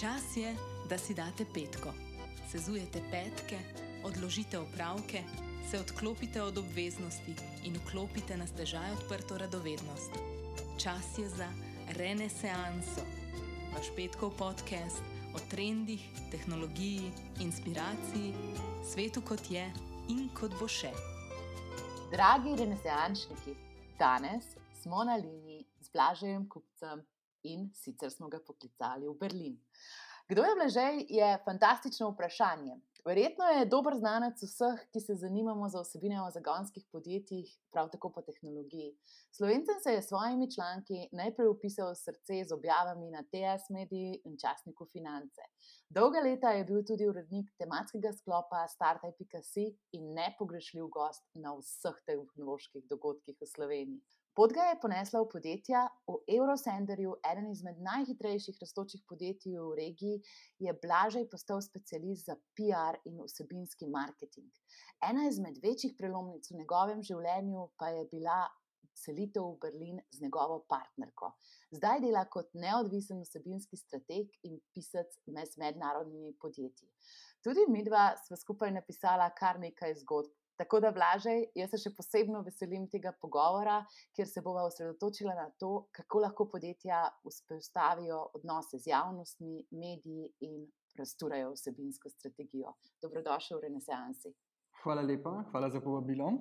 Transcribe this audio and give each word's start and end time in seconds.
Čas 0.00 0.36
je, 0.36 0.56
da 0.88 0.98
si 0.98 1.14
date 1.14 1.46
petko. 1.54 1.88
Sezujete 2.50 3.00
petke, 3.10 3.58
odložite 4.04 4.58
opravke, 4.58 5.22
se 5.70 5.80
odklopite 5.80 6.42
od 6.42 6.58
obveznosti 6.58 7.34
in 7.64 7.76
vklopite 7.76 8.36
na 8.36 8.46
stežaj 8.46 8.92
odprto 8.92 9.38
radovednost. 9.38 10.12
Čas 10.78 11.18
je 11.18 11.28
za 11.28 11.48
renesanso. 11.96 13.00
Vaš 13.72 13.88
petkov 13.96 14.36
podcast 14.36 15.00
o 15.34 15.40
trendih, 15.50 16.04
tehnologiji, 16.30 17.10
inspiraciji, 17.40 18.34
svetu 18.92 19.24
kot 19.24 19.50
je 19.50 19.64
in 20.08 20.28
kot 20.28 20.52
bo 20.60 20.68
še. 20.68 20.92
Dragi 22.12 22.52
renesančniki, 22.60 23.56
danes 23.98 24.44
smo 24.82 25.04
na 25.04 25.16
liniji 25.16 25.64
z 25.80 25.88
Blažejem 25.88 26.48
Kupcem 26.48 27.00
in 27.52 27.70
sicer 27.74 28.10
smo 28.10 28.28
ga 28.28 28.40
poklicali 28.40 29.08
v 29.08 29.14
Berlin. 29.20 29.56
Kdo 30.28 30.42
je 30.42 30.54
Blažej, 30.58 31.06
je 31.08 31.38
fantastično 31.44 32.10
vprašanje. 32.10 32.80
Verjetno 33.06 33.44
je 33.44 33.66
dober 33.70 33.94
znanec 33.94 34.40
vseh, 34.42 34.80
ki 34.90 35.00
se 35.00 35.14
zanimamo 35.14 35.68
za 35.68 35.78
osebine 35.80 36.18
o 36.22 36.30
zagonskih 36.34 36.86
podjetjih, 36.92 37.52
prav 37.70 37.90
tako 37.92 38.10
po 38.10 38.22
tehnologiji. 38.26 38.96
Slovencem 39.30 39.78
se 39.82 39.92
je 39.92 40.02
s 40.02 40.08
svojimi 40.08 40.50
članki 40.54 41.06
najprej 41.12 41.48
upisal 41.48 41.94
srce 41.94 42.40
z 42.48 42.54
objavami 42.54 43.10
na 43.10 43.22
TS 43.22 43.70
Mediji 43.70 44.20
in 44.24 44.34
časniku 44.42 44.86
Finance. 44.92 45.46
Dolga 45.88 46.20
leta 46.26 46.50
je 46.50 46.64
bil 46.64 46.82
tudi 46.82 47.06
urednik 47.06 47.54
tematskega 47.58 48.12
sklopa 48.12 48.66
Startup.si 48.68 49.68
in 49.92 50.12
nepogrešljiv 50.18 50.90
gost 50.98 51.22
na 51.34 51.54
vseh 51.54 52.02
tehnoloških 52.06 52.90
dogodkih 52.90 53.38
v 53.40 53.46
Sloveniji. 53.54 54.02
Pot 54.36 54.52
ga 54.52 54.66
je 54.68 54.76
ponesla 54.80 55.22
v 55.22 55.30
podjetja, 55.32 55.82
v 56.04 56.14
Eurosenderju, 56.34 57.14
eden 57.24 57.46
izmed 57.48 57.78
najhitrejših 57.80 58.58
rastočih 58.60 59.00
podjetij 59.08 59.54
v 59.56 59.70
regiji, 59.78 60.18
je 60.60 60.74
Blažej 60.82 61.24
postal 61.32 61.62
specialist 61.64 62.28
za 62.28 62.36
PR 62.52 62.98
in 63.08 63.22
vsebinski 63.22 63.88
marketing. 63.88 64.52
Ena 65.08 65.24
izmed 65.30 65.56
večjih 65.64 65.96
prelomnic 65.96 66.50
v 66.52 66.58
njegovem 66.60 67.00
življenju 67.00 67.64
pa 67.80 67.88
je 67.96 68.04
bila 68.12 68.42
selitev 68.92 69.48
v 69.54 69.58
Berlin 69.64 70.04
z 70.12 70.26
njegovo 70.26 70.60
partnerko. 70.68 71.32
Zdaj 71.72 72.04
dela 72.04 72.28
kot 72.28 72.52
neodvisen 72.52 73.24
vsebinski 73.24 73.80
strateg 73.80 74.36
in 74.44 74.60
pisec 74.76 75.16
med 75.32 75.56
mednarodnimi 75.64 76.36
podjetji. 76.44 76.92
Tudi 77.40 77.64
midva 77.72 78.10
sva 78.20 78.36
skupaj 78.36 78.76
napisala 78.76 79.32
kar 79.32 79.64
nekaj 79.64 79.96
zgodb 80.04 80.36
Tako 80.56 80.80
da, 80.80 80.90
Blažej, 80.92 81.42
jaz 81.54 81.74
se 81.74 81.78
še 81.82 81.92
posebno 81.96 82.40
veselim 82.46 82.86
tega 82.88 83.12
pogovora, 83.20 83.82
kjer 84.16 84.28
se 84.30 84.42
bova 84.44 84.64
osredotočila 84.64 85.34
na 85.36 85.50
to, 85.60 85.86
kako 85.92 86.22
lahko 86.24 86.46
podjetja 86.48 87.02
vzpostavijo 87.28 88.22
odnose 88.38 88.80
z 88.80 88.90
javnostmi, 88.94 89.66
mediji 89.70 90.30
in 90.48 90.64
razturajo 90.96 91.52
vsebinsko 91.52 92.08
strategijo. 92.08 92.72
Dobrodošel 93.04 93.60
v 93.60 93.68
Renesansi. 93.68 94.32
Hvala 94.82 95.04
lepa, 95.04 95.42
hvala 95.50 95.68
za 95.70 95.80
povabilo. 95.84 96.32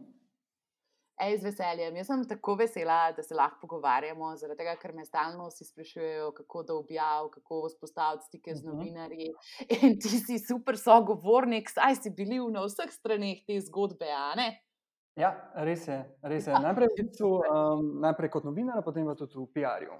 Ej, 1.15 1.37
z 1.39 1.47
veseljem. 1.47 1.95
Jaz 1.95 2.09
sem 2.09 2.23
tako 2.27 2.57
vesela, 2.59 3.11
da 3.15 3.23
se 3.23 3.35
lahko 3.35 3.61
pogovarjamo, 3.61 4.33
zaradi 4.35 4.59
tega, 4.59 4.73
ker 4.81 4.91
me 4.93 5.05
stalno 5.07 5.47
vsi 5.47 5.63
sprašujejo, 5.69 6.33
kako 6.35 6.63
da 6.67 6.75
objav, 6.75 7.29
kako 7.31 7.61
vzpostaviti 7.69 8.27
stike 8.27 8.55
z 8.55 8.65
mhm. 8.65 8.73
novinarji. 8.73 9.29
In 9.87 9.95
ti 9.99 10.19
si 10.19 10.39
super 10.43 10.77
sogovornik, 10.77 11.71
saj 11.71 12.01
si 12.03 12.11
bil 12.11 12.49
na 12.51 12.65
vseh 12.67 12.91
straneh 12.91 13.45
te 13.47 13.61
zgodbe. 13.63 14.11
Ja, 15.15 15.31
res 15.63 15.87
je. 15.87 16.01
Res 16.27 16.49
je. 16.49 16.51
Ja, 16.51 16.59
najprej, 16.59 16.91
um, 17.23 17.87
najprej 18.03 18.33
kot 18.35 18.43
novinar, 18.43 18.83
potem 18.83 19.07
pa 19.07 19.15
tudi 19.15 19.39
v 19.39 19.47
PR-ju. 19.55 19.95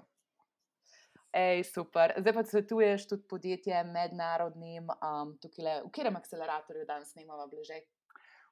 Ej, 1.36 1.64
super. 1.68 2.12
Zdaj 2.20 2.32
pa 2.32 2.44
svetuješ 2.44 3.08
tudi 3.08 3.24
podjetjem, 3.28 3.88
mednarodnim, 3.92 4.92
um, 5.00 5.32
tukaj 5.40 5.64
le, 5.64 5.74
v 5.84 5.90
katerem 5.92 6.16
akceleratorju 6.20 6.84
danes 6.88 7.12
snimamo, 7.12 7.48
bližje? 7.48 7.80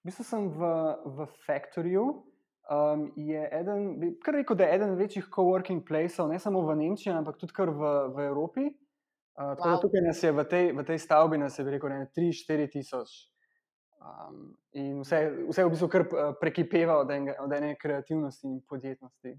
V 0.01 0.09
bistvu 0.09 0.25
sem 0.25 0.49
v, 0.53 0.73
v 1.17 1.29
Factorju, 1.45 2.05
um, 2.71 3.13
je 3.17 3.49
eden, 3.53 4.01
bi 4.01 4.15
kar 4.21 4.35
rekel, 4.35 4.57
da 4.57 4.65
je 4.65 4.75
eden 4.75 4.95
večjih 4.97 5.29
coworking 5.35 5.85
placev, 5.87 6.29
ne 6.29 6.39
samo 6.39 6.63
v 6.67 6.77
Nemčiji, 6.77 7.13
ampak 7.13 7.39
tudi 7.41 7.53
v, 7.59 7.93
v 8.15 8.27
Evropi. 8.29 8.71
Uh, 9.35 9.57
wow. 9.59 9.81
Tukaj 9.83 10.03
nas 10.07 10.23
je 10.23 10.33
v 10.33 10.45
tej, 10.47 10.73
v 10.73 10.85
tej 10.87 10.99
stavbi, 10.99 11.39
nas 11.39 11.59
je 11.59 11.65
rekel, 11.65 11.91
3-4 11.91 12.71
tisoč. 12.71 13.11
Um, 14.05 14.53
in 14.73 15.01
vse, 15.01 15.49
vse 15.49 15.65
v 15.65 15.73
bistvu 15.73 15.89
kar 15.89 16.05
uh, 16.05 16.37
prekipeva 16.41 16.99
od, 17.01 17.11
enega, 17.11 17.39
od 17.41 17.53
ene 17.53 17.75
kreativnosti 17.81 18.47
in 18.47 18.61
podjetnosti. 18.69 19.33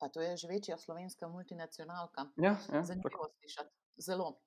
Pa 0.00 0.08
to 0.08 0.22
je 0.22 0.36
že 0.36 0.48
večja 0.48 0.78
slovenska 0.78 1.28
multinacionalka. 1.28 2.30
Ja, 2.36 2.56
ja, 2.72 2.82
Zanimivo 2.82 3.28
slišati. 3.40 3.74
Zelo. 4.00 4.40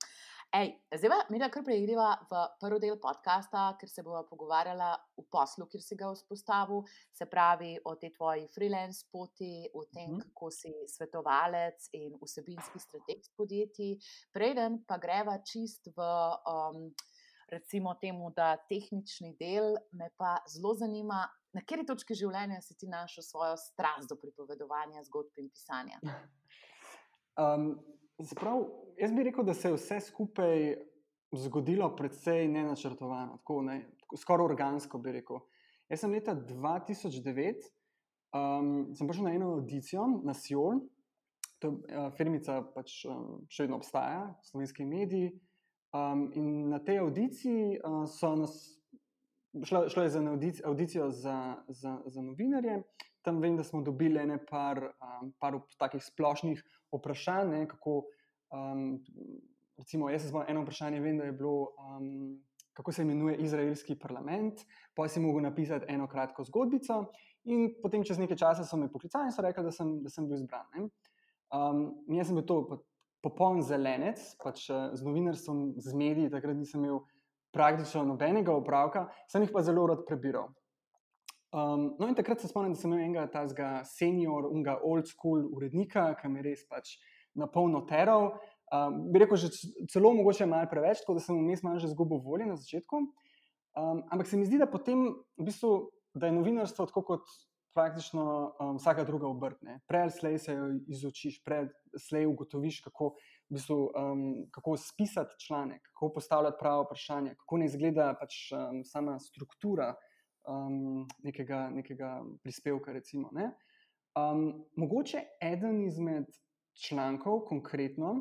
Ej, 0.53 0.67
zdaj 0.97 1.09
pa 1.09 1.15
mi 1.33 1.39
da 1.41 1.47
kar 1.49 1.63
preigreva 1.65 2.11
v 2.29 2.39
prvi 2.61 2.77
del 2.83 2.99
podcasta, 3.01 3.71
ker 3.79 3.89
se 3.89 4.03
bomo 4.05 4.19
pogovarjala 4.29 4.91
o 5.17 5.23
poslu, 5.33 5.65
kjer 5.65 5.81
si 5.81 5.95
ga 5.97 6.11
vzpostavil, 6.13 6.83
se 7.09 7.25
pravi 7.25 7.71
o 7.89 7.95
tej 7.97 8.11
tvoji 8.13 8.43
freelance 8.53 9.07
poti, 9.09 9.65
o 9.73 9.81
tem, 9.89 10.11
mhm. 10.11 10.19
-huh. 10.19 10.27
kako 10.27 10.51
si 10.51 10.73
svetovalec 10.93 11.89
in 11.93 12.13
vsebinski 12.21 12.79
strateg 12.79 13.25
podjetij. 13.37 13.97
Preden 14.33 14.83
pa 14.87 14.97
greva 14.97 15.39
čist 15.41 15.89
v. 15.95 15.97
Um, 16.45 16.93
Recimo 17.53 17.93
temu, 18.01 18.31
da 18.31 18.57
tehnični 18.69 19.35
del 19.37 19.75
me 19.91 20.09
pa 20.17 20.37
zelo 20.47 20.73
zanima, 20.73 21.27
na 21.53 21.61
kateri 21.61 21.85
točki 21.85 22.15
življenja 22.15 22.61
si 22.61 22.73
ti 22.77 22.87
našel 22.87 23.23
svojo 23.23 23.57
strast 23.57 24.09
do 24.09 24.15
pripovedovanja 24.15 25.03
zgodb 25.03 25.37
in 25.37 25.49
pisanja. 25.49 25.99
Um, 27.33 27.79
Zaprav, 28.19 28.65
jaz 28.97 29.11
bi 29.11 29.23
rekel, 29.23 29.45
da 29.45 29.53
se 29.53 29.67
je 29.67 29.77
vse 29.77 29.99
skupaj 29.99 30.75
zgodilo 31.33 31.95
precej 31.95 32.47
nenačrtovano, 32.47 33.37
tako 33.41 33.61
ne, 33.65 33.79
skoraj 34.17 34.45
organsko 34.45 34.99
bi 35.01 35.15
rekel. 35.17 35.41
Jaz 35.89 36.03
sem 36.03 36.11
leta 36.13 36.35
2009 36.35 37.71
um, 38.33 38.93
sem 38.95 39.07
prišel 39.07 39.25
na 39.25 39.33
eno 39.33 39.53
audicijo 39.53 40.07
na 40.23 40.33
Sijol, 40.33 40.81
to 41.59 41.67
je 41.67 41.73
uh, 41.97 42.11
firmica, 42.17 42.59
pač 42.75 43.03
um, 43.07 43.43
še 43.49 43.65
vedno 43.65 43.79
obstaja, 43.79 44.27
slovenski 44.49 44.85
mediji. 44.85 45.31
Um, 45.93 46.27
in 46.33 46.69
na 46.73 46.81
tej 46.81 47.03
audiciji 47.03 47.77
uh, 47.77 48.03
so 48.09 48.33
nas, 48.35 48.57
šlo, 49.53 49.85
šlo 49.93 50.03
je 50.03 50.13
za 50.15 50.23
audicijo 50.65 51.09
za, 51.13 51.37
za, 51.69 51.99
za 52.05 52.21
novinarje. 52.25 52.81
Tam 53.23 53.39
vem, 53.39 53.55
da 53.55 53.63
smo 53.63 53.83
dobili 53.85 54.25
nekaj 54.27 54.89
um, 54.97 55.31
takih 55.79 56.03
splošnih 56.03 56.63
vprašanj, 57.01 57.51
ne, 57.51 57.67
kako. 57.67 58.03
Um, 58.53 58.99
recimo, 59.77 60.09
jaz 60.09 60.27
sem 60.27 60.41
eno 60.47 60.61
vprašanje, 60.61 60.99
vem, 61.01 61.17
da 61.17 61.25
je 61.25 61.33
bilo, 61.33 61.73
um, 61.81 62.39
kako 62.73 62.91
se 62.91 63.01
imenuje 63.01 63.37
izraelski 63.41 63.95
parlament, 63.99 64.61
pa 64.93 65.07
si 65.07 65.19
mogel 65.19 65.41
napisati 65.41 65.85
eno 65.89 66.07
kratko 66.07 66.43
zgodbico, 66.43 67.05
in 67.43 67.73
potem 67.81 68.03
čez 68.03 68.19
nekaj 68.21 68.37
časa 68.37 68.65
so 68.65 68.77
me 68.77 68.91
poklicali 68.91 69.27
in 69.27 69.35
so 69.35 69.41
rekli, 69.41 69.63
da 69.63 69.71
sem, 69.71 69.97
da 70.03 70.09
sem 70.09 70.27
bil 70.29 70.37
izbran. 70.37 70.89
Um, 71.53 71.83
jaz 72.13 72.29
sem 72.29 72.37
bil 72.37 72.45
to 72.47 72.83
popoln 73.23 73.61
zelenec, 73.63 74.21
pač 74.43 74.67
eh, 74.69 74.91
z 74.93 75.05
novinarstvom, 75.05 75.73
z 75.79 75.95
mediji, 75.95 76.31
takrat 76.33 76.57
nisem 76.59 76.83
imel 76.83 77.03
praktično 77.53 78.03
nobenega 78.07 78.53
opravka, 78.55 79.07
sem 79.31 79.45
jih 79.45 79.53
pa 79.53 79.63
zelo 79.63 79.85
rad 79.87 80.03
prebiral. 80.07 80.49
Um, 81.53 81.95
no, 81.99 82.07
in 82.09 82.15
takrat 82.17 82.41
se 82.41 82.47
spomnim, 82.49 82.73
da 82.73 82.81
sem 82.81 82.89
imel 82.89 83.03
enega 83.05 83.27
tazga 83.29 83.83
senior, 83.85 84.47
unga 84.49 84.79
old 84.81 85.05
school 85.05 85.43
urednika, 85.53 86.07
ki 86.17 86.31
me 86.33 86.41
res 86.41 86.63
pač 86.65 86.95
na 87.37 87.45
polno 87.45 87.83
teral. 87.85 88.31
Um, 88.73 89.03
bi 89.13 89.21
rekel, 89.21 89.37
že 89.37 89.51
celo 89.91 90.15
mogoče 90.17 90.47
malo 90.49 90.65
preveč, 90.71 91.03
tako 91.03 91.19
da 91.19 91.21
sem 91.21 91.37
vmes 91.37 91.61
malo 91.61 91.77
že 91.77 91.91
zgubil 91.91 92.23
volje 92.25 92.47
na 92.49 92.57
začetku. 92.57 93.03
Um, 93.77 94.01
ampak 94.09 94.25
se 94.29 94.37
mi 94.37 94.47
zdi, 94.49 94.57
da 94.57 94.65
potem 94.65 95.05
v 95.37 95.45
bistvu, 95.45 95.91
da 96.17 96.29
je 96.29 96.37
novinarstvo 96.39 96.87
tako 96.89 97.03
kot 97.05 97.29
praktično 97.77 98.23
um, 98.57 98.79
vsaka 98.81 99.05
druga 99.05 99.29
obrtne. 99.29 99.79
Prej 99.89 100.07
ali 100.07 100.15
slej 100.17 100.39
se 100.41 100.55
jo 100.57 100.71
izučiš, 100.89 101.37
prej 101.45 101.67
ali 101.67 102.01
slej 102.01 102.25
ugotoviš, 102.29 102.79
kako, 102.87 103.11
v 103.49 103.59
bistvu, 103.59 103.77
um, 103.93 104.25
kako 104.53 104.73
spisati 104.81 105.37
članek, 105.45 105.85
kako 105.93 106.11
postavljati 106.17 106.57
pravo 106.59 106.87
vprašanje, 106.87 107.35
kako 107.45 107.61
ne 107.61 107.69
izgleda 107.69 108.09
pač 108.17 108.49
um, 108.53 108.81
sama 108.89 109.19
struktura 109.21 109.93
um, 110.47 111.07
nekega, 111.23 111.69
nekega 111.69 112.23
prispevka. 112.43 112.93
Recimo, 112.93 113.29
ne? 113.31 113.51
um, 114.15 114.65
mogoče 114.75 115.23
eden 115.41 115.83
izmed 115.83 116.25
člankov, 116.87 117.45
konkretno, 117.47 118.13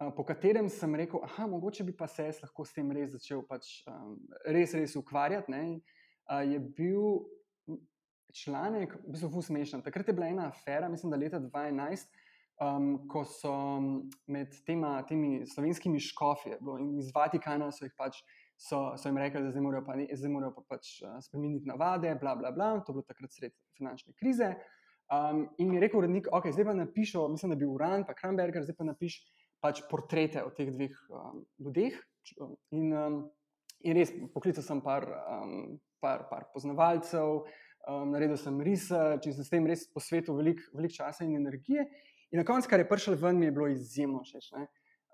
uh, 0.00 0.12
po 0.16 0.24
katerem 0.24 0.68
sem 0.68 0.94
rekel, 0.94 1.20
da 1.36 1.46
mogoče 1.46 1.84
bi 1.84 1.96
pa 1.96 2.06
se 2.08 2.24
jaz 2.24 2.42
lahko 2.42 2.64
s 2.64 2.76
tem 2.76 2.92
res 2.92 3.12
začel 3.16 3.42
pač, 3.48 3.82
um, 3.88 4.16
res, 4.46 4.74
res 4.74 4.96
ukvarjati, 4.96 5.52
ne? 5.52 5.64
uh, 6.30 6.44
je 6.44 6.58
bil. 6.60 7.26
Članek, 8.28 8.92
v 9.06 9.14
bistvu, 9.14 9.40
smešen. 9.42 9.80
Takrat 9.80 10.10
je 10.10 10.12
bila 10.12 10.26
ena 10.28 10.50
afera, 10.52 10.90
mislim, 10.92 11.08
da 11.10 11.16
leta 11.16 11.38
2011, 11.40 12.10
um, 12.60 12.90
ko 13.08 13.22
so 13.24 13.52
med 14.28 14.52
tema, 14.66 14.90
temi 15.08 15.46
slovenskimi 15.48 15.96
škofi 16.10 16.52
iz 17.00 17.08
Vatikana 17.16 17.70
so 17.72 17.88
jih 17.88 17.94
pač 17.96 18.20
uh, 18.20 18.34
so, 18.58 18.80
so 18.98 19.08
jim 19.08 19.18
rekli, 19.18 19.42
da 19.44 19.52
zdaj 19.54 19.62
morajo 19.62 19.84
pa, 19.86 19.94
zdaj 20.18 20.32
morajo 20.34 20.52
pa 20.56 20.64
pač 20.74 20.90
uh, 21.06 21.16
spremeniti 21.22 21.70
navade, 21.70 22.10
bla, 22.20 22.34
bla, 22.36 22.50
bla. 22.52 22.72
To 22.82 22.92
je 22.92 22.98
bilo 22.98 23.06
takrat 23.06 23.32
sred 23.32 23.54
finančne 23.78 24.14
krize. 24.18 24.52
Um, 25.14 25.46
in 25.58 25.70
mi 25.70 25.78
je 25.78 25.84
rekel, 25.86 26.02
urednik, 26.02 26.26
ok, 26.34 26.50
zdaj 26.52 26.66
pa 26.68 26.74
napišem, 26.76 27.30
mislim, 27.32 27.54
da 27.54 27.56
bi 27.56 27.68
Uran, 27.70 28.04
pa 28.04 28.16
Kramberger, 28.18 28.66
zdaj 28.66 28.76
pa 28.76 28.88
napiš 28.90 29.22
pač 29.62 29.80
portrete 29.90 30.42
o 30.44 30.50
teh 30.54 30.68
dveh 30.74 30.98
um, 31.14 31.44
ljudeh. 31.64 31.96
In, 32.76 32.90
um, 32.92 33.22
in 33.86 33.96
res 33.96 34.12
poklical 34.34 34.66
sem 34.66 34.82
par, 34.84 35.06
um, 35.38 35.78
par, 36.02 36.26
par 36.28 36.50
poznavalcev, 36.52 37.46
um, 37.86 38.10
naredil 38.12 38.36
sem 38.36 38.58
research 38.60 39.30
in 39.30 39.38
sem 39.38 39.46
s 39.46 39.54
tem 39.54 39.70
res 39.70 39.86
posvetil 39.94 40.36
veliko 40.36 40.66
velik 40.76 40.98
časa 40.98 41.24
in 41.24 41.38
energije. 41.38 41.86
In 42.28 42.42
na 42.42 42.44
koncu, 42.44 42.68
kar 42.68 42.82
je 42.82 42.90
prišel 42.90 43.16
ven, 43.16 43.38
mi 43.40 43.48
je 43.48 43.54
bilo 43.56 43.70
izjemno 43.72 44.20
všeč. 44.26 44.52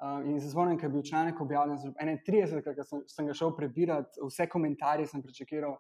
Uh, 0.05 0.21
in 0.29 0.41
se 0.41 0.51
spomnim, 0.51 0.77
da 0.77 0.85
je 0.85 0.91
bil 0.93 1.03
članek 1.03 1.41
objavljen, 1.41 1.79
31, 1.79 2.61
ker 2.65 2.85
sem, 2.85 3.01
sem 3.09 3.27
ga 3.27 3.35
šel 3.35 3.55
prebirati, 3.57 4.21
vse 4.21 4.45
komentarje 4.53 5.07
sem 5.09 5.23
prečakiral. 5.25 5.79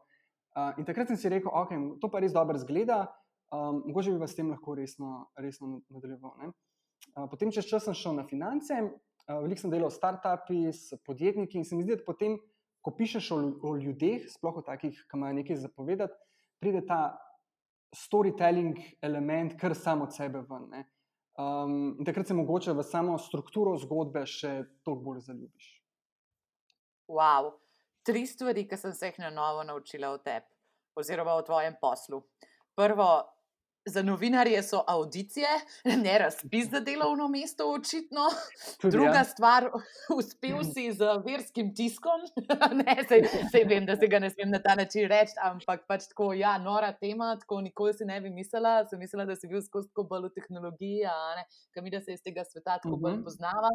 Uh, 0.56 0.71
in 0.81 0.87
takrat 0.88 1.11
sem 1.11 1.19
si 1.21 1.29
rekel, 1.29 1.50
okay, 1.53 1.81
to 2.00 2.09
pa 2.09 2.23
res 2.25 2.32
dobro 2.32 2.56
zgleda, 2.62 3.03
um, 3.53 3.82
mogoče 3.91 4.15
bi 4.15 4.23
vas 4.23 4.32
s 4.32 4.38
tem 4.38 4.49
lahko 4.49 4.79
resno, 4.79 5.26
resno 5.37 5.82
nadaljeval. 5.93 6.38
Uh, 6.41 7.26
potem, 7.29 7.53
čez 7.53 7.69
čas 7.69 7.85
sem 7.85 7.97
šel 8.00 8.17
na 8.17 8.25
finance, 8.31 8.79
uh, 8.81 9.43
veliko 9.44 9.67
sem 9.67 9.75
delal 9.75 9.93
s 9.93 10.00
startupi, 10.00 10.62
s 10.73 10.97
podjetniki 11.05 11.61
in 11.61 11.69
se 11.69 11.77
mi 11.77 11.85
zdi, 11.85 11.99
da 11.99 12.06
potem, 12.06 12.38
ko 12.81 12.94
pišeš 12.97 13.31
o, 13.35 13.43
o 13.61 13.77
ljudeh, 13.77 14.25
sploh 14.32 14.62
o 14.62 14.65
takih, 14.65 15.05
ki 15.05 15.20
imajo 15.20 15.37
nekaj 15.43 15.61
zapovedati, 15.67 16.17
pride 16.65 16.81
ta 16.88 17.03
storytelling 17.93 18.81
element, 19.05 19.59
kar 19.61 19.77
samo 19.77 20.09
od 20.09 20.17
sebe 20.17 20.41
ven. 20.49 20.70
Ne? 20.73 20.87
Um, 21.34 21.96
in 21.98 22.06
takrat 22.06 22.26
se 22.26 22.34
mogoče 22.34 22.72
v 22.72 22.82
samo 22.86 23.16
strukturo 23.19 23.75
zgodbe 23.82 24.22
še 24.26 24.52
toliko 24.86 25.02
bolj 25.02 25.25
zaljubiš. 25.26 25.70
Wow. 27.10 27.56
Tri 28.06 28.26
stvari, 28.26 28.66
ki 28.69 28.76
sem 28.78 28.92
se 28.94 29.10
jih 29.10 29.19
na 29.19 29.31
novo 29.34 29.64
naučila 29.66 30.12
o 30.14 30.19
tebi, 30.22 30.46
oziroma 30.94 31.34
o 31.34 31.42
tvojem 31.42 31.75
poslu. 31.81 32.20
Prvo, 32.76 33.08
Za 33.86 34.02
novinarje 34.02 34.62
so 34.62 34.84
audicije, 34.86 35.48
ne 36.04 36.19
razpis 36.19 36.70
za 36.70 36.81
delovno 36.81 37.28
mesto, 37.28 37.72
očitno. 37.72 38.20
Tudi, 38.81 38.96
Druga 38.96 39.19
ja. 39.19 39.25
stvar, 39.25 39.70
uspel 40.19 40.62
si 40.75 40.92
z 40.92 41.04
verskim 41.26 41.75
tiskom. 41.75 42.20
ne, 42.81 42.96
sej, 43.08 43.26
sej 43.52 43.64
vem, 43.69 43.86
da 43.86 43.96
se 43.96 44.08
ga 44.08 44.19
ne 44.19 44.31
smem 44.31 44.50
na 44.50 44.62
ta 44.62 44.75
način 44.75 45.08
reči, 45.08 45.36
ampak 45.42 45.84
pač 45.88 46.08
tako, 46.08 46.32
ja, 46.32 46.56
nora 46.58 46.92
tema, 46.92 47.34
tako 47.40 47.60
nikoli 47.60 47.92
si 47.94 48.08
ne 48.08 48.20
bi 48.20 48.31
mislila. 48.31 48.86
Sem 48.88 48.98
mislila, 48.98 49.26
da 49.28 49.36
si 49.36 49.48
bil 49.52 49.60
skozi 49.62 49.92
tako 49.92 50.06
bolj 50.08 50.31
v 50.31 50.32
tehnologiji, 50.40 51.04
kam 51.76 51.90
da 51.92 52.00
se 52.00 52.16
iz 52.16 52.25
tega 52.25 52.44
sveta 52.48 52.78
tako 52.81 52.96
bolj 52.96 53.19
mhm. 53.19 53.25
poznava. 53.28 53.72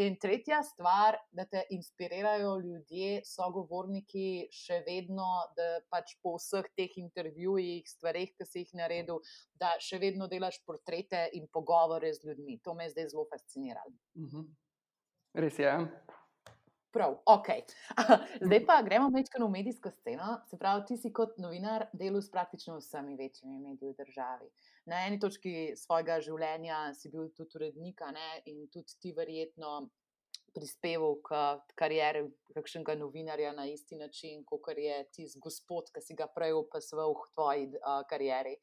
In 0.00 0.16
tretja 0.22 0.62
stvar, 0.62 1.20
da 1.36 1.44
te 1.44 1.66
inspirirajo 1.70 2.56
ljudje, 2.64 3.20
sogovorniki, 3.28 4.48
še 4.54 4.80
vedno, 4.88 5.28
da 5.56 5.68
pač 5.92 6.16
po 6.24 6.38
vseh 6.38 6.68
teh 6.78 6.96
intervjujih, 7.02 7.84
stvarih, 7.88 8.32
ki 8.38 8.48
si 8.48 8.64
jih 8.64 8.74
naredil 8.80 9.20
da 9.60 9.74
še 9.80 9.98
vedno 10.02 10.26
delaš 10.30 10.62
portrete 10.66 11.26
in 11.36 11.48
pogovore 11.52 12.12
z 12.14 12.30
ljudmi. 12.30 12.60
To 12.64 12.74
me 12.74 12.88
je 12.88 12.96
zdaj 12.96 13.12
zelo 13.14 13.26
fasciniralo. 13.30 13.92
Uh 14.14 14.22
mhm. 14.22 14.36
-huh. 14.36 14.48
Res 15.34 15.58
je. 15.58 15.74
Prav, 16.90 17.12
ok. 17.26 17.48
Zdaj 18.46 18.64
pa 18.66 18.82
gremo 18.82 19.10
mečkano 19.10 19.46
v 19.46 19.50
medijsko 19.50 19.90
sceno. 19.90 20.40
Se 20.50 20.58
pravi, 20.58 20.82
ti 20.88 20.96
si 20.96 21.12
kot 21.14 21.36
novinar 21.38 21.84
delal 21.92 22.22
s 22.22 22.30
praktično 22.30 22.78
vsemi 22.80 23.14
večjimi 23.16 23.60
mediji 23.62 23.92
v 23.92 23.96
državi. 24.00 24.48
Na 24.90 25.04
eni 25.06 25.20
točki 25.22 25.76
svojega 25.76 26.18
življenja 26.20 26.80
si 26.94 27.12
bil 27.12 27.28
tudi 27.36 27.60
urednik, 27.60 28.02
in 28.44 28.66
tudi 28.74 28.98
ti 29.00 29.12
verjetno 29.12 29.90
prispeval 30.54 31.18
k 31.24 31.40
karieri 31.78 32.24
kakšnega 32.54 32.94
novinarja 32.98 33.52
na 33.56 33.66
isti 33.70 33.96
način, 33.96 34.44
kot 34.44 34.74
je 34.76 35.04
tisti 35.14 35.40
gospod, 35.42 35.90
ki 35.94 36.02
si 36.02 36.16
ga 36.18 36.26
prej 36.34 36.56
opasoval 36.58 37.14
v 37.14 37.28
tvoji 37.34 37.66
uh, 37.68 38.00
karieri. 38.10 38.56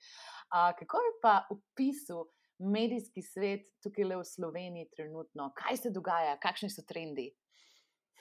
Uh, 0.52 0.72
kako 0.80 1.04
je 1.06 1.14
pa 1.22 1.36
opisal 1.54 2.28
medijski 2.60 3.22
svet 3.22 3.68
tukaj 3.84 4.06
le 4.06 4.18
v 4.18 4.26
Sloveniji 4.26 4.90
trenutno? 4.96 5.52
Kaj 5.56 5.84
se 5.84 5.94
dogaja, 5.94 6.38
kakšni 6.42 6.70
so 6.74 6.84
trendi? 6.88 7.30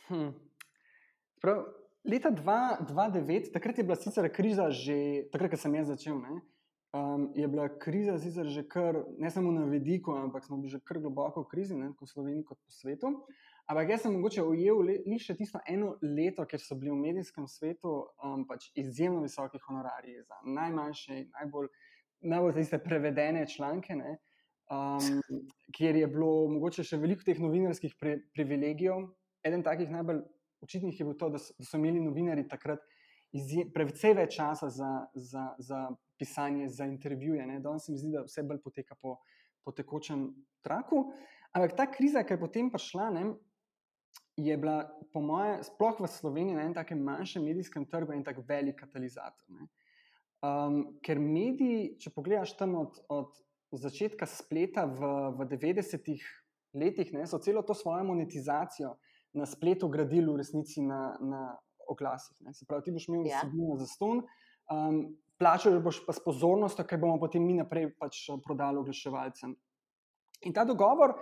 Hm. 0.09 0.31
Prav, 1.43 1.65
leta 2.05 2.31
2009, 2.31 3.53
takrat 3.53 3.79
je 3.79 3.85
bila 3.85 3.97
sicer 3.97 4.29
kriza 4.33 4.71
že, 4.71 5.27
takrat, 5.33 5.57
ko 5.57 5.61
sem 5.61 5.75
jaz 5.75 5.91
začel. 5.91 6.21
Ne? 6.23 6.41
Um, 6.97 7.33
je 7.35 7.49
bila 7.49 7.69
kriza 7.79 8.19
sicer 8.19 8.47
že 8.47 8.62
kar, 8.69 8.97
ne 9.19 9.31
samo 9.31 9.53
na 9.53 9.67
vidiku, 9.67 10.15
ampak 10.17 10.45
smo 10.45 10.57
bili 10.57 10.71
že 10.71 10.81
kar 10.81 11.01
globoko 11.03 11.43
v 11.43 11.51
krizi, 11.51 11.75
tako 11.75 12.07
v 12.07 12.12
Sloveniji 12.12 12.45
kot 12.45 12.59
po 12.59 12.71
svetu. 12.71 13.11
Ampak 13.67 13.89
jaz 13.91 14.05
sem 14.05 14.13
mogoče 14.15 14.45
ujel 14.47 14.81
le, 14.87 14.95
le 15.11 15.17
še 15.19 15.35
tisto 15.35 15.59
eno 15.67 15.97
leto, 16.03 16.45
ker 16.47 16.63
so 16.63 16.77
bili 16.79 16.93
v 16.93 17.01
medijskem 17.01 17.49
svetu 17.51 17.91
um, 18.23 18.45
pač 18.47 18.69
izjemno 18.79 19.25
visoki 19.25 19.59
honorarji 19.65 20.21
za 20.23 20.39
najmanjše, 20.47 21.17
najbolj, 21.35 21.67
najbolj 22.31 22.55
tiste 22.61 22.79
prevedene 22.85 23.43
članke, 23.51 23.97
um, 24.71 25.09
kjer 25.75 25.99
je 25.99 26.11
bilo 26.13 26.47
mogoče 26.55 26.85
še 26.87 27.01
veliko 27.03 27.27
teh 27.27 27.41
novinarskih 27.43 27.97
pri, 27.99 28.21
privilegijev. 28.39 29.09
Eden 29.47 29.67
takih 29.67 29.91
najbolj 29.91 30.23
očitnih 30.62 31.01
je 31.01 31.07
bil 31.09 31.19
to, 31.19 31.33
da 31.35 31.43
so, 31.43 31.57
da 31.59 31.67
so 31.67 31.81
imeli 31.83 32.05
novinari 32.05 32.47
takrat 32.47 32.85
precej 33.75 34.15
več 34.15 34.39
časa 34.39 34.71
za, 34.71 34.93
za, 35.15 35.49
za 35.59 35.81
pisanje, 36.19 36.69
za 36.71 36.87
intervjuje. 36.87 37.45
Danes 37.61 37.85
se 37.87 37.93
mi 37.93 37.99
zdi, 37.99 38.12
da 38.15 38.23
vse 38.25 38.47
bolj 38.47 38.62
poteka 38.62 38.95
po, 38.95 39.19
po 39.67 39.75
tekočem 39.75 40.29
traku. 40.62 41.09
Ampak 41.51 41.75
ta 41.77 41.91
kriza, 41.91 42.23
ki 42.23 42.37
je 42.37 42.41
potem 42.41 42.71
prišla, 42.71 43.11
ne, 43.11 43.27
je 44.37 44.56
bila, 44.61 44.85
po 45.12 45.21
mojem, 45.25 45.62
sploh 45.65 46.00
v 46.00 46.09
Sloveniji, 46.12 46.56
na 46.56 46.67
enem 46.67 46.77
takem 46.77 47.00
manjšem 47.00 47.44
medijskem 47.44 47.87
trgu, 47.88 48.12
en 48.12 48.25
tak 48.25 48.43
velik 48.49 48.77
katalizator. 48.81 49.67
Um, 50.44 50.99
ker 51.00 51.21
mediji, 51.21 51.97
če 52.00 52.12
pogledaš 52.12 52.53
tam 52.59 52.77
od, 52.77 53.00
od 53.09 53.33
začetka 53.73 54.29
spleta 54.29 54.85
v, 54.85 55.12
v 55.41 55.49
90-ih 55.56 56.25
letih, 56.77 57.12
ne, 57.17 57.25
so 57.27 57.41
celo 57.41 57.65
to 57.65 57.75
svojo 57.75 58.05
monetizacijo 58.05 58.97
na 59.37 59.47
spletu 59.49 59.88
gradili 59.88 60.29
v 60.29 60.41
resnici 60.41 60.85
na, 60.85 61.17
na 61.21 61.56
oglasih. 61.88 62.37
Ne. 62.41 62.55
Se 62.55 62.67
pravi, 62.69 62.87
ti 62.87 62.93
boš 62.93 63.09
imel 63.09 63.27
ja. 63.29 63.41
vsebino 63.41 63.77
za 63.81 63.88
ston. 63.88 64.25
Um, 64.73 65.17
Plačal 65.37 65.77
boš 65.85 66.00
pa 66.06 66.15
s 66.17 66.21
pozornostjo, 66.25 66.87
kaj 66.88 66.97
bomo 66.97 67.19
potem 67.21 67.44
mi 67.44 67.59
naprej 67.59 67.91
pač 68.00 68.23
prodali 68.41 68.81
oglaševalcem. 68.81 69.53
In 70.49 70.55
ta 70.56 70.65
dogovor, 70.65 71.12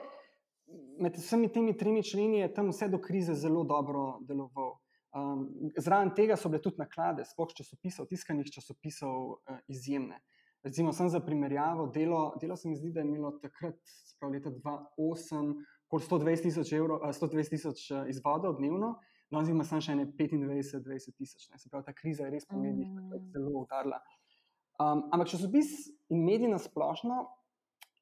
med 0.98 1.16
vsemi 1.16 1.48
temi 1.52 1.76
tremi 1.76 2.02
členi 2.02 2.38
je 2.38 2.54
tam 2.54 2.70
vse 2.72 2.88
do 2.88 3.00
krize 3.02 3.34
zelo 3.34 3.64
dobro 3.64 4.18
deloval. 4.28 4.78
Um, 5.14 5.44
zraven 5.78 6.10
tega 6.14 6.36
so 6.36 6.50
bile 6.50 6.62
tudi 6.62 6.80
naklade, 6.82 7.22
sploh 7.28 7.52
časopisov, 7.54 8.08
tiskanih 8.10 8.48
časopisov, 8.50 9.18
uh, 9.36 9.60
izjemne. 9.70 10.18
Recimo, 10.64 10.92
sem 10.96 11.08
za 11.12 11.20
primerjavo, 11.20 11.86
delo, 11.94 12.32
delo 12.40 12.56
se 12.56 12.68
mi 12.68 12.76
zdi, 12.76 12.90
da 12.92 13.02
je 13.02 13.06
imelo 13.06 13.30
takrat, 13.42 13.76
sprav 14.10 14.32
leta 14.32 14.50
2008, 14.50 15.52
kot 15.92 16.06
120 16.08 16.48
tisoč, 16.48 16.72
evro, 16.72 16.98
120 17.04 17.52
tisoč 17.52 17.84
uh, 17.92 18.08
izvodov 18.10 18.56
dnevno, 18.58 18.94
no 19.30 19.44
zdaj 19.44 19.54
ima 19.54 19.66
samo 19.68 19.84
še 19.84 19.94
25-20 20.16 21.14
tisoč. 21.20 21.46
Se 21.46 21.70
pravi, 21.70 21.86
ta 21.86 21.94
kriza 21.94 22.26
je 22.26 22.34
res 22.34 22.48
po 22.48 22.58
medijih 22.58 22.90
mm. 22.90 23.28
zelo 23.36 23.62
udarila. 23.62 24.00
Um, 24.82 25.04
ampak 25.14 25.30
časopis 25.30 25.70
in 26.10 26.24
mediji 26.26 26.50
na 26.50 26.58
splošno 26.58 27.22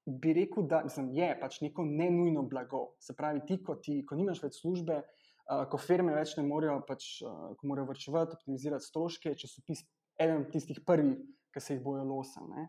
bi 0.07 0.33
rekel, 0.35 0.67
da 0.67 0.83
mislim, 0.85 1.11
je 1.15 1.29
pač 1.41 1.61
neko 1.63 1.85
ne 1.87 2.11
nujno 2.11 2.43
blago. 2.43 2.95
Se 3.01 3.15
pravi, 3.17 3.43
ti, 3.47 3.61
ko, 3.63 3.77
ti, 3.79 4.01
ko 4.07 4.19
nimaš 4.19 4.43
več 4.43 4.59
službe, 4.61 4.99
uh, 5.03 5.65
ko 5.71 5.79
firme 5.79 6.15
več 6.17 6.35
ne 6.39 6.47
morejo, 6.47 6.81
pač, 6.89 7.09
uh, 7.23 7.53
ko 7.59 7.71
morajo 7.71 7.91
vrčevati, 7.93 8.39
optimizirati 8.39 8.89
stroške, 8.89 9.37
časopis 9.39 9.85
eden 10.21 10.49
tistih 10.53 10.83
prvih, 10.87 11.19
ki 11.53 11.61
se 11.61 11.77
jih 11.77 11.85
bojo 11.85 12.05
losali. 12.09 12.67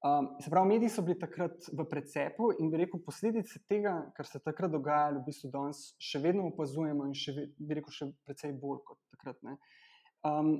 Um, 0.00 0.30
se 0.40 0.48
pravi, 0.50 0.68
mediji 0.68 0.88
so 0.94 1.02
bili 1.04 1.18
takrat 1.20 1.66
v 1.76 1.84
precepu 1.84 2.54
in 2.58 2.70
bi 2.72 2.78
rekel, 2.80 3.02
posledice 3.04 3.60
tega, 3.68 3.98
kar 4.16 4.24
se 4.24 4.40
takrat 4.40 4.72
dogajalo, 4.72 5.20
v 5.20 5.26
bistvu 5.26 5.50
danes 5.52 5.82
še 6.00 6.22
vedno 6.24 6.46
opazujemo 6.48 7.04
in 7.04 7.12
še, 7.18 7.34
bi 7.58 7.76
rekel, 7.76 7.92
še 7.92 8.08
precej 8.24 8.54
bolj 8.62 8.80
kot 8.88 9.00
takrat. 9.12 9.42
Um, 10.24 10.54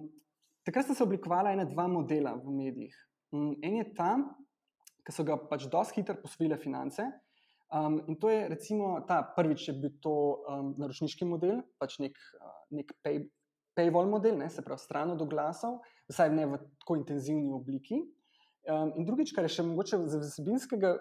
takrat 0.69 0.91
sta 0.91 0.99
se 0.99 1.07
oblikovala 1.07 1.55
ena 1.57 1.65
dva 1.71 1.87
modela 1.89 2.35
v 2.37 2.53
medijih. 2.53 2.99
Um, 3.33 3.55
en 3.65 3.79
je 3.81 3.87
tam, 3.97 4.29
ki 5.11 5.17
so 5.17 5.27
ga 5.27 5.35
pač 5.51 5.67
dosti 5.67 6.01
hitro 6.01 6.15
posvojile 6.23 6.57
finance. 6.63 7.03
Um, 7.75 8.01
in 8.07 8.17
to 8.19 8.31
je 8.31 8.47
recimo 8.51 8.95
ta 9.07 9.21
prvič, 9.35 9.67
če 9.67 9.75
bi 9.79 9.91
to 10.03 10.15
um, 10.47 10.73
naročniški 10.79 11.27
model, 11.27 11.61
pač 11.83 11.99
nek, 12.03 12.17
uh, 12.39 12.57
nek 12.75 12.95
pay, 13.03 13.21
paywall 13.79 14.11
model, 14.11 14.39
ne, 14.39 14.49
se 14.51 14.63
pravi, 14.67 14.83
stran 14.83 15.15
od 15.15 15.23
oglasov, 15.23 15.79
vsaj 16.11 16.33
ne 16.35 16.49
v 16.51 16.59
tako 16.83 16.99
intenzivni 16.99 17.51
obliki. 17.55 18.01
Um, 18.71 18.95
in 18.99 19.07
drugič, 19.07 19.35
kar 19.35 19.47
je 19.47 19.55
še 19.55 19.67
mogoče 19.67 20.03
z 20.11 20.23
vsebinskega 20.23 20.97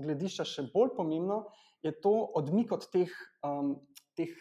gledišča 0.00 0.48
še 0.48 0.68
bolj 0.72 0.94
pomembno, 0.96 1.42
je 1.84 1.92
to 2.04 2.12
odmik 2.40 2.72
od 2.74 2.88
teh, 2.92 3.12
um, 3.46 3.76
teh 4.16 4.32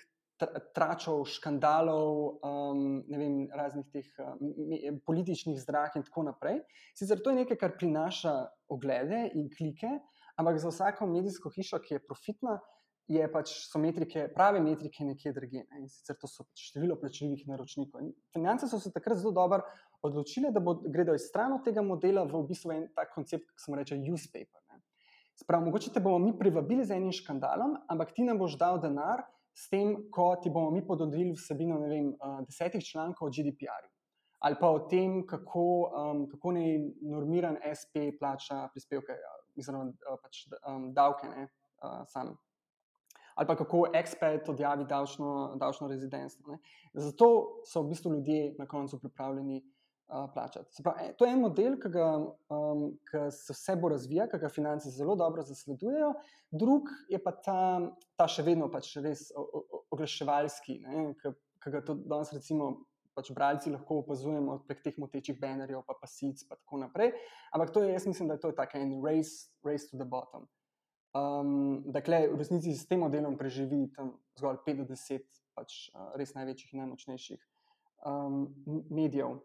tračov, 0.76 1.26
škandalov, 1.32 2.40
um, 2.46 3.02
vem, 3.10 3.48
raznih 3.54 3.88
teh 3.94 4.08
um, 4.22 5.00
političnih 5.06 5.58
zdrah 5.62 5.98
in 5.98 6.06
tako 6.06 6.28
naprej. 6.30 6.62
Sicer 6.98 7.22
to 7.24 7.34
je 7.34 7.42
nekaj, 7.42 7.58
kar 7.58 7.76
prinaša 7.78 8.34
oglede 8.70 9.28
in 9.34 9.50
klike, 9.54 9.90
ampak 10.38 10.60
za 10.62 10.70
vsako 10.74 11.10
medijsko 11.10 11.52
hišo, 11.54 11.82
ki 11.82 11.98
je 11.98 12.04
profitna, 12.06 12.60
je 13.08 13.28
pač 13.32 13.54
so 13.70 13.80
metrike, 13.80 14.28
prave 14.36 14.60
metrike 14.62 15.06
nekje 15.08 15.32
druge. 15.34 15.64
Ne? 15.64 15.84
In 15.84 15.90
sicer 15.90 16.18
to 16.20 16.28
so 16.30 16.46
število 16.60 17.00
plačljivih 17.00 17.48
naročnikov. 17.48 18.04
In 18.04 18.12
finance 18.36 18.68
so 18.68 18.80
se 18.84 18.92
takrat 18.92 19.22
zelo 19.22 19.32
dobro 19.34 19.64
odločile, 20.06 20.52
da 20.52 20.62
gredo 20.86 21.16
iz 21.16 21.30
stran 21.30 21.56
od 21.56 21.64
tega 21.66 21.82
modela 21.82 22.28
v 22.28 22.44
v 22.44 22.50
bistvu 22.52 22.76
en 22.76 22.86
tak 22.96 23.16
koncept, 23.16 23.48
ki 23.56 23.64
se 23.64 23.72
mu 23.72 23.80
reče 23.80 23.98
newspaper. 23.98 24.62
Ne? 24.70 24.84
Sprav, 25.38 25.64
mogoče 25.66 25.94
te 25.94 26.04
bomo 26.04 26.20
mi 26.20 26.36
privabili 26.38 26.86
z 26.86 26.98
enim 26.98 27.14
škandalom, 27.16 27.78
ampak 27.90 28.14
ti 28.14 28.26
nam 28.28 28.38
boš 28.42 28.58
dal 28.60 28.82
denar 28.84 29.24
s 29.58 29.70
tem, 29.70 29.96
ko 30.14 30.36
ti 30.42 30.52
bomo 30.54 30.72
mi 30.72 30.84
pododili 30.86 31.34
vsebino 31.34 31.80
vem, 31.82 32.12
uh, 32.14 32.42
desetih 32.46 32.84
člankov 32.86 33.28
o 33.28 33.32
GDPR-ju. 33.34 33.90
Ali 34.46 34.56
pa 34.60 34.70
o 34.70 34.84
tem, 34.86 35.24
kako, 35.26 35.64
um, 35.90 36.28
kako 36.30 36.52
ne 36.54 36.66
normiran 37.02 37.58
SP 37.80 38.12
plača 38.20 38.68
prispevke, 38.74 39.16
oziroma 39.58 39.90
uh, 39.90 40.20
pač, 40.22 40.44
um, 40.62 40.92
davke, 40.94 41.30
ne, 41.32 41.48
uh, 41.82 42.04
sam. 42.06 42.36
Ali 43.38 43.48
pa 43.50 43.56
kako 43.58 43.88
ekspert 43.94 44.50
odjavi 44.50 44.86
davčno, 44.86 45.56
davčno 45.62 45.88
rezidentstvo. 45.90 46.58
Zato 46.94 47.28
so 47.66 47.82
v 47.82 47.90
bistvu 47.94 48.14
ljudje 48.14 48.56
na 48.60 48.66
koncu 48.68 49.00
pripravljeni 49.00 49.64
uh, 50.08 50.26
plačati. 50.34 50.84
Pravi, 50.84 51.06
e, 51.06 51.14
to 51.18 51.26
je 51.26 51.34
en 51.34 51.40
model, 51.42 51.78
ki, 51.82 51.90
ga, 51.94 52.08
um, 52.54 52.84
ki 53.10 53.24
se 53.36 53.56
vse 53.56 53.76
bolj 53.82 53.96
razvija, 53.98 54.28
ki 54.32 54.40
ga 54.42 54.50
finance 54.50 54.92
zelo 54.92 55.16
dobro 55.16 55.44
zasledujejo, 55.44 56.14
drug 56.52 56.92
je 57.10 57.20
pa 57.24 57.32
ta, 57.32 57.62
ta 58.20 58.28
še 58.32 58.46
vedno 58.48 58.70
pač 58.72 58.96
res 59.04 59.30
oglaševalski, 59.36 60.80
ki, 61.22 61.34
ki 61.64 61.74
ga 61.74 61.84
tudi 61.86 62.08
danes, 62.08 62.34
recimo, 62.36 62.72
pač 63.18 63.32
bralci 63.34 63.74
lahko 63.74 64.04
opazujemo 64.04 64.60
prek 64.70 64.84
teh 64.86 65.00
motečih 65.02 65.40
banerjev, 65.42 65.82
pa 65.88 65.96
pasic 65.98 66.44
in 66.44 66.54
tako 66.54 66.84
naprej. 66.84 67.16
Ampak 67.56 67.74
to 67.74 67.82
je, 67.82 67.96
jaz 67.96 68.06
mislim, 68.06 68.30
da 68.30 68.38
je 68.38 68.46
to 68.46 68.54
tako 68.54 68.78
en 68.78 68.94
race, 69.02 69.50
race 69.66 69.90
to 69.90 69.98
the 69.98 70.06
bottom. 70.06 70.46
Um, 71.18 71.82
dakle, 71.90 72.28
v 72.30 72.38
resnici 72.38 72.76
s 72.78 72.86
tem 72.86 73.02
modelom 73.02 73.40
preživi 73.40 73.88
tam 73.96 74.14
zgolj 74.38 74.60
5 74.68 74.82
do 74.84 74.86
10 74.92 75.24
pač, 75.58 75.88
uh, 75.96 76.14
res 76.20 76.36
največjih 76.38 76.76
in 76.76 76.84
najmočnejših 76.84 77.42
um, 78.06 78.44
medijev. 78.94 79.40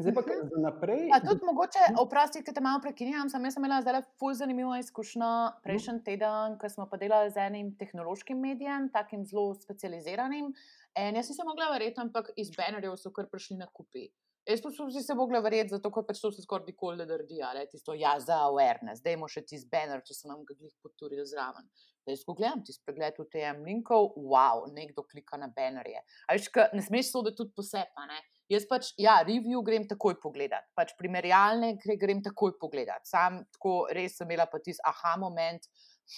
Zdaj 0.00 0.14
pa 0.14 0.20
Mhm. 0.22 0.48
za 0.48 0.58
naprej. 0.58 1.08
Pa 1.12 1.20
tudi 1.20 1.44
mogoče, 1.44 1.82
oprosti, 1.98 2.42
ker 2.42 2.54
te 2.54 2.60
malo 2.60 2.80
prekinjam, 2.80 3.28
sem 3.28 3.44
jaz 3.44 3.54
sem 3.54 3.64
imela 3.64 3.80
zdaj 3.82 4.02
ful 4.18 4.32
zanimivo 4.34 4.72
izkušnjo 4.76 5.30
prejšnji 5.62 6.04
teden, 6.04 6.56
ko 6.58 6.68
smo 6.68 6.86
pa 6.86 6.96
delali 6.96 7.30
z 7.30 7.36
enim 7.38 7.76
tehnološkim 7.76 8.40
medijem, 8.40 8.88
takim 8.88 9.24
zelo 9.24 9.54
specializiranim. 9.54 10.54
In 10.96 11.14
jaz 11.14 11.28
nisem 11.28 11.46
mogla 11.46 11.68
verjeti, 11.70 12.00
ampak 12.00 12.32
iz 12.36 12.50
banerjev 12.50 12.96
so 12.96 13.10
kar 13.10 13.28
prišli 13.28 13.56
na 13.56 13.66
kupi. 13.68 14.08
Jaz 14.48 14.62
pa 14.62 14.70
sem 14.70 14.90
si 14.90 15.02
se 15.02 15.14
mogla 15.14 15.38
verjeti, 15.40 15.68
zato 15.70 15.90
ker 15.90 16.02
pač 16.02 16.20
to 16.20 16.32
se 16.32 16.42
skoraj 16.42 16.66
nikoli 16.66 16.96
ne 16.96 17.06
naredi, 17.06 17.42
ali 17.42 17.66
tisto 17.70 17.92
ja 17.94 18.16
za 18.20 18.38
awareness, 18.48 19.02
dajmo 19.04 19.28
še 19.28 19.42
ti 19.42 19.58
z 19.58 19.68
banner, 19.68 20.00
če 20.02 20.14
so 20.14 20.28
nam 20.28 20.44
ga 20.44 20.54
glih 20.54 20.72
poturili 20.82 21.26
zraven. 21.26 21.68
Da 22.06 22.12
jaz 22.14 22.24
ko 22.24 22.34
gledam 22.34 22.64
ti 22.64 22.72
spregled 22.72 23.14
v 23.18 23.28
TM 23.28 23.62
linkov, 23.68 24.14
wow, 24.16 24.64
nekdo 24.72 25.02
klika 25.04 25.36
na 25.36 25.46
bannerje. 25.48 26.00
A 26.26 26.32
veš, 26.32 26.48
ne 26.72 26.82
smeš 26.82 27.12
soditi 27.12 27.36
tudi 27.36 27.52
posebej, 27.54 28.06
ne? 28.08 28.20
Jaz 28.50 28.64
pač, 28.66 28.88
ja, 28.98 29.20
review 29.26 29.62
grem 29.62 29.84
takoj 29.86 30.16
pogledat, 30.22 30.64
pač 30.74 30.96
primerjalne 30.98 31.76
gre, 31.78 31.94
grem 32.00 32.22
takoj 32.24 32.56
pogledat. 32.58 33.04
Sam 33.06 33.44
tako 33.54 33.84
res 33.94 34.16
sem 34.18 34.26
imela 34.26 34.48
pa 34.50 34.58
tisti 34.58 34.82
aha 34.90 35.12
moment, 35.22 35.68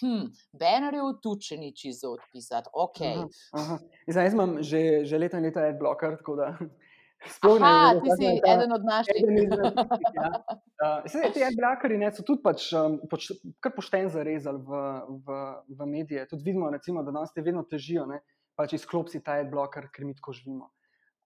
hm, 0.01 0.31
bannerjev 0.57 1.11
tu 1.21 1.35
če 1.37 1.59
ni 1.61 1.75
čisto 1.77 2.15
odpisati, 2.17 2.73
ok. 2.73 3.03
Aha, 3.11 3.27
aha. 3.61 3.77
Zdaj, 4.09 4.33
imam 4.33 4.57
že, 4.65 5.05
že 5.05 5.21
leta 5.21 5.37
in 5.43 5.45
leta 5.51 5.67
adblocker, 5.69 6.17
tako 6.23 6.39
da 6.41 6.49
ne 6.59 7.61
Aha, 7.61 8.01
ti 8.03 8.11
si 8.17 8.25
je 8.25 8.41
ta- 8.41 8.55
eden 8.57 8.73
od 8.73 8.85
naših. 8.85 9.15
eden 9.21 9.37
izmed 9.45 9.77
ja. 10.17 10.29
Uh, 10.83 11.05
saj, 11.07 11.29
ti 11.37 11.45
adblockerji 11.53 11.99
ne, 12.01 12.09
so 12.17 12.25
tudi 12.27 12.43
pač, 12.43 12.73
um, 12.75 12.97
poč, 13.13 13.29
kar 13.63 13.77
pošten 13.77 14.09
zarezali 14.11 14.59
v, 14.59 14.81
v, 15.29 15.37
v 15.69 15.87
medije. 15.87 16.25
Tudi 16.33 16.49
vidimo, 16.49 16.71
recimo, 16.73 17.05
da 17.07 17.13
nas 17.15 17.31
te 17.37 17.45
vedno 17.45 17.63
težijo, 17.63 18.09
ne, 18.11 18.25
pač 18.59 18.75
izklopsi 18.81 19.21
ta 19.23 19.37
adblocker, 19.45 19.87
ker 19.95 20.09
mi 20.09 20.17
tako 20.19 20.33
živimo. 20.35 20.73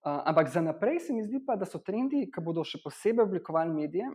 Uh, 0.07 0.23
ampak 0.23 0.49
za 0.49 0.63
naprej 0.63 1.01
se 1.01 1.13
mi 1.13 1.25
zdi 1.27 1.41
pa, 1.43 1.57
da 1.59 1.67
so 1.67 1.81
trendi, 1.83 2.29
ki 2.31 2.43
bodo 2.45 2.63
še 2.63 2.79
posebej 2.79 3.27
oblikovali 3.27 3.75
medije, 3.75 4.07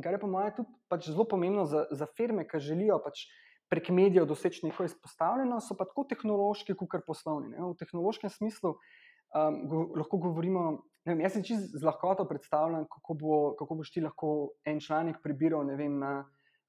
kar 0.00 0.14
je 0.16 0.20
po 0.22 0.30
mojem 0.30 0.54
tudi 0.56 0.72
pač 0.88 1.10
zelo 1.10 1.26
pomembno 1.28 1.66
za, 1.68 1.84
za 1.92 2.06
firme, 2.16 2.46
ki 2.48 2.60
želijo 2.64 2.96
pač 3.04 3.26
prek 3.68 3.90
medijev 3.92 4.24
doseči 4.24 4.64
neko 4.66 4.86
izpostavljenost, 4.88 5.68
so 5.68 5.76
pa 5.76 5.84
tako 5.84 6.06
tehnološki, 6.08 6.76
kot 6.78 6.88
kar 6.94 7.04
poslovni. 7.04 7.52
Ne. 7.52 7.60
V 7.60 7.76
tehnološkem 7.76 8.32
smislu 8.32 8.72
um, 8.72 9.60
go, 9.68 9.84
lahko 10.00 10.20
govorimo. 10.22 10.64
Vem, 11.04 11.20
jaz 11.24 11.38
si 11.38 11.56
z 11.56 11.84
lahkoto 11.84 12.26
predstavljam, 12.28 12.88
kako, 12.88 13.14
bo, 13.20 13.36
kako 13.56 13.78
boš 13.80 13.92
ti 13.94 14.00
lahko 14.04 14.32
en 14.68 14.80
članek 14.80 15.22
prebiral 15.24 15.68
vem, 15.76 15.94
na, 16.00 16.12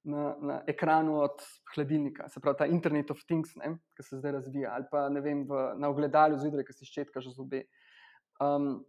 na, 0.04 0.30
na 0.40 0.60
ekranu 0.68 1.18
od 1.24 1.42
hladilnika, 1.74 2.28
se 2.28 2.40
pravi 2.40 2.60
ta 2.60 2.68
Internet 2.68 3.10
of 3.10 3.20
Things, 3.28 3.52
ki 3.96 4.04
se 4.04 4.20
zdaj 4.20 4.38
razvija, 4.38 4.72
ali 4.76 4.88
pa 4.92 5.08
vem, 5.20 5.44
v, 5.48 5.66
na 5.80 5.90
ogledalu 5.92 6.40
zjutraj, 6.40 6.64
ki 6.68 6.76
si 6.78 6.88
ščetkaš 6.88 7.34
zobe. 7.36 7.66
Um, 8.40 8.80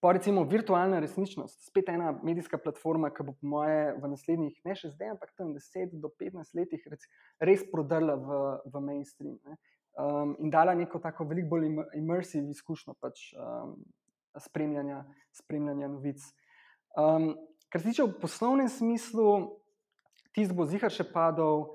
pa 0.00 0.12
recimo 0.12 0.44
virtualna 0.44 0.98
resničnost, 1.00 1.66
spet 1.66 1.88
ena 1.88 2.12
medijska 2.22 2.58
platforma, 2.58 3.10
ki 3.10 3.24
bo 3.26 3.34
po 3.36 3.48
moje 3.48 3.94
v 4.00 4.10
naslednjih, 4.12 4.58
ne 4.64 4.76
še 4.76 4.92
zdaj, 4.92 5.14
ampak 5.16 5.32
tam 5.36 5.54
10 5.56 5.96
do 6.00 6.10
15 6.20 6.56
letih 6.56 6.84
rec, 6.92 7.04
res 7.40 7.64
prodrla 7.72 8.16
v, 8.16 8.40
v 8.72 8.82
mainstream. 8.84 9.38
Ne. 9.44 9.58
Um, 9.96 10.34
in 10.44 10.52
dala 10.52 10.74
neko 10.76 11.00
tako 11.00 11.24
veliko 11.24 11.54
bolj 11.54 11.70
im- 11.70 11.86
immersive 11.96 12.52
izkušnjo 12.52 12.96
pač, 13.00 13.30
um, 13.40 13.78
spremljanja, 14.40 15.02
spremljanja 15.32 15.88
novic. 15.88 16.24
Um, 16.96 17.32
kar 17.72 17.80
se 17.80 17.90
tiče 17.90 18.04
v 18.04 18.18
poslovnem 18.20 18.68
smislu, 18.68 19.56
tisti 20.36 20.56
bo 20.56 20.68
zihar 20.68 20.92
še 20.92 21.08
padal, 21.08 21.70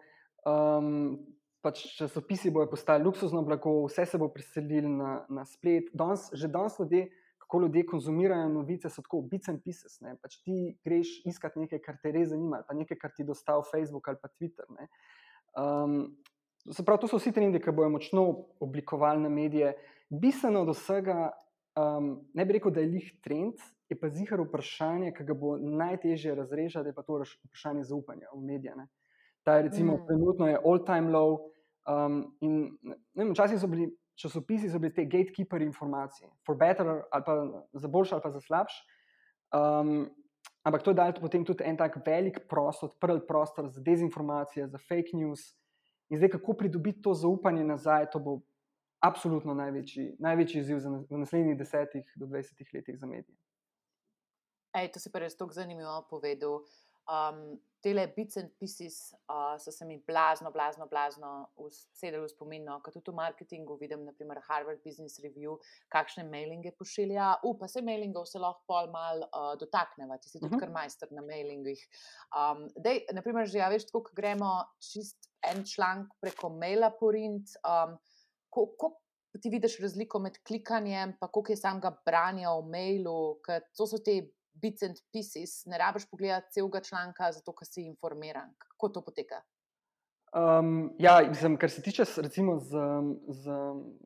um, 0.45 1.17
pač 1.61 1.83
časopisi 1.97 2.51
bodo 2.51 2.69
postali 2.71 3.03
luksuzno 3.05 3.43
blago, 3.45 3.85
vse 3.85 4.05
se 4.05 4.17
bo 4.17 4.29
preselilo 4.33 4.89
na, 4.89 5.11
na 5.29 5.45
splet. 5.45 5.91
Danes, 5.93 6.29
že 6.33 6.49
danes 6.49 6.79
ljudje, 6.79 7.07
kako 7.41 7.61
ljudje 7.61 7.85
konzumirajo 7.85 8.49
novice, 8.49 8.89
so 8.89 9.03
tako 9.05 9.21
bits 9.21 9.49
and 9.49 9.61
pieces. 9.63 9.99
Ne? 10.01 10.15
Pač 10.21 10.39
ti 10.45 10.77
greš 10.85 11.21
iskat 11.29 11.57
nekaj, 11.59 11.81
kar 11.85 11.99
te 12.01 12.13
res 12.15 12.31
zanima, 12.33 12.63
pa 12.67 12.77
nekaj, 12.77 12.97
kar 13.01 13.13
ti 13.15 13.27
dostavi 13.27 13.67
Facebook 13.71 14.07
ali 14.09 14.21
pa 14.21 14.31
Twitter. 14.33 14.69
Ne? 14.77 14.87
Um, 15.57 15.97
se 16.69 16.85
pravi, 16.85 17.03
to 17.03 17.11
so 17.11 17.21
vsi 17.21 17.33
trendi, 17.35 17.61
ki 17.61 17.73
bodo 17.75 17.93
močno 17.97 18.25
oblikovali 18.61 19.21
na 19.21 19.29
medije. 19.29 19.75
Bistveno 20.09 20.65
od 20.65 20.73
vsega, 20.73 21.29
um, 21.77 22.13
ne 22.33 22.45
bi 22.45 22.57
rekel, 22.57 22.73
da 22.73 22.81
je 22.81 22.93
lih 22.95 23.11
trend, 23.23 23.61
je 23.91 23.97
pa 23.99 24.09
zihar 24.09 24.41
vprašanje, 24.41 25.11
ki 25.13 25.27
ga 25.27 25.35
bo 25.35 25.57
najtežje 25.59 26.35
razrešiti, 26.35 26.89
je 26.89 26.95
pa 26.95 27.03
to 27.03 27.19
raš- 27.21 27.37
vprašanje 27.45 27.83
zaupanja 27.91 28.31
v 28.33 28.41
medije. 28.47 28.75
Ne? 28.79 28.87
Ta 29.43 29.55
je 29.55 29.61
recimo 29.61 29.97
Mm. 29.97 30.05
trenutno 30.07 30.47
je 30.47 30.59
all-time 30.65 31.11
low. 31.11 31.51
Um, 31.87 32.37
in 32.41 32.77
vem, 33.15 33.31
včasih 33.31 33.59
so 33.59 33.67
bili 33.67 33.89
časopisi, 34.15 34.69
so 34.69 34.79
bili 34.79 34.93
te 34.93 35.05
gatekeeper 35.05 35.61
informacij, 35.61 36.27
for 36.45 36.55
better 36.55 36.87
ali 37.11 37.23
pa 37.25 37.63
za 37.73 37.87
boljši 37.87 38.13
ali 38.13 38.21
pa 38.23 38.31
za 38.31 38.39
slabši. 38.39 38.83
Um, 39.53 40.09
ampak 40.63 40.83
to 40.83 40.91
je 40.91 40.95
dalo 40.95 41.13
potem 41.21 41.45
tudi 41.45 41.63
en 41.63 41.77
tak 41.77 41.97
velik 42.05 42.47
prostor, 42.49 42.89
odprl 42.89 43.17
prostor 43.27 43.67
za 43.67 43.81
dezinformacije, 43.81 44.67
za 44.67 44.77
fake 44.77 45.13
news. 45.13 45.57
In 46.09 46.17
zdaj, 46.17 46.29
kako 46.29 46.53
pridobiti 46.53 47.01
to 47.01 47.13
zaupanje 47.13 47.63
nazaj, 47.63 48.09
to 48.11 48.19
bo 48.19 48.41
absolutno 48.99 49.53
največji, 49.53 50.15
največji 50.19 50.59
izziv 50.59 50.79
za 50.79 50.89
v 50.89 51.17
naslednjih 51.17 51.57
10 51.57 52.03
do 52.15 52.25
20 52.25 52.73
letih 52.73 52.99
za 52.99 53.07
medije. 53.07 53.37
Ej, 54.75 54.91
to 54.91 54.99
si 54.99 55.11
pa 55.11 55.19
res 55.19 55.35
tako 55.35 55.53
zanimivo 55.53 56.05
povedal. 56.09 56.61
Um, 57.09 57.59
tele 57.81 58.05
bits 58.15 58.37
and 58.37 58.51
pieces 58.59 59.13
uh, 59.29 59.57
so 59.57 59.71
se 59.71 59.85
mi 59.85 59.97
blazno, 60.07 60.51
blazno, 60.51 60.85
blazno 60.87 61.49
usedeli 61.57 62.21
v 62.23 62.29
spomin, 62.29 62.63
no, 62.65 62.77
kot 62.85 62.93
tudi 62.93 63.11
v 63.11 63.17
marketingu 63.17 63.77
vidim, 63.81 64.05
naprimer 64.05 64.41
Harvard 64.47 64.81
Business 64.85 65.19
Review, 65.23 65.57
kakšne 65.89 66.23
mailinge 66.29 66.71
pošilja. 66.77 67.31
U, 67.43 67.55
pa 67.57 67.67
se 67.67 67.81
mailingov 67.81 68.27
se 68.29 68.39
lahko 68.39 68.63
pol 68.69 68.91
mal 68.93 69.25
uh, 69.27 69.51
dotakneva, 69.59 70.17
ti 70.21 70.29
si 70.29 70.39
tudi 70.39 70.53
Mhm. 70.55 70.59
kar 70.59 70.69
majster 70.69 71.11
na 71.11 71.21
mailingih. 71.25 71.81
Um, 72.37 72.67
dej, 72.77 73.05
naprimer, 73.13 73.47
že 73.49 73.57
ja, 73.59 73.69
veš, 73.69 73.89
tako, 73.89 74.03
ko 74.09 74.15
gremo 74.15 74.51
čist 74.79 75.31
en 75.49 75.63
članek 75.65 76.13
preko 76.21 76.49
maila 76.49 76.91
porint, 76.99 77.57
um, 77.65 77.97
kako 78.51 78.97
ti 79.41 79.49
vidiš 79.49 79.79
razliko 79.79 80.19
med 80.19 80.37
klikanjem, 80.43 81.15
pa 81.19 81.27
koliko 81.31 81.53
je 81.53 81.57
samega 81.57 81.91
branja 82.05 82.51
v 82.51 82.65
mailu, 82.69 83.39
ker 83.45 83.63
to 83.77 83.87
so 83.87 83.97
te 84.03 84.17
bits 84.53 84.83
and 84.83 84.95
pieces, 85.13 85.65
ne 85.65 85.77
rabiš 85.77 86.05
pogledati 86.11 86.51
celega 86.57 86.81
članka, 86.81 87.31
zato 87.31 87.53
ker 87.53 87.67
si 87.67 87.85
informiran. 87.87 88.53
Kako 88.57 88.89
to 88.89 89.01
poteka? 89.05 89.41
Um, 90.33 90.93
ja, 90.99 91.19
mislim, 91.27 91.57
kar 91.57 91.69
se 91.69 91.81
tiče 91.81 92.03
recimo 92.17 92.57
z, 92.59 92.69
z, 93.27 93.49
um, 93.51 93.99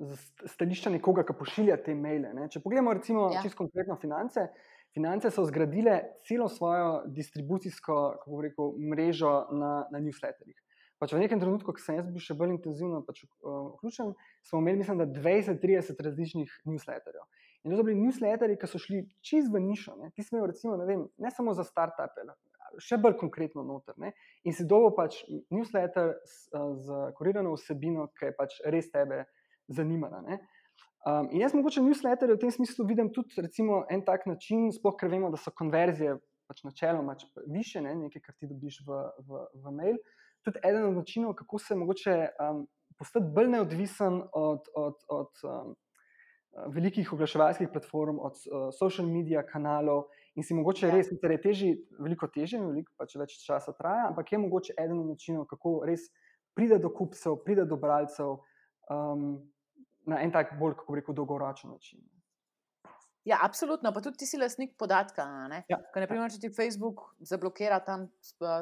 z 0.00 0.16
st- 0.16 0.48
stališča 0.52 0.90
nekoga, 0.90 1.24
ki 1.24 1.36
pošilja 1.38 1.76
te 1.84 1.94
maile. 1.94 2.34
Ne? 2.36 2.48
Če 2.52 2.60
pogledamo 2.60 2.92
recimo 2.92 3.30
Ja. 3.32 3.42
čisto 3.42 3.62
konkretno 3.64 3.96
finance. 4.00 4.48
Finance 4.96 5.30
so 5.30 5.44
zgradile 5.44 5.96
celo 6.24 6.48
svojo 6.48 7.02
distribucijsko 7.06 7.96
kako 8.24 8.40
rekel, 8.42 8.72
mrežo 8.92 9.32
na, 9.52 9.86
na 9.92 10.00
newsletterjih. 10.00 10.56
Pač 10.98 11.12
v 11.12 11.20
nekem 11.20 11.40
trenutku, 11.40 11.74
ko 11.76 11.80
sem 11.80 11.98
jaz 11.98 12.06
bil 12.08 12.22
še 12.24 12.32
bolj 12.34 12.54
intenzivno 12.54 13.02
pač, 13.04 13.24
uh, 13.24 13.74
vključen, 13.76 14.14
smo 14.48 14.62
imeli, 14.62 14.78
mislim, 14.80 15.02
da 15.02 15.04
20-30 15.06 16.00
različnih 16.00 16.54
newsletterjev. 16.64 17.24
In 17.66 17.72
to 17.72 17.80
so 17.80 17.84
bili 17.86 17.98
newsletterji, 17.98 18.56
ki 18.62 18.68
so 18.70 18.78
šli 18.78 19.00
čist 19.26 19.50
v 19.50 19.58
nišo. 19.64 19.96
Ne? 19.98 20.12
Ti 20.14 20.22
smo, 20.22 20.44
recimo, 20.46 20.76
ne, 20.78 20.84
vem, 20.86 21.00
ne 21.18 21.30
samo 21.34 21.50
za 21.58 21.64
start-upe, 21.66 22.22
še 22.78 22.98
bolj 23.02 23.16
konkretno 23.18 23.64
noter. 23.66 23.96
Ne? 23.98 24.12
In 24.46 24.54
si 24.54 24.66
dobil 24.70 24.92
pač 24.94 25.18
newsletter 25.50 26.12
s, 26.22 26.46
a, 26.54 26.62
z 26.78 27.00
kurirano 27.18 27.56
vsebino, 27.56 28.06
ki 28.14 28.30
je 28.30 28.36
pač 28.38 28.60
res 28.70 28.92
tebe 28.92 29.24
zanimala. 29.66 30.22
ne. 30.28 30.38
Um, 31.06 31.28
in 31.30 31.42
jaz 31.42 31.54
mogoče 31.54 31.82
newsletterje 31.82 32.34
v 32.34 32.42
tem 32.42 32.50
smislu 32.54 32.86
vidim 32.86 33.10
tudi 33.14 33.42
recimo, 33.42 33.84
en 33.90 34.04
tak 34.06 34.26
način, 34.26 34.70
sploh 34.74 34.94
ker 34.98 35.10
vemo, 35.10 35.30
da 35.30 35.38
so 35.38 35.52
konverzije 35.54 36.16
pač 36.46 36.62
načeloma 36.66 37.14
više, 37.50 37.82
ne, 37.82 37.94
nekaj, 38.06 38.22
kar 38.22 38.34
ti 38.38 38.46
dobiš 38.50 38.80
v, 38.86 39.02
v, 39.26 39.42
v 39.62 39.74
mail. 39.74 39.98
Tudi 40.46 40.62
eden 40.62 40.86
od 40.88 40.98
načinov, 41.02 41.34
kako 41.38 41.58
se 41.58 41.78
mogoče 41.78 42.16
um, 42.42 42.64
postati 42.98 43.30
bolj 43.34 43.50
neodvisen 43.54 44.22
od, 44.32 44.70
od, 44.74 45.02
od 45.14 45.46
um, 45.46 45.74
velikih 46.72 47.12
oglaševalskih 47.12 47.68
platform, 47.72 48.18
od 48.18 48.32
uh, 48.32 48.68
social 48.78 49.08
medija 49.08 49.42
kanalov. 49.46 50.06
In 50.36 50.44
si 50.44 50.54
mogoče 50.54 50.88
ja. 50.88 50.94
res, 50.94 51.10
da 51.22 51.32
je 51.32 51.40
teži, 51.40 51.70
veliko 51.98 52.28
težje, 52.28 52.60
veliko 52.60 52.92
pač 52.96 53.16
več 53.16 53.38
časa 53.44 53.72
traja, 53.76 54.10
ampak 54.10 54.32
je 54.32 54.40
mogoče 54.40 54.76
eden 54.78 55.00
od 55.00 55.12
načinov, 55.14 55.46
kako 55.50 55.78
res 55.88 56.10
pride 56.56 56.78
do 56.80 56.90
kupcev, 56.92 57.38
pride 57.44 57.64
do 57.68 57.76
bralcev 57.80 58.38
um, 58.90 59.30
na 60.06 60.20
en 60.24 60.32
tak 60.32 60.56
bolj, 60.60 60.76
kako 60.80 61.00
rekel, 61.00 61.16
dolgoročen 61.16 61.72
način. 61.72 62.04
Ja, 63.26 63.40
absolutno. 63.42 63.90
Pa 63.92 64.00
tudi 64.00 64.22
ti 64.22 64.26
si 64.26 64.38
lasnik 64.38 64.76
podatka. 64.78 65.24
Ja. 65.66 65.80
Naprimer, 65.98 66.30
če 66.30 66.44
ti 66.44 66.52
Facebook 66.54 67.00
zablokira 67.18 67.80
tam 67.82 68.06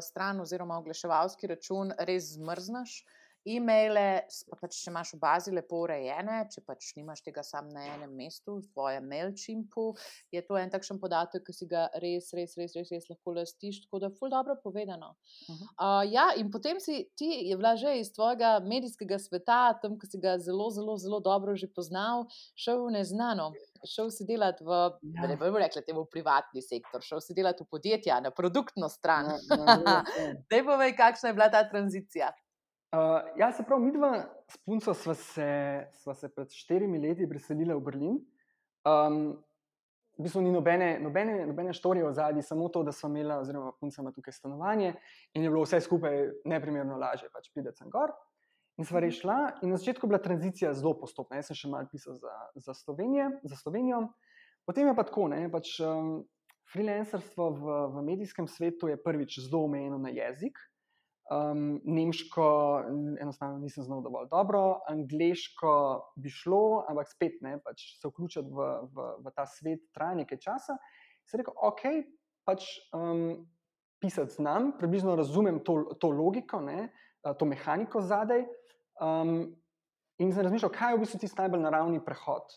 stran 0.00 0.40
oziroma 0.40 0.78
oglaševalski 0.80 1.50
račun, 1.52 1.92
res 2.08 2.32
zmrzneš. 2.38 3.02
E-maile, 3.44 4.24
pa 4.48 4.56
pač, 4.56 4.78
če 4.80 4.88
imaš 4.88 5.10
v 5.14 5.18
bazi 5.20 5.52
lepo 5.52 5.82
urejene, 5.84 6.38
če 6.48 6.62
pač 6.64 6.94
nimaš 6.96 7.20
tega 7.26 7.42
sam 7.44 7.68
na 7.68 7.82
enem 7.92 8.14
mestu, 8.16 8.56
v 8.62 8.70
tvojem 8.72 9.04
mailchimpu, 9.10 9.90
je 10.32 10.40
to 10.46 10.56
en 10.56 10.72
takšen 10.72 11.00
podatek, 11.02 11.44
ki 11.44 11.52
si 11.52 11.68
ga 11.68 11.84
res, 12.00 12.30
res, 12.36 12.54
res, 12.56 12.72
res, 12.78 12.92
res 12.94 13.10
lahko 13.10 13.34
lastiš. 13.36 13.82
Tako 13.84 14.00
da, 14.00 14.10
ful 14.16 14.32
dobro 14.32 14.56
povedano. 14.62 15.12
Uh 15.48 15.54
-huh. 15.54 15.68
uh, 15.76 16.12
ja, 16.12 16.30
in 16.40 16.50
potem 16.50 16.80
si 16.80 17.10
ti 17.16 17.28
je 17.50 17.56
bila 17.56 17.76
že 17.76 17.98
iz 17.98 18.12
tvojega 18.12 18.60
medijskega 18.64 19.18
sveta, 19.18 19.78
tam, 19.82 19.98
ki 19.98 20.06
si 20.06 20.18
ga 20.18 20.38
zelo, 20.38 20.70
zelo, 20.70 20.96
zelo 20.96 21.20
dobro 21.20 21.56
že 21.56 21.68
poznal, 21.68 22.26
šel 22.56 22.86
v 22.86 22.90
neznano. 22.90 23.52
Šel 23.84 24.10
si 24.10 24.24
delati 24.24 24.64
v, 24.64 24.70
ja. 25.14 25.26
ne 25.28 25.36
bomo 25.36 25.58
rekli, 25.58 25.82
temu 25.84 26.06
privatni 26.08 26.62
sektor, 26.62 27.02
šel 27.02 27.20
si 27.20 27.34
delati 27.34 27.64
v 27.64 27.66
podjetja, 27.66 28.20
na 28.20 28.30
produktno 28.30 28.88
stran. 28.88 29.24
Ja, 29.24 29.36
ja, 29.56 29.64
ja, 29.64 30.04
ja. 30.16 30.34
Dej 30.50 30.64
povej, 30.64 30.96
kakšna 30.96 31.28
je 31.28 31.34
bila 31.34 31.48
ta 31.52 31.68
tranzicija. 31.68 32.32
Uh, 32.94 33.22
ja, 33.36 33.52
se 33.52 33.64
pravi, 33.66 33.82
mi 33.82 33.92
dva 33.92 34.20
s 34.46 34.58
punco 34.62 34.92
sva 34.94 35.14
se, 35.18 35.46
sva 35.98 36.14
se 36.14 36.28
pred 36.30 36.52
štirimi 36.54 37.00
leti 37.02 37.26
preselila 37.26 37.74
v 37.74 37.82
Berlin. 37.82 38.18
Um, 38.86 39.32
v 40.14 40.22
bistvu 40.22 40.44
ni 40.44 40.52
nobene, 40.54 40.92
nobene, 41.02 41.40
nobene 41.48 41.72
štorije 41.74 42.06
v 42.06 42.12
zadnji, 42.14 42.44
samo 42.46 42.68
to, 42.70 42.84
da 42.86 42.92
smo 42.94 43.08
imeli, 43.10 43.34
oziroma 43.34 43.72
punca 43.80 44.02
ima 44.02 44.12
tukaj 44.14 44.36
stanovanje 44.36 44.92
in 45.34 45.42
je 45.42 45.50
bilo 45.50 45.64
vse 45.64 45.80
skupaj 45.82 46.20
neprimerno 46.46 46.98
lažje, 47.00 47.32
pač 47.34 47.48
prideti 47.54 47.82
sem 47.82 47.90
gor. 47.90 48.12
In 48.78 48.86
sva 48.86 49.00
mhm. 49.00 49.06
rešila, 49.08 49.38
in 49.62 49.74
na 49.74 49.80
začetku 49.80 50.06
je 50.06 50.12
bila 50.12 50.22
tranzicija 50.22 50.74
zelo 50.74 50.94
postopna. 51.00 51.40
Jaz 51.40 51.50
sem 51.50 51.58
še 51.64 51.72
malo 51.72 51.90
pisal 51.90 52.14
za, 52.20 52.34
za, 52.54 52.76
za 53.42 53.58
Slovenijo, 53.58 54.04
potem 54.68 54.86
je 54.86 54.94
pa 54.94 55.06
tako, 55.08 55.26
ne, 55.34 55.48
pač 55.50 55.80
um, 55.82 56.20
freelancerstvo 56.70 57.50
v, 57.58 57.80
v 57.96 58.06
medijskem 58.06 58.46
svetu 58.46 58.92
je 58.92 59.00
prvič 59.02 59.40
zelo 59.48 59.64
omejeno 59.66 59.98
na 59.98 60.14
jezik. 60.14 60.62
Um, 61.25 61.81
nemško, 61.85 62.45
enostavno 63.21 63.59
nisem 63.59 63.85
znal 63.85 64.02
dovolj 64.04 64.26
dobro, 64.28 64.81
angliško 64.88 65.71
bi 66.21 66.28
šlo, 66.28 66.85
ampak 66.88 67.09
spet 67.09 67.38
ne, 67.40 67.54
pač 67.64 67.87
se 67.97 68.11
vključiti 68.11 68.52
v, 68.52 68.66
v, 68.93 69.07
v 69.25 69.33
ta 69.33 69.47
svet 69.49 69.87
traja 69.97 70.19
nekaj 70.21 70.43
časa. 70.45 70.76
Se 71.25 71.40
rekel, 71.40 71.57
ok, 71.64 71.81
pač 72.45 72.69
um, 72.93 73.47
pisati 74.04 74.37
znam, 74.37 74.75
približno 74.78 75.16
razumem 75.16 75.62
to, 75.64 75.97
to 76.00 76.12
logiko, 76.12 76.61
ne, 76.61 76.90
to 77.38 77.49
mehaniko 77.49 78.04
zadaj. 78.04 78.45
Um, 79.00 79.54
in 80.21 80.33
sem 80.33 80.45
razmišljal, 80.45 80.73
kaj 80.76 80.93
je 80.93 80.99
v 80.99 81.02
bistvu 81.07 81.25
tisti 81.25 81.40
najbolj 81.40 81.64
naravni 81.64 82.04
prehod. 82.04 82.52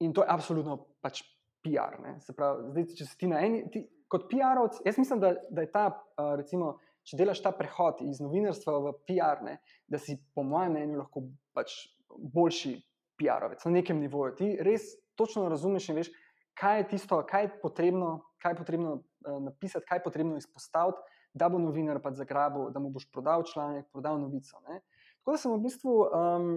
In 0.00 0.16
to 0.16 0.24
je 0.24 0.32
absolutno 0.32 0.80
pač 1.04 1.20
PR. 1.60 2.00
Pravi, 2.32 2.70
zdaj, 2.72 2.88
če 2.96 3.04
si 3.04 3.20
ti 3.20 3.28
na 3.28 3.44
eni, 3.44 3.66
ti, 3.68 3.84
kot 4.08 4.30
PR-ovc, 4.30 4.80
jaz 4.86 4.96
mislim, 4.96 5.20
da, 5.20 5.36
da 5.52 5.66
je 5.66 5.72
ta, 5.76 5.90
uh, 5.92 6.32
recimo, 6.40 6.78
če 7.08 7.18
delaš 7.20 7.42
ta 7.44 7.52
prehod 7.56 8.02
iz 8.04 8.20
novinarstva 8.20 8.76
v 8.84 8.94
PR, 9.08 9.42
ne, 9.44 9.58
da 9.88 10.00
si, 10.02 10.18
po 10.36 10.44
mojem 10.46 10.76
mnenju, 10.76 11.00
lahko 11.00 11.24
pač 11.56 11.74
boljši 12.08 12.74
PR-ovec 13.18 13.64
na 13.66 13.74
nekem 13.80 14.00
nivoju. 14.00 14.36
Ti 14.38 14.48
res 14.64 14.92
točno 15.18 15.48
razumeš 15.50 15.88
in 15.90 16.00
veš, 16.00 16.10
kaj 16.58 16.82
je 16.82 16.88
tisto, 16.94 17.20
kaj 17.26 17.46
je 17.46 17.52
potrebno, 17.62 18.10
kaj 18.42 18.54
je 18.54 18.60
potrebno 18.60 18.92
uh, 18.98 19.38
napisati, 19.42 19.86
kaj 19.88 20.00
je 20.00 20.04
potrebno 20.04 20.36
izpostaviti, 20.38 21.02
da 21.34 21.48
bo 21.48 21.60
novinar 21.62 22.00
pač 22.02 22.18
zagrabil, 22.18 22.70
da 22.74 22.80
mu 22.82 22.90
boš 22.90 23.08
prodal 23.12 23.44
članek, 23.46 23.86
prodal 23.92 24.20
novico. 24.20 24.60
Ne. 24.68 24.80
Tako 25.20 25.34
da 25.34 25.40
sem 25.42 25.52
v 25.52 25.62
bistvu 25.66 25.96
um, 26.04 26.48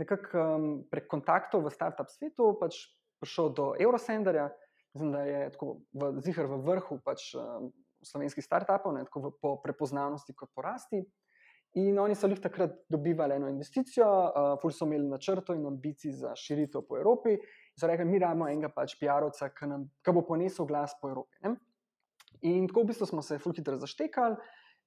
nekako 0.00 0.42
um, 0.42 0.66
prek 0.90 1.08
kontaktov 1.10 1.64
v 1.66 1.72
startup 1.74 2.10
svetu 2.12 2.52
pač 2.60 2.84
prišel 3.22 3.52
do 3.56 3.72
Eurosenderja. 3.80 4.50
Mislim, 4.92 5.12
da 5.14 5.22
je 5.24 5.46
tako 5.54 5.78
v, 5.96 6.12
zihar 6.20 6.50
v 6.50 6.60
vrhu 6.66 6.98
pač, 7.04 7.32
um, 7.38 7.70
slovenskih 8.06 8.44
startupov, 8.44 8.94
ne, 8.96 9.04
tako 9.08 9.20
v, 9.26 9.32
po 9.42 9.56
prepoznavnosti 9.62 10.34
kot 10.34 10.50
po 10.54 10.64
rasti. 10.66 11.02
In 11.80 11.96
oni 11.98 12.14
so 12.14 12.28
jih 12.28 12.40
takrat 12.40 12.74
dobivali 12.92 13.38
eno 13.38 13.48
investicijo, 13.48 14.06
uh, 14.06 14.54
ful 14.60 14.74
so 14.76 14.84
imeli 14.84 15.08
načrto 15.08 15.54
in 15.56 15.64
ambicij 15.66 16.12
za 16.18 16.34
širitev 16.36 16.84
po 16.88 16.98
Evropi. 17.00 17.38
In 17.38 17.80
so 17.80 17.88
rekli, 17.88 18.04
mi 18.04 18.20
rabimo 18.20 18.48
enega 18.48 18.68
pač 18.68 18.98
PR-ovca, 19.00 19.48
ki 19.56 20.12
bo 20.12 20.24
ponesel 20.28 20.68
glas 20.68 20.92
po 21.00 21.08
Evropi. 21.08 21.40
Ne? 21.46 21.54
In 22.42 22.66
tako 22.68 22.84
v 22.84 22.90
bistvu 22.90 23.08
smo 23.08 23.24
se 23.24 23.38
ful 23.40 23.56
hitro 23.56 23.78
zaštekali. 23.80 24.36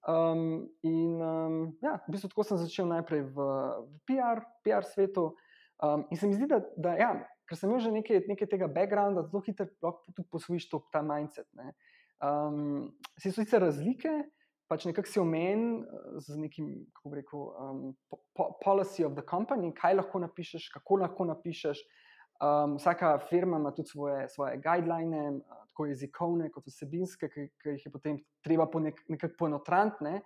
Um, 0.06 0.70
in 0.86 1.18
um, 1.18 1.56
ja, 1.82 1.96
v 2.06 2.14
bistvu 2.14 2.30
tako 2.30 2.46
sem 2.46 2.62
začel 2.62 2.86
najprej 2.92 3.24
v, 3.34 3.50
v 3.82 3.98
PR, 4.06 4.44
PR 4.62 4.86
svetu. 4.86 5.32
Um, 5.82 6.06
in 6.14 6.22
se 6.22 6.30
mi 6.30 6.38
zdi, 6.38 6.46
da, 6.52 6.62
da 6.78 6.94
ja, 7.00 7.10
ker 7.50 7.58
sem 7.58 7.72
imel 7.72 7.82
že 7.82 7.96
nekaj, 7.96 8.22
nekaj 8.30 8.52
tega 8.52 8.70
backgrounda, 8.70 9.26
zelo 9.26 9.42
hitro 9.42 9.66
lahko 9.82 10.06
tudi 10.12 10.30
posvojiš 10.30 10.70
to, 10.70 10.84
ta 10.94 11.02
mindset. 11.02 11.50
Ne? 11.58 11.74
Um, 12.24 12.94
si 13.20 13.32
so 13.32 13.44
sicer 13.44 13.62
razlike, 13.62 14.12
pač 14.72 14.86
nekako 14.88 15.10
si 15.10 15.20
omen 15.20 15.84
eh, 15.84 16.16
z 16.24 16.38
nekim, 16.40 16.72
kako 16.96 17.12
bi 17.12 17.20
rekel, 17.22 17.44
um, 17.60 17.84
po, 18.10 18.50
policy 18.64 19.06
of 19.06 19.16
the 19.18 19.26
company, 19.26 19.74
kaj 19.76 20.00
lahko 20.00 20.24
napišeš, 20.24 20.70
kako 20.74 21.02
lahko 21.04 21.28
napišeš. 21.32 21.84
Um, 22.44 22.76
vsaka 22.76 23.14
firma 23.30 23.58
ima 23.58 23.72
tudi 23.72 23.90
svoje, 23.90 24.28
svoje 24.30 24.58
guidelines, 24.60 25.44
tako 25.70 25.86
jezikovne, 25.88 26.50
kot 26.52 26.68
vsebinske, 26.68 27.30
ki, 27.32 27.46
ki 27.62 27.76
jih 27.76 27.86
je 27.88 27.92
potem 27.92 28.18
treba 28.44 28.68
po 28.72 28.80
nek, 28.84 29.00
nekako 29.12 29.36
poenotrant. 29.40 30.02
Ne? 30.04 30.22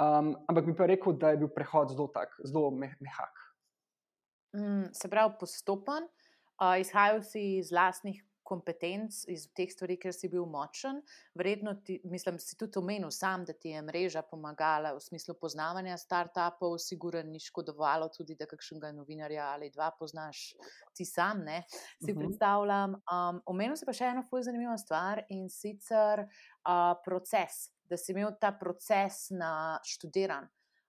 Um, 0.00 0.34
ampak 0.48 0.68
bi 0.68 0.76
pa 0.76 0.88
rekel, 0.88 1.16
da 1.20 1.32
je 1.32 1.40
bil 1.42 1.50
prehod 1.52 1.92
zelo 1.92 2.08
tak, 2.12 2.36
zelo 2.44 2.70
mehak. 2.72 3.44
Mm, 4.56 4.92
se 4.96 5.08
pravi, 5.08 5.34
postopen, 5.40 6.08
uh, 6.60 6.76
izhajal 6.80 7.20
si 7.24 7.58
iz 7.58 7.72
lastnih 7.72 8.22
kompetenc, 8.48 9.20
iz 9.28 9.44
teh 9.56 9.68
stvari, 9.72 9.98
ker 10.00 10.14
si 10.16 10.30
bil 10.32 10.46
močen. 10.48 11.02
Verjetno, 11.38 11.74
ti, 11.84 11.98
mislim, 12.08 12.38
si 12.40 12.56
tudi 12.58 12.80
omenil 12.80 13.12
sam, 13.14 13.44
da 13.48 13.52
ti 13.52 13.74
je 13.74 13.82
mreža 13.84 14.22
pomagala 14.30 14.94
v 14.96 15.02
smislu 15.04 15.36
poznavanja 15.40 15.98
startupov, 16.00 16.78
sigurno 16.82 17.22
ni 17.28 17.40
škodovalo 17.42 18.08
tudi, 18.14 18.36
da 18.38 18.48
kakšnega 18.48 18.92
novinarja 18.96 19.50
ali 19.52 19.70
dva 19.74 19.90
poznaš 19.98 20.52
ti 20.96 21.04
sam, 21.04 21.44
ne, 21.44 21.62
si 21.70 21.78
uh 21.78 22.08
mhm. 22.08 22.12
-huh. 22.12 22.26
predstavljam. 22.26 22.94
Um, 22.94 23.42
omenil 23.46 23.76
si 23.76 23.86
pa 23.86 23.92
še 23.92 24.12
eno 24.12 24.24
fuj 24.30 24.48
zanimivo 24.48 24.76
stvar 24.78 25.24
in 25.28 25.48
sicer 25.50 26.24
uh, 26.24 26.94
proces, 27.04 27.68
da 27.84 27.96
si 27.96 28.12
imel 28.12 28.32
ta 28.40 28.52
proces 28.52 29.30
na 29.30 29.80
študiran. 29.84 30.48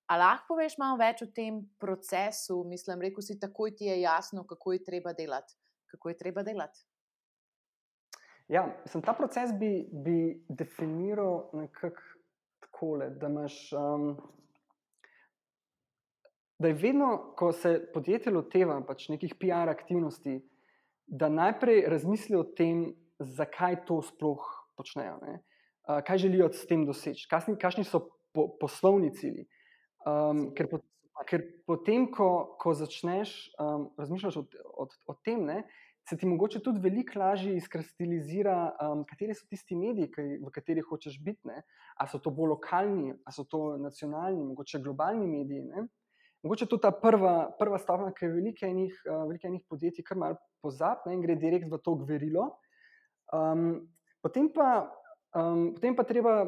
A 0.10 0.18
lahko 0.18 0.56
poveš 0.56 0.78
malo 0.82 0.98
več 0.98 1.22
o 1.22 1.28
tem 1.30 1.60
procesu? 1.78 2.64
Mislim, 2.66 3.02
rekel 3.02 3.22
si, 3.22 3.40
takoj 3.40 3.76
ti 3.78 3.86
je 3.86 4.02
jasno, 4.02 4.44
kako 4.44 4.74
je 4.74 4.84
treba 4.84 5.14
delati. 5.14 5.54
Kako 5.92 6.10
je 6.10 6.18
treba 6.18 6.44
delati? 6.44 6.89
Ja, 8.50 8.66
mislim, 8.86 9.04
ta 9.06 9.14
proces 9.14 9.52
bi, 9.60 9.88
bi 9.92 10.46
definiral 10.50 11.50
nekako 11.54 12.02
tako, 12.60 12.98
da 12.98 13.28
imaš. 13.28 13.74
Um, 13.74 14.18
da 16.60 16.68
je 16.68 16.74
vedno, 16.74 17.34
ko 17.38 17.52
se 17.52 17.92
podjetje 17.94 18.34
loteva 18.34 18.82
pač 18.88 19.08
nekih 19.10 19.36
PR 19.40 19.70
aktivnosti, 19.70 20.42
da 21.08 21.30
najprej 21.30 21.86
razmisli 21.88 22.36
o 22.36 22.44
tem, 22.44 22.96
zakaj 23.20 23.86
to 23.86 24.02
sploh 24.02 24.44
počnejo, 24.78 25.20
uh, 25.22 26.02
kaj 26.08 26.18
želijo 26.18 26.50
s 26.52 26.68
tem 26.68 26.84
doseči, 26.86 27.30
kakšni 27.30 27.86
so 27.86 28.10
po, 28.34 28.48
poslovni 28.60 29.14
cilji. 29.16 29.46
Um, 30.08 30.50
ker, 30.58 30.68
po, 30.72 30.82
ker 31.30 31.46
potem, 31.68 32.10
ko, 32.12 32.58
ko 32.60 32.74
začneš 32.74 33.54
um, 33.60 33.92
razmišljati 33.98 34.40
o, 34.40 34.64
o, 34.74 34.88
o 35.06 35.18
tem, 35.24 35.46
ne, 35.46 35.64
se 36.10 36.18
ti 36.18 36.26
mogoče 36.26 36.60
tudi 36.66 36.80
veliko 36.82 37.20
lažje 37.20 37.54
izkristalizira, 37.58 38.56
um, 38.82 39.04
kateri 39.06 39.36
so 39.38 39.46
tisti 39.50 39.76
mediji, 39.78 40.10
ki, 40.16 40.26
v 40.42 40.52
katerih 40.54 40.88
hočeš 40.90 41.20
biti. 41.22 41.46
Ne? 41.50 41.62
A 42.02 42.08
so 42.10 42.18
to 42.24 42.34
bolj 42.34 42.56
lokalni, 42.56 43.14
a 43.26 43.34
so 43.36 43.46
to 43.46 43.78
nacionalni, 43.78 44.42
mogoče 44.52 44.82
globalni 44.82 45.28
mediji. 45.30 45.68
Ne? 45.70 45.86
Mogoče 46.44 46.70
to 46.72 46.80
ta 46.82 46.92
prva, 46.96 47.52
prva 47.60 47.78
stopnja, 47.82 48.14
ki 48.18 48.26
je 48.26 48.32
veliko 48.34 48.66
enih, 48.66 48.96
uh, 49.06 49.28
veliko 49.30 49.52
enih 49.52 49.66
podjetij, 49.70 50.08
kar 50.08 50.18
malo 50.18 50.40
pozabne 50.66 51.14
in 51.14 51.22
gre 51.26 51.38
direkt 51.38 51.70
v 51.70 51.82
to 51.84 51.94
gverilo. 52.02 52.50
Um, 53.36 53.86
potem, 54.26 54.50
pa, 54.56 54.88
um, 55.38 55.70
potem 55.78 55.96
pa 56.00 56.08
treba. 56.10 56.42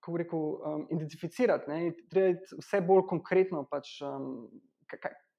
Kako 0.00 0.16
rekel, 0.16 0.44
um, 0.64 0.84
identificirati, 0.88 1.68
ne, 1.68 1.90
treba 2.08 2.30
je 2.30 2.60
vse 2.62 2.78
bolj 2.80 3.02
konkretno, 3.10 3.66
pač, 3.68 3.98
um, 4.00 4.46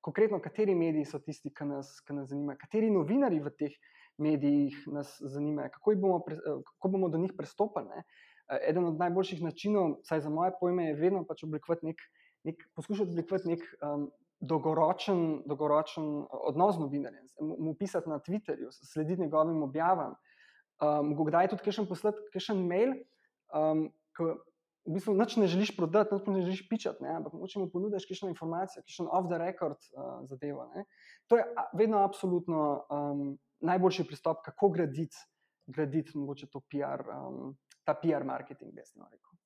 konkretno, 0.01 0.39
kateri 0.41 0.75
mediji 0.75 1.05
so 1.05 1.19
tisti, 1.19 1.51
ki 1.53 1.67
nas, 1.69 1.93
ki 2.05 2.15
nas 2.17 2.29
zanimajo, 2.31 2.59
kateri 2.61 2.89
novinari 2.93 3.39
v 3.43 3.53
teh 3.57 3.75
medijih 4.21 4.77
nas 4.91 5.15
zanimajo, 5.21 5.71
kako, 5.73 5.95
bomo, 6.01 6.19
kako 6.73 6.91
bomo 6.93 7.09
do 7.09 7.21
njih 7.21 7.33
pristopili. 7.37 7.87
Ne? 7.89 8.03
Eden 8.67 8.85
od 8.85 8.99
najboljših 8.99 9.43
načinov, 9.43 10.01
vsaj 10.03 10.25
za 10.25 10.29
moje 10.29 10.51
pojme, 10.59 10.89
je 10.89 10.97
vedno 10.99 11.23
pač 11.27 11.45
oblikovati 11.47 11.87
nek, 11.87 12.01
nek, 12.49 12.65
poskušati 12.75 13.13
oblikovati 13.13 13.53
nek 13.53 13.63
um, 13.85 14.09
dolgoročen, 14.41 15.21
dolgoročen 15.47 16.09
odnos 16.49 16.75
z 16.75 16.83
novinarjem, 16.83 17.25
mu 17.39 17.75
pisati 17.79 18.09
na 18.09 18.19
Twitterju, 18.19 18.71
slediti 18.71 19.21
njegovim 19.21 19.63
objavam. 19.63 20.17
Um, 20.81 21.13
kdaj 21.13 21.51
tudi 21.53 21.63
kaj 21.63 21.77
še 21.77 21.85
poslati, 21.87 22.23
kaj 22.33 22.47
še 22.49 22.57
mail, 22.57 22.95
um, 23.53 23.85
ki 24.17 24.31
v 24.85 24.93
bistvu 24.95 25.13
noč 25.13 25.35
ne 25.37 25.47
želiš 25.47 25.75
prodati, 25.77 26.13
noč 26.13 26.27
ne 26.27 26.41
želiš 26.41 26.63
pičati, 26.69 27.03
ne? 27.03 27.15
ampak 27.15 27.33
moče 27.33 27.59
mu 27.59 27.69
ponudiš 27.69 28.07
kakšno 28.09 28.29
informacijo, 28.31 28.83
kakšno 28.83 29.09
off 29.11 29.29
the 29.29 29.37
record 29.37 29.77
uh, 29.77 30.21
zadevo. 30.29 30.67
Ne? 30.75 30.85
To 31.29 31.37
je 31.37 31.45
vedno 31.77 32.03
absolutno 32.03 32.85
um, 32.89 33.37
najboljši 33.61 34.07
pristop, 34.07 34.41
kako 34.45 34.69
graditi, 34.69 35.17
graditi 35.67 36.17
mogoče 36.17 36.49
to 36.49 36.59
PR, 36.59 37.05
um, 37.09 37.57
ta 37.83 37.93
PR 37.93 38.25
marketing, 38.25 38.77
jaz 38.77 38.95
rekel. 38.97 39.37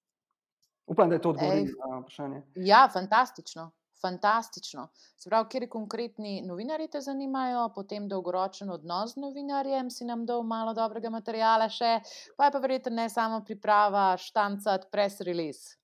Upam, 0.87 1.09
da 1.09 1.15
je 1.15 1.21
to 1.21 1.29
odgovor 1.29 1.57
na 1.89 1.99
vprašanje. 1.99 2.43
Ja, 2.55 2.87
fantastično 2.93 3.71
fantastično. 4.01 4.87
Se 5.17 5.29
pravi, 5.29 5.47
kje 5.49 5.69
konkretni 5.69 6.41
novinari 6.45 6.87
te 6.91 7.01
zanimajo, 7.01 7.69
potem 7.75 8.09
dolgoročen 8.09 8.69
odnos 8.69 9.15
z 9.15 9.21
novinarjem, 9.23 9.89
si 9.89 10.05
nam 10.05 10.25
dal 10.25 10.43
malo 10.43 10.73
dobrega 10.73 11.09
materijala, 11.09 11.69
še, 11.69 11.99
pa 12.37 12.49
je 12.49 12.55
pa 12.55 12.61
verjetno 12.63 12.95
ne 12.95 13.07
samo 13.09 13.41
priprava, 13.45 14.13
štancati 14.19 14.91
press 14.91 15.21
release, 15.25 15.77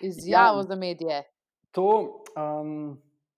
izjavo 0.00 0.64
ja, 0.64 0.68
za 0.72 0.76
medije. 0.76 1.22
To 1.76 1.90
um, 2.36 2.96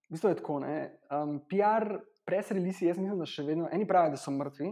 v 0.09 0.17
bistvu 0.17 0.33
je 0.33 0.41
tako. 0.41 0.61
Um, 0.63 1.39
PR, 1.49 1.99
press 2.25 2.53
release, 2.53 2.85
jaz 2.87 3.01
mislim, 3.01 3.19
da 3.19 3.29
še 3.29 3.45
vedno, 3.47 3.69
eni 3.73 3.89
pravijo, 3.89 4.17
da 4.17 4.21
so 4.21 4.33
mrtvi, 4.35 4.71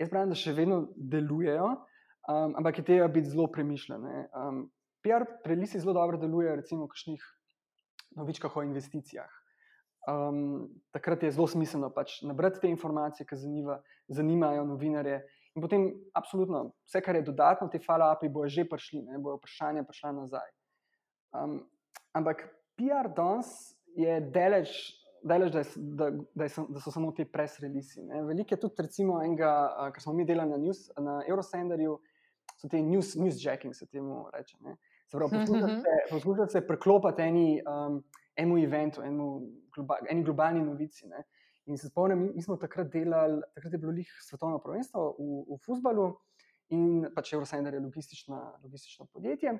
jaz 0.00 0.10
pravim, 0.10 0.32
da 0.32 0.38
še 0.38 0.54
vedno 0.56 0.82
delujejo, 0.96 1.70
um, 2.28 2.58
ampak 2.58 2.80
je 2.80 2.88
treba 2.90 3.08
biti 3.12 3.32
zelo 3.32 3.48
premišljene. 3.52 4.28
Um, 4.36 4.66
PR 5.04 5.24
release 5.46 5.78
zelo 5.78 5.94
dobro 5.96 6.18
delujejo, 6.20 6.56
recimo, 6.58 6.86
v 6.86 6.94
kakšnih 6.94 7.26
novičkah 8.16 8.56
o 8.56 8.62
investicijah. 8.62 9.30
Um, 10.08 10.68
takrat 10.90 11.22
je 11.22 11.30
zelo 11.36 11.46
smiselno 11.46 11.90
pač 11.92 12.22
nabrati 12.24 12.62
te 12.62 12.68
informacije, 12.70 13.26
ki 13.28 13.36
zaniva, 13.36 13.80
zanimajo 14.08 14.64
novinarje. 14.64 15.18
In 15.56 15.62
potem, 15.62 15.88
absolutno, 16.16 16.70
vse, 16.86 17.02
kar 17.04 17.18
je 17.18 17.26
dodatno, 17.26 17.68
te 17.68 17.80
follow-upi 17.82 18.30
bojo 18.32 18.48
že 18.48 18.64
prišli, 18.68 19.02
ne 19.04 19.18
bojo 19.20 19.40
vprašanja 19.40 19.82
prišla 19.84 20.12
nazaj. 20.20 20.48
Um, 21.36 21.58
ampak 22.16 22.46
PR 22.78 23.10
danes 23.12 23.50
je 23.98 24.20
delež, 24.32 24.70
delež 25.26 25.52
da, 25.52 25.64
je, 25.64 25.82
da, 25.98 26.10
da, 26.14 26.46
je, 26.46 26.64
da 26.68 26.80
so 26.80 26.94
samo 26.94 27.10
ti 27.12 27.26
press 27.26 27.60
release. 27.60 28.00
Veliko 28.28 28.54
je 28.54 28.60
tudi, 28.62 28.86
recimo, 28.86 29.18
enega, 29.24 29.50
kar 29.92 30.02
smo 30.02 30.14
mi 30.14 30.24
delali 30.24 30.54
na, 30.54 30.60
news, 30.62 30.86
na 30.96 31.20
Eurosenderju, 31.28 31.98
so 32.56 32.70
ti 32.70 32.80
news, 32.82 33.16
newsjacking, 33.18 33.74
se 33.74 33.86
temu 33.86 34.24
reče. 34.32 34.56
Ne? 34.64 34.78
Poskušati 36.10 36.52
se 36.52 36.66
preklopiti 36.66 37.22
eni, 37.22 37.62
um, 37.62 38.02
enemu 38.36 38.58
eventu, 38.64 39.02
enemu 39.02 39.40
globa, 39.74 39.98
eni 40.10 40.24
globalni 40.24 40.64
novici. 40.64 41.08
Ne. 41.08 41.24
In 41.66 41.78
se 41.78 41.88
spomnim, 41.88 42.18
mi, 42.18 42.30
mi 42.34 42.42
smo 42.42 42.56
takrat 42.56 42.90
delali, 42.92 43.42
takrat 43.54 43.72
je 43.72 43.78
bilo 43.78 43.92
njih 43.92 44.08
svetovno 44.24 44.58
prvenstvo 44.64 45.10
v, 45.18 45.42
v 45.48 45.58
Fusbalu 45.64 46.08
in 46.72 47.08
pač 47.14 47.32
Eurosender 47.32 47.74
je 47.74 47.80
logistično, 47.80 48.40
logistično 48.62 49.06
podjetje. 49.12 49.52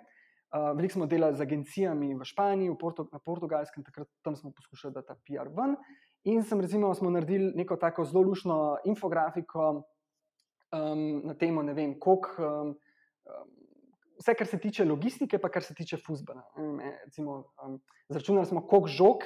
Uh, 0.49 0.71
veliko 0.77 0.97
smo 0.97 1.07
delali 1.07 1.37
z 1.37 1.45
agencijami 1.45 2.15
v 2.17 2.25
Španiji, 2.25 2.71
v 2.73 2.79
Porto, 2.81 3.05
na 3.13 3.21
Portugalskem, 3.21 3.85
takrat 3.85 4.09
tam 4.25 4.37
smo 4.37 4.53
poskušali 4.57 4.95
dati 4.95 5.09
ta 5.09 5.17
PR 5.17 5.53
ven. 5.53 5.77
In 6.25 6.43
sem 6.43 6.61
recimo, 6.61 6.95
smo 6.95 7.11
naredili 7.11 7.53
neko 7.57 7.77
tako 7.77 8.05
zelo 8.05 8.23
lušno 8.25 8.79
infografiko 8.85 9.69
um, 10.73 11.05
na 11.25 11.35
temo, 11.35 11.63
ne 11.63 11.77
vem, 11.77 11.99
koliko. 12.01 12.37
Um, 12.39 12.75
um, 13.29 13.58
vse, 14.19 14.35
kar 14.35 14.47
se 14.47 14.59
tiče 14.59 14.85
logistike, 14.85 15.39
pa 15.39 15.51
kar 15.51 15.63
se 15.63 15.75
tiče 15.75 15.99
fusbala. 16.07 16.43
Um, 16.59 17.79
Zračunali 18.09 18.47
smo, 18.47 18.67
koliko 18.67 18.89
žog, 18.89 19.25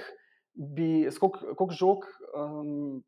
bi, 0.54 1.08
koliko, 1.20 1.54
koliko 1.56 1.74
žog 1.74 2.06
um, 2.36 3.02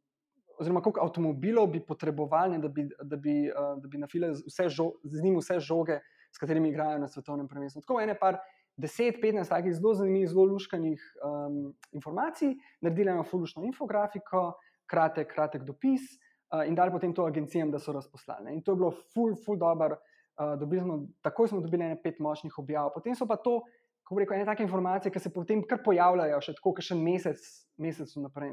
oziroma 0.61 0.83
koliko 0.83 1.03
avtomobilov 1.03 1.67
bi 1.67 1.81
potrebovali, 1.87 2.59
da 2.59 2.69
bi, 2.69 2.89
da 3.03 3.17
bi, 3.17 3.37
uh, 3.51 3.75
da 3.83 3.89
bi 3.89 3.99
nafilali 3.99 4.35
z 4.35 5.23
njimi 5.23 5.41
vse 5.43 5.61
žoge, 5.61 5.99
s 6.35 6.39
katerimi 6.39 6.69
igrajo 6.69 6.99
na 6.99 7.09
svetovnem 7.09 7.49
prvenstvu. 7.49 7.83
Tako 7.83 8.01
je 8.01 8.19
par. 8.19 8.39
10-15 8.75 9.47
takih 9.49 9.71
zelo 9.71 9.93
zanimivih, 9.95 10.29
zelo 10.29 10.45
luškanih 10.51 11.03
um, 11.23 11.75
informacij, 11.95 12.57
naredili 12.83 13.13
eno 13.13 13.23
fulužno 13.23 13.63
infografiko, 13.63 14.57
kratek, 14.91 15.29
kratek 15.31 15.63
dopis 15.63 16.09
uh, 16.11 16.65
in 16.67 16.75
dali 16.75 16.91
potem 16.91 17.15
to 17.15 17.23
agencijam, 17.23 17.71
da 17.71 17.79
so 17.79 17.95
razposlali. 17.95 18.51
In 18.51 18.65
to 18.67 18.75
je 18.75 18.81
bilo 18.83 18.91
ful, 18.91 19.37
ful 19.45 19.61
dobro, 19.63 19.95
Uh, 19.95 20.14
dobili 20.59 20.81
smo, 20.81 20.99
takoj 21.23 21.49
smo 21.49 21.61
dobili 21.61 21.85
ene 21.85 21.99
pet 22.03 22.19
močnih 22.21 22.59
objav. 22.59 22.91
Potem 22.95 23.15
so 23.15 23.27
pa 23.27 23.37
to, 23.37 23.61
kako 24.05 24.21
reko, 24.21 24.35
ene 24.35 24.45
take 24.45 24.63
informacije, 24.63 25.13
ki 25.13 25.21
se 25.21 25.33
potem 25.33 25.63
kar 25.69 25.81
pojavljajo, 25.85 26.41
še 26.45 26.57
tako, 26.59 26.75
še 26.85 26.97
mesec, 26.99 27.45
mesec 27.81 28.17
naprej. 28.21 28.53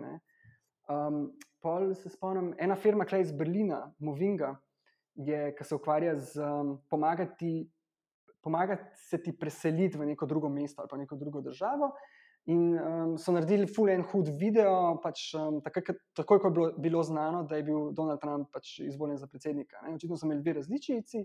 Um, 0.92 1.26
pol 1.64 1.92
se 1.96 2.10
spomnim, 2.10 2.54
ena 2.60 2.76
firma, 2.76 3.06
ki 3.06 3.20
je 3.20 3.28
iz 3.28 3.36
Berlina, 3.38 3.84
Movinga, 4.00 4.56
je, 5.16 5.52
ki 5.58 5.68
se 5.68 5.76
ukvarja 5.76 6.16
z 6.16 6.42
um, 6.42 6.78
pomagati, 6.90 7.70
pomagati 8.42 8.90
se 9.10 9.20
ti 9.22 9.34
preseliti 9.38 10.00
v 10.00 10.14
neko 10.14 10.26
drugo 10.26 10.50
mesto 10.50 10.82
ali 10.82 10.90
pa 10.90 10.98
neko 10.98 11.16
drugo 11.20 11.42
državo. 11.46 11.92
In 12.50 12.74
um, 12.74 13.18
so 13.22 13.30
naredili 13.36 13.68
full 13.70 13.92
en 13.94 14.02
hud 14.10 14.32
video, 14.40 14.96
pač, 15.04 15.28
um, 15.38 15.60
takoj, 15.62 15.92
takoj, 16.18 16.40
ko 16.42 16.50
je 16.50 16.54
bilo, 16.56 16.70
bilo 16.82 17.04
znano, 17.06 17.44
da 17.46 17.60
je 17.60 17.68
bil 17.68 17.92
Donald 17.94 18.18
Trump 18.24 18.50
pač 18.54 18.80
izvoljen 18.82 19.20
za 19.22 19.30
predsednika. 19.30 19.84
Ne? 19.86 19.94
Očitno 20.00 20.18
so 20.18 20.26
imeli 20.26 20.42
dve 20.42 20.56
različici 20.58 21.22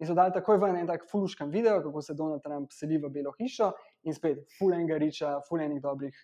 in 0.00 0.08
so 0.08 0.16
dali 0.16 0.32
takoj 0.32 0.58
v 0.58 0.72
en 0.72 0.86
tak 0.88 1.04
fuluškan 1.10 1.50
video, 1.50 1.82
kako 1.82 2.02
se 2.02 2.14
Donald 2.14 2.42
Trump 2.42 2.72
seli 2.72 2.98
v 2.98 3.10
Belo 3.12 3.32
hišo 3.38 3.72
in 4.02 4.14
spet 4.14 4.44
full 4.58 4.72
enega 4.72 4.98
riča, 4.98 5.40
full 5.48 5.60
enih 5.60 5.80
dobrih 5.82 6.16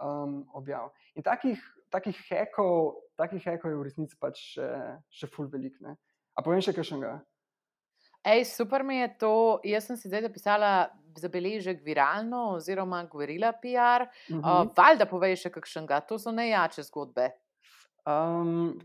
um, 0.00 0.44
objav. 0.54 0.92
In 1.14 1.22
takih, 1.22 1.60
takih 1.90 2.16
hekov, 2.30 3.02
takih 3.18 3.42
hekov 3.42 3.70
je 3.70 3.76
v 3.76 3.86
resnici 3.86 4.18
pač 4.20 4.42
še, 4.54 4.68
še 5.10 5.30
full 5.32 5.50
velik. 5.50 5.80
Ne? 5.80 5.96
A 6.36 6.44
povem 6.44 6.62
še 6.62 6.74
kaj 6.76 6.86
še 6.86 6.94
enega? 6.98 7.16
Ej, 8.26 8.44
super 8.50 8.82
mi 8.82 8.98
je 8.98 9.08
to. 9.22 9.34
Jaz 9.62 9.86
sem 9.86 9.98
si 9.98 10.10
zdaj 10.10 10.26
zapisala 10.26 10.90
zabeležek 11.16 11.82
viralno, 11.82 12.58
oziroma 12.58 13.04
govorila 13.06 13.52
PR. 13.52 14.06
Uh 14.30 14.36
-huh. 14.36 14.66
uh, 14.66 14.70
Valjda 14.76 15.06
povej 15.06 15.36
še 15.36 15.50
kakšnega, 15.50 16.00
to 16.00 16.18
so 16.18 16.30
najjače 16.30 16.82
zgodbe. 16.82 17.30
Um, 18.06 18.78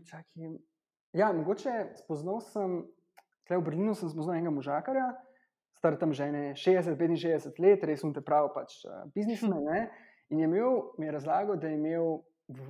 ja, 1.12 1.32
mogoče 1.32 1.94
spoznal 1.94 2.40
sem, 2.40 2.82
tukaj 3.44 3.60
v 3.60 3.66
Berlinu 3.66 3.94
sem 3.98 4.10
spoznal 4.10 4.38
enega 4.38 4.54
možakarja, 4.54 5.12
star 5.78 5.98
tam 5.98 6.14
že 6.14 6.28
60-65 6.54 7.58
let, 7.58 7.84
res 7.84 8.00
sem 8.00 8.12
te 8.14 8.22
prav, 8.22 8.52
pač 8.54 8.84
uh, 8.86 9.04
biznismen. 9.14 9.66
Hm. 9.66 9.88
In 10.32 10.38
je 10.40 10.46
imel, 10.48 10.76
mi 10.98 11.06
je 11.06 11.12
razlagal, 11.18 11.56
da 11.60 11.68
je 11.68 11.78
imel. 11.80 12.22
V, 12.52 12.68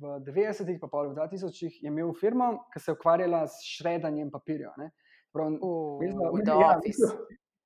v 0.00 0.16
90-ih, 0.24 0.80
pa 0.82 0.88
v 0.90 1.12
2000-ih 1.14 1.74
je 1.84 1.86
imel 1.86 2.10
firmo, 2.16 2.64
ki 2.72 2.80
se 2.80 2.90
je 2.90 2.96
ukvarjala 2.96 3.44
s 3.46 3.60
šredanjem 3.62 4.32
papirja. 4.32 4.72
Ja, 4.74 6.72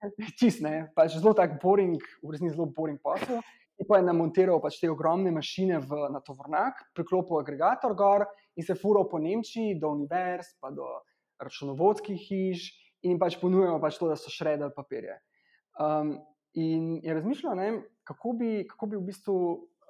čist 0.40 0.61
ne, 0.61 0.90
pač 0.97 1.16
zelo 1.16 1.33
tak 1.38 1.57
boring, 1.62 2.03
v 2.21 2.35
resnici 2.35 2.59
zelo 2.59 2.66
boring 2.75 3.01
posel. 3.01 3.40
In 3.81 3.88
pa 3.88 3.97
je 3.97 4.05
namontiral 4.05 4.61
pač 4.61 4.77
te 4.83 4.90
ogromne 4.93 5.33
mašine 5.33 5.79
v, 5.81 6.11
na 6.12 6.21
tovornjak, 6.21 6.83
priklopil 6.93 7.40
agregator 7.40 7.95
gor 7.97 8.27
in 8.61 8.66
se 8.66 8.77
fural 8.77 9.09
po 9.09 9.16
Nemčiji 9.23 9.79
do 9.81 9.95
univerz, 9.97 10.53
pa 10.61 10.69
do 10.75 10.85
računovodskih 11.40 12.18
hiš 12.29 12.70
in 13.07 13.18
pač 13.18 13.38
ponujal 13.40 13.81
pač 13.81 13.98
to, 13.98 14.09
da 14.11 14.16
so 14.18 14.33
šredali 14.33 14.74
papirje. 14.76 15.16
Um, 15.81 16.18
in 16.55 16.98
je 17.05 17.14
razmišljal, 17.14 17.57
ne, 17.57 17.68
kako, 18.05 18.35
bi, 18.38 18.50
kako, 18.68 18.90
bi 18.90 18.98
v 18.98 19.05
bistvu, 19.09 19.37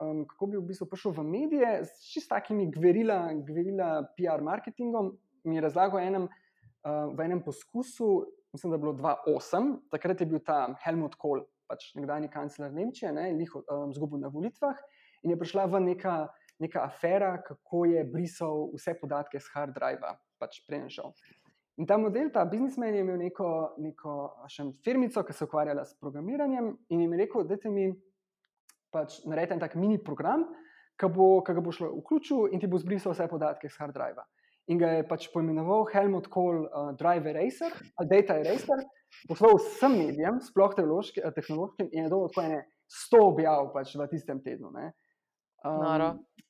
um, 0.00 0.24
kako 0.28 0.50
bi 0.52 0.58
v 0.58 0.66
bistvu 0.68 0.86
prišel 0.90 1.16
v 1.16 1.24
medije 1.26 1.70
s 1.88 2.12
čist 2.12 2.30
takimi 2.30 2.68
gverila, 2.70 3.32
gverila 3.46 3.90
PR 4.18 4.44
marketingom. 4.44 5.14
Mi 5.44 5.56
je 5.56 5.64
razlagal 5.64 6.04
enem, 6.04 6.28
uh, 6.28 7.08
v 7.16 7.24
enem 7.24 7.42
poskusu, 7.42 8.10
mislim, 8.52 8.70
da 8.70 8.76
je 8.76 8.84
bilo 8.84 8.92
2008, 8.98 9.72
takrat 9.90 10.20
je 10.20 10.28
bil 10.28 10.42
ta 10.44 10.66
Helmut 10.84 11.16
Kohl, 11.16 11.46
pač 11.70 11.92
nekdani 11.94 12.28
kancler 12.30 12.72
Nemčije, 12.74 13.12
ne, 13.14 13.30
jih 13.38 13.54
um, 13.62 13.94
zgubil 13.94 14.20
na 14.20 14.28
volitvah 14.28 14.78
in 15.22 15.34
je 15.34 15.38
prišla 15.38 15.66
v 15.70 15.80
neka, 15.92 16.16
neka 16.58 16.82
afera, 16.84 17.34
kako 17.44 17.84
je 17.84 18.04
brisal 18.04 18.70
vse 18.74 18.94
podatke 19.00 19.40
z 19.40 19.52
hard 19.54 19.76
drive, 19.76 20.14
pač 20.40 20.60
prenašal. 20.66 21.12
In 21.80 21.86
ta 21.88 21.96
model, 21.96 22.28
ta 22.32 22.44
biznismen 22.44 22.94
je 22.94 23.00
imel 23.00 23.16
neko, 23.16 23.50
neko 23.80 24.16
še 24.52 24.66
firmico, 24.84 25.22
ki 25.24 25.32
se 25.32 25.46
je 25.46 25.48
ukvarjala 25.48 25.86
s 25.88 25.96
programiranjem 25.96 26.74
in 26.92 27.04
jim 27.06 27.14
je 27.16 27.20
rekel, 27.22 27.46
da 27.48 27.72
mi 27.72 27.86
pač 28.92 29.22
naredite 29.24 29.56
en 29.56 29.62
tak 29.62 29.78
mini 29.80 29.96
program, 30.02 30.44
ki 31.00 31.08
bo, 31.14 31.30
ga 31.46 31.56
bo 31.56 31.72
šlo 31.72 31.94
vključil 32.02 32.50
in 32.52 32.60
ti 32.60 32.68
bo 32.68 32.78
zbrisal 32.82 33.14
vse 33.14 33.30
podatke 33.30 33.70
z 33.70 33.80
hard 33.80 33.96
drive 33.96 34.26
in 34.70 34.78
ga 34.78 34.94
je 34.98 35.06
pač 35.08 35.28
poimenoval 35.32 35.86
Helmut 35.90 36.28
Kohl 36.30 36.66
uh, 36.66 36.90
Drive 36.98 37.30
Eraser 37.30 37.74
ali 37.98 38.10
Data 38.10 38.38
Eraser, 38.38 38.84
poslal 39.28 39.58
vsem 39.58 39.96
medijem, 39.98 40.38
sploh 40.46 40.74
eh, 40.78 41.30
tehnološkim, 41.34 41.88
in 41.90 42.06
je 42.06 42.12
dobil 42.12 42.30
tako 42.30 42.46
ene 42.46 42.60
100 43.10 43.22
objav 43.26 43.70
pač 43.74 43.94
v 43.98 44.06
tistem 44.12 44.42
tednu. 44.44 44.70
Um, 44.70 45.82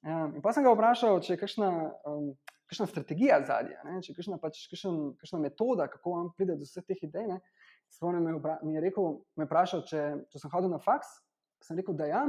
ja, 0.04 0.18
in 0.28 0.40
pa 0.44 0.52
sem 0.52 0.64
ga 0.64 0.74
vprašal, 0.76 1.20
če 1.24 1.34
je 1.34 1.40
kakšna, 1.40 1.70
um, 2.08 2.34
kakšna 2.70 2.86
strategija 2.86 3.40
zadnja, 3.46 3.98
če 4.06 4.14
kakšna, 4.14 4.38
pač, 4.42 4.62
kakšna, 4.70 4.92
kakšna 5.20 5.42
metoda, 5.42 5.88
kako 5.90 6.14
vam 6.16 6.30
pride 6.38 6.54
do 6.60 6.68
vseh 6.68 6.86
teh 6.86 7.02
idej. 7.08 7.34
Spomnim, 7.90 8.28
mi 8.62 8.76
je 8.76 8.84
rekel, 8.84 9.16
me 9.36 9.48
vprašal, 9.48 9.82
če, 9.90 10.04
če 10.30 10.38
sem 10.38 10.52
hodil 10.52 10.70
na 10.70 10.78
faks, 10.82 11.08
sem 11.66 11.78
rekel, 11.80 11.96
da 11.98 12.06
ja, 12.06 12.22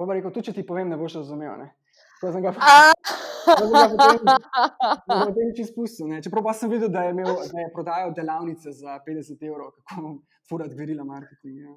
pa 0.00 0.06
pa 0.08 0.16
rekel, 0.16 0.32
tu 0.32 0.40
če 0.46 0.54
ti 0.56 0.64
povem, 0.64 0.88
ne 0.88 0.96
boš 0.96 1.18
razumel. 1.20 1.60
Ne? 1.60 1.68
Tako 2.22 2.32
sem 2.32 2.46
ga 2.46 2.54
potem 5.28 5.52
izpustil. 5.60 6.08
Čeprav 6.24 6.46
pa 6.46 6.54
sem 6.56 6.72
videl, 6.72 6.88
da 6.88 7.04
je, 7.04 7.12
imel, 7.12 7.36
da 7.52 7.60
je 7.60 7.72
prodajal 7.74 8.14
delavnice 8.16 8.72
za 8.72 8.96
50 9.06 9.44
evrov, 9.44 9.74
kako 9.76 10.16
furati 10.48 10.74
gverila 10.74 11.04
marketing. 11.04 11.60
Ja. 11.60 11.76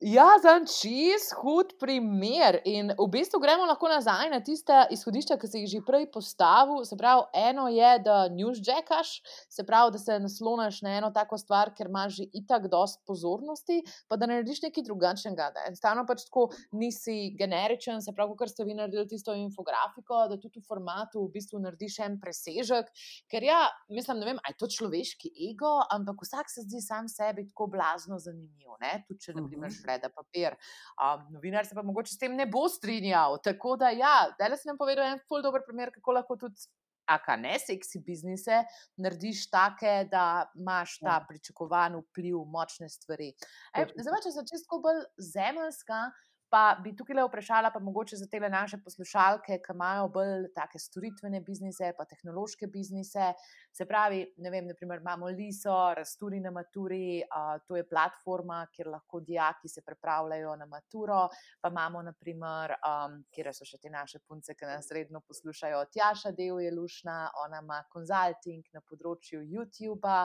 Ja, 0.00 0.36
za 0.42 0.52
čist 0.62 1.32
hud 1.42 1.72
primer. 1.80 2.60
In 2.70 2.92
v 2.94 3.06
bistvu 3.10 3.40
gremo 3.42 3.64
lahko 3.66 3.88
nazaj 3.90 4.28
na 4.30 4.38
tiste 4.46 4.74
izhodišča, 4.94 5.34
ki 5.42 5.48
si 5.50 5.62
jih 5.64 5.70
že 5.72 5.80
prej 5.82 6.04
postavil. 6.14 6.84
Se 6.86 6.94
pravi, 6.94 7.24
eno 7.34 7.64
je, 7.66 7.88
da 8.06 8.18
newsjackaš, 8.30 9.10
se 9.50 9.64
pravi, 9.66 9.96
da 9.96 9.98
se 9.98 10.20
nasloniš 10.22 10.78
na 10.86 10.92
eno 11.00 11.10
tako 11.10 11.34
stvar, 11.42 11.72
ker 11.74 11.90
imaš 11.90 12.14
že 12.20 12.26
itak 12.30 12.68
dost 12.70 13.02
pozornosti, 13.10 13.80
pa 14.06 14.14
da 14.14 14.28
narediš 14.30 14.60
nekaj 14.68 14.86
drugačnega. 14.86 15.48
Enostavno 15.66 16.06
pač 16.06 16.28
tako 16.28 16.46
nisi 16.78 17.34
generičen, 17.34 17.98
se 17.98 18.14
pravi, 18.14 18.38
ker 18.38 18.54
ste 18.54 18.68
vi 18.70 18.78
naredili 18.78 19.08
tisto 19.10 19.34
infografiko, 19.34 20.28
da 20.30 20.38
tudi 20.38 20.62
v 20.62 20.68
formatu 20.68 21.24
v 21.26 21.32
bistvu 21.40 21.58
narediš 21.66 21.98
en 22.06 22.20
presežek. 22.22 22.94
Ker 23.26 23.50
ja, 23.50 23.64
mislim, 23.90 24.22
ne 24.22 24.30
vem, 24.30 24.38
aj 24.46 24.60
to 24.62 24.70
človeški 24.78 25.34
ego, 25.50 25.74
ampak 25.90 26.22
vsak 26.22 26.54
se 26.54 26.68
zdi 26.70 26.86
sam 26.86 27.10
sebi 27.10 27.48
tako 27.50 27.66
blazno 27.74 28.22
zanimiv. 28.22 28.68
Tudi 28.78 29.18
če, 29.24 29.32
na 29.34 29.42
primer, 29.42 29.72
šreda 29.88 30.10
papir. 30.14 30.56
Um, 31.00 31.32
novinar 31.32 31.66
se 31.66 31.74
pa 31.74 31.82
mogoče 31.82 32.14
s 32.14 32.18
tem 32.18 32.36
ne 32.36 32.46
bo 32.46 32.68
strinjal. 32.68 33.38
Tako 33.44 33.76
da, 33.76 33.90
ja, 33.90 34.28
da 34.38 34.48
le 34.48 34.58
sem 34.60 34.76
povedal 34.78 35.12
en 35.12 35.22
zelo 35.24 35.42
dober 35.42 35.64
primer, 35.66 35.92
kako 35.94 36.18
lahko 36.20 36.36
tudi. 36.36 36.68
Aka 37.08 37.38
ne 37.40 37.54
seksi 37.56 38.02
biznise, 38.04 38.58
narediš 39.00 39.46
take, 39.48 39.92
da 40.12 40.50
imaš 40.52 40.98
ta 41.00 41.14
ja. 41.14 41.22
pričakovan 41.24 41.94
vpliv, 42.02 42.42
močne 42.52 42.90
stvari. 42.92 43.30
Zdaj, 43.72 44.18
če 44.26 44.32
sem 44.34 44.48
čisto 44.50 44.76
bolj 44.84 45.00
zemeljska, 45.16 46.02
Pa 46.48 46.78
bi 46.80 46.94
tukaj 46.96 47.16
le 47.16 47.24
vprašala, 47.26 47.68
pa 47.74 47.80
mogoče 47.84 48.16
za 48.16 48.26
te 48.30 48.40
naše 48.40 48.78
poslušalke, 48.84 49.58
ki 49.60 49.74
imajo 49.74 50.06
bolj 50.08 50.46
take 50.54 50.78
storitvene 50.80 51.42
biznise, 51.44 51.90
pa 51.96 52.06
tehnološke 52.08 52.66
biznise. 52.72 53.34
Se 53.72 53.84
pravi, 53.84 54.22
ne 54.40 54.50
vem, 54.50 54.66
naprimer, 54.66 55.02
imamo 55.02 55.28
Liso, 55.28 55.76
Rasturi 55.96 56.40
na 56.40 56.50
maturi, 56.50 57.20
uh, 57.20 57.58
to 57.68 57.76
je 57.76 57.84
platforma, 57.88 58.62
kjer 58.72 58.88
lahko 58.94 59.20
dijaki 59.20 59.68
se 59.68 59.82
pripravljajo 59.84 60.56
na 60.56 60.66
maturo. 60.66 61.26
Pa 61.60 61.68
imamo, 61.68 62.02
naprimer, 62.02 62.78
um, 62.80 63.20
kjer 63.34 63.52
so 63.52 63.68
še 63.68 63.76
te 63.82 63.92
naše 63.92 64.22
punce, 64.24 64.56
ki 64.56 64.70
nas 64.72 64.88
redno 64.94 65.20
poslušajo, 65.20 65.84
Tjaša 65.92 66.32
Del 66.32 66.62
je 66.64 66.72
lušna, 66.72 67.18
ona 67.44 67.60
ima 67.60 67.82
konzulting 67.92 68.64
na 68.72 68.80
področju 68.80 69.44
YouTube. 69.44 70.16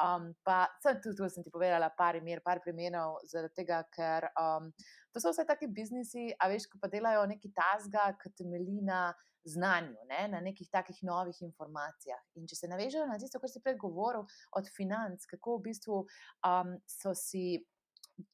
Um, 0.00 0.30
pa 0.46 0.66
tudi 0.82 1.16
tu 1.16 1.28
sem 1.28 1.44
ti 1.44 1.50
povedala 1.52 1.90
par 1.96 2.16
imer, 2.16 2.42
par 2.44 2.60
primerov, 2.64 3.18
zaradi 3.28 3.62
tega, 3.62 3.82
ker 3.92 4.28
um, 4.38 4.70
to 5.12 5.22
so 5.22 5.32
vse 5.32 5.44
taki 5.48 5.66
biznisi, 5.66 6.30
a 6.38 6.48
veš, 6.52 6.68
ko 6.70 6.78
pa 6.82 6.88
delajo 6.92 7.26
neki 7.30 7.52
tasga, 7.56 8.10
ki 8.20 8.32
temelji 8.38 8.80
na 8.86 9.10
znanju, 9.44 10.06
ne? 10.08 10.28
na 10.28 10.40
nekih 10.40 10.68
takih 10.70 11.02
novih 11.02 11.42
informacijah. 11.42 12.20
In 12.36 12.46
če 12.46 12.56
se 12.56 12.70
navežejo 12.70 13.06
na 13.08 13.18
tisto, 13.18 13.40
kar 13.40 13.50
si 13.50 13.62
prej 13.64 13.78
govoril, 13.80 14.26
od 14.56 14.70
financ, 14.76 15.24
kako 15.30 15.58
v 15.58 15.68
bistvu 15.70 16.00
um, 16.46 16.78
so 16.86 17.14
si. 17.16 17.62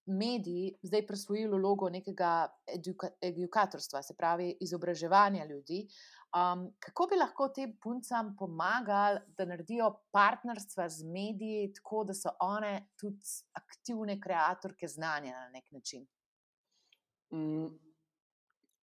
Mediji 0.06 0.74
zdaj 0.82 1.06
prisvojili 1.06 1.58
vlogo 1.58 1.88
nekega 1.90 2.48
eduka 2.74 3.10
edukatorstva, 3.22 4.02
se 4.02 4.14
pravi, 4.16 4.56
izobraževanja 4.60 5.44
ljudi, 5.44 5.86
Um, 6.36 6.66
kako 6.78 7.06
bi 7.06 7.16
lahko 7.16 7.46
tem 7.54 7.70
puncam 7.80 8.34
pomagali, 8.38 9.20
da 9.38 9.46
naredijo 9.46 9.86
partnerstva 10.12 10.88
z 10.88 11.06
mediji, 11.08 11.70
tako 11.78 12.02
da 12.04 12.14
so 12.14 12.32
one 12.42 12.88
tudi 13.00 13.38
aktivne 13.56 14.18
ustvarjalke 14.18 14.88
znanja 14.88 15.32
na 15.32 15.48
nek 15.48 15.70
način? 15.72 16.06
Mm, 17.32 17.70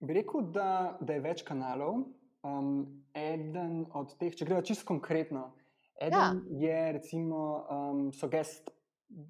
bi 0.01 0.15
rekel, 0.15 0.47
da, 0.55 0.97
da 1.01 1.19
je 1.19 1.21
več 1.21 1.43
kanalov. 1.43 2.07
Um, 2.43 3.05
eden 3.15 3.85
od 3.95 4.17
teh, 4.19 4.33
če 4.35 4.47
gremo 4.49 4.62
čisto 4.62 4.87
konkretno, 4.87 5.53
eden 6.01 6.41
ja. 6.49 6.65
je, 6.65 6.93
recimo, 6.93 7.43
um, 7.71 8.01
so 8.12 8.31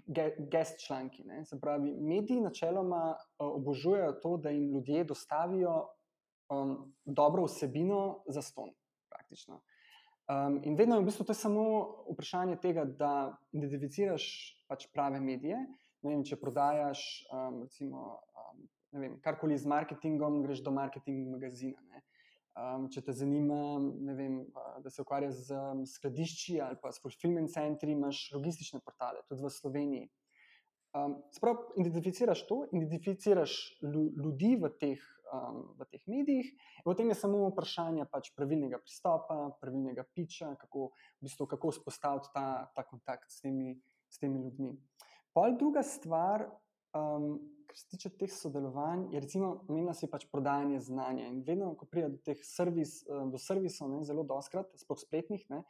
gest. 0.07 0.41
Gest 0.51 0.87
članki. 0.87 1.25
Ne? 1.25 1.45
Se 1.45 1.61
pravi, 1.61 1.93
mediji 2.01 2.41
načeloma 2.41 3.17
obožujejo 3.39 4.13
to, 4.13 4.37
da 4.37 4.51
jim 4.51 4.71
ljudje 4.71 5.05
dostavijo 5.05 5.89
um, 6.49 6.95
dobro 7.05 7.45
vsebino 7.45 8.23
za 8.27 8.43
ston. 8.43 8.71
Um, 10.29 10.61
in 10.65 10.77
vedno 10.77 10.97
je 10.97 11.03
v 11.03 11.05
bistvu 11.05 11.25
to 11.25 11.35
samo 11.35 11.65
vprašanje 12.13 12.57
tega, 12.63 12.85
da 12.85 13.37
identificiraš 13.53 14.25
pač 14.69 14.87
prave 14.93 15.21
medije. 15.21 15.59
Vem, 16.03 16.25
če 16.25 16.37
prodajaš 16.37 17.03
um, 17.33 17.63
recimo, 17.63 18.21
um, 18.39 18.63
vem, 18.93 19.17
karkoli 19.23 19.59
z 19.59 19.67
marketingom, 19.67 20.43
greš 20.43 20.63
do 20.63 20.71
marketing 20.71 21.31
magazina. 21.31 21.81
Um, 22.53 22.89
če 22.93 23.01
te 23.01 23.15
zanima, 23.17 23.79
vem, 24.13 24.43
da 24.85 24.91
se 24.93 25.01
ukvarjaš 25.01 25.39
z 25.49 25.61
skladišči 25.95 26.59
ali 26.61 26.77
pa 26.83 26.91
s 26.93 27.01
fulfillment 27.01 27.49
centri, 27.55 27.95
imaš 27.97 28.27
logistične 28.35 28.83
portale, 28.85 29.23
tudi 29.29 29.41
v 29.41 29.53
Sloveniji. 29.55 30.11
Um, 30.93 31.17
Sprav, 31.33 31.63
identificiraš 31.81 32.45
to, 32.51 32.67
identificiraš 32.77 33.57
ljudi 33.81 34.59
v 34.61 34.69
teh 34.77 35.01
um, 35.33 35.75
v 35.79 35.87
teh 35.89 36.03
medijih. 36.07 36.53
Potem 36.85 37.09
je 37.09 37.17
samo 37.19 37.49
vprašanje 37.51 38.07
pač 38.13 38.31
pravilnega 38.37 38.81
pristopa, 38.83 39.57
pravilnega 39.61 40.05
piča, 40.15 40.55
kako, 40.61 40.93
v 41.21 41.29
bistvu, 41.29 41.49
kako 41.49 41.73
spostaviti 41.73 42.33
ta, 42.35 42.69
ta 42.77 42.85
kontakt 42.87 43.31
s 43.33 43.41
temi, 43.41 43.77
s 44.13 44.21
temi 44.21 44.43
ljudmi. 44.45 44.77
Pol 45.33 45.57
druga 45.57 45.83
stvar, 45.83 46.45
um, 46.97 47.37
kar 47.67 47.79
se 47.79 47.89
tiče 47.89 48.11
teh 48.21 48.33
sodelovanj, 48.33 49.07
je 49.15 49.21
recimo 49.21 49.55
omenila 49.69 49.95
se 49.95 50.11
pač 50.11 50.27
prodajanje 50.33 50.81
znanja. 50.89 51.29
In 51.31 51.41
vedno, 51.47 51.73
ko 51.79 51.89
pride 51.89 52.13
do 52.17 52.21
teh 52.25 52.41
servis, 52.45 53.01
do 53.09 53.41
servisov, 53.41 53.91
ne, 53.93 54.03
zelo 54.05 54.27
doskrat, 54.29 54.69
sploh 54.81 55.01
spletnih. 55.01 55.47
Ne, 55.53 55.63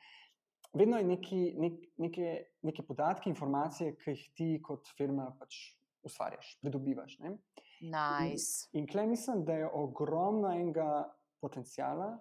Vedno 0.72 0.96
je 0.96 1.04
neki, 1.04 1.54
nek, 1.60 1.72
neke, 2.00 2.28
neke 2.64 2.82
podatke, 2.82 3.28
informacije, 3.30 3.92
ki 4.00 4.14
jih 4.14 4.22
ti 4.36 4.46
kot 4.64 4.88
firma 4.96 5.26
pač 5.36 5.58
ustvarjaš, 6.06 6.54
pridobivaš. 6.62 7.18
Ne. 7.20 7.34
Nice. 7.82 8.70
In, 8.72 8.82
in 8.82 8.88
klej 8.88 9.10
mislim, 9.10 9.44
da 9.44 9.58
je 9.60 9.68
ogromno 9.68 10.48
enega 10.48 11.04
potencijala 11.44 12.14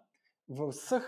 v 0.52 0.68
vseh, 0.74 1.08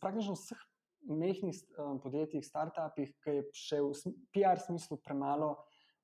praktično 0.00 0.36
vseh 0.36 0.62
mehkih 1.10 1.58
um, 1.78 1.98
podjetjih, 2.02 2.46
startupih, 2.46 3.10
ki 3.24 3.34
je 3.40 3.44
še 3.56 3.82
v 3.82 4.14
PR 4.34 4.62
smislu 4.62 5.00
premalo, 5.02 5.56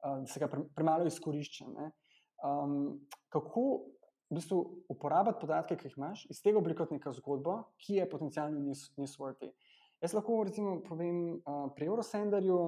da 0.02 0.26
se 0.26 0.40
ga 0.40 0.48
pre, 0.50 0.64
premalo 0.74 1.06
izkorišča. 1.06 1.66
Um, 2.42 3.00
kako 3.30 3.64
v 4.32 4.38
bistvu 4.38 4.58
uporabiti 4.88 5.40
podatke, 5.40 5.76
ki 5.76 5.90
jih 5.90 5.98
imaš, 5.98 6.24
iz 6.32 6.40
tega 6.42 6.58
oblikovati 6.58 6.96
neko 6.96 7.12
zgodbo, 7.18 7.58
ki 7.78 8.00
je 8.00 8.08
potencialno 8.10 8.62
newsworthy. 8.98 9.52
Jaz 10.02 10.14
lahko 10.16 10.40
recimo 10.48 10.80
povem, 10.86 11.42
uh, 11.44 11.68
pri 11.76 11.86
Eurosenderju 11.86 12.58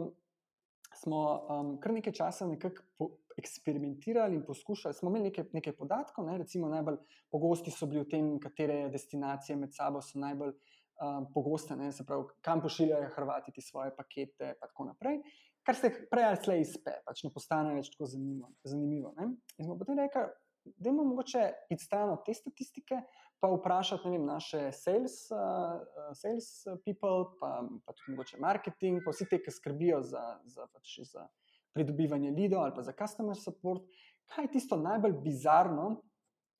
smo 0.94 1.20
um, 1.50 1.72
kar 1.82 1.94
nekaj 1.96 2.12
časa 2.14 2.46
nekako 2.46 3.10
eksperimentirali 3.38 4.36
in 4.36 4.44
poskušali. 4.46 4.94
Smo 4.94 5.10
imeli 5.10 5.30
nekaj, 5.30 5.44
nekaj 5.52 5.76
podatkov, 5.76 6.26
ne? 6.26 6.38
recimo 6.38 6.68
najbolj 6.68 7.00
pogosti 7.30 7.70
so 7.70 7.88
bili 7.90 8.04
v 8.04 8.08
tem, 8.10 8.28
katere 8.40 8.88
destinacije 8.92 9.56
med 9.58 9.74
sabo 9.74 10.02
so 10.02 10.20
najbolj 10.22 10.52
um, 10.54 11.26
pogoste, 11.34 11.76
ne? 11.76 11.90
se 11.92 12.06
pravi, 12.06 12.28
kam 12.44 12.62
pošiljajo 12.62 13.10
Hrvati 13.16 13.52
ti 13.52 13.62
svoje 13.62 13.96
pakete 13.96 14.52
in 14.54 14.60
tako 14.60 14.84
naprej. 14.92 15.20
Kar 15.64 15.76
se 15.76 15.90
prej 16.10 16.26
ali 16.28 16.40
slej 16.44 16.64
izpe, 16.64 16.98
pač 17.06 17.22
ne 17.24 17.30
postane 17.32 17.74
več 17.74 17.90
tako 17.94 18.08
zanimivo. 18.10 18.50
zanimivo 18.64 19.14
in 19.20 19.64
smo 19.64 19.78
potem 19.80 19.98
rekli, 19.98 20.26
da 20.64 20.90
imamo 20.90 21.08
mogoče 21.10 21.52
iti 21.70 21.84
stran 21.84 22.10
od 22.10 22.24
te 22.24 22.34
statistike, 22.34 23.00
pa 23.40 23.48
vprašati 23.52 24.08
vem, 24.08 24.24
naše 24.24 24.72
sales, 24.72 25.16
uh, 25.30 25.80
sales 26.16 26.64
people, 26.84 27.36
pa, 27.40 27.60
pa 27.84 27.92
tudi 27.92 28.14
mogoče 28.14 28.40
marketing, 28.40 29.02
pa 29.04 29.12
vsi 29.12 29.28
te, 29.28 29.40
ki 29.44 29.52
skrbijo 29.52 30.00
za, 30.02 30.22
za, 30.44 30.68
pač 30.72 30.98
za 31.10 31.26
pridobivanje 31.74 32.30
lidov 32.30 32.64
ali 32.64 32.74
pa 32.74 32.82
za 32.86 32.94
customer 32.96 33.36
support, 33.36 33.84
kaj 34.32 34.48
je 34.48 34.52
tisto 34.56 34.78
najbolj 34.80 35.18
bizarno, 35.24 35.88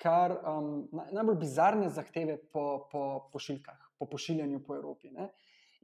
kar 0.01 0.35
um, 0.43 0.89
najbolj 1.15 1.39
bizarne 1.41 1.89
zahteve 1.89 2.37
po, 2.53 2.89
po 2.93 3.05
pošiljkah, 3.33 3.79
po 3.99 4.09
pošiljanju 4.11 4.61
po 4.67 4.77
Evropi. 4.77 5.11
Ne? 5.15 5.31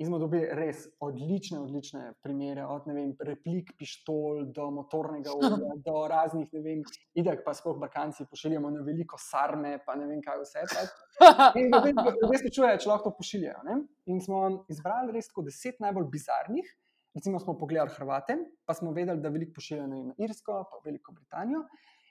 In 0.01 0.09
smo 0.09 0.17
dobili 0.19 0.47
res 0.57 0.87
odlične, 1.05 1.59
odlične 1.61 2.03
primere, 2.25 2.65
od 2.65 2.87
vem, 2.89 3.11
replik, 3.27 3.75
pištol 3.77 4.47
do 4.57 4.71
motornega 4.73 5.35
olja, 5.37 5.75
do 5.85 6.05
raznih, 6.09 6.49
ne 6.57 6.63
vem, 6.65 6.85
idek 7.21 7.43
pa 7.45 7.53
sploh 7.55 7.77
Balkanci 7.81 8.25
pošiljamo 8.31 8.71
na 8.73 8.85
veliko 8.87 9.21
sarme, 9.21 9.75
pa 9.85 9.99
ne 10.01 10.09
vem, 10.09 10.23
kaj 10.25 10.41
vse. 10.41 10.65
In 11.61 11.69
ljudje 11.69 12.41
se 12.41 12.55
čujejo, 12.57 12.81
če 12.81 12.89
lahko 12.89 13.11
to 13.11 13.21
pošiljajo. 13.21 13.61
Ne? 13.69 13.83
In 14.09 14.25
smo 14.25 14.65
izbrali 14.73 15.13
res 15.13 15.29
tako 15.29 15.45
deset 15.51 15.85
najbolj 15.85 16.09
bizarnih, 16.17 16.77
Recimo 17.15 17.41
smo 17.41 17.59
pogledali 17.59 17.91
Hrvate, 17.91 18.37
pa 18.65 18.75
smo 18.75 18.93
vedeli, 18.93 19.21
da 19.21 19.29
veliko 19.29 19.57
pošiljajo 19.57 19.87
na 19.91 20.15
Irsko, 20.19 20.61
pa 20.71 20.79
Veliko 20.85 21.13
Britanijo. 21.13 21.65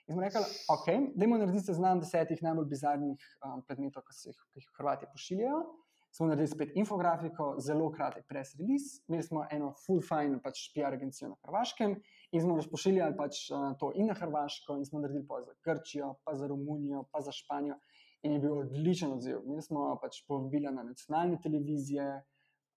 In 0.06 0.14
smo 0.14 0.20
rekli, 0.22 0.42
ok, 0.68 0.86
da 1.16 1.24
imamo 1.24 1.38
narediti 1.40 1.70
seznam 1.70 2.00
desetih 2.02 2.42
najbolj 2.42 2.66
bizarnih 2.68 3.28
um, 3.46 3.62
predmetov, 3.64 4.04
ki, 4.04 4.16
jih, 4.28 4.42
ki 4.52 4.60
jih 4.60 4.66
Hrvati 4.76 5.08
pošiljajo. 5.12 5.60
Smo 6.10 6.26
naredili 6.26 6.48
spet 6.48 6.72
infografiko, 6.74 7.54
zelo 7.58 7.90
kratek 7.92 8.26
press 8.28 8.56
release. 8.58 9.02
Imeli 9.08 9.22
smo 9.22 9.44
eno 9.50 9.72
full 9.86 10.02
fine 10.02 10.40
pač 10.42 10.66
PR 10.74 10.94
agencijo 10.94 11.30
na 11.30 11.36
Hrvaškem 11.44 11.94
in 12.32 12.42
smo 12.42 12.56
razpošiljali 12.58 13.16
pač 13.18 13.46
uh, 13.50 13.70
to 13.78 13.92
in 13.94 14.10
na 14.10 14.14
Hrvaško, 14.18 14.76
in 14.78 14.84
smo 14.86 15.00
naredili 15.00 15.26
pa 15.28 15.40
za 15.46 15.54
Grčijo, 15.64 16.14
pa 16.24 16.34
za 16.34 16.46
Romunijo, 16.50 17.04
pa 17.12 17.22
za 17.22 17.32
Španijo. 17.34 17.78
In 18.22 18.34
je 18.36 18.42
bil 18.42 18.58
odličen 18.58 19.14
odziv. 19.16 19.40
Mi 19.46 19.62
smo 19.62 19.94
pač 20.02 20.20
povabili 20.28 20.68
na 20.68 20.84
nacionalne 20.84 21.38
televizije. 21.42 22.20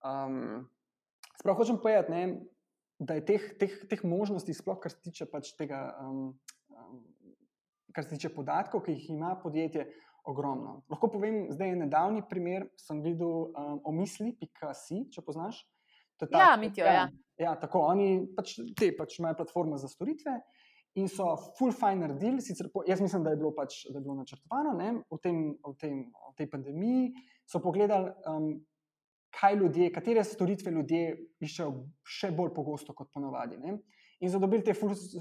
Um, 0.06 0.70
Sprav 1.40 1.58
hočem 1.58 1.80
povedati, 1.82 2.38
da 3.00 3.18
je 3.18 3.26
teh, 3.26 3.46
teh, 3.60 3.74
teh 3.90 4.04
možnosti, 4.06 4.54
sploh 4.54 4.78
kar 4.80 4.94
se 4.94 5.02
tiče 5.04 5.28
pač 5.32 5.52
tega, 5.58 5.82
um, 6.00 6.30
um, 6.70 7.02
kar 7.94 8.06
se 8.06 8.16
tiče 8.16 8.32
podatkov, 8.36 8.86
ki 8.86 8.96
jih 8.96 9.10
ima 9.18 9.34
podjetje, 9.42 9.88
ogromno. 10.24 10.82
Lahko 10.90 11.10
povem, 11.12 11.48
zdaj 11.52 11.74
je 11.74 11.80
nedavni 11.84 12.24
primer, 12.30 12.68
sem 12.80 13.02
videl 13.04 13.50
um, 13.52 13.80
omisli.si, 13.92 15.04
če 15.12 15.24
poznaš. 15.26 15.64
Ta, 16.20 16.28
ja, 16.32 16.50
mitijo, 16.60 16.86
ja. 16.88 17.08
ja, 17.42 17.56
tako 17.60 17.82
oni 17.90 18.24
pač, 18.36 18.56
te 18.80 18.92
pač 18.96 19.18
imajo 19.20 19.42
platforme 19.42 19.80
za 19.82 19.90
storitve. 19.92 20.38
In 21.02 21.10
so 21.10 21.32
full 21.58 21.74
fine 21.74 22.04
naredili, 22.04 22.44
sicer 22.46 22.70
po, 22.70 22.84
jaz 22.86 23.02
mislim, 23.02 23.24
da 23.26 23.34
je 23.34 23.40
bilo, 23.42 23.50
pač, 23.58 23.80
da 23.90 23.98
je 23.98 24.04
bilo 24.06 24.14
načrtovano 24.20 24.76
ne, 24.78 24.92
v, 25.10 25.18
tem, 25.24 25.40
v, 25.58 25.74
tem, 25.82 26.04
v 26.14 26.36
tej 26.38 26.50
pandemiji. 26.52 27.08
So 27.50 27.60
pogledali, 27.64 28.14
um, 28.30 28.52
kaj 29.34 29.58
ljudje, 29.58 29.90
katere 29.94 30.24
storitve 30.24 30.72
ljudje 30.72 31.16
iščejo 31.42 31.72
še 32.06 32.30
bolj 32.38 32.54
pogosto 32.54 32.94
kot 32.94 33.10
ponovadi. 33.14 33.58
Ne. 33.58 33.80
In 34.24 34.32
so 34.32 34.40
dobili 34.40 34.64
te 34.64 34.72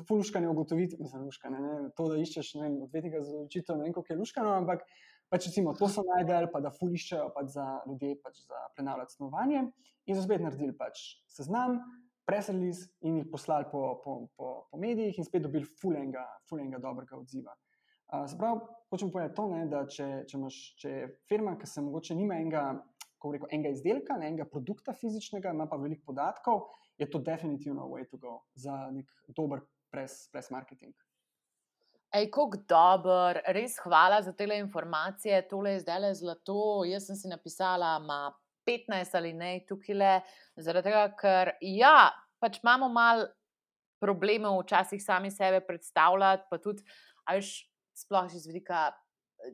fuluškane 0.06 0.48
ugotovitve, 0.48 1.00
mislim, 1.02 1.24
luškane, 1.26 1.60
ne, 1.60 1.72
to, 1.96 2.04
da 2.12 2.20
iščeš 2.22 2.52
odvetnika 2.60 3.22
za 3.24 3.32
odločitev, 3.34 3.80
ne 3.80 3.88
vem, 3.88 3.94
kako 3.96 4.12
je 4.12 4.18
luškano, 4.20 4.52
ampak 4.60 4.84
pač 5.32 5.48
recimo, 5.48 5.72
to 5.74 5.88
so 5.90 6.04
najdel, 6.06 6.46
pa 6.52 6.60
da 6.62 6.70
fuliščejo 6.76 7.32
pač 7.34 7.50
za 7.56 7.64
ljudi, 7.88 8.12
pač 8.22 8.44
za 8.44 8.60
prenavljati 8.76 9.16
stanovanje. 9.16 9.64
In 10.06 10.14
so 10.18 10.22
spet 10.22 10.44
naredili 10.44 10.76
pač 10.78 11.02
seznam, 11.34 11.80
preselili 12.28 12.70
in 13.08 13.18
jih 13.18 13.26
poslali 13.32 13.66
po, 13.72 13.82
po, 14.04 14.16
po, 14.38 14.52
po 14.70 14.78
medijih, 14.78 15.18
in 15.18 15.26
spet 15.26 15.42
dobili 15.48 15.66
fulenga, 15.80 16.22
fulenga 16.50 16.78
dobrega 16.82 17.18
odziva. 17.18 17.56
Uh, 18.12 18.28
Sprav, 18.30 18.60
hočem 18.92 19.10
povedati 19.10 19.34
to, 19.34 19.48
ne, 19.50 19.64
da 19.72 19.82
če, 19.88 20.08
če, 20.28 20.38
imaš, 20.38 20.60
če 20.78 20.94
je 20.94 21.10
firma, 21.26 21.56
ki 21.58 21.66
se 21.66 21.82
mogoče 21.82 22.14
nima 22.14 22.38
enega, 22.38 22.68
rekel, 23.24 23.48
enega 23.50 23.74
izdelka, 23.74 24.20
ne, 24.20 24.30
enega 24.30 24.46
produkta 24.52 24.94
fizičnega, 24.94 25.56
ima 25.56 25.66
pa 25.66 25.80
veliko 25.80 26.12
podatkov, 26.12 26.68
je 27.02 27.10
to 27.10 27.18
definitivno 27.18 27.88
way 27.90 28.06
to 28.10 28.16
go 28.16 28.40
za 28.54 28.90
nek 28.90 29.08
dober 29.28 29.60
press, 29.90 30.28
press 30.32 30.50
marketing. 30.50 30.94
Ej, 32.12 32.28
kako 32.28 32.60
dober, 32.68 33.40
res 33.56 33.78
hvala 33.80 34.20
za 34.22 34.34
te 34.36 34.44
informacije, 34.44 35.48
tole 35.48 35.72
je 35.72 35.80
zdaj 35.80 36.00
le 36.00 36.14
zlato. 36.14 36.84
Jaz 36.84 37.06
sem 37.08 37.16
si 37.16 37.28
napisala, 37.28 37.96
ima 38.04 38.34
15 38.68 39.16
ali 39.16 39.32
ne, 39.32 39.52
tukaj 39.68 39.96
le, 39.96 40.12
zaradi 40.56 40.90
tega, 40.90 41.06
ker 41.18 41.54
ja, 41.60 42.10
pač 42.40 42.60
imamo 42.60 42.90
malo 42.92 43.30
problemov, 44.02 44.60
včasih 44.60 45.00
sami 45.02 45.30
sebe 45.30 45.62
predstavljati, 45.64 46.46
pa 46.50 46.58
tudi, 46.60 46.84
ajš, 47.32 47.54
sploh 47.96 48.28
iz 48.34 48.46
vidika 48.46 48.90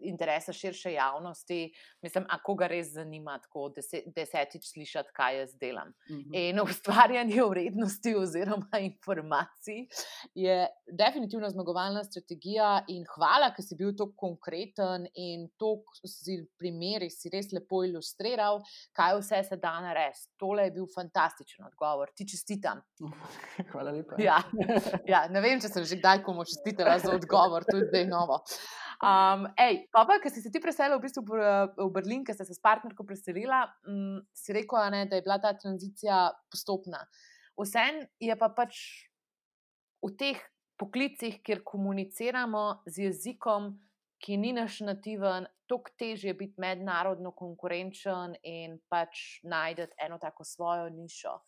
interesa 0.02 0.52
širše 0.52 0.92
javnosti, 0.92 1.72
mislim, 2.02 2.26
a 2.28 2.38
koga 2.42 2.66
res 2.66 2.92
zanima 2.92 3.38
tako 3.42 3.68
deset, 3.76 4.04
desetič 4.16 4.72
slišati, 4.72 5.12
kaj 5.16 5.38
jaz 5.38 5.54
delam. 5.60 5.88
Mm 5.88 6.16
-hmm. 6.16 6.30
In 6.32 6.60
ustvarjanje 6.66 7.42
vrednosti 7.50 8.14
oziroma 8.14 8.78
informacij 8.90 9.86
je 10.34 10.66
definitivno 10.92 11.50
zmagovalna 11.50 12.04
strategija 12.04 12.84
in 12.88 13.04
hvala, 13.14 13.52
ker 13.56 13.64
si 13.64 13.76
bil 13.76 13.92
tako 13.96 14.12
konkreten 14.16 15.06
in 15.14 15.48
to 15.56 15.82
si 16.06 16.38
primeri 16.58 17.10
si 17.10 17.30
res 17.32 17.52
lepo 17.52 17.84
ilustriral, 17.84 18.60
kaj 18.92 19.18
vse 19.20 19.42
se 19.48 19.56
da 19.56 19.80
narediti. 19.80 20.28
Tole 20.38 20.64
je 20.64 20.70
bil 20.70 20.86
fantastičen 20.94 21.64
odgovor, 21.66 22.10
ti 22.16 22.28
čestitam. 22.28 22.80
Hvala 23.72 23.90
lepa. 23.90 24.16
Ja, 24.18 24.42
ja, 25.06 25.28
ne 25.28 25.40
vem, 25.40 25.60
če 25.60 25.68
sem 25.68 25.84
že 25.84 25.98
kdaj 26.00 26.22
komu 26.22 26.44
čestitala 26.44 26.98
za 26.98 27.14
odgovor, 27.14 27.66
to 27.68 27.76
je 27.76 27.88
zdaj 27.90 28.06
novo. 28.06 28.42
Um, 28.98 29.46
ej, 29.54 29.84
pa, 29.94 30.02
pa 30.08 30.16
ker 30.18 30.32
si 30.34 30.42
se 30.42 30.50
ti 30.50 30.58
preselil 30.58 30.98
v, 30.98 31.04
bistvu 31.06 31.22
v 31.22 31.88
Berlin, 31.94 32.24
ker 32.26 32.34
si 32.34 32.42
se 32.42 32.56
s 32.56 32.62
partnerko 32.62 33.06
preselila, 33.06 33.62
um, 33.86 34.18
si 34.34 34.54
rekel, 34.56 34.80
ne, 34.90 35.04
da 35.06 35.20
je 35.20 35.26
bila 35.26 35.38
ta 35.38 35.52
tranzicija 35.54 36.26
postopna. 36.50 37.04
Vsem 37.58 38.02
je 38.18 38.34
pa 38.38 38.48
pač 38.50 38.80
v 40.02 40.10
teh 40.18 40.42
poklicih, 40.78 41.38
kjer 41.46 41.62
komuniciramo 41.66 42.82
z 42.86 43.06
jezikom, 43.06 43.76
ki 44.18 44.36
ni 44.38 44.50
naš 44.54 44.80
nativen, 44.82 45.46
toliko 45.70 45.94
težje 45.98 46.34
biti 46.34 46.58
mednarodno 46.58 47.30
konkurenčen 47.38 48.34
in 48.42 48.78
pač 48.90 49.38
najti 49.46 49.86
eno 50.02 50.18
tako 50.18 50.46
svojo 50.46 50.88
nišo. 50.90 51.38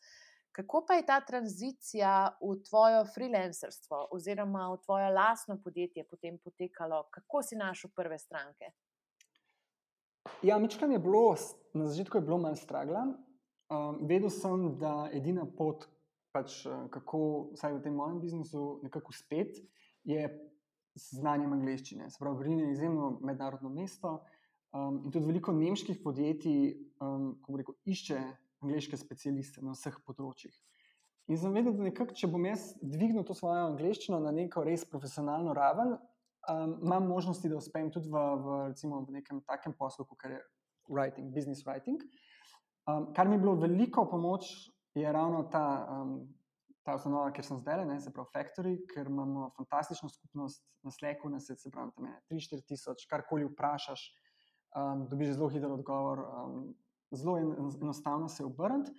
Kako 0.52 0.84
pa 0.88 0.94
je 0.94 1.06
ta 1.06 1.20
tranzicija 1.20 2.38
v 2.40 2.56
tvoje 2.68 3.04
freelancerstvo 3.14 4.08
oziroma 4.10 4.68
v 4.72 4.80
tvoje 4.84 5.10
lastno 5.14 5.56
podjetje 5.64 6.04
potem 6.10 6.38
potekalo? 6.38 7.04
Kako 7.10 7.42
si 7.42 7.56
našel 7.56 7.90
prve 7.96 8.18
stranke? 8.18 8.72
Ja, 10.42 10.58
Mičkam 10.58 10.92
je 10.92 10.98
bilo, 10.98 11.36
na 11.74 11.86
začetku 11.86 12.18
je 12.18 12.22
bilo 12.22 12.38
manj 12.38 12.56
stragla. 12.56 13.06
Um, 13.70 14.02
vedel 14.02 14.30
sem, 14.30 14.78
da 14.78 15.08
edina 15.14 15.46
pot, 15.46 15.86
pač, 16.34 16.66
eh, 16.66 16.86
kako 16.90 17.52
vsaj 17.54 17.76
v 17.78 17.82
tem 17.84 17.94
mojem 17.94 18.18
biznisu 18.20 18.80
nekako 18.82 19.14
uspeti, 19.14 19.62
je 20.04 20.26
znanje 20.94 21.46
angleščine. 21.46 22.10
Se 22.10 22.18
pravi, 22.18 22.38
Berlin 22.38 22.58
je 22.64 22.72
izjemno 22.72 23.18
mednarodno 23.22 23.70
mesto 23.70 24.16
um, 24.74 25.04
in 25.04 25.12
tudi 25.12 25.26
veliko 25.26 25.54
nemških 25.54 26.00
podjetij, 26.02 26.74
um, 26.98 27.36
ko 27.42 27.60
rekel, 27.62 27.78
išče 27.86 28.18
angliške 28.64 28.98
specialiste 29.00 29.64
na 29.64 29.74
vseh 29.76 29.96
področjih. 30.06 30.54
In 31.30 31.38
sem 31.38 31.54
vedel, 31.54 31.76
da 31.76 31.86
nekak, 31.86 32.14
če 32.18 32.28
bom 32.30 32.42
jaz 32.48 32.72
dvignil 32.82 33.22
to 33.26 33.36
svojo 33.38 33.68
angliščino 33.68 34.18
na 34.22 34.32
neko 34.34 34.64
res 34.66 34.82
profesionalno 34.88 35.54
raven, 35.54 35.94
um, 36.50 36.72
imam 36.82 37.06
možnosti, 37.06 37.48
da 37.48 37.60
uspem 37.60 37.90
tudi 37.94 38.10
v, 38.10 38.24
v, 38.42 38.56
recimo, 38.72 39.04
v 39.06 39.20
nekem 39.20 39.38
takem 39.46 39.76
poslu, 39.78 40.08
kot 40.10 40.26
je 40.26 40.40
writing, 40.90 41.30
business 41.34 41.62
writing. 41.66 42.02
Um, 42.90 43.12
kar 43.14 43.30
mi 43.30 43.38
je 43.38 43.44
bilo 43.44 43.54
veliko 43.60 44.08
pomoč, 44.10 44.50
je 44.98 45.12
ravno 45.12 45.44
ta, 45.52 45.86
um, 46.00 46.16
ta 46.82 46.96
ustanova, 46.98 47.30
kjer 47.36 47.46
sem 47.46 47.62
zdaj, 47.62 47.84
ne, 47.86 48.00
se 48.02 48.10
pravi 48.10 48.34
Factory, 48.34 48.74
ker 48.90 49.06
imamo 49.06 49.52
fantastično 49.54 50.10
skupnost 50.10 50.64
na 50.82 50.90
Slacku, 50.90 51.30
na 51.30 51.38
svetu, 51.40 51.68
se 51.68 51.70
pravi, 51.70 51.94
tam 51.94 52.10
je 52.10 52.18
3-4 52.32 52.66
tisoč, 52.72 53.06
karkoli 53.06 53.46
vprašaš, 53.52 54.08
um, 54.74 55.06
dobiš 55.06 55.36
zelo 55.36 55.50
hiter 55.52 55.70
odgovor. 55.70 56.26
Um, 56.26 56.62
zelo 57.12 57.38
enostavno 57.38 58.28
se 58.28 58.44
obrniti. 58.44 58.92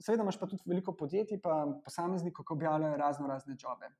Seveda 0.00 0.22
imaš 0.22 0.38
pa 0.40 0.46
tudi 0.48 0.62
veliko 0.66 0.92
podjetij, 0.96 1.40
pa 1.42 1.66
posameznikov, 1.84 2.44
ki 2.44 2.52
objavljajo 2.52 2.96
razno 2.96 3.26
razne 3.28 3.56
jobe. 3.58 3.90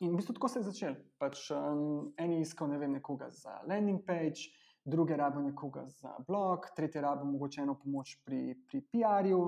In 0.00 0.12
v 0.12 0.16
bistvu 0.20 0.34
tako 0.36 0.48
se 0.48 0.58
je 0.58 0.68
začel. 0.68 0.96
Pač, 1.18 1.50
um, 1.50 2.12
en 2.20 2.32
je 2.32 2.40
iskal 2.44 2.68
ne 2.68 2.88
nekoga 2.88 3.30
za 3.32 3.60
landing 3.68 4.02
page, 4.04 4.50
druge 4.84 5.16
rabo 5.16 5.40
nekoga 5.40 5.86
za 5.88 6.12
blog, 6.28 6.68
tretje 6.76 7.00
rabo 7.00 7.24
mogoče 7.24 7.62
eno 7.62 7.78
pomoč 7.78 8.18
pri, 8.24 8.58
pri 8.68 8.82
PR-ju. 8.92 9.40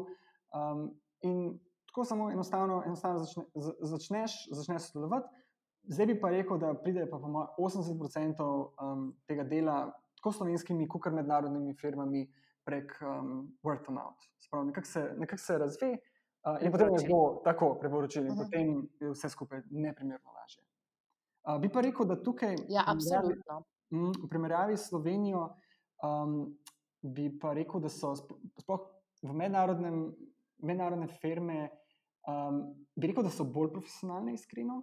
Um, 0.57 0.89
in 1.23 1.59
tako 1.87 2.05
samo 2.05 2.31
enostavno, 2.31 2.83
enostavno 2.87 3.19
začne, 3.19 3.45
začneš, 3.81 4.49
začneš 4.51 4.89
sodelovati. 4.89 5.29
Zdaj 5.89 6.07
bi 6.07 6.21
pa 6.21 6.31
rekel, 6.31 6.59
da 6.59 6.75
pride 6.75 7.07
pa 7.11 7.17
80% 7.17 8.49
um, 8.83 9.13
tega 9.27 9.45
dela 9.45 9.93
tako 10.17 10.33
slovenskimi, 10.33 10.89
kot 10.89 11.05
tudi 11.05 11.17
mednarodnimi 11.17 11.75
firmami 11.75 12.27
prek 12.69 12.93
um, 13.01 13.49
word 13.65 13.81
of 13.81 13.89
mouth. 13.89 14.21
Nekako 14.53 14.87
se, 14.87 15.15
nekak 15.17 15.41
se 15.41 15.59
razve 15.59 15.89
uh, 15.97 16.59
in 16.61 16.73
potem 16.73 16.93
je 16.93 17.07
zelo 17.07 17.41
tako 17.45 17.75
priporočil, 17.81 18.27
in 18.27 18.33
uh 18.33 18.37
-huh. 18.37 18.45
potem 18.45 18.89
je 19.01 19.11
vse 19.11 19.29
skupaj 19.29 19.63
neprimerno 19.71 20.31
lažje. 20.33 20.63
Uh, 21.49 21.61
bi 21.61 21.73
pa 21.73 21.81
rekel, 21.81 22.07
da 22.07 22.23
tukaj, 22.23 22.57
ja, 22.69 22.85
absolutno. 22.87 23.65
Mm, 23.91 24.13
v 24.25 24.29
primerjavi 24.29 24.77
s 24.77 24.89
Slovenijo, 24.89 25.49
um, 26.05 26.59
bi 27.03 27.39
pa 27.39 27.53
rekel, 27.53 27.81
da 27.81 27.89
so 27.89 28.15
sploh 28.61 28.81
v 29.23 29.33
mednarodnem, 29.33 30.13
mednarodne 30.59 31.09
firme, 31.09 31.71
um, 32.29 32.77
bi 32.97 33.07
rekel, 33.07 33.23
da 33.23 33.31
so 33.31 33.45
bolj 33.45 33.73
profesionalne, 33.73 34.35
iskreno. 34.35 34.83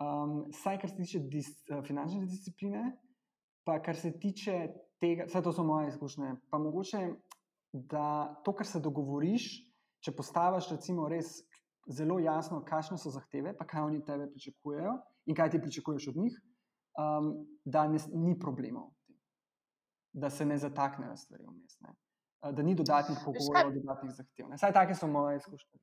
Um, 0.00 0.50
saj, 0.52 0.80
kar 0.80 0.90
se 0.90 0.96
tiče 0.96 1.18
dis, 1.18 1.48
uh, 1.70 1.84
finančne 1.86 2.26
discipline, 2.26 2.98
pa 3.64 3.78
kar 3.82 3.96
se 3.96 4.10
tiče 4.18 4.68
tega, 5.02 5.26
vse 5.26 5.42
to 5.42 5.52
so 5.52 5.64
moje 5.66 5.90
izkušnje. 5.90 6.34
Pa 6.50 6.58
mogoče, 6.62 7.02
da 7.72 8.06
to, 8.44 8.54
kar 8.54 8.68
se 8.68 8.80
dogovoriš, 8.80 9.48
če 10.04 10.14
postaviš, 10.16 10.70
recimo, 10.76 11.08
res 11.10 11.40
zelo 11.90 12.18
jasno, 12.22 12.62
kakšne 12.66 12.98
so 12.98 13.10
zahteve, 13.10 13.56
pa 13.58 13.66
kaj 13.66 13.88
oni 13.88 14.02
tebe 14.06 14.28
pričakujejo 14.30 14.96
in 15.26 15.38
kaj 15.38 15.50
ti 15.54 15.60
pričakuješ 15.62 16.08
od 16.12 16.20
njih, 16.22 16.38
um, 16.98 17.32
da 17.64 17.86
ne, 17.88 17.98
ni 18.14 18.36
problemov, 18.38 18.90
da 20.12 20.30
se 20.30 20.46
ne 20.46 20.58
zataknejo 20.58 21.16
stvari 21.16 21.46
vmes. 21.48 21.80
Ne? 21.80 21.94
Da 22.52 22.62
ni 22.62 22.74
dodatnih 22.74 23.18
pogojev, 23.24 23.72
dodatnih 23.78 24.14
zahtev. 24.14 24.48
Ne? 24.50 24.58
Saj 24.58 24.74
take 24.74 24.94
so 24.98 25.06
moje 25.06 25.38
izkušnje. 25.38 25.80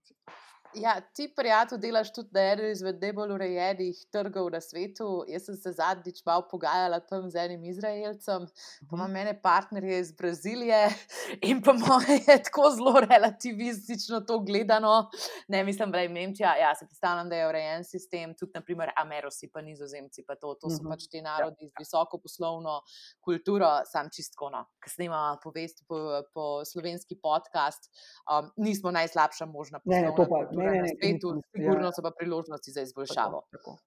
Ja, 0.73 1.01
ti, 1.15 1.25
prijatelj, 1.35 1.79
delaš 1.81 2.11
tudi 2.13 2.29
na 2.33 2.41
enem 2.51 2.67
izmed 2.71 2.99
najbolj 3.01 3.31
urejenih 3.33 3.99
trgov 4.13 4.51
na 4.53 4.59
svetu. 4.61 5.23
Jaz 5.27 5.47
sem 5.47 5.55
se 5.57 5.71
zadnjič 5.73 6.19
malo 6.25 6.43
pogajala 6.51 6.99
tam 6.99 7.25
z 7.29 7.41
enim 7.41 7.63
Izraelcem, 7.65 8.45
pa 8.89 8.97
ima 8.97 9.07
mene 9.07 9.33
partnerje 9.41 9.99
iz 9.99 10.11
Brazilije 10.11 10.83
in 11.49 11.61
po 11.65 11.73
mojem 11.73 12.21
je 12.27 12.35
tako 12.43 12.69
zelo 12.75 12.93
relativistično 13.01 14.19
to 14.27 14.39
gledano. 14.39 15.09
Ne, 15.47 15.63
mislim, 15.63 15.91
da 15.91 16.03
je 16.03 16.09
Nemčija, 16.09 16.53
ja, 16.61 16.75
se 16.75 16.85
predstavljam, 16.85 17.29
da 17.29 17.35
je 17.35 17.47
urejen 17.49 17.83
sistem, 17.83 18.35
tudi 18.37 18.51
naprimer 18.55 18.91
Amerosi, 18.97 19.49
pa 19.53 19.61
nizozemci, 19.61 20.23
pa 20.27 20.35
to, 20.35 20.53
to 20.61 20.69
so 20.69 20.85
pač 20.89 21.07
ti 21.09 21.21
narodi 21.21 21.71
z 21.71 21.73
visoko 21.79 22.21
poslovno 22.21 22.81
kulturo, 23.25 23.71
sam 23.89 24.13
čistko, 24.13 24.51
no, 24.53 24.67
ki 24.83 24.93
snima 24.93 25.23
povest 25.43 25.81
po, 25.87 26.21
po 26.33 26.47
slovenski 26.65 27.17
podcast, 27.17 27.89
um, 28.29 28.53
nismo 28.57 28.91
najslabša 28.91 29.45
možna 29.45 29.79
poslovna 29.79 30.09
ne, 30.11 30.58
ne, 30.58 30.58
ne, 30.63 30.81
na 30.81 30.87
svetu, 30.87 31.35
sigurno 31.55 31.87
ja. 31.87 31.93
so 31.95 32.05
pa 32.05 32.11
priložnosti 32.19 32.71
za 32.71 32.81
izboljšavo. 32.87 33.45
Tako, 33.51 33.57
tako. 33.57 33.79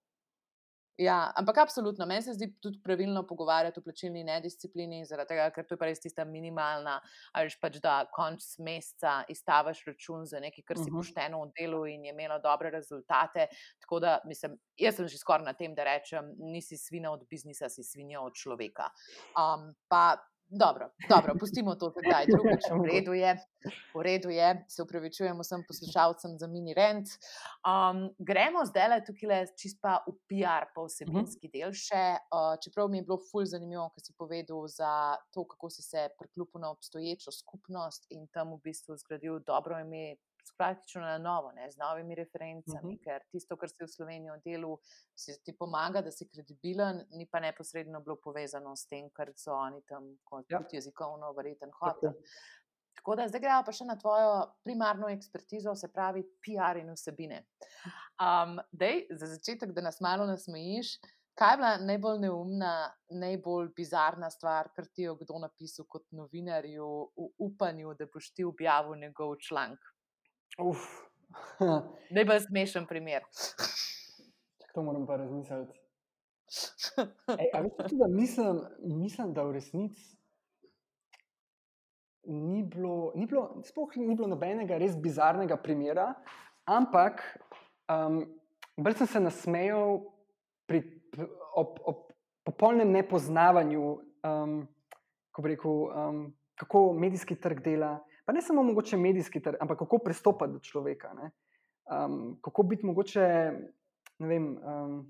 Ja, 1.01 1.33
ampak 1.37 1.59
absolutno, 1.59 2.07
meni 2.07 2.23
se 2.23 2.35
zdi 2.37 2.51
tudi 2.61 2.79
pravilno 2.85 3.23
pogovarjati 3.27 3.81
o 3.81 3.83
plačilni 3.83 4.25
nedisciplini, 4.25 5.01
tega, 5.29 5.49
ker 5.51 5.65
to 5.65 5.75
je 5.75 5.79
pa 5.81 5.89
res 5.89 6.03
tista 6.03 6.25
minimalna, 6.29 6.99
ali 7.33 7.55
pač 7.61 7.79
da 7.81 7.95
konc 8.13 8.45
meseca 8.61 9.23
izstavaš 9.33 9.81
račun 9.89 10.27
za 10.29 10.41
nekaj, 10.45 10.65
kar 10.69 10.77
si 10.77 10.83
uh 10.83 10.87
mhm. 10.87 10.95
-huh. 10.95 10.99
pošteno 11.01 11.41
v 11.43 11.51
delu 11.59 11.87
in 11.87 12.05
je 12.05 12.13
imelo 12.13 12.39
dobre 12.39 12.71
rezultate. 12.71 13.47
Tako 13.81 14.01
da, 14.01 14.19
mislim, 14.25 14.59
jaz 14.77 14.97
sem 14.97 15.09
že 15.09 15.19
skoraj 15.19 15.45
na 15.45 15.53
tem, 15.53 15.75
da 15.75 15.85
rečem, 15.85 16.35
nisi 16.39 16.77
svina 16.77 17.13
od 17.13 17.25
biznisa, 17.31 17.69
si 17.69 17.83
svinja 17.83 18.21
od 18.21 18.35
človeka. 18.35 18.91
Um, 19.33 19.75
pa 19.89 20.19
Dobro, 20.55 20.91
dobro, 21.09 21.35
pustimo 21.41 21.75
to 21.81 21.89
zdaj, 21.97 22.27
drugič, 22.33 22.65
v 22.71 22.85
redu 22.85 23.13
je, 23.17 23.33
v 23.95 24.03
redu 24.05 24.29
je, 24.29 24.49
se 24.69 24.83
upravičujem 24.83 25.39
vsem 25.41 25.63
poslušalcem 25.69 26.37
za 26.39 26.47
mini 26.47 26.75
rent. 26.77 27.09
Um, 27.65 28.11
gremo 28.19 28.61
zdaj 28.69 28.89
le 28.93 28.99
tukaj 29.07 29.29
le 29.31 29.39
čist 29.57 29.81
pa 29.81 29.95
v 30.05 30.13
PR, 30.29 30.69
pa 30.75 30.85
vsebinski 30.85 31.49
uh 31.49 31.49
-huh. 31.49 31.57
del 31.57 31.73
še. 31.73 32.05
Uh, 32.29 32.53
čeprav 32.61 32.91
mi 32.93 33.01
je 33.01 33.07
bilo 33.09 33.19
ful 33.31 33.49
zanimivo, 33.49 33.89
kar 33.95 34.05
si 34.05 34.13
povedal 34.13 34.69
za 34.69 35.17
to, 35.33 35.47
kako 35.49 35.71
si 35.71 35.83
se 35.83 36.09
priklopil 36.19 36.61
na 36.61 36.71
obstoječo 36.71 37.33
skupnost 37.33 38.07
in 38.11 38.29
tam 38.29 38.53
v 38.53 38.61
bistvu 38.65 38.97
zgradil 38.97 39.41
dobro 39.41 39.81
ime 39.81 40.17
praktično 40.59 41.01
na 41.01 41.19
novo, 41.19 41.53
ne, 41.53 41.71
z 41.71 41.79
novimi 41.79 42.15
referencami, 42.15 42.79
uh 42.79 42.85
mhm. 42.85 42.97
-huh. 42.99 43.05
ker 43.05 43.23
tisto, 43.31 43.57
kar 43.57 43.69
si 43.69 43.85
v 43.85 43.89
Sloveniji 43.89 44.41
delu, 44.45 44.79
ti 45.45 45.57
pomaga, 45.59 46.03
da 46.03 46.11
si 46.11 46.29
kredibilen, 46.29 47.07
ni 47.11 47.27
pa 47.27 47.41
neposredno 47.41 48.01
bilo 48.01 48.17
povezano 48.17 48.77
s 48.77 48.87
tem, 48.87 49.11
kar 49.11 49.33
so 49.37 49.55
oni 49.55 49.83
tam 49.89 50.17
kot 50.25 50.51
ja. 50.51 50.61
jezikovno 50.73 51.33
verjeten 51.33 51.71
hotel. 51.81 52.13
Tako 52.95 53.17
da 53.17 53.29
zdaj 53.29 53.41
gremo 53.41 53.63
pa 53.67 53.73
še 53.73 53.85
na 53.85 53.97
tvojo 53.99 54.35
primarno 54.65 55.09
ekspertizo, 55.09 55.75
se 55.75 55.89
pravi 55.93 56.23
PR 56.45 56.79
in 56.79 56.93
vsebine. 56.93 57.41
Um, 58.21 58.61
dej, 58.71 59.07
za 59.11 59.27
začetek, 59.27 59.73
da 59.73 59.81
nas 59.81 60.01
malo 60.01 60.27
nasmejiš, 60.27 60.99
kaj 61.39 61.53
je 61.53 61.57
bila 61.57 61.71
najbolj 61.89 62.21
neumna, 62.27 62.75
najbolj 63.11 63.73
bizarna 63.77 64.31
stvar, 64.31 64.69
kar 64.77 64.87
ti 64.87 65.07
je 65.07 65.15
kdo 65.23 65.41
napisal 65.43 65.89
kot 65.89 66.05
novinarju 66.13 66.91
v 67.17 67.29
upanju, 67.47 67.95
da 67.99 68.07
boš 68.13 68.31
ti 68.37 68.45
objavil 68.45 69.01
njegov 69.01 69.37
članek? 69.49 69.92
Najbolj 72.11 72.41
smešen 72.49 72.87
primer. 72.87 73.23
To 74.75 74.83
moram 74.83 75.07
pa 75.07 75.17
razmisliti. 75.17 75.79
Ej, 77.39 77.49
tudi, 77.77 77.97
da 77.97 78.09
mislim, 78.09 78.61
mislim, 78.81 79.33
da 79.33 79.43
v 79.43 79.53
resnici 79.53 80.17
ni 82.25 82.63
bilo, 82.63 83.13
ni 83.15 83.27
bilo, 83.27 83.63
sploh 83.65 83.97
ni 83.97 84.15
bilo 84.15 84.29
nobenega 84.29 84.79
res 84.79 84.95
bizarnega 84.97 85.57
primera, 85.57 86.13
ampak 86.69 87.23
um, 87.91 88.23
bolj 88.77 89.01
sem 89.01 89.11
se 89.11 89.23
nasmejal 89.25 90.03
pri, 90.71 90.85
ob, 91.57 91.81
ob 91.83 92.05
popolnem 92.47 92.93
nepoznavanju, 92.93 93.89
um, 94.23 94.55
kako, 95.33 95.49
rekel, 95.49 95.83
um, 95.89 96.23
kako 96.61 96.85
medijski 96.93 97.37
trg 97.41 97.65
dela 97.65 97.97
pa 98.25 98.33
ne 98.33 98.43
samo 98.43 98.63
mogoče 98.63 98.97
medijski, 98.97 99.43
ter, 99.43 99.57
ampak 99.61 99.79
kako 99.85 99.99
pristopati 100.05 100.53
do 100.53 100.59
človeka. 100.59 101.13
Um, 101.91 102.39
kako 102.43 102.63
biti 102.63 102.87
mogoče, 102.87 103.27
ne 104.19 104.29
vem. 104.29 104.57
Um, 104.59 105.03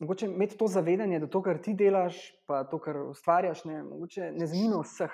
Mogoče 0.00 0.26
imeti 0.26 0.56
to 0.58 0.66
zavedanje, 0.66 1.20
da 1.22 1.28
to, 1.30 1.38
kar 1.42 1.60
ti 1.62 1.76
delaš, 1.78 2.16
pa 2.50 2.64
to, 2.66 2.80
kar 2.82 2.96
ustvarjaš, 3.12 3.60
ne, 3.68 3.84
ne 4.34 4.46
zanima 4.50 4.80
vseh. 4.82 5.12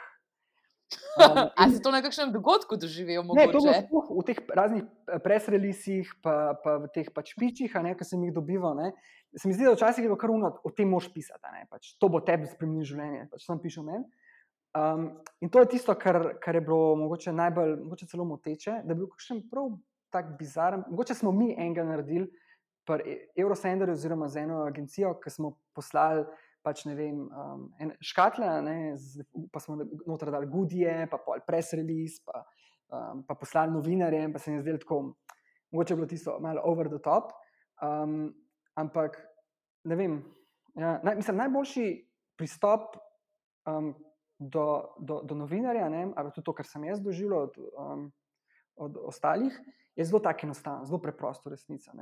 Um, 1.21 1.51
Ali 1.57 1.75
si 1.75 1.83
to 1.85 1.93
na 1.93 2.01
kakšnem 2.01 2.33
dogodku 2.33 2.79
doživel? 2.81 3.21
Ne, 3.37 3.45
to 3.53 3.61
je 3.61 3.85
v 3.93 4.23
teh 4.25 4.39
raznih 4.57 4.87
eh, 4.89 5.21
presrelisih, 5.21 6.09
pa, 6.25 6.57
pa 6.57 6.79
v 6.81 6.89
teh 6.95 7.11
pač 7.13 7.35
pičih, 7.37 7.69
ki 7.69 8.05
sem 8.07 8.23
jih 8.25 8.33
dobival. 8.33 8.73
Ne. 8.79 8.95
Se 9.37 9.45
mi 9.45 9.53
zdi, 9.53 9.69
da 9.69 9.77
včasih 9.77 10.01
je 10.01 10.09
bilo 10.09 10.17
kar 10.17 10.33
uno, 10.33 10.55
o 10.65 10.73
tem 10.73 10.89
moš 10.89 11.11
pisati. 11.13 11.45
Pač, 11.69 11.93
to 12.01 12.09
bo 12.09 12.25
tebi 12.25 12.49
spremenilo 12.49 12.89
življenje. 12.89 13.29
Pač 13.29 13.45
sam 13.45 13.61
pišem 13.61 13.85
meni. 13.85 14.09
Um, 14.77 15.11
in 15.41 15.49
to 15.49 15.61
je 15.61 15.69
tisto, 15.69 15.95
kar, 15.95 16.35
kar 16.41 16.55
je 16.55 16.61
bilo 16.61 16.97
mogoče 16.97 17.33
najbolj, 17.33 17.77
mogoče 17.83 18.07
celo 18.07 18.25
moteče, 18.25 18.83
da 18.85 18.93
je 18.93 18.99
bil 18.99 19.09
še 19.17 19.39
prav 19.51 19.71
tako 20.13 20.37
bizaren. 20.39 20.85
Mogoče 20.91 21.15
smo 21.15 21.33
mi 21.33 21.55
enega 21.57 21.85
naredili, 21.89 22.29
pa 22.87 22.99
e, 23.01 23.17
Eurosender, 23.37 23.91
oziroma 23.91 24.29
z 24.29 24.45
eno 24.45 24.61
agencijo, 24.67 25.15
ki 25.23 25.33
smo 25.33 25.55
poslali 25.77 26.27
pač, 26.65 26.85
vem, 26.85 27.23
um, 27.33 27.69
škatle, 28.05 28.49
ne, 28.67 28.77
z, 29.01 29.25
pa 29.53 29.61
smo 29.63 29.79
noter 30.07 30.33
dali 30.35 30.49
gudije, 30.51 31.07
pa 31.11 31.21
pol 31.23 31.41
press 31.47 31.73
release, 31.79 32.21
pa, 32.27 32.43
um, 32.93 33.23
pa 33.25 33.37
poslali 33.39 33.73
novinarje, 33.73 34.27
pa 34.33 34.43
se 34.43 34.51
jim 34.51 34.59
je 34.59 34.67
zdelo 34.67 34.83
tako, 34.83 34.99
mogoče 35.73 35.95
je 35.95 36.01
bilo 36.01 36.11
tisto 36.11 36.37
malo 36.45 36.65
over 36.65 36.91
the 36.93 37.01
top. 37.05 37.33
Um, 37.81 38.35
ampak 38.77 39.17
ne 39.89 39.97
vem, 39.97 40.19
ja, 40.77 40.99
naj, 41.05 41.17
mislim, 41.23 41.41
najboljši 41.41 41.87
pristop. 42.37 42.99
Um, 43.69 43.95
do, 44.39 44.95
do, 44.99 45.21
do 45.23 45.35
novinarja, 45.35 45.89
ne, 45.89 46.09
ali 46.17 46.31
tudi 46.33 46.45
to, 46.47 46.55
kar 46.55 46.67
sem 46.67 46.85
jaz 46.87 47.03
doživel 47.03 47.49
od, 47.49 47.59
um, 47.75 48.07
od 48.77 48.97
ostalih, 49.11 49.55
je 49.99 50.05
zelo 50.05 50.21
tako 50.23 50.47
enostavno, 50.47 50.87
zelo 50.87 51.01
preprosto, 51.03 51.51
resnica. 51.51 51.93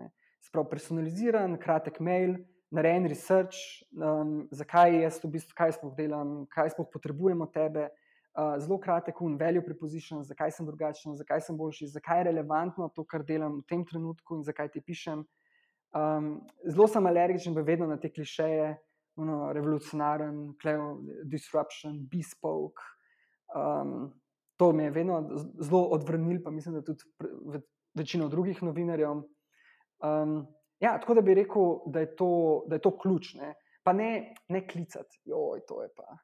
Sprav 0.44 0.68
personaliziran, 0.68 1.56
kratek 1.58 2.00
mail, 2.00 2.36
narejen 2.70 3.06
research, 3.08 3.84
um, 3.96 4.48
zakaj 4.52 5.00
jaz 5.00 5.20
v 5.24 5.30
bistvu, 5.38 5.56
kaj 5.56 5.78
sploh 5.78 5.94
delam, 5.96 6.42
kaj 6.52 6.74
sploh 6.74 6.90
potrebujemo 6.92 7.48
tebe. 7.54 7.88
Uh, 8.36 8.58
zelo 8.60 8.76
kratek, 8.76 9.16
un 9.24 9.38
value 9.40 9.64
preposition, 9.64 10.20
zakaj 10.20 10.52
sem 10.52 10.66
drugačen, 10.68 11.14
zakaj 11.16 11.40
sem 11.40 11.56
boljši, 11.56 11.88
zakaj 11.94 12.20
je 12.20 12.26
relevantno 12.28 12.90
to, 12.92 13.06
kar 13.08 13.24
delam 13.24 13.62
v 13.62 13.64
tem 13.70 13.84
trenutku 13.88 14.36
in 14.36 14.42
zakaj 14.44 14.68
ti 14.74 14.82
pišem. 14.84 15.22
Um, 15.96 16.26
zelo 16.68 16.84
sem 16.92 17.06
alergičen, 17.08 17.56
pa 17.56 17.64
vedno 17.64 17.88
na 17.88 17.96
te 17.96 18.10
klišeje, 18.12 18.74
ono, 19.16 19.52
revolucionaren, 19.52 20.54
disruption, 21.24 22.00
bespoke. 22.10 22.82
Um, 23.56 24.12
to 24.56 24.72
mi 24.72 24.84
je 24.84 24.90
vedno 24.90 25.20
zelo 25.60 25.82
odvrnil, 25.96 26.40
pa 26.44 26.50
mislim, 26.50 26.74
da 26.74 26.84
tudi 26.84 27.04
večino 27.94 28.28
drugih 28.28 28.62
novinarjev. 28.62 29.10
Um, 29.10 30.46
ja, 30.80 30.98
tako 31.00 31.14
da 31.14 31.20
bi 31.20 31.34
rekel, 31.34 31.78
da 31.86 32.00
je 32.00 32.16
to, 32.16 32.64
da 32.68 32.76
je 32.76 32.82
to 32.82 32.98
ključ, 32.98 33.34
ne? 33.34 33.54
pa 33.86 33.92
ne, 33.92 34.34
ne 34.48 34.66
klicati, 34.66 35.20
joj, 35.24 35.60
to 35.68 35.82
je 35.82 35.88
pa, 35.96 36.16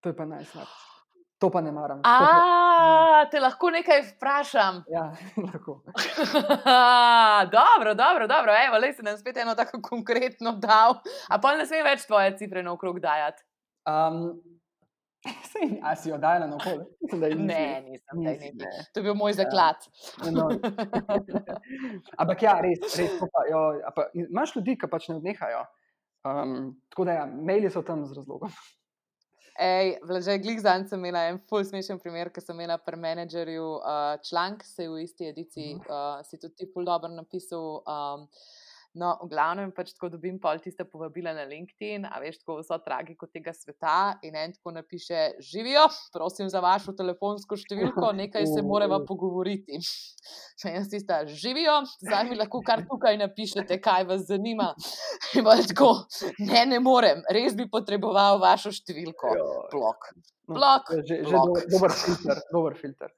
to 0.00 0.08
je 0.08 0.16
pa 0.16 0.24
najslabše. 0.24 0.97
To 1.38 1.50
pa 1.54 1.60
ne 1.62 1.72
maram. 1.72 2.00
A, 2.02 2.14
pa... 2.18 3.26
te 3.30 3.40
lahko 3.40 3.70
nekaj 3.70 4.02
vprašam. 4.12 4.82
Ja, 4.94 5.12
lahko. 5.36 5.80
dobro, 7.58 7.94
dobro, 7.94 8.26
dobro. 8.26 8.54
Evo, 8.66 8.78
le 8.82 8.92
si 8.92 9.06
nam 9.06 9.18
spet 9.18 9.36
eno 9.36 9.54
tako 9.54 9.82
konkretno 9.82 10.52
dal. 10.58 10.98
A 11.28 11.38
pa 11.38 11.54
ne 11.56 11.66
smem 11.66 11.86
več 11.86 12.06
tvoje 12.06 12.36
cifre 12.40 12.62
na 12.62 12.74
okrog 12.74 13.00
dajati. 13.00 13.44
Um, 13.88 14.40
Sej, 15.26 15.80
a 15.86 15.94
si 15.98 16.10
jo 16.10 16.18
dajala 16.18 16.46
na 16.46 16.56
okolje? 16.56 17.34
Ne, 17.34 17.82
nisem. 17.82 18.22
Nisi, 18.22 18.52
ne. 18.54 18.70
To 18.94 19.00
je 19.00 19.04
bil 19.04 19.16
moj 19.18 19.34
ja. 19.34 19.40
zaklad. 19.42 19.88
Ja. 20.24 20.30
No. 20.30 20.46
Ampak 22.22 22.42
ja, 22.42 22.58
res, 22.62 22.86
res. 22.98 23.18
Pa, 23.18 23.44
jo, 23.50 23.62
pa, 23.96 24.08
imaš 24.14 24.54
ljudi, 24.56 24.78
ki 24.78 24.90
pač 24.90 25.08
ne 25.10 25.18
odnehajo. 25.18 25.64
Um, 26.28 26.54
tako 26.92 27.08
da, 27.08 27.20
ja, 27.22 27.26
maili 27.26 27.70
so 27.72 27.82
tam 27.86 28.06
z 28.06 28.18
razlogom. 28.18 28.52
Ej, 29.58 29.96
že 30.22 30.38
glih 30.38 30.60
zanj 30.62 30.84
sem 30.86 31.00
imela 31.02 31.24
en 31.26 31.40
full 31.50 31.64
smešen 31.66 31.98
primer, 31.98 32.30
ker 32.30 32.44
sem 32.44 32.54
imela 32.54 32.76
pri 32.78 32.94
menedžerju 32.94 33.64
uh, 33.80 34.14
članek, 34.22 34.62
se 34.62 34.86
je 34.86 34.92
v 34.92 35.02
isti 35.02 35.26
ediciji, 35.32 35.72
uh, 35.90 36.22
si 36.22 36.38
tudi 36.38 36.54
ti 36.62 36.68
full 36.70 36.86
dobro 36.86 37.10
napisal. 37.10 37.82
Um, 37.82 38.28
No, 38.98 39.12
v 39.22 39.28
glavnem 39.30 39.70
pač 39.74 39.92
tako 39.94 40.08
dobim 40.10 40.38
pol 40.42 40.58
tiste 40.62 40.82
povabila 40.88 41.30
na 41.36 41.44
LinkedIn, 41.46 42.06
a 42.08 42.18
veš, 42.18 42.40
tako 42.42 42.58
so 42.66 42.78
tragiko 42.82 43.28
tega 43.30 43.52
sveta. 43.54 44.18
In 44.26 44.34
en 44.38 44.54
tako 44.56 44.72
napiše: 44.74 45.38
Živijo, 45.44 45.84
prosim 46.14 46.50
za 46.50 46.62
vašo 46.64 46.96
telefonsko 46.98 47.58
številko, 47.60 48.10
nekaj 48.22 48.48
se 48.50 48.64
moramo 48.66 49.00
pogovoriti. 49.06 49.78
Še 50.60 50.74
en 50.74 50.88
tista, 50.90 51.20
živijo, 51.30 51.76
zdaj 52.02 52.26
mi 52.26 52.38
lahko 52.40 52.58
kar 52.66 52.82
tukaj 52.88 53.20
napišete, 53.20 53.78
kaj 53.84 54.08
vas 54.08 54.26
zanima. 54.26 54.72
In 55.38 55.46
pa 55.46 55.54
tako, 55.62 55.92
ne, 56.42 56.64
ne 56.72 56.82
morem, 56.82 57.22
res 57.30 57.54
bi 57.58 57.68
potreboval 57.70 58.42
vašo 58.42 58.74
številko. 58.74 59.36
Blok. 59.70 60.10
No, 60.48 60.56
blok. 60.58 60.90
Že, 61.04 61.22
že 61.22 61.36
blok. 61.36 61.64
dober 61.70 61.94
filter. 61.94 62.42
Dober 62.50 62.76
filter. 62.82 63.14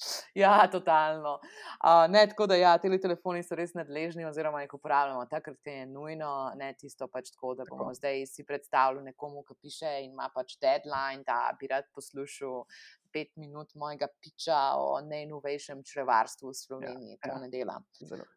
Ja, 0.34 0.68
totalno. 0.72 1.38
Uh, 1.84 2.06
ne, 2.08 2.26
tako 2.28 2.46
da, 2.46 2.56
ja, 2.56 2.72
ti 2.78 2.90
telefoni 3.00 3.42
so 3.42 3.56
res 3.58 3.74
nadležni, 3.74 4.24
oziroma 4.24 4.62
jih 4.62 4.74
uporabljamo 4.74 5.24
takrat, 5.30 5.58
ko 5.64 5.70
je 5.70 5.86
nujno, 5.86 6.30
ne 6.56 6.72
tisto 6.78 7.08
pač 7.08 7.32
tako, 7.34 7.54
da 7.58 7.66
bomo 7.68 7.90
tako. 7.90 7.98
zdaj 8.00 8.26
si 8.30 8.46
predstavljali 8.46 9.10
nekomu, 9.10 9.42
ki 9.48 9.58
piše 9.60 9.92
in 10.04 10.14
ima 10.14 10.30
pač 10.34 10.56
deadline, 10.62 11.24
da 11.26 11.50
bi 11.60 11.70
rad 11.70 11.88
poslušal 11.94 12.64
pet 13.12 13.32
minut 13.36 13.74
mojega 13.74 14.06
piča 14.22 14.60
o 14.78 15.00
najnovejšem 15.02 15.82
črevarstvu 15.84 16.48
v 16.48 16.54
ja, 16.54 16.60
Sloveniji, 16.62 17.16
ja, 17.16 17.20
to 17.24 17.34
ja. 17.34 17.40
ne 17.42 17.50
dela. 17.50 17.80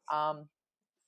Um, 0.09 0.47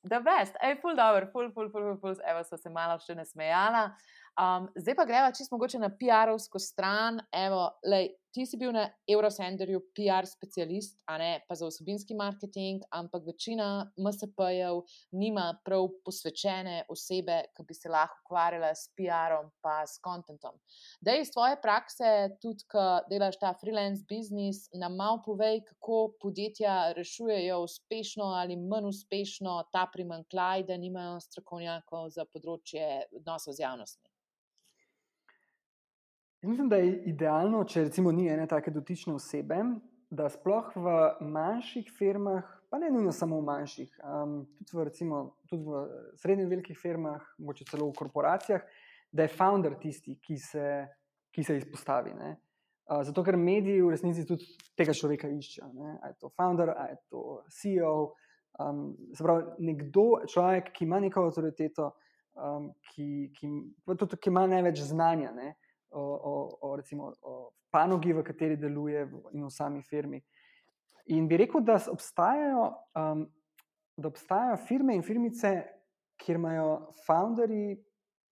da, 0.05 0.19
vest, 0.21 0.57
ej, 0.61 0.77
full 0.81 0.97
dobro, 0.97 1.27
full, 1.33 1.49
full, 1.53 1.71
full, 1.71 1.87
full, 1.89 1.97
full, 2.01 2.21
evo, 2.29 2.43
so 2.45 2.59
se 2.61 2.69
malo 2.69 2.99
še 3.01 3.17
ne 3.17 3.25
smejala. 3.25 3.87
Um, 4.35 4.67
zdaj 4.75 4.97
pa 4.99 5.05
greva 5.07 5.31
čisto 5.33 5.55
mogoče 5.55 5.79
na 5.81 5.89
PR-ovsko 5.89 6.59
stran. 6.61 7.21
Evo, 7.33 7.69
lej, 7.87 8.11
ti 8.35 8.43
si 8.45 8.57
bil 8.59 8.73
na 8.75 8.83
Eurocenterju 9.07 9.79
PR 9.95 10.27
specialist, 10.27 10.97
a 11.07 11.15
ne 11.17 11.29
pa 11.47 11.55
za 11.55 11.69
osebinski 11.69 12.15
marketing, 12.19 12.83
ampak 12.91 13.23
večina 13.23 13.67
MSP-jev 13.95 14.81
nima 15.15 15.45
prav 15.63 15.87
posvečene 16.03 16.81
osebe, 16.91 17.37
ki 17.55 17.63
bi 17.67 17.77
se 17.77 17.89
lahko 17.89 18.19
ukvarjala 18.25 18.73
s 18.75 18.89
PR-om 18.97 19.47
pa 19.63 19.77
s 19.87 20.01
kontentom. 20.03 20.57
Da 20.99 21.15
iz 21.15 21.31
tvoje 21.31 21.55
prakse, 21.63 22.11
tudi 22.43 22.67
ko 22.71 22.83
delaš 23.09 23.39
ta 23.39 23.53
freelance 23.61 24.03
business, 24.09 24.67
nam 24.75 24.97
malo 24.99 25.21
povej, 25.25 25.61
kako 25.69 26.01
podjetja 26.21 26.91
rešujejo 26.97 27.61
uspešno 27.63 28.33
ali 28.41 28.59
manj 28.59 28.89
uspešno 28.91 29.61
ta 29.71 29.87
primankljaj, 29.93 30.67
da 30.67 30.77
nimajo 30.77 31.21
strokovnjakov 31.23 32.11
za 32.17 32.27
področje 32.27 33.05
odnosov 33.15 33.55
z 33.55 33.63
javnostmi. 33.63 34.11
Mislim, 36.45 36.69
da 36.69 36.75
je 36.75 37.01
idealno, 37.09 37.63
če 37.63 37.87
recimo 37.87 38.11
ni 38.11 38.27
ene 38.29 38.45
take 38.47 38.71
dotične 38.71 39.15
osebe, 39.17 39.57
da 40.13 40.27
sploh 40.29 40.67
v 40.77 40.91
manjših 41.25 41.89
firmah, 41.97 42.45
pa 42.69 42.77
ne 42.77 42.91
nujno 42.93 43.11
samo 43.15 43.39
v 43.39 43.45
manjših, 43.47 43.95
um, 44.05 44.35
tudi, 44.59 44.77
v, 44.77 44.85
recimo, 44.85 45.21
tudi 45.49 45.65
v 45.65 45.81
srednjih 46.21 46.49
velikih 46.51 46.77
firmah, 46.77 47.23
mogoče 47.39 47.65
celo 47.71 47.89
v 47.89 47.97
korporacijah, 47.97 48.61
da 49.11 49.25
je 49.25 49.33
founder 49.33 49.77
tisti, 49.81 50.19
ki 50.21 50.37
se, 50.37 50.67
ki 51.33 51.43
se 51.43 51.57
izpostavi. 51.63 52.13
Uh, 52.13 53.01
zato, 53.07 53.25
ker 53.25 53.39
mediji 53.41 53.81
v 53.81 53.95
resnici 53.95 54.27
tudi 54.29 54.45
tega 54.77 54.93
človeka 54.93 55.31
iščejo. 55.31 55.71
Ali 55.73 56.13
je 56.13 56.19
to 56.21 56.29
founder, 56.37 56.75
ali 56.75 56.93
je 56.93 57.01
to 57.09 57.25
CEO. 57.57 57.95
Um, 58.61 58.87
pravi, 59.17 59.65
nekdo, 59.67 60.21
človek, 60.31 60.69
ki 60.77 60.85
ima 60.85 61.01
neko 61.03 61.25
avtoriteto, 61.25 61.89
um, 62.37 62.69
ki, 62.93 63.31
ki, 63.35 63.49
tudi, 63.97 64.21
ki 64.21 64.31
ima 64.31 64.45
največ 64.51 64.85
znanja. 64.93 65.33
Ne? 65.35 65.55
O, 65.95 66.03
o, 66.31 66.33
o, 66.61 66.75
recimo, 66.75 67.13
o 67.21 67.51
panogi, 67.71 68.13
v 68.13 68.23
kateri 68.23 68.57
deluje, 68.59 69.07
in 69.33 69.45
v 69.45 69.51
sami 69.51 69.81
firmi. 69.81 70.21
In 71.15 71.27
bi 71.27 71.37
rekel, 71.37 71.63
da 71.63 71.79
obstajajo, 71.91 72.67
um, 72.99 73.25
da 73.97 74.11
obstajajo 74.11 74.57
firme 74.67 74.95
in 74.95 75.03
firmice, 75.03 75.53
kjer 76.19 76.39
imajo 76.39 76.69
founderji, 77.05 77.77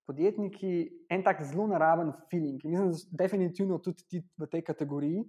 podjetniki 0.08 0.74
en 1.12 1.24
tak 1.24 1.44
zelo 1.48 1.68
naraven 1.72 2.12
feeling. 2.32 2.60
In 2.64 2.72
mislim, 2.72 2.92
da 2.92 3.24
definitivno 3.24 3.80
tudi 3.80 4.04
ti 4.10 4.24
v 4.38 4.50
tej 4.52 4.64
kategoriji. 4.68 5.24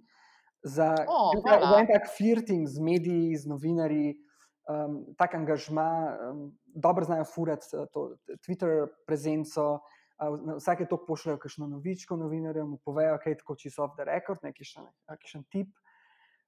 Za, 0.65 0.95
oh, 1.07 1.35
en 1.79 1.87
tak 1.87 2.09
flirting 2.17 2.65
z 2.67 2.81
mediji, 2.81 3.35
z 3.37 3.47
novinarji, 3.47 4.15
um, 4.71 5.03
tak 5.17 5.35
angažma, 5.37 5.89
um, 6.31 6.47
dobro 6.65 7.05
znajo 7.05 7.25
furati 7.29 7.69
to 7.93 8.15
Twitter 8.41 8.87
prezenco, 9.07 9.79
vsake 10.57 10.85
to 10.89 10.97
pošljajo, 11.07 11.39
kakšno 11.43 11.67
novičko 11.67 12.17
novinarjem, 12.17 12.77
povejo, 12.85 13.17
kaj 13.23 13.31
je 13.31 13.37
tako 13.41 13.55
čisto 13.55 13.83
off 13.83 13.97
the 13.97 14.05
record, 14.07 14.39
neki 14.43 14.63
še 14.63 14.85
en 15.35 15.43
tip. 15.51 15.73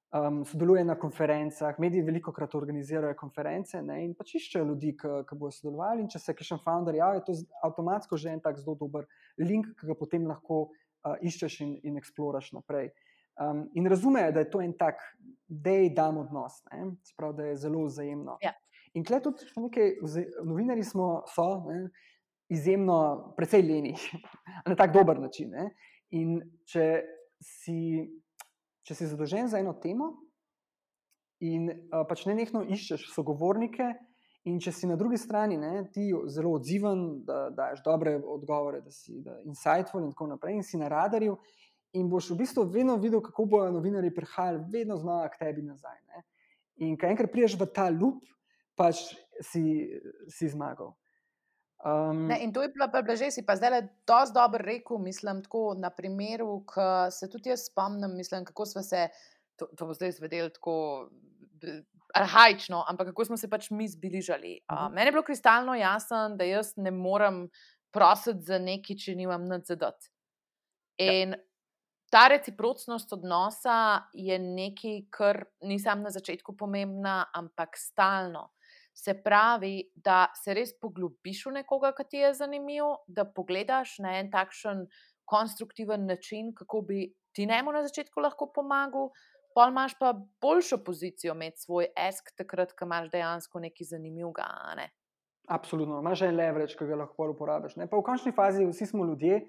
Um, 0.08 0.40
sodeluje 0.48 0.86
na 0.88 0.94
konferencah, 0.96 1.76
mediji 1.78 2.00
veliko 2.02 2.32
krat 2.32 2.54
organizirajo 2.56 3.12
konference 3.18 3.76
ne, 3.84 3.98
in 4.06 4.14
pač 4.16 4.38
iščejo 4.38 4.64
ljudi, 4.70 4.94
ki 4.96 5.36
bodo 5.36 5.52
sodelovali. 5.52 6.00
In 6.00 6.08
če 6.08 6.22
se 6.22 6.34
kakšen 6.36 6.62
founder 6.64 6.96
javi, 6.96 7.20
je 7.20 7.26
to 7.26 7.34
avtomatsko 7.68 8.16
že 8.16 8.32
en 8.32 8.40
tak 8.40 8.56
zelo 8.56 8.72
dober 8.80 9.04
link, 9.36 9.68
ki 9.76 9.90
ga 9.90 9.98
potem 9.98 10.24
lahko 10.24 10.62
uh, 10.70 11.18
iščeš 11.20 11.60
in, 11.66 11.76
in 11.84 12.00
eksploraš 12.00 12.54
naprej. 12.56 12.88
Um, 13.36 13.66
in 13.76 13.86
razumejo, 13.86 14.32
da 14.32 14.46
je 14.46 14.50
to 14.50 14.64
en 14.64 14.72
tak, 14.80 15.04
da 15.46 15.76
je 15.76 15.92
dam 15.94 16.16
odnos, 16.24 16.56
sprav, 17.12 17.36
da 17.36 17.52
je 17.52 17.60
zelo 17.60 17.84
vzajemno. 17.84 18.38
Ja. 18.42 18.56
In 18.96 19.04
tukaj 19.04 19.20
tudi 19.22 19.44
nekaj, 19.60 19.92
novinari 20.48 20.88
smo, 20.88 21.18
so, 21.34 21.50
ne, 21.68 21.90
izjemno, 22.48 23.34
precej 23.36 23.62
leni, 23.62 23.94
na 24.70 24.76
tak 24.76 24.92
dober 24.92 25.20
način. 25.20 25.50
Ne? 25.50 25.70
In 26.16 26.38
če 26.68 26.88
si, 27.44 28.08
če 28.82 28.96
si 28.96 29.08
zadolžen 29.10 29.48
za 29.48 29.60
eno 29.60 29.74
temo 29.82 30.14
in 31.44 31.68
uh, 31.70 32.02
pač 32.08 32.24
ne 32.26 32.34
nekno 32.34 32.64
iščeš 32.66 33.10
sogovornike, 33.12 33.92
in 34.48 34.58
če 34.62 34.72
si 34.72 34.88
na 34.88 34.96
drugi 34.98 35.18
strani 35.20 35.58
ne, 35.60 35.84
ti 35.92 36.08
zelo 36.32 36.54
odziven, 36.56 37.04
da 37.26 37.48
daš 37.54 37.82
dobre 37.84 38.16
odgovore, 38.18 38.80
da 38.84 38.92
si 38.94 39.20
da 39.24 39.38
insightful 39.44 40.04
in 40.04 40.12
tako 40.14 40.30
naprej, 40.32 40.58
in 40.58 40.66
si 40.66 40.80
na 40.80 40.88
radarju. 40.92 41.36
In 41.96 42.08
boš 42.12 42.30
v 42.34 42.42
bistvu 42.42 42.66
vedno 42.68 42.98
videl, 43.00 43.22
kako 43.24 43.46
bodo 43.48 43.70
novinari 43.72 44.10
prihajali, 44.14 44.66
vedno 44.72 44.98
znova 45.00 45.28
k 45.32 45.40
tebi 45.40 45.64
nazaj. 45.64 46.00
Ne? 46.12 46.24
In 46.84 46.98
ko 47.00 47.08
enkrat 47.08 47.32
priješ 47.32 47.56
v 47.60 47.68
ta 47.74 47.88
lup, 47.92 48.20
pač 48.76 49.00
si, 49.42 49.88
si 50.30 50.50
zmagal. 50.52 50.92
Um, 51.84 52.26
ne, 52.26 52.40
in 52.42 52.52
to 52.52 52.62
je 52.62 52.68
bila, 52.74 52.86
bila 52.90 53.14
že 53.14 53.30
si 53.30 53.46
pa 53.46 53.54
zdaj 53.56 53.70
le 53.70 53.82
dosti 54.06 54.34
dobro 54.34 54.58
rekel, 54.58 54.98
mislim, 54.98 55.42
tako 55.42 55.76
na 55.78 55.90
primeru, 55.90 56.64
ki 56.66 57.10
se 57.14 57.30
tudi 57.30 57.52
jaz 57.52 57.68
spomnim, 57.70 58.16
mislim, 58.16 58.44
kako 58.44 58.66
smo 58.66 58.82
se, 58.82 59.08
to, 59.56 59.66
to 59.76 59.86
bo 59.86 59.94
zdaj 59.94 60.12
zvedeli 60.18 60.50
tako 60.52 61.08
arhajično, 62.14 62.84
ampak 62.88 63.06
kako 63.06 63.24
smo 63.24 63.36
se 63.36 63.50
pač 63.50 63.70
mi 63.70 63.88
zbližali. 63.88 64.60
Uh, 64.66 64.74
uh 64.74 64.82
-huh. 64.82 64.94
Meni 64.94 65.06
je 65.06 65.12
bilo 65.12 65.22
kristalno 65.22 65.74
jasno, 65.74 66.28
da 66.28 66.44
jaz 66.44 66.72
ne 66.76 66.90
morem 66.90 67.48
prositi 67.90 68.42
za 68.42 68.58
nekaj, 68.58 68.96
če 68.96 69.14
nimam 69.14 69.46
nadzadot. 69.46 70.10
Ja. 70.98 71.12
In 71.12 71.30
ja. 71.30 71.38
ta 72.10 72.28
reciprocnost 72.28 73.12
odnosa 73.12 74.02
je 74.12 74.38
nekaj, 74.38 75.02
kar 75.10 75.44
ni 75.62 75.78
samo 75.78 76.02
na 76.02 76.10
začetku 76.10 76.56
pomembna, 76.56 77.24
ampak 77.34 77.76
stalno. 77.76 78.50
Se 78.98 79.14
pravi, 79.22 79.84
da 79.94 80.26
se 80.34 80.54
res 80.58 80.72
poglobiš 80.82 81.44
v 81.46 81.60
nekoga, 81.60 81.92
ki 81.94 82.04
ti 82.10 82.22
je 82.24 82.32
zanimiv, 82.34 82.96
da 83.06 83.22
pogledaš 83.24 84.00
na 84.02 84.16
en 84.18 84.30
takšen 84.32 84.88
konstruktiven 85.28 86.06
način, 86.08 86.50
kako 86.56 86.80
bi 86.88 87.04
ti 87.32 87.46
njemu 87.46 87.72
na 87.72 87.84
začetku 87.86 88.20
lahko 88.20 88.48
pomagal, 88.54 89.12
pa 89.54 89.68
imaš 89.68 89.94
pa 89.98 90.12
boljšo 90.42 90.80
pozicijo 90.84 91.34
med 91.34 91.54
svoj 91.56 91.92
esk, 92.08 92.32
takrat, 92.36 92.72
ko 92.72 92.88
imaš 92.88 93.10
dejansko 93.12 93.60
nekaj 93.60 93.92
zanimivega. 93.92 94.48
Ne? 94.76 94.90
Absolutno, 95.48 96.00
imaš 96.02 96.22
en 96.26 96.36
leverage, 96.36 96.74
ki 96.78 96.90
ga 96.90 96.98
lahko 97.04 97.30
uporabiš. 97.32 97.76
Ne? 97.78 97.86
Pa 97.86 98.00
v 98.00 98.06
končni 98.06 98.34
fazi 98.34 98.66
vsi 98.66 98.90
smo 98.90 99.06
ljudje. 99.06 99.40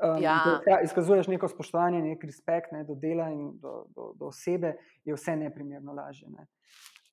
Um, 0.00 0.22
ja. 0.22 0.36
ja. 0.66 0.80
Izkazuješ 0.82 1.28
neko 1.28 1.48
spoštovanje, 1.48 2.02
nek 2.02 2.24
respekt 2.24 2.72
ne, 2.72 2.82
do 2.88 2.94
dela 2.96 3.28
in 3.30 3.52
do, 3.60 3.84
do, 3.94 4.12
do 4.18 4.30
osebe, 4.32 4.74
je 5.04 5.14
vse 5.14 5.36
neprimerno 5.36 5.92
lažje. 5.92 6.28
Ne. 6.32 6.46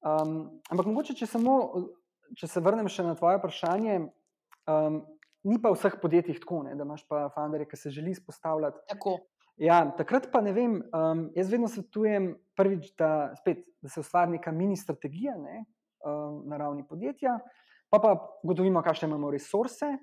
Um, 0.06 0.62
ampak 0.70 0.86
mogoče, 0.86 1.16
če, 1.18 1.28
samo, 1.30 1.54
če 2.38 2.50
se 2.50 2.62
vrnem 2.64 2.90
še 2.92 3.06
na 3.06 3.16
tvoje 3.18 3.40
vprašanje, 3.40 3.98
um, 4.70 5.00
ni 5.48 5.58
pa 5.62 5.72
v 5.72 5.78
vseh 5.80 5.98
podjetjih 6.02 6.42
tako, 6.44 6.62
ne, 6.68 6.76
da 6.78 6.86
imaš 6.86 7.06
pa 7.10 7.28
fandere, 7.34 7.66
ki 7.70 7.80
se 7.80 7.94
želi 7.94 8.14
izpostavljati. 8.14 8.84
Tako. 8.94 9.18
Ja, 9.58 9.80
takrat 9.98 10.28
pa 10.30 10.44
ne 10.46 10.54
vem, 10.54 10.78
um, 10.94 11.24
jaz 11.34 11.50
vedno 11.50 11.70
svetujem, 11.72 12.36
prvič, 12.58 12.92
da, 13.00 13.32
spet, 13.40 13.66
da 13.82 13.90
se 13.90 14.04
ustvari 14.04 14.36
neka 14.36 14.54
mini 14.54 14.78
strategija 14.78 15.34
ne, 15.42 15.64
um, 16.06 16.44
na 16.46 16.62
ravni 16.62 16.86
podjetja, 16.86 17.40
pa 17.90 18.02
pa 18.04 18.14
gotovimo, 18.46 18.84
kakšne 18.86 19.10
imamo 19.10 19.32
resurse. 19.34 19.96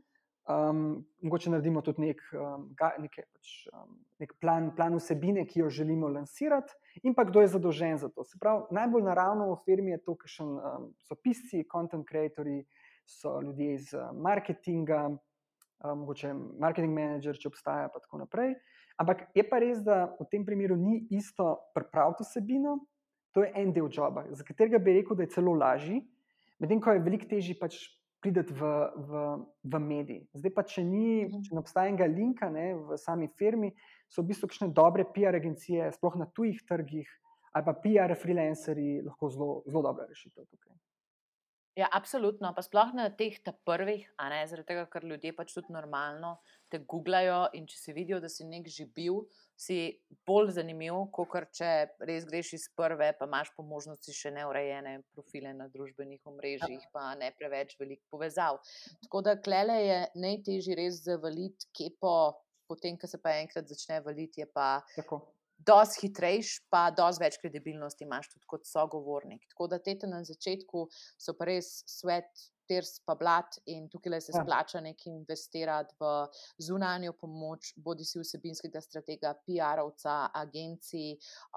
Um, 0.44 1.06
mogoče 1.24 1.50
naredimo 1.50 1.80
tudi 1.80 2.02
nek, 2.02 2.18
um, 2.36 2.66
ga, 2.76 2.90
neke, 3.00 3.22
pač, 3.32 3.52
um, 3.72 3.94
nek 4.20 4.34
plan, 4.44 4.66
plan 4.76 4.92
vsebine, 4.98 5.46
ki 5.48 5.62
jo 5.62 5.70
želimo 5.72 6.10
lansirati, 6.12 6.74
in 7.00 7.14
pa 7.16 7.24
kdo 7.24 7.40
je 7.40 7.54
zadolžen 7.54 7.96
za 8.02 8.10
to. 8.12 8.26
Se 8.28 8.36
pravi, 8.40 8.66
najbolj 8.76 9.06
naravno 9.06 9.46
v 9.54 9.56
firmi 9.64 9.94
je 9.94 10.02
to, 10.04 10.16
kar 10.20 10.34
um, 10.44 10.90
so 11.00 11.16
pisci, 11.16 11.62
content 11.72 12.04
creatori, 12.04 12.58
so 13.08 13.38
ljudje 13.40 13.70
iz 13.78 13.94
uh, 13.96 14.12
marketinga, 14.12 15.00
um, 15.08 16.04
mogoče 16.04 16.34
marketing 16.60 16.92
manager, 16.92 17.40
če 17.40 17.48
obstaja, 17.48 17.88
pa 17.88 18.04
tako 18.04 18.20
naprej. 18.26 18.52
Ampak 19.00 19.24
je 19.32 19.48
pa 19.48 19.64
res, 19.64 19.80
da 19.80 20.10
v 20.20 20.28
tem 20.28 20.44
primeru 20.44 20.76
ni 20.76 21.06
isto 21.16 21.54
pripraviti 21.72 22.28
vsebino, 22.28 22.82
to 23.32 23.48
je 23.48 23.54
en 23.64 23.72
del 23.72 23.88
joba, 23.88 24.28
za 24.28 24.44
katerega 24.44 24.78
bi 24.78 25.00
rekel, 25.00 25.16
da 25.16 25.24
je 25.24 25.32
celo 25.40 25.56
lažji, 25.56 26.04
medtem 26.60 26.84
ko 26.84 26.92
je 26.92 27.02
veliko 27.02 27.32
težje 27.32 27.56
pač 27.56 27.80
priti 28.24 28.54
v, 28.56 28.70
v, 28.96 29.24
v 29.68 29.80
mediji. 29.84 30.22
Zdaj 30.32 30.52
pa, 30.56 30.64
če, 30.64 30.84
ni, 30.86 31.26
mhm. 31.26 31.44
če 31.44 31.56
ne 31.56 31.60
obstaja 31.60 31.92
enega 31.92 32.08
linka 32.08 32.48
ne, 32.52 32.70
v 32.74 32.98
sami 33.00 33.28
firmi, 33.36 33.74
so 34.08 34.24
v 34.24 34.32
bistvu 34.32 34.48
kakšne 34.48 34.70
dobre 34.72 35.04
PR 35.04 35.36
agencije, 35.36 35.92
sploh 35.98 36.16
na 36.20 36.28
tujih 36.32 36.62
trgih, 36.68 37.10
ali 37.54 37.66
pa 37.68 37.74
PR 37.84 38.16
freelancerji, 38.18 39.02
lahko 39.04 39.30
zelo, 39.30 39.50
zelo 39.68 39.84
dobra 39.84 40.08
rešitev 40.08 40.48
tukaj. 40.48 40.72
Ja, 41.74 41.88
absolutno. 41.90 42.52
Pa 42.54 42.62
sploh 42.62 42.92
na 42.94 43.08
teh 43.10 43.40
prvih, 43.66 44.06
a 44.22 44.28
ne 44.30 44.44
zaradi 44.46 44.68
tega, 44.68 44.84
ker 44.86 45.02
ljudje 45.10 45.32
pač 45.34 45.50
tudi 45.56 45.74
normalno 45.74 46.36
te 46.70 46.78
googlajo 46.78 47.48
in 47.58 47.66
če 47.66 47.78
si 47.80 47.94
vidijo, 47.96 48.20
da 48.22 48.30
si 48.30 48.46
nek 48.46 48.68
že 48.70 48.86
bil, 48.94 49.24
si 49.58 49.78
bolj 50.26 50.52
zanimiv, 50.54 51.00
kot 51.14 51.50
če 51.58 51.72
res 52.06 52.28
greš 52.30 52.52
iz 52.60 52.68
prve, 52.78 53.10
pa 53.18 53.26
imaš 53.26 53.50
po 53.56 53.66
možnosti 53.66 54.14
še 54.14 54.30
neurejene 54.38 55.00
profile 55.14 55.50
na 55.58 55.66
družbenih 55.74 56.22
omrežjih, 56.30 56.86
pa 56.94 57.10
ne 57.18 57.34
preveč 57.34 57.74
velik 57.82 58.02
povezav. 58.10 58.62
Tako 59.02 59.26
da 59.26 59.38
klele 59.42 59.80
je 59.82 60.00
najtežje 60.14 60.78
res 60.78 61.02
zavaliti, 61.02 61.70
kje 61.74 61.90
po, 61.98 62.16
potem, 62.70 62.94
ko 62.98 63.10
se 63.10 63.18
pa 63.18 63.34
enkrat 63.42 63.66
začne 63.66 63.98
valiti, 64.06 64.46
je 64.46 64.50
pa. 64.50 64.76
Tako 64.94 65.24
dosti 65.58 66.06
hitrejš, 66.06 66.56
pa 66.70 66.88
dosti 66.94 67.24
več 67.24 67.38
kredibilnosti 67.42 68.04
imaš 68.06 68.32
tudi 68.32 68.48
kot 68.50 68.66
sogovornik. 68.68 69.46
Tako 69.52 69.68
da 69.72 69.78
te 69.78 69.96
na 70.08 70.24
začetku 70.24 70.88
so 71.18 71.36
pa 71.38 71.50
res 71.52 71.80
svet. 71.90 72.50
Ters 72.64 72.94
pa 73.04 73.12
blat, 73.12 73.58
in 73.68 73.90
tukaj 73.92 74.22
se 74.24 74.32
ja. 74.32 74.40
splača 74.40 74.80
nekaj 74.80 75.10
investirati 75.12 75.92
v 76.00 76.12
zunanjo 76.64 77.12
pomoč, 77.20 77.74
bodi 77.76 78.06
si 78.08 78.16
vsebinskega 78.16 78.80
stratega, 78.80 79.34
PR-ovca, 79.44 80.14
agencij, 80.40 81.10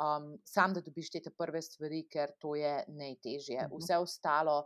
um, 0.04 0.34
sam 0.44 0.76
da 0.76 0.84
dobiš 0.84 1.14
te 1.16 1.32
prve 1.32 1.62
stvari, 1.64 2.02
ker 2.12 2.36
to 2.44 2.58
je 2.60 2.74
najtežje. 2.92 3.70
Mhm. 3.70 3.78
Vse 3.80 4.02
ostalo 4.04 4.58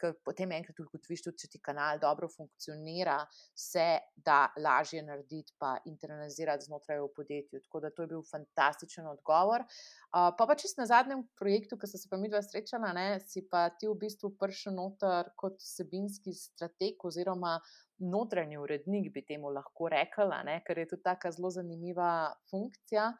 ker 0.00 0.14
potem 0.26 0.52
enkrat 0.56 0.80
ugotoviš, 0.80 1.22
tudi 1.26 1.44
če 1.44 1.50
ti 1.54 1.60
kanal 1.62 2.00
dobro 2.02 2.28
funkcionira, 2.30 3.18
se 3.54 3.86
da 4.26 4.46
lažje 4.60 5.02
narediti, 5.06 5.54
pa 5.58 5.76
internalizirati 5.90 6.68
znotraj 6.68 7.00
v 7.02 7.10
podjetju. 7.16 7.62
Tako 7.66 7.82
da 7.84 7.90
to 7.90 8.04
je 8.04 8.12
bil 8.14 8.24
fantastičen 8.30 9.08
odgovor. 9.10 9.64
Uh, 9.64 10.30
pa 10.38 10.46
pa 10.46 10.54
čist 10.58 10.78
na 10.78 10.86
zadnjem 10.90 11.24
projektu, 11.38 11.78
ki 11.78 11.90
so 11.90 12.00
se 12.00 12.10
pa 12.10 12.18
mi 12.20 12.30
dva 12.30 12.42
srečala, 12.44 12.92
ne, 12.96 13.08
si 13.26 13.44
pa 13.50 13.66
ti 13.74 13.90
v 13.90 13.96
bistvu 14.04 14.34
prišel 14.40 14.76
noter 14.76 15.32
kot 15.40 15.58
sebinski 15.62 16.34
strateg 16.36 17.02
oziroma 17.04 17.58
notranji 17.98 18.58
urednik, 18.58 19.12
bi 19.14 19.22
temu 19.26 19.50
lahko 19.54 19.88
rekla, 19.92 20.42
ne, 20.46 20.58
ker 20.66 20.78
je 20.82 20.88
to 20.92 20.98
tako 21.02 21.30
zelo 21.34 21.50
zanimiva 21.54 22.34
funkcija. 22.50 23.12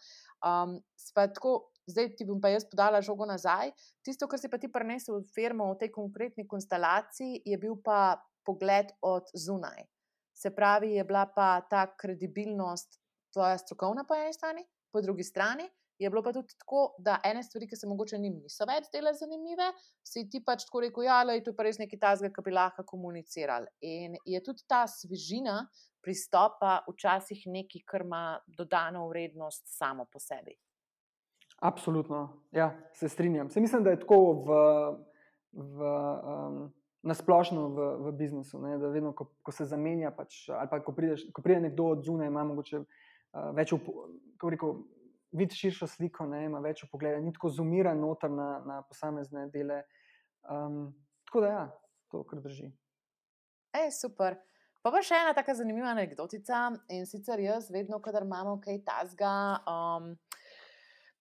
Um, 0.45 0.81
tako, 1.15 1.55
zdaj 1.87 2.15
ti 2.17 2.27
bom 2.29 2.41
pa 2.41 2.53
jaz 2.53 2.67
podala 2.71 3.03
žogo 3.03 3.27
nazaj. 3.29 3.73
Tisto, 4.05 4.29
kar 4.29 4.41
si 4.41 4.51
pa 4.51 4.59
ti 4.59 4.71
prenesel 4.73 5.21
v 5.21 5.31
firmo 5.35 5.71
v 5.73 5.79
tej 5.85 5.91
konkretni 5.95 6.47
konstelaciji, 6.49 7.43
je 7.45 7.59
bil 7.59 7.77
pa 7.85 8.17
pogled 8.45 8.93
od 9.03 9.31
zunaj. 9.35 9.87
Se 10.35 10.51
pravi, 10.51 10.97
je 10.99 11.05
bila 11.05 11.27
pa 11.27 11.61
ta 11.71 11.87
kredibilnost 11.97 12.99
tvoja 13.33 13.59
strokovna 13.59 14.05
po 14.05 14.15
eni 14.15 14.35
strani, 14.35 14.65
po 14.93 15.01
drugi 15.01 15.25
strani. 15.25 15.69
Je 15.99 16.11
bilo 16.11 16.23
pa 16.23 16.33
tudi 16.33 16.57
tako, 16.59 16.97
da 16.99 17.21
ene 17.25 17.43
stvari, 17.43 17.69
ki 17.71 17.77
se 17.77 17.87
mogoče 17.87 18.19
njim 18.19 18.41
niso 18.43 18.67
več 18.67 18.89
dele 18.93 19.13
zanimive, 19.15 19.69
si 20.03 20.25
ti 20.31 20.41
pač 20.43 20.67
tako 20.67 20.83
rekel, 20.83 21.07
ja, 21.07 21.21
le, 21.23 21.39
to 21.39 21.53
je 21.53 21.57
pa 21.57 21.67
res 21.69 21.79
nekaj 21.79 22.01
tazga, 22.03 22.33
ki 22.35 22.43
bi 22.43 22.55
lahko 22.55 22.83
komunicirali. 22.89 23.71
In 23.87 24.19
je 24.27 24.43
tudi 24.43 24.67
ta 24.67 24.83
svežina 24.91 25.61
pristopa 26.03 26.81
včasih 26.91 27.47
nekaj, 27.47 27.87
kar 27.87 28.03
ima 28.03 28.25
dodano 28.59 29.07
vrednost 29.09 29.71
samo 29.71 30.09
po 30.11 30.19
sebi. 30.19 30.59
Absolutno, 31.63 32.43
ja, 32.53 32.73
se 32.93 33.09
strinjam. 33.09 33.51
Se 33.51 33.61
mislim, 33.61 33.85
da 33.85 33.91
je 33.91 34.01
tako 34.01 34.19
v, 34.33 34.57
v, 35.53 35.93
um, 36.23 36.73
nasplošno 37.03 37.69
v, 37.69 37.87
v 38.07 38.13
biznisu. 38.13 38.61
Ne, 38.61 38.79
da 38.79 38.89
vedno, 38.89 39.13
ko, 39.13 39.31
ko 39.43 39.53
se 39.53 39.65
zamenja, 39.65 40.11
pač, 40.11 40.49
ali 40.49 40.69
pa 40.71 40.81
ko, 40.85 40.93
prideš, 40.97 41.29
ko 41.33 41.43
pride 41.43 41.61
nekdo 41.69 41.93
od 41.95 42.05
zunaj, 42.05 42.29
ima 42.29 42.45
mogoče 42.45 42.81
uh, 42.81 43.51
več, 43.57 43.73
kako 44.37 44.53
rekel, 44.53 44.77
vidi 45.35 45.57
širšo 45.59 45.89
sliko, 45.91 46.27
ne, 46.31 46.45
ima 46.47 46.61
več 46.63 46.85
pogleda, 46.91 47.21
ni 47.21 47.33
tako 47.35 47.51
zumiran 47.51 48.01
noter 48.01 48.31
na, 48.31 48.49
na 48.67 48.81
posamezne 48.89 49.49
dele. 49.53 49.83
Um, 50.51 50.93
tako 51.29 51.45
da, 51.45 51.53
ja, 51.53 51.65
to 52.11 52.23
kar 52.29 52.43
drži. 52.45 52.71
E, 53.75 53.89
super. 53.91 54.39
Pa 54.85 54.93
pa 54.93 55.01
še 55.03 55.17
ena 55.17 55.33
tako 55.35 55.55
zanimiva 55.57 55.89
anekdotica. 55.95 56.67
In 56.93 57.07
sicer 57.09 57.41
jaz, 57.41 57.71
vedno, 57.73 57.99
kadar 58.05 58.27
imamo 58.27 58.59
kaj 58.63 58.83
tasga. 58.87 59.33
Um, 59.65 60.13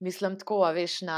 mislim, 0.03 0.35
tako, 0.39 0.59
veš, 0.75 0.97
na 1.07 1.17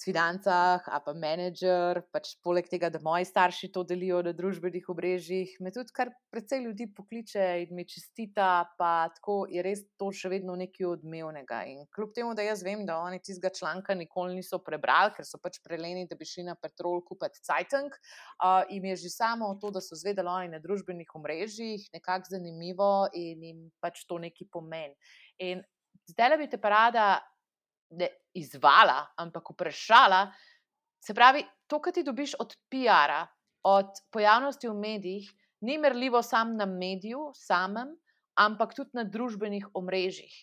financah, 0.00 0.84
a 0.88 1.00
pa 1.04 1.12
menedžer, 1.12 2.00
pač 2.14 2.32
poleg 2.44 2.68
tega, 2.70 2.88
da 2.92 3.00
moji 3.04 3.26
starši 3.28 3.68
to 3.74 3.82
delijo 3.84 4.22
na 4.24 4.32
družbenih 4.36 4.86
obrežjih, 4.88 5.52
me 5.60 5.72
tudi 5.74 5.92
kar 5.94 6.10
precej 6.32 6.62
ljudi 6.64 6.86
pokliče 6.96 7.44
in 7.64 7.74
mi 7.76 7.84
čestita, 7.88 8.48
pa 8.78 8.92
tako 9.16 9.36
je 9.52 9.64
res 9.66 9.84
to 10.00 10.08
še 10.12 10.30
vedno 10.32 10.56
nekaj 10.56 10.88
odmevnega. 10.94 11.60
In 11.68 11.84
kljub 11.94 12.14
temu, 12.16 12.32
da 12.38 12.46
jaz 12.46 12.64
vem, 12.64 12.86
da 12.88 12.96
oni 13.04 13.20
tistega 13.20 13.52
članka 13.54 13.96
nikoli 13.98 14.38
niso 14.40 14.60
prebrali, 14.64 15.12
ker 15.16 15.28
so 15.28 15.40
pač 15.42 15.60
preleni, 15.64 16.06
da 16.08 16.16
bi 16.16 16.28
šli 16.28 16.46
na 16.48 16.56
petrol 16.56 17.04
kupiti 17.04 17.44
Cajtang, 17.44 17.92
uh, 17.92 18.64
jim 18.72 18.88
je 18.92 18.96
že 19.04 19.12
samo 19.12 19.52
to, 19.60 19.74
da 19.74 19.84
so 19.84 19.98
zvedeli 20.00 20.32
oni 20.32 20.54
na 20.56 20.62
družbenih 20.64 21.12
omrežjih, 21.20 21.90
nekako 21.92 22.38
zanimivo 22.38 22.90
in 23.12 23.44
jim 23.44 23.62
pač 23.84 24.06
to 24.08 24.18
neki 24.22 24.48
pomen. 24.48 24.96
In 25.44 25.60
zdaj 26.08 26.38
bi 26.40 26.48
te 26.50 26.60
parada 26.60 27.20
ne 27.98 28.08
izvala, 28.34 29.00
ampak 29.16 29.50
vprašala. 29.54 30.26
Se 31.04 31.14
pravi, 31.14 31.44
to, 31.66 31.80
kar 31.80 31.92
ti 31.92 32.04
dobiš 32.04 32.36
od 32.40 32.56
PR-a, 32.72 33.26
od 33.64 34.00
pojavnosti 34.12 34.68
v 34.68 34.74
medijih, 34.74 35.30
ni 35.64 35.78
merljivo 35.78 36.22
samo 36.22 36.56
na 36.56 36.66
mediju, 36.66 37.30
samem, 37.34 37.94
ampak 38.40 38.74
tudi 38.76 38.90
na 38.92 39.04
družbenih 39.04 39.68
omrežjih. 39.74 40.34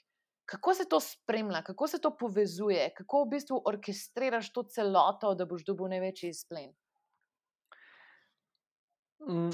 Kako 0.45 0.74
se 0.74 0.86
to 0.89 0.99
spremlja, 0.99 1.62
kako 1.64 1.88
se 1.88 1.99
to 2.02 2.12
povezuje, 2.18 2.89
kako 2.97 3.24
v 3.24 3.30
bistvu 3.36 3.62
orkestriraš 3.66 4.52
to 4.54 4.64
celoto, 4.64 5.36
da 5.36 5.45
boš 5.45 5.64
dobil 5.68 5.91
največji 5.93 6.32
izplen? 6.34 6.74
Mm, 9.30 9.54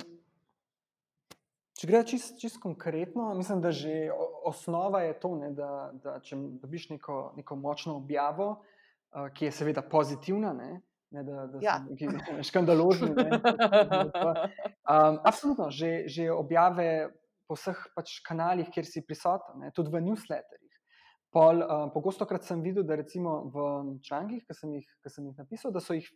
Če 1.78 1.86
gre 1.86 1.99
čisto 2.09 2.39
čist 2.41 2.57
konkretno, 2.57 3.28
mislim, 3.38 3.59
da 3.61 3.69
že 3.71 4.09
osnova 4.49 5.03
je 5.05 5.13
to, 5.21 5.30
ne, 5.38 5.51
da, 5.53 5.91
da 6.01 6.15
če 6.25 6.38
dobiš 6.63 6.89
neko, 6.95 7.17
neko 7.38 7.57
močno 7.61 7.99
objavo, 7.99 8.47
uh, 8.57 9.28
ki 9.30 9.45
je 9.45 9.51
seveda 9.59 9.84
pozitivna, 9.86 10.55
ne, 10.57 10.71
ne 11.13 11.23
da, 11.28 11.45
da 11.53 11.61
ja. 11.61 11.78
so 11.86 12.41
škandalozni. 12.49 13.11
Um, 13.13 15.21
absolutno, 15.21 15.69
že, 15.69 16.09
že 16.09 16.32
objave 16.34 17.13
po 17.47 17.55
vseh 17.55 17.78
pač 17.93 18.17
kanalih, 18.25 18.73
kjer 18.73 18.89
si 18.89 19.05
prisoten, 19.05 19.61
ne, 19.61 19.69
tudi 19.75 19.93
v 19.93 20.01
newsletterjih. 20.09 20.82
Pol, 21.30 21.61
um, 21.61 21.93
pogosto 21.93 22.25
krat 22.25 22.47
sem 22.47 22.65
videl, 22.65 22.88
da 22.89 22.97
recimo 22.97 23.43
v 23.53 23.69
člankih, 24.01 24.41
ki 24.49 24.57
sem, 24.57 24.73
sem 25.05 25.30
jih 25.30 25.45
napisal, 25.45 25.69
da 25.75 25.84
so 25.84 25.93
jih 25.93 26.09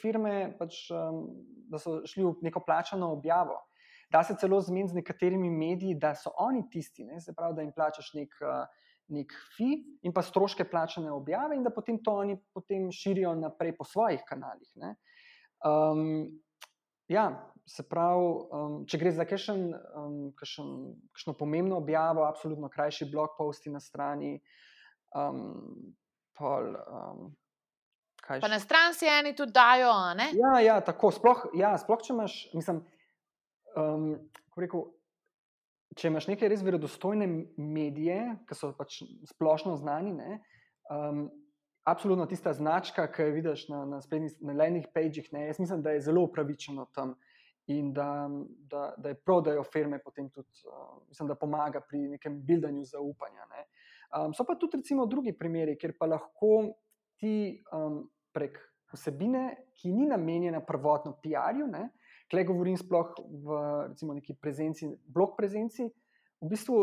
firme 0.00 0.56
pač, 0.56 0.86
um, 0.96 1.26
da 1.68 1.76
so 1.76 2.00
šli 2.08 2.24
v 2.24 2.48
neko 2.48 2.64
plačano 2.64 3.12
objavo. 3.12 3.67
Da 4.10 4.22
se 4.24 4.36
celo 4.40 4.60
zmeni 4.60 4.88
z 4.88 4.96
nekaterimi 4.96 5.50
mediji, 5.50 5.98
da 6.00 6.14
so 6.16 6.32
oni 6.40 6.62
tisti, 6.72 7.04
ne, 7.04 7.20
se 7.20 7.34
pravi, 7.36 7.56
da 7.56 7.62
jim 7.62 7.72
plačaš 7.76 8.14
nek, 8.16 8.34
uh, 8.40 8.64
nek 9.12 9.32
fi 9.56 9.74
in 10.02 10.14
pa 10.16 10.22
stroške 10.24 10.64
plačane 10.70 11.12
objave, 11.12 11.56
in 11.56 11.64
da 11.64 11.72
potem 11.74 12.00
to 12.04 12.14
oni 12.22 12.38
potem 12.54 12.88
širijo 12.92 13.34
naprej 13.36 13.76
po 13.76 13.84
svojih 13.84 14.24
kanalih. 14.28 14.68
Um, 15.64 16.40
ja, 17.08 17.28
se 17.68 17.84
pravi, 17.88 18.30
um, 18.48 18.78
če 18.88 19.00
gre 19.00 19.12
za 19.12 19.26
kakšno 19.28 20.72
um, 20.72 21.36
pomembno 21.38 21.76
objavo, 21.76 22.24
absolutno 22.24 22.70
krajši 22.72 23.10
blog 23.12 23.36
posti 23.38 23.72
na 23.72 23.80
strani. 23.80 24.38
Um, 25.16 25.92
pol, 26.38 26.72
um, 26.72 27.28
Pa 28.28 28.48
na 28.48 28.58
stran 28.60 28.92
si 28.92 29.06
eni 29.08 29.32
tudi 29.36 29.54
dajo. 29.56 29.88
Ja, 30.36 30.58
ja, 30.60 30.80
tako. 30.84 31.08
Sploh, 31.14 31.46
ja, 31.56 31.70
sploh 31.80 32.02
če 32.04 32.12
imaš, 32.12 32.34
mislim, 32.52 32.82
um, 33.78 34.08
rekel, 34.58 34.86
če 35.98 36.10
imaš 36.10 36.28
neke 36.30 36.48
res 36.50 36.62
verodostojne 36.66 37.28
medije, 37.56 38.20
ki 38.48 38.56
so 38.58 38.72
pač 38.76 39.00
splošno 39.30 39.76
znani, 39.80 40.14
ne, 40.18 40.40
um, 40.92 41.26
absolutno 41.88 42.26
tista 42.28 42.52
značka, 42.52 43.06
ki 43.12 43.28
jo 43.28 43.36
vidiš 43.38 43.66
na, 43.72 43.84
na 43.88 44.02
spletnih 44.04 44.36
nelenih 44.44 44.90
pageh, 44.94 45.30
ne, 45.32 45.46
jaz 45.48 45.60
mislim, 45.62 45.82
da 45.82 45.96
je 45.96 46.04
zelo 46.10 46.26
upravičeno 46.28 46.88
tam. 46.94 47.16
In 47.68 47.90
da, 47.92 48.24
da, 48.64 48.94
da 48.96 49.10
je 49.12 49.16
prav, 49.20 49.42
da 49.44 49.52
jo 49.52 49.62
firme 49.68 49.98
potem 50.00 50.30
tudi, 50.32 50.48
uh, 50.64 51.02
mislim, 51.10 51.28
da 51.28 51.34
pomaga 51.36 51.82
pri 51.84 51.98
nekem 52.14 52.38
buildanju 52.46 52.86
zaupanja. 52.88 53.44
Ne. 53.50 53.66
Um, 54.08 54.32
so 54.32 54.46
pa 54.48 54.54
tudi, 54.56 54.78
recimo, 54.80 55.04
drugi 55.06 55.34
primeri, 55.36 55.74
kjer 55.76 55.92
pa 55.98 56.08
lahko 56.08 56.70
ti 57.20 57.58
um, 57.76 58.06
prek 58.32 58.56
vsebine, 58.94 59.42
ki 59.76 59.92
ni 59.92 60.08
namenjena 60.08 60.62
prvotno 60.64 61.18
PR-ju, 61.20 61.68
Klej 62.28 62.44
govorim 62.44 62.76
sploh 62.76 63.14
v 63.16 63.58
recimo, 63.88 64.12
neki 64.12 64.36
prezenci, 64.36 64.90
blog 65.08 65.32
prezenci, 65.38 65.88
v 66.44 66.48
bistvu 66.50 66.76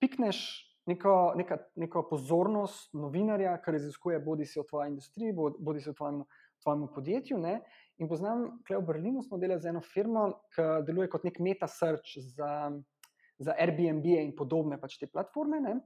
pikneš 0.00 0.38
neko, 0.86 1.34
neka, 1.36 1.58
neko 1.76 2.02
pozornost 2.10 2.94
novinarja, 2.94 3.56
ki 3.62 3.74
raziskuje 3.76 4.20
bodi 4.22 4.46
si 4.46 4.60
v 4.60 4.66
tvoji 4.70 4.94
industriji, 4.94 5.34
bodi 5.36 5.82
si 5.82 5.90
v 5.90 5.96
tvojem, 5.98 6.22
tvojem 6.62 6.86
podjetju. 6.94 7.40
Ne? 7.42 7.58
In 7.98 8.08
poznam, 8.08 8.46
klej 8.66 8.80
v 8.80 8.86
Berlinu 8.88 9.24
smo 9.24 9.40
delali 9.42 9.60
z 9.60 9.72
eno 9.72 9.82
firmo, 9.84 10.28
ki 10.54 10.68
deluje 10.86 11.10
kot 11.12 11.26
nek 11.26 11.40
meta 11.42 11.68
search 11.70 12.16
za, 12.36 12.70
za 13.42 13.56
Airbnb 13.58 14.06
in 14.16 14.32
podobne 14.36 14.78
pač 14.80 14.98
te 15.00 15.10
platforme. 15.10 15.60
Ne? 15.64 15.76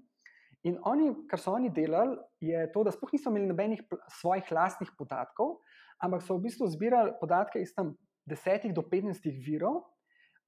In 0.69 0.77
oni, 0.85 1.09
kar 1.31 1.41
so 1.41 1.57
oni 1.57 1.73
delali, 1.73 2.19
je 2.45 2.67
to, 2.75 2.85
da 2.85 2.93
sploh 2.93 3.15
niso 3.17 3.33
imeli 3.33 3.49
nobenih 3.49 3.81
svojih 4.21 4.51
lastnih 4.53 4.93
podatkov, 4.99 5.63
ampak 6.05 6.21
so 6.25 6.37
v 6.37 6.49
bistvu 6.49 6.69
zbirali 6.69 7.17
podatke 7.21 7.63
iz 7.63 7.73
tam 7.73 7.95
10 8.31 8.73
do 8.75 8.83
15 8.83 9.31
virov, 9.47 9.83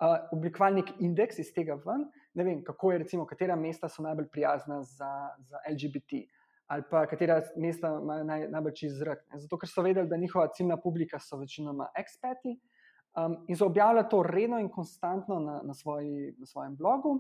uh, 0.03 0.17
oblikovali 0.33 0.81
nek 0.81 0.93
indeks 1.01 1.39
iz 1.43 1.53
tega 1.55 1.77
ven, 1.87 2.07
ne 2.35 2.47
vem, 2.47 2.63
kako 2.65 2.93
je, 2.93 3.03
recimo, 3.05 3.27
katera 3.27 3.57
mesta 3.57 3.89
so 3.89 4.03
najbolj 4.03 4.29
prijazna 4.33 4.83
za, 4.83 5.13
za 5.39 5.61
LGBT. 5.71 6.25
Ali 6.73 6.85
pa 6.91 7.07
katera 7.07 7.43
mesta 7.61 7.91
imajo 8.03 8.25
naj, 8.25 8.47
najbolj 8.49 8.75
čist 8.79 8.97
zrak. 9.03 9.27
Zato, 9.37 9.59
ker 9.61 9.69
so 9.69 9.85
vedeli, 9.85 10.09
da 10.09 10.17
njihova 10.17 10.49
ciljna 10.57 10.79
publika 10.81 11.21
so 11.21 11.37
večinoma 11.37 11.91
ekspeti 11.99 12.57
um, 13.17 13.37
in 13.49 13.57
so 13.57 13.67
objavljali 13.67 14.09
to 14.11 14.23
redno 14.23 14.59
in 14.59 14.71
konstantno 14.71 15.39
na, 15.41 15.61
na, 15.65 15.75
svoji, 15.75 16.35
na 16.39 16.47
svojem 16.47 16.77
blogu. 16.77 17.19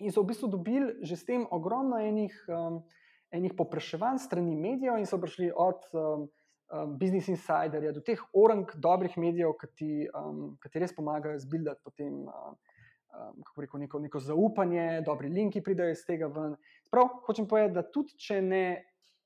In 0.00 0.12
so 0.12 0.22
v 0.22 0.32
bistvu 0.32 0.48
dobili 0.48 0.96
že 1.02 1.16
s 1.16 1.24
tem 1.24 1.46
ogromno 1.50 2.00
enih, 2.00 2.34
um, 2.48 2.82
enih 3.30 3.54
popraševanj 3.56 4.18
strani 4.18 4.56
medijev, 4.56 4.98
in 4.98 5.06
so 5.06 5.20
prišli 5.20 5.52
od 5.54 5.86
um, 5.92 6.26
um, 6.70 6.96
Business 6.98 7.28
Insiderja 7.28 7.92
do 7.92 8.02
teh 8.04 8.20
orang 8.32 8.66
dobrih 8.74 9.16
medijev, 9.18 9.54
ki 9.60 9.70
ti, 9.76 9.92
um, 10.14 10.56
ki 10.62 10.72
ti 10.72 10.82
res 10.82 10.94
pomagajo 10.96 11.38
zbildati 11.38 11.82
potem. 11.84 12.26
Um, 12.28 12.58
Um, 13.10 13.40
kako 13.42 13.60
reko, 13.64 13.78
neko, 13.82 13.98
neko 13.98 14.20
zaupanje, 14.22 15.00
dobri 15.02 15.26
linki 15.34 15.58
pridejo 15.66 15.90
iz 15.90 16.04
tega 16.06 16.28
ven. 16.30 16.52
Prav, 16.94 17.08
hočem 17.26 17.48
povedati, 17.50 17.74
da 17.74 17.82
tudi 17.82 18.14
če 18.14 18.36
ne, 18.38 18.60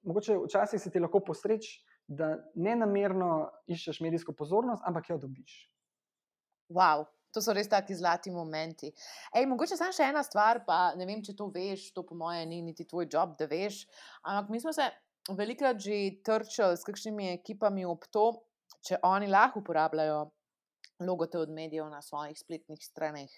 mogoče 0.09 0.38
včasih 0.47 0.80
se 0.80 0.88
ti 0.90 1.03
lahko 1.05 1.20
posreč, 1.20 1.68
da 2.09 2.30
ne 2.57 2.78
namerno 2.80 3.28
iščeš 3.68 4.01
medijsko 4.01 4.32
pozornost, 4.32 4.80
ampak 4.88 5.11
jo 5.12 5.18
dobiš. 5.26 5.59
Wow, 6.72 7.05
To 7.34 7.42
so 7.42 7.51
res 7.51 7.66
taki 7.66 7.97
zlati 7.99 8.30
momenti. 8.30 8.92
Ej, 9.34 9.49
mogoče 9.51 9.74
samo 9.74 9.95
še 9.95 10.07
ena 10.07 10.22
stvar, 10.22 10.61
pa 10.66 10.95
ne 10.95 11.07
vem, 11.09 11.18
če 11.24 11.34
to 11.34 11.49
veš, 11.51 11.88
to 11.97 12.05
po 12.07 12.14
mojem 12.18 12.47
ni 12.47 12.61
niti 12.62 12.86
tvoj 12.86 13.09
job, 13.11 13.32
da 13.40 13.49
veš. 13.51 13.80
Ampak 14.22 14.53
mi 14.55 14.61
smo 14.62 14.70
se 14.76 14.86
velikrat 15.32 15.80
že 15.80 16.20
trčili 16.24 16.76
s 16.76 16.84
kakšnimi 16.84 17.32
ekipami 17.40 17.84
ob 17.88 18.04
to, 18.12 18.44
če 18.84 19.00
oni 19.02 19.30
lahko 19.30 19.62
uporabljajo 19.64 20.28
logote 21.00 21.38
od 21.38 21.50
medijev 21.50 21.88
na 21.90 22.02
svojih 22.02 22.38
spletnih 22.38 22.78
straneh. 22.82 23.30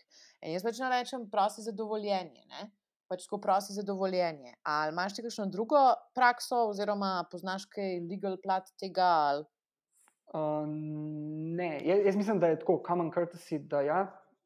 In 0.42 0.52
jaz 0.52 0.64
pač 0.66 0.80
ne 0.82 0.90
rečem, 0.92 1.28
prosi 1.30 1.62
za 1.62 1.72
dovoljenje. 1.72 2.44
Ne? 2.50 2.68
Pač 3.08 3.24
tako 3.24 3.38
prosi 3.40 3.72
za 3.72 3.84
dovoljenje. 3.86 4.56
Ali 4.66 4.92
imaš 4.92 5.14
ti 5.14 5.22
kakšno 5.22 5.46
drugo 5.46 5.78
prakso, 6.14 6.66
oziroma 6.72 7.24
poznaš 7.30 7.68
kaj 7.70 8.00
legal 8.10 8.36
plat 8.42 8.68
tega? 8.82 9.06
Ali... 9.30 9.46
Uh, 10.34 10.66
ne, 10.66 11.78
jaz, 11.86 12.02
jaz 12.10 12.18
mislim, 12.18 12.42
da 12.42 12.50
je 12.50 12.58
tako 12.60 12.80
common 12.86 13.12
courtesy, 13.14 13.60
da 13.62 13.80
ja, 13.86 14.00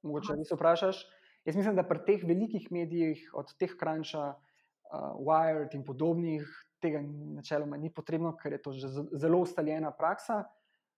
mogoče 0.04 0.36
ne 0.36 0.44
se 0.44 0.54
vprašaš. 0.54 1.00
Jaz 1.48 1.56
mislim, 1.56 1.74
da 1.76 1.86
pri 1.88 2.04
teh 2.04 2.24
velikih 2.28 2.68
medijih, 2.70 3.22
od 3.34 3.48
teh 3.58 3.72
Cruncha, 3.80 4.34
uh, 4.36 5.16
Wired 5.24 5.74
in 5.74 5.86
podobnih, 5.88 6.44
tega 6.80 7.02
načeloma 7.36 7.76
ni 7.76 7.90
potrebno, 7.92 8.32
ker 8.36 8.56
je 8.56 8.62
to 8.62 8.72
že 8.72 8.88
zelo 9.12 9.42
ustaljena 9.44 9.92
praksa. 9.96 10.44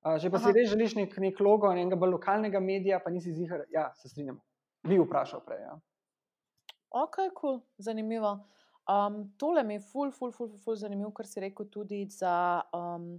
Uh, 0.03 0.16
že 0.18 0.30
pa 0.30 0.41
Aha. 0.41 0.51
si 0.51 0.57
res 0.57 0.70
želiš 0.70 0.97
nek, 0.99 1.12
nek 1.22 1.41
logo 1.41 1.70
enega 1.70 1.97
bolj 1.97 2.16
lokalnega 2.16 2.61
medija, 2.61 2.99
pa 2.99 3.11
nisi 3.11 3.33
zihar, 3.33 3.66
ja, 3.70 3.91
se 3.95 4.11
strinjam. 4.11 4.41
Vi 4.83 4.99
vprašal 4.99 5.45
prej. 5.47 5.61
Ja. 5.62 5.76
Ok, 6.91 7.20
cool, 7.39 7.61
zanimivo. 7.78 8.33
Um, 8.91 9.28
tole 9.39 9.62
mi 9.62 9.76
je 9.78 9.85
ful, 9.93 10.11
ful, 10.11 10.33
ful, 10.35 10.49
ful, 10.49 10.59
ful 10.59 10.76
zanimivo, 10.76 11.12
kar 11.14 11.26
si 11.26 11.41
rekel 11.41 11.70
tudi 11.70 12.03
za. 12.11 12.35
Um, 12.74 13.14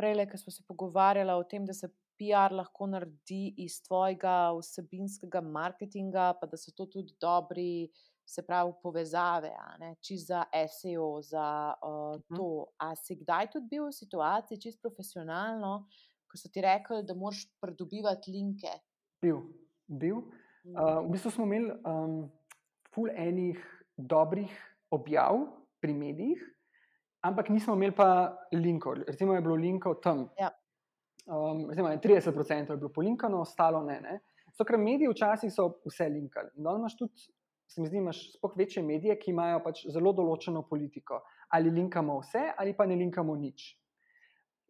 prej, 0.00 0.24
ki 0.30 0.40
smo 0.40 0.52
se 0.52 0.64
pogovarjali 0.68 1.32
o 1.32 1.44
tem, 1.44 1.64
da 1.68 1.76
se 1.76 1.90
PR 2.16 2.54
lahko 2.56 2.88
naredi 2.88 3.54
iz 3.64 3.80
tvojega 3.84 4.52
vsebinskega 4.56 5.40
marketinga, 5.44 6.32
pa 6.40 6.48
da 6.48 6.56
so 6.56 6.72
to 6.76 6.86
tudi 6.88 7.16
dobri, 7.20 7.88
se 8.26 8.42
pravi, 8.42 8.72
povezave, 8.82 9.52
čez 10.02 10.26
za 10.26 10.44
SEO, 10.50 11.22
za 11.22 11.74
uh, 11.82 12.18
to. 12.36 12.66
A 12.78 12.94
si 12.96 13.16
kdaj 13.16 13.52
tudi 13.52 13.70
bil 13.70 13.86
v 13.86 13.94
situaciji, 13.94 14.60
čist 14.60 14.82
profesionalno, 14.82 15.86
ko 16.26 16.40
so 16.40 16.50
ti 16.50 16.64
rekli, 16.64 17.04
da 17.06 17.14
moraš 17.14 17.44
pridobivati 17.62 18.34
linke? 18.34 18.74
Bil, 19.22 19.40
bil. 19.86 20.24
Uh, 20.66 21.06
v 21.06 21.14
bistvu 21.14 21.30
smo 21.30 21.46
imeli 21.46 21.70
um, 21.86 22.26
ful 22.90 23.12
enih 23.14 23.62
dobrih 23.96 24.50
objav 24.90 25.46
pri 25.80 25.94
medijih, 25.94 26.42
ampak 27.22 27.48
nismo 27.54 27.76
imeli 27.78 27.94
pa 27.94 28.34
linkov. 28.52 29.06
Recimo 29.06 29.34
je 29.34 29.44
bilo 29.46 29.54
linkov 29.54 30.00
tam. 30.02 30.26
Ja. 30.38 30.50
Um, 31.26 31.68
recimo, 31.70 31.88
30% 31.88 32.70
je 32.70 32.76
bilo 32.76 32.90
polinkano, 32.90 33.40
ostalo 33.40 33.82
ne. 33.86 34.00
ne. 34.00 34.18
So, 34.54 34.64
ker 34.64 34.78
mediji 34.78 35.10
včasih 35.10 35.52
so 35.52 35.68
vse 35.86 36.08
linkali. 36.10 36.50
In 36.56 36.66
imaš 36.70 36.96
tudi, 36.98 37.26
se 37.66 37.80
mi 37.80 37.88
zdi, 37.88 37.98
imaš 37.98 38.20
sploh 38.36 38.54
večje 38.56 38.82
medije, 38.82 39.16
ki 39.18 39.32
imajo 39.32 39.62
pač 39.64 39.82
zelo 39.92 40.12
določeno 40.16 40.62
politiko. 40.68 41.20
Ali 41.54 41.72
linkamo 41.74 42.20
vse, 42.20 42.48
ali 42.58 42.76
pa 42.76 42.86
ne 42.86 42.98
linkamo 42.98 43.34
nič. 43.36 43.72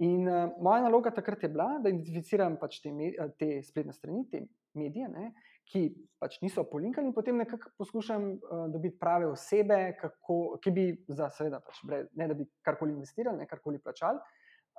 In 0.05 0.29
uh, 0.29 0.53
moja 0.61 0.83
naloga 0.85 1.11
takrat 1.15 1.43
je 1.43 1.49
bila, 1.49 1.79
da 1.81 1.89
identificiram 1.89 2.59
pač 2.61 2.83
te, 2.85 2.93
te 3.41 3.51
spletne 3.65 3.95
strani, 3.97 4.27
te 4.29 4.43
medije, 4.77 5.09
ne, 5.09 5.31
ki 5.73 5.87
pač 6.21 6.37
niso 6.45 6.67
polinkani, 6.69 7.09
in 7.09 7.17
potem 7.17 7.39
nekako 7.41 7.73
poskušam 7.81 8.27
uh, 8.35 8.67
dobiti 8.73 8.99
prave 9.01 9.31
osebe, 9.31 9.79
kako, 10.01 10.59
ki 10.61 10.73
bi, 10.77 10.85
za, 11.09 11.31
seveda, 11.33 11.63
pač, 11.65 11.81
ne 11.89 12.29
da 12.29 12.37
bi 12.37 12.45
karkoli 12.67 12.93
investirali, 12.93 13.41
ne 13.41 13.49
karkoli 13.49 13.81
plačali, 13.81 14.21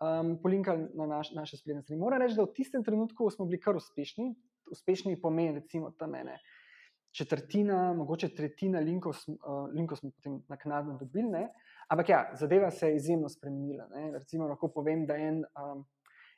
um, 0.06 0.36
polinkali 0.44 0.86
na 0.94 1.10
naš, 1.18 1.34
naše 1.34 1.58
spletne 1.58 1.82
strani. 1.82 2.02
Moram 2.02 2.22
reči, 2.22 2.38
da 2.38 2.46
v 2.46 2.54
tistem 2.54 2.86
trenutku 2.86 3.30
smo 3.34 3.50
bili 3.50 3.60
kar 3.64 3.78
uspešni, 3.82 4.30
uspešni 4.72 5.18
pomeni, 5.22 5.58
recimo, 5.64 5.92
tam 5.98 6.14
ene. 6.16 6.38
Četrtina, 7.18 7.94
mogoče 7.98 8.28
tretjina 8.36 8.80
linkov, 8.80 9.16
uh, 9.28 9.70
linkov 9.74 9.98
smo 9.98 10.12
potem 10.14 10.36
naknadno 10.48 10.98
dobili, 11.00 11.30
ne? 11.30 11.48
ampak 11.90 12.10
ja, 12.10 12.20
zadeva 12.38 12.70
se 12.72 12.92
je 12.92 12.96
izjemno 12.96 13.30
spremenila. 13.30 13.88
Ne? 13.90 14.12
Recimo, 14.20 14.46
lahko 14.48 14.70
povem, 14.70 15.06
da 15.10 15.16
en, 15.18 15.40
um, 15.58 15.82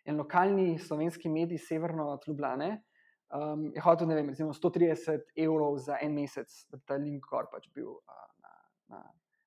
en 0.06 0.18
lokalni 0.18 0.78
slovenski 0.80 1.30
medij, 1.30 1.60
severno 1.60 2.06
od 2.14 2.24
Ljubljana, 2.28 2.70
um, 3.36 3.66
je 3.76 3.82
hotel, 3.84 4.08
ne 4.08 4.16
vem, 4.16 4.30
recimo 4.32 4.54
130 4.54 5.34
evrov 5.36 5.76
za 5.84 5.98
en 6.02 6.16
mesec, 6.16 6.54
da 6.72 6.80
bi 6.80 6.88
ta 6.88 6.96
link 6.96 7.28
gor 7.28 7.50
pač 7.52 7.68
bil 7.76 7.90
uh, 7.90 8.22
na, 8.40 8.54
na, 8.96 9.02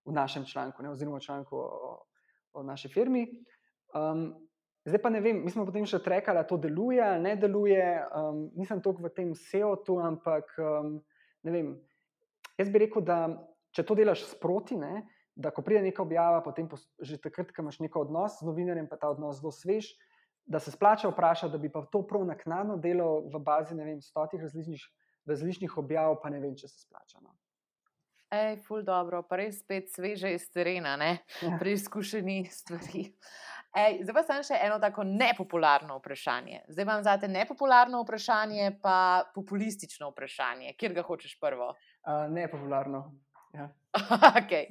v 0.05 0.17
našem 0.19 0.45
članku, 0.45 0.83
ne, 0.83 0.91
oziroma 0.93 1.17
v 1.17 1.27
članku 1.31 1.57
o, 1.57 1.95
o 2.53 2.63
naši 2.63 2.91
firmi. 2.93 3.25
Um, 3.97 4.35
zdaj 4.85 5.01
pa 5.01 5.11
ne 5.11 5.25
vem, 5.25 5.41
mi 5.47 5.55
smo 5.55 5.65
potem 5.65 5.89
še 5.89 6.03
trekali, 6.05 6.43
da 6.43 6.45
to 6.45 6.61
deluje 6.61 7.01
ali 7.01 7.25
ne 7.25 7.35
deluje. 7.41 7.89
Um, 8.21 8.45
nisem 8.59 8.85
toliko 8.85 9.07
v 9.07 9.15
tem 9.17 9.33
SEO-tu, 9.39 9.97
ampak 10.03 10.53
um, 10.61 10.99
ne 11.43 11.53
vem. 11.55 11.75
Jaz 12.59 12.71
bi 12.71 12.85
rekel, 12.85 13.05
da 13.05 13.27
če 13.73 13.85
to 13.89 13.97
delaš 13.99 14.27
sproti, 14.31 14.77
ne, 14.77 15.07
da 15.35 15.51
ko 15.51 15.65
pride 15.65 15.83
neka 15.87 16.03
objava, 16.05 16.43
potem 16.45 16.69
že 17.01 17.21
takrat, 17.21 17.55
ko 17.55 17.65
imaš 17.65 17.81
neko 17.81 18.05
odnos 18.05 18.41
z 18.41 18.49
novinarjem, 18.49 18.89
pa 18.91 19.01
ta 19.01 19.13
odnos 19.13 19.41
zelo 19.41 19.53
svež 19.55 19.95
da 20.45 20.61
se 20.61 20.71
splača 20.71 21.09
vprašati, 21.09 21.53
da 21.53 21.59
bi 21.59 21.73
pa 21.73 21.85
to 21.93 22.07
prav 22.07 22.25
naknadno 22.25 22.77
delal 22.77 23.29
v 23.35 23.39
bazi 23.39 23.75
vem, 23.75 24.01
stotih 24.01 24.41
različnih, 24.41 24.83
različnih 25.27 25.79
objav, 25.79 26.17
pa 26.23 26.31
ne 26.31 26.41
vem, 26.41 26.57
če 26.57 26.69
se 26.69 26.81
splača. 26.81 27.19
No. 27.23 27.35
Ej, 28.33 28.57
ful 28.67 28.83
dobro, 28.83 29.23
pa 29.29 29.37
res 29.37 29.61
spet 29.61 29.91
sveže 29.93 30.33
iz 30.35 30.49
terena, 30.51 30.97
ne? 30.97 31.19
Ja. 31.43 31.57
preizkušeni 31.61 32.45
stvari. 32.51 33.11
Ej, 33.73 34.03
zdaj 34.05 34.15
pa 34.15 34.23
sem 34.29 34.43
še 34.45 34.57
eno 34.61 34.77
tako 34.81 35.05
nepopularno 35.09 35.97
vprašanje. 35.97 36.59
Zdaj 36.69 36.85
imam 36.85 37.05
za 37.05 37.17
te 37.17 37.29
nepopularno 37.29 38.03
vprašanje, 38.03 38.67
pa 38.83 39.25
populistično 39.35 40.11
vprašanje. 40.13 40.75
Kjer 40.77 40.93
ga 40.99 41.05
hočeš 41.07 41.39
prvo? 41.41 41.71
Uh, 42.05 42.27
nepopularno. 42.29 43.07
Ja. 43.53 43.69
Okay. 44.43 44.67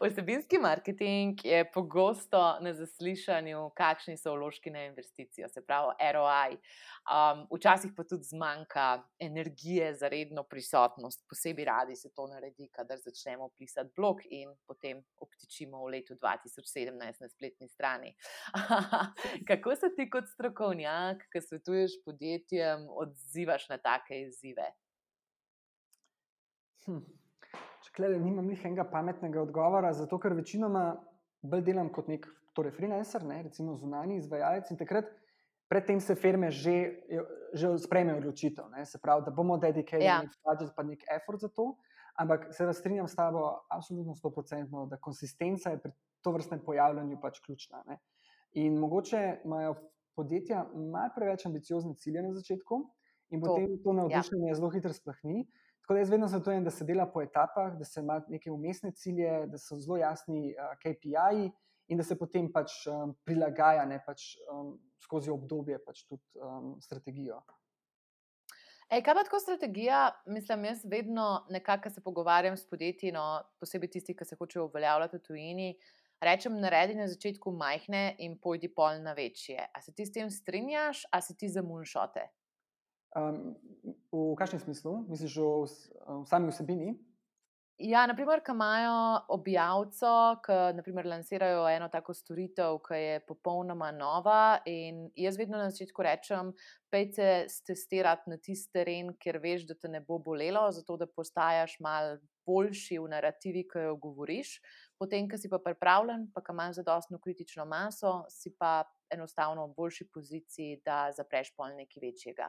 Vsebinski 0.00 0.58
marketing 0.58 1.44
je 1.44 1.64
pogosto 1.72 2.58
na 2.60 2.74
zaslišanju, 2.74 3.70
kakšni 3.76 4.16
so 4.16 4.34
vložki 4.36 4.70
na 4.70 4.84
investicijo, 4.84 5.48
se 5.48 5.62
pravi 5.64 5.94
ROI. 6.12 6.58
Um, 7.06 7.46
včasih 7.56 7.92
pa 7.96 8.04
tudi 8.04 8.24
zmanjka 8.24 9.02
energije 9.18 9.94
za 9.94 10.08
redno 10.08 10.42
prisotnost, 10.42 11.24
posebej 11.28 11.64
radi 11.64 11.96
se 11.96 12.12
to 12.14 12.26
naredi, 12.26 12.68
kadar 12.68 12.98
začnemo 12.98 13.48
pisati 13.58 13.90
blog 13.96 14.20
in 14.30 14.52
potem 14.66 15.04
obtičimo 15.16 15.84
v 15.84 15.90
letu 15.96 16.14
2017 16.14 17.20
na 17.20 17.28
spletni 17.28 17.68
strani. 17.68 18.14
Kako 19.48 19.76
se 19.76 19.94
ti 19.96 20.10
kot 20.10 20.28
strokovnjak, 20.34 21.28
ki 21.32 21.40
svetuješ 21.40 22.00
podjetjem, 22.04 22.88
odzivaš 22.90 23.68
na 23.68 23.78
take 23.78 24.20
izzive? 24.20 24.74
Hm. 26.86 27.25
Klede, 27.94 28.18
nimam 28.20 28.48
jih 28.50 28.64
enega 28.64 28.84
pametnega 28.90 29.42
odgovora, 29.42 29.92
zato 29.92 30.18
ker 30.18 30.34
večinoma 30.34 30.96
bolj 31.42 31.62
delam 31.66 31.90
kot 31.92 32.08
nek 32.08 32.26
torej 32.56 32.72
freelancer, 32.72 33.24
ne, 33.24 33.42
recimo 33.46 33.76
zunani 33.76 34.16
izvajalec. 34.18 34.70
In 34.72 34.80
takrat, 34.80 35.10
predtem 35.68 36.00
se 36.00 36.14
firme 36.14 36.50
že, 36.50 36.76
že 37.52 37.74
sprejmejo 37.84 38.22
odločitev, 38.22 38.70
ne, 38.72 38.86
se 38.86 38.98
pravi, 39.02 39.26
da 39.26 39.34
bomo 39.34 39.58
dedicated 39.58 40.06
ja. 40.06 40.20
nek 40.24 40.34
budget, 40.46 40.72
pa 40.76 40.82
nek 40.86 41.04
effort 41.18 41.40
za 41.40 41.48
to. 41.48 41.74
Ampak 42.16 42.48
se 42.56 42.64
strinjam 42.72 43.08
s 43.08 43.14
tabo, 43.14 43.66
absolutno 43.68 44.14
100%, 44.16 44.88
da 44.88 44.96
konsistenca 44.96 45.70
je 45.70 45.80
pri 45.82 45.92
to 46.24 46.32
vrstnem 46.32 46.62
pojavljanju 46.64 47.18
pač 47.20 47.42
ključna. 47.44 47.82
Ne. 47.86 47.98
In 48.56 48.78
mogoče 48.80 49.42
imajo 49.44 49.74
podjetja 50.16 50.64
malo 50.74 51.12
preveč 51.14 51.44
ambiciozne 51.46 51.94
cilje 52.00 52.22
na 52.24 52.32
začetku, 52.32 52.78
in 53.30 53.42
potem 53.42 53.66
to, 53.76 53.82
to 53.84 53.92
navdušenje 54.00 54.48
ja. 54.48 54.54
zelo 54.56 54.70
hitro 54.72 54.92
splahni. 54.96 55.44
Tako 55.86 55.94
da 55.94 56.00
jaz 56.00 56.10
vedno 56.10 56.28
svetujem, 56.28 56.64
da 56.66 56.70
se 56.74 56.84
dela 56.84 57.04
po 57.06 57.22
etapah, 57.22 57.76
da 57.78 57.84
se 57.84 58.00
ima 58.00 58.16
neke 58.28 58.50
umestne 58.50 58.90
cilje, 58.90 59.46
da 59.46 59.58
so 59.58 59.76
zelo 59.78 59.96
jasni 59.96 60.48
uh, 60.50 60.72
KPI-ji 60.82 61.52
in 61.86 62.00
da 62.00 62.02
se 62.02 62.16
potem 62.18 62.48
pač 62.50 62.72
um, 62.90 63.12
prilagaja 63.22 63.84
ne, 63.86 64.00
pač, 64.02 64.32
um, 64.50 64.72
skozi 64.98 65.30
obdobje 65.30 65.78
pač 65.84 66.00
tudi 66.08 66.42
um, 66.42 66.72
strategijo. 66.82 67.38
Ej, 68.90 69.04
kaj 69.06 69.14
pa 69.14 69.22
tako 69.28 69.38
strategija? 69.44 70.00
Mislim, 70.26 70.64
jaz 70.64 70.82
vedno 70.90 71.46
nekako 71.54 71.90
se 71.90 72.02
pogovarjam 72.02 72.56
s 72.56 72.66
podjetji, 72.66 73.12
no, 73.14 73.22
posebej 73.62 73.90
tisti, 73.94 74.16
ki 74.18 74.26
se 74.26 74.38
hočejo 74.42 74.66
uveljavljati 74.66 75.20
v 75.20 75.22
tujini. 75.22 75.68
Rečem, 76.20 76.58
naredi 76.58 76.98
na 76.98 77.06
začetku 77.06 77.52
majhne 77.54 78.16
in 78.18 78.34
pojdi 78.42 78.72
pol 78.74 78.98
na 79.06 79.14
večje. 79.14 79.70
A 79.70 79.82
se 79.82 79.94
ti 79.94 80.06
s 80.06 80.18
tem 80.18 80.30
strinjaš, 80.30 81.04
a 81.14 81.22
si 81.22 81.38
ti 81.38 81.46
za 81.46 81.62
munšote? 81.62 82.26
Um, 83.16 83.56
v 84.12 84.34
kakšnem 84.36 84.60
smislu? 84.60 85.06
Misliš 85.08 85.38
o, 85.40 85.50
o 85.64 86.24
sami 86.28 86.52
vsebini? 86.52 86.92
Ja, 87.76 88.06
naprimer, 88.08 88.40
ko 88.40 88.54
imajo 88.56 88.92
objavco, 89.36 90.10
ki 90.40 90.92
lansirajo 91.04 91.66
eno 91.68 91.90
tako 91.92 92.14
storitev, 92.16 92.78
ki 92.80 93.00
je 93.00 93.18
popolnoma 93.28 93.90
nova. 93.92 94.58
In 94.64 95.10
jaz 95.16 95.36
vedno 95.36 95.60
na 95.60 95.68
začetku 95.68 96.02
rečem, 96.02 96.54
pejte 96.88 97.44
testirati 97.68 98.32
na 98.32 98.38
tisti 98.40 98.72
teren, 98.72 99.12
ker 99.20 99.36
veš, 99.44 99.66
da 99.68 99.76
te 99.76 99.92
ne 99.92 100.00
bo 100.00 100.16
bolelo, 100.18 100.64
zato 100.72 100.96
da 100.96 101.06
postajaš 101.06 101.76
mal 101.84 102.16
boljši 102.48 102.96
v 102.96 103.12
narativi, 103.12 103.66
ki 103.68 103.84
jo 103.90 103.96
govoriš. 104.00 104.56
Potem, 104.96 105.28
ko 105.28 105.36
si 105.36 105.52
pa 105.52 105.60
pripravljen, 105.60 106.30
pa 106.32 106.40
imaš 106.48 106.80
zadostno 106.80 107.20
kritično 107.20 107.68
maso, 107.68 108.22
si 108.32 108.56
pa 108.56 108.86
enostavno 109.12 109.66
v 109.66 109.74
boljši 109.76 110.08
poziciji, 110.14 110.80
da 110.84 111.10
zapreš 111.12 111.52
pol 111.52 111.76
nekaj 111.76 112.08
večjega. 112.08 112.48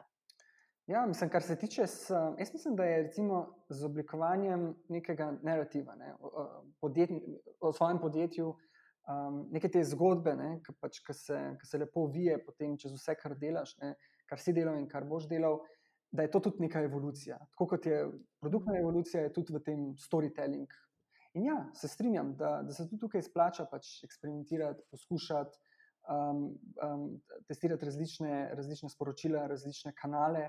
Ja, 0.88 1.06
mislim, 1.06 1.30
kar 1.30 1.42
se 1.42 1.56
tiče, 1.56 1.86
s, 1.86 2.10
jaz 2.10 2.52
mislim, 2.52 2.76
da 2.76 2.84
je 2.84 3.02
recimo 3.02 3.54
z 3.68 3.84
oblikovanjem 3.84 4.74
nekega 4.88 5.34
narativa 5.42 5.94
ne, 5.94 6.14
o, 6.20 6.62
podjetni, 6.80 7.20
o 7.60 7.72
svojem 7.72 7.98
podjetju, 8.00 8.48
um, 8.48 9.42
neke 9.52 9.68
te 9.68 9.82
zgodbe, 9.84 10.32
ki 10.64 10.72
pač, 10.80 11.00
se, 11.12 11.40
se 11.64 11.78
lepo 11.82 12.06
vije 12.14 12.38
potem 12.44 12.78
čez 12.80 12.94
vse, 12.96 13.14
kar 13.20 13.34
delaš, 13.36 13.74
ne, 13.82 13.90
kar 14.30 14.40
si 14.40 14.54
delal 14.56 14.78
in 14.80 14.86
kar 14.88 15.04
boš 15.04 15.26
delal, 15.28 15.58
da 16.08 16.24
je 16.24 16.30
to 16.32 16.40
tudi 16.46 16.64
neka 16.64 16.80
evolucija. 16.86 17.36
Tako 17.50 17.66
kot 17.74 17.86
je 17.86 17.98
produktna 18.40 18.78
evolucija, 18.78 19.26
je 19.26 19.32
tudi 19.36 19.52
v 19.52 19.60
tem 19.66 19.82
storytelling. 20.06 20.72
In 21.36 21.50
ja, 21.50 21.58
se 21.76 21.90
strinjam, 21.92 22.30
da, 22.36 22.62
da 22.64 22.72
se 22.72 22.86
tudi 22.86 23.02
tukaj 23.02 23.26
splača 23.26 23.66
pač 23.68 23.98
eksperimentirati, 24.08 24.88
poskušati. 24.88 25.60
Um, 26.08 26.46
um, 26.80 27.02
testirati 27.44 27.84
različne, 27.84 28.54
različne 28.56 28.88
sporočila, 28.88 29.42
različne 29.50 29.92
kanale, 29.92 30.46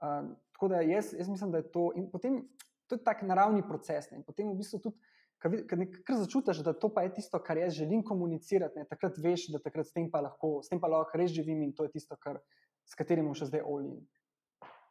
tako 0.00 0.68
da 0.68 0.80
jaz, 0.80 1.12
jaz 1.18 1.28
mislim, 1.28 1.52
da 1.52 1.58
je 1.58 1.70
to. 1.72 1.90
In 1.96 2.10
potem 2.10 2.42
to 2.86 2.94
je 2.94 3.04
tak 3.04 3.22
naravni 3.22 3.62
proces. 3.68 4.10
Ne? 4.10 4.20
In 4.20 4.24
potem 4.26 4.50
v 4.50 4.56
bistvu 4.58 4.80
tudi, 4.82 4.96
kar 5.40 6.16
začutiš, 6.16 6.64
da 6.66 6.74
to 6.76 6.90
pa 6.94 7.04
je 7.06 7.14
tisto, 7.20 7.38
kar 7.42 7.58
jaz 7.58 7.76
želim 7.78 8.02
komunicirati, 8.04 8.78
ne? 8.78 8.88
takrat 8.88 9.18
veš, 9.18 9.48
da 9.54 9.62
takrat 9.62 9.86
s 9.86 9.94
tem 9.96 10.10
pa 10.10 10.20
lahko, 10.20 10.58
s 10.62 10.68
tem 10.68 10.80
pa 10.80 10.90
lahko 10.90 11.18
res 11.18 11.30
živim 11.32 11.62
in 11.62 11.72
to 11.76 11.86
je 11.86 11.94
tisto, 11.94 12.16
kar, 12.20 12.40
s 12.84 12.98
katerim 12.98 13.30
bom 13.30 13.36
še 13.38 13.48
zdaj 13.52 13.64
olin. 13.64 14.00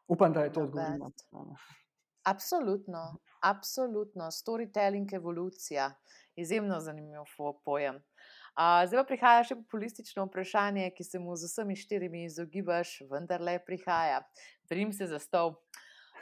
Upam, 0.09 0.33
da 0.33 0.47
je 0.47 0.53
to 0.55 0.63
odgovorno. 0.65 1.11
Absolutno, 2.25 3.03
absolutno. 3.45 4.31
Storytelling, 4.33 5.11
evolucija, 5.13 5.91
izjemno 6.35 6.79
zanimiv 6.79 7.27
pojem. 7.65 8.01
Zdaj 8.57 8.97
pa 8.99 9.05
prihaja 9.07 9.43
še 9.47 9.55
populistično 9.59 10.25
vprašanje, 10.27 10.89
ki 10.95 11.03
se 11.03 11.19
mu 11.21 11.35
z 11.39 11.47
vsemi 11.47 11.77
štirimi 11.79 12.25
izogibaš, 12.25 12.99
vendar 13.11 13.41
le 13.41 13.59
prihaja. 13.63 14.23
Prim 14.69 14.91
se 14.93 15.07
za 15.07 15.19
stol. 15.19 15.55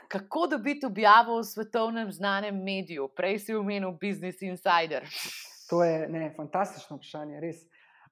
Kako 0.08 0.46
dobiti 0.54 0.86
objavo 0.86 1.36
v 1.40 1.44
svetovnem 1.44 2.12
znanem 2.12 2.62
mediju? 2.64 3.10
Prej 3.16 3.42
si 3.44 3.56
omenil 3.56 3.92
Business 4.00 4.40
Insider. 4.42 5.04
To 5.68 5.82
je 5.84 6.08
ne, 6.08 6.30
fantastično 6.36 6.96
vprašanje, 6.96 7.40
res. 7.44 7.66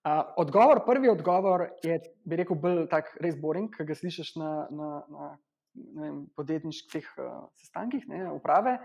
Uh, 0.07 0.21
odgovor, 0.37 0.85
prvi 0.87 1.09
odgovor 1.09 1.65
je, 1.83 1.97
bi 2.25 2.37
rekel, 2.39 2.59
bolj 2.61 2.85
tak 2.93 3.09
res 3.23 3.35
boring, 3.41 3.73
ki 3.73 3.87
ga 3.89 3.97
slišiš 3.97 4.37
na, 4.39 4.51
na, 4.71 4.91
na 5.11 5.31
vem, 5.75 6.21
podjetniških 6.37 7.09
uh, 7.17 7.49
sestankih, 7.59 8.05
ne, 8.13 8.27
uprave, 8.31 8.77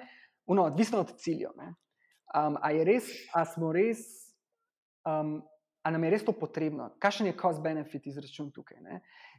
uno, 0.50 0.70
odvisno 0.72 1.04
od 1.04 1.12
ciljev. 1.22 1.52
Um, 1.60 2.58
a 2.58 2.72
je 2.74 2.88
res, 2.88 3.12
a 3.36 3.44
smo 3.46 3.74
res 3.76 4.02
um, 5.06 5.40
ali 5.84 5.94
nam 5.94 6.04
je 6.04 6.12
res 6.14 6.26
to 6.26 6.34
potrebno, 6.38 6.92
kakšen 7.02 7.32
je 7.32 7.38
cost-benefit 7.38 8.08
izračun 8.08 8.52
tukaj. 8.54 8.82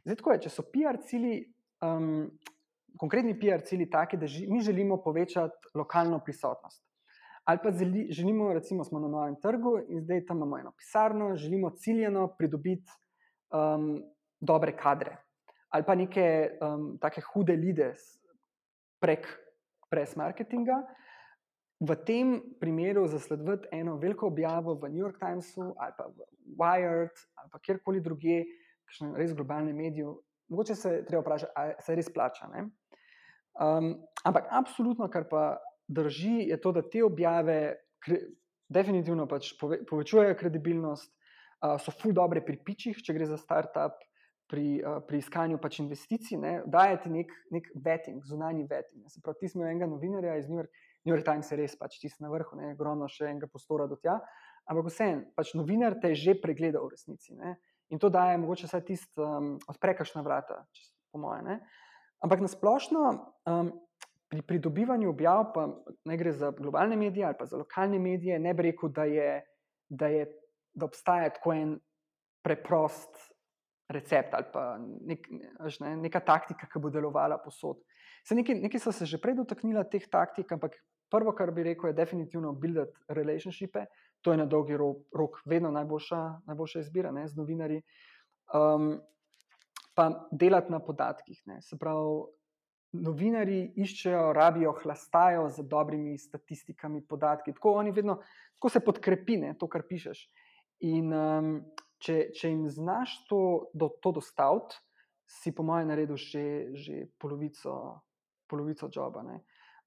Zdaj, 0.03 0.17
tako 0.19 0.33
je, 0.33 0.41
če 0.45 0.51
so 0.51 0.65
PR 0.67 0.99
cilji, 1.07 1.37
um, 1.85 2.27
konkretni 2.99 3.35
PR 3.39 3.63
cilji 3.63 3.89
taki, 3.89 4.19
da 4.19 4.27
ži, 4.27 4.47
mi 4.51 4.61
želimo 4.61 4.99
povečati 5.03 5.71
lokalno 5.75 6.19
prisotnost. 6.23 6.83
Ali 7.47 7.59
pa 7.63 7.71
zeli, 7.75 8.07
želimo, 8.11 8.53
recimo, 8.53 8.83
smo 8.87 8.99
na 9.03 9.09
novem 9.11 9.35
trgu 9.41 9.77
in 9.87 10.03
zdaj 10.03 10.25
tam 10.25 10.37
imamo 10.37 10.59
eno 10.59 10.71
pisarno, 10.77 11.33
želimo 11.35 11.73
ciljeno 11.75 12.27
pridobiti 12.37 12.91
um, 13.51 13.97
dobre 14.39 14.75
kadre 14.77 15.17
ali 15.73 15.83
pa 15.83 15.95
neke 15.95 16.57
um, 16.61 16.97
take 17.01 17.21
hude 17.33 17.55
lide 17.57 17.93
prek 19.01 19.25
press 19.89 20.15
marketinga 20.15 20.75
v 21.83 21.95
tem 22.07 22.41
primeru 22.59 23.07
zaslediti 23.07 23.67
eno 23.75 23.97
veliko 23.99 24.27
objavo 24.27 24.75
v 24.79 24.89
New 24.89 25.03
York 25.03 25.19
Timesu 25.19 25.73
ali 25.75 25.93
pa 25.97 26.07
v 26.07 26.27
Wired 26.55 27.15
ali 27.35 27.49
pa 27.51 27.59
kjerkoli 27.59 28.01
drugje, 28.01 28.43
kakšne 28.87 29.17
res 29.19 29.33
globalne 29.35 29.73
medije, 29.73 30.07
mogoče 30.47 30.75
se 30.75 30.91
treba 31.07 31.21
vprašati, 31.21 31.51
ali 31.55 31.75
se 31.79 31.95
res 31.95 32.09
plača. 32.13 32.47
Um, 32.53 33.95
ampak 34.23 34.47
absolutno, 34.51 35.09
kar 35.09 35.27
pa 35.29 35.57
drži, 35.87 36.47
je 36.49 36.57
to, 36.61 36.71
da 36.71 36.81
te 36.81 37.03
objave 37.03 37.75
definitivno 38.69 39.27
pač 39.27 39.53
pove, 39.59 39.83
povečujejo 39.85 40.37
kredibilnost, 40.39 41.11
uh, 41.11 41.75
so 41.81 41.91
ful 41.91 42.15
dobre 42.15 42.43
pri 42.45 42.57
pičih, 42.65 43.03
če 43.03 43.15
gre 43.15 43.29
za 43.29 43.37
startup. 43.37 43.99
Pri, 44.53 44.83
uh, 44.83 44.99
pri 45.07 45.17
iskanju 45.17 45.57
pač 45.57 45.79
investicij, 45.81 46.37
daje 46.69 46.97
ti 47.01 47.09
nek, 47.09 47.29
nek 47.49 47.69
vetting, 47.85 48.19
zunanji 48.27 48.67
vetting. 48.69 49.07
Se 49.09 49.21
pravi, 49.23 49.39
ti 49.39 49.49
smo 49.49 49.63
enega 49.65 49.87
novinarja 49.89 50.35
iz 50.37 50.49
New 50.51 50.59
York, 50.59 50.69
New 51.03 51.13
York 51.13 51.25
Times 51.27 51.51
je 51.51 51.59
res 51.59 51.75
pač 51.79 51.99
tisti 51.99 52.23
na 52.23 52.31
vrhu, 52.31 52.57
ne 52.59 52.73
ogromno 52.73 53.09
še 53.11 53.27
enega 53.29 53.49
prostora 53.51 53.87
do 53.91 53.99
tja. 53.99 54.19
Ampak 54.69 54.87
vseeno, 54.87 55.27
pač 55.35 55.51
novinar 55.59 55.97
te 55.99 56.13
je 56.13 56.21
že 56.21 56.35
pregledal 56.39 56.87
v 56.87 56.95
resnici. 56.95 57.35
Ne? 57.35 57.57
In 57.91 57.99
to 57.99 58.09
daje 58.09 58.39
mogoče 58.39 58.69
vsaj 58.69 58.83
tisti, 58.87 59.19
um, 59.19 59.57
odprekaš 59.67 60.15
na 60.15 60.23
vrata, 60.23 60.61
če, 60.71 60.85
po 61.11 61.19
moje. 61.19 61.43
Ne? 61.43 61.59
Ampak 62.23 62.39
na 62.39 62.47
splošno, 62.47 63.01
um, 63.51 63.73
pri 64.33 64.41
pridobivanju 64.41 65.11
objav, 65.11 65.51
pa 65.53 65.67
ne 66.09 66.15
gre 66.17 66.31
za 66.33 66.49
globalne 66.55 66.95
medije 66.97 67.27
ali 67.27 67.37
pa 67.37 67.45
za 67.45 67.59
lokalne 67.59 67.99
medije, 67.99 68.39
ne 68.39 68.53
bi 68.53 68.71
rekel, 68.71 68.89
da, 68.89 69.03
je, 69.03 69.43
da, 69.89 70.07
je, 70.07 70.25
da 70.73 70.87
obstaja 70.87 71.29
tako 71.35 71.53
en 71.53 71.75
preprost 72.41 73.19
recept 73.93 74.33
ali 74.33 74.47
pa 74.53 74.63
nek, 74.79 75.27
ne, 75.79 75.95
neka 76.07 76.23
taktika, 76.25 76.65
ki 76.71 76.81
bo 76.81 76.89
delovala 76.89 77.37
posod. 77.43 77.83
Nekaj, 78.31 78.55
nekaj 78.63 78.81
so 78.81 78.95
se 78.95 79.05
že 79.05 79.19
prej 79.21 79.35
dotaknili 79.37 79.83
teh 79.91 80.07
taktik, 80.09 80.51
ampak 80.55 80.79
prvo, 81.13 81.35
kar 81.37 81.51
bi 81.53 81.63
rekel, 81.69 81.91
je 81.91 81.99
definitivno 82.01 82.55
build 82.57 82.97
relationshipe. 83.07 83.85
To 84.25 84.33
je 84.33 84.39
na 84.41 84.45
dolgi 84.49 84.77
rok, 84.79 85.03
rok 85.13 85.41
vedno 85.45 85.71
najboljša, 85.71 86.21
najboljša 86.49 86.79
izbira 86.79 87.11
ne, 87.11 87.27
z 87.27 87.37
novinarji. 87.37 87.81
Um, 88.53 88.95
pa 89.93 90.07
delati 90.31 90.71
na 90.71 90.79
podatkih. 90.81 91.41
Ne. 91.45 91.61
Se 91.61 91.77
pravi, 91.77 92.23
novinari 92.93 93.59
iščejo, 93.77 94.31
rabijo, 94.33 94.73
hlastajo 94.81 95.47
z 95.49 95.65
dobrimi 95.69 96.17
statistikami, 96.17 97.03
podatki. 97.05 97.53
Tako 97.53 97.77
vedno, 97.93 98.19
tako 98.55 98.69
se 98.69 98.79
podkrepine 98.79 99.55
to, 99.59 99.67
kar 99.67 99.85
pišeš. 99.89 100.25
In 100.89 101.13
um, 101.13 101.53
če, 102.03 102.29
če 102.35 102.49
jim 102.49 102.67
znaš 102.69 103.15
to, 103.29 103.69
do, 103.73 103.89
to 104.01 104.11
dostaviti, 104.19 104.77
si 105.25 105.53
po 105.55 105.63
mojem 105.63 105.89
naredil 105.89 106.19
že, 106.19 106.75
že 106.77 107.07
polovico, 107.17 108.03
polovico 108.49 108.89
joba. 108.91 109.23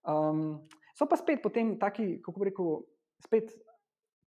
Um, 0.06 0.62
So 0.96 1.04
pa 1.04 1.18
spet 1.20 1.42
potem 1.44 1.76
taki, 1.78 2.16
kako 2.24 2.44
rekel, 2.48 2.68
spet 3.20 3.52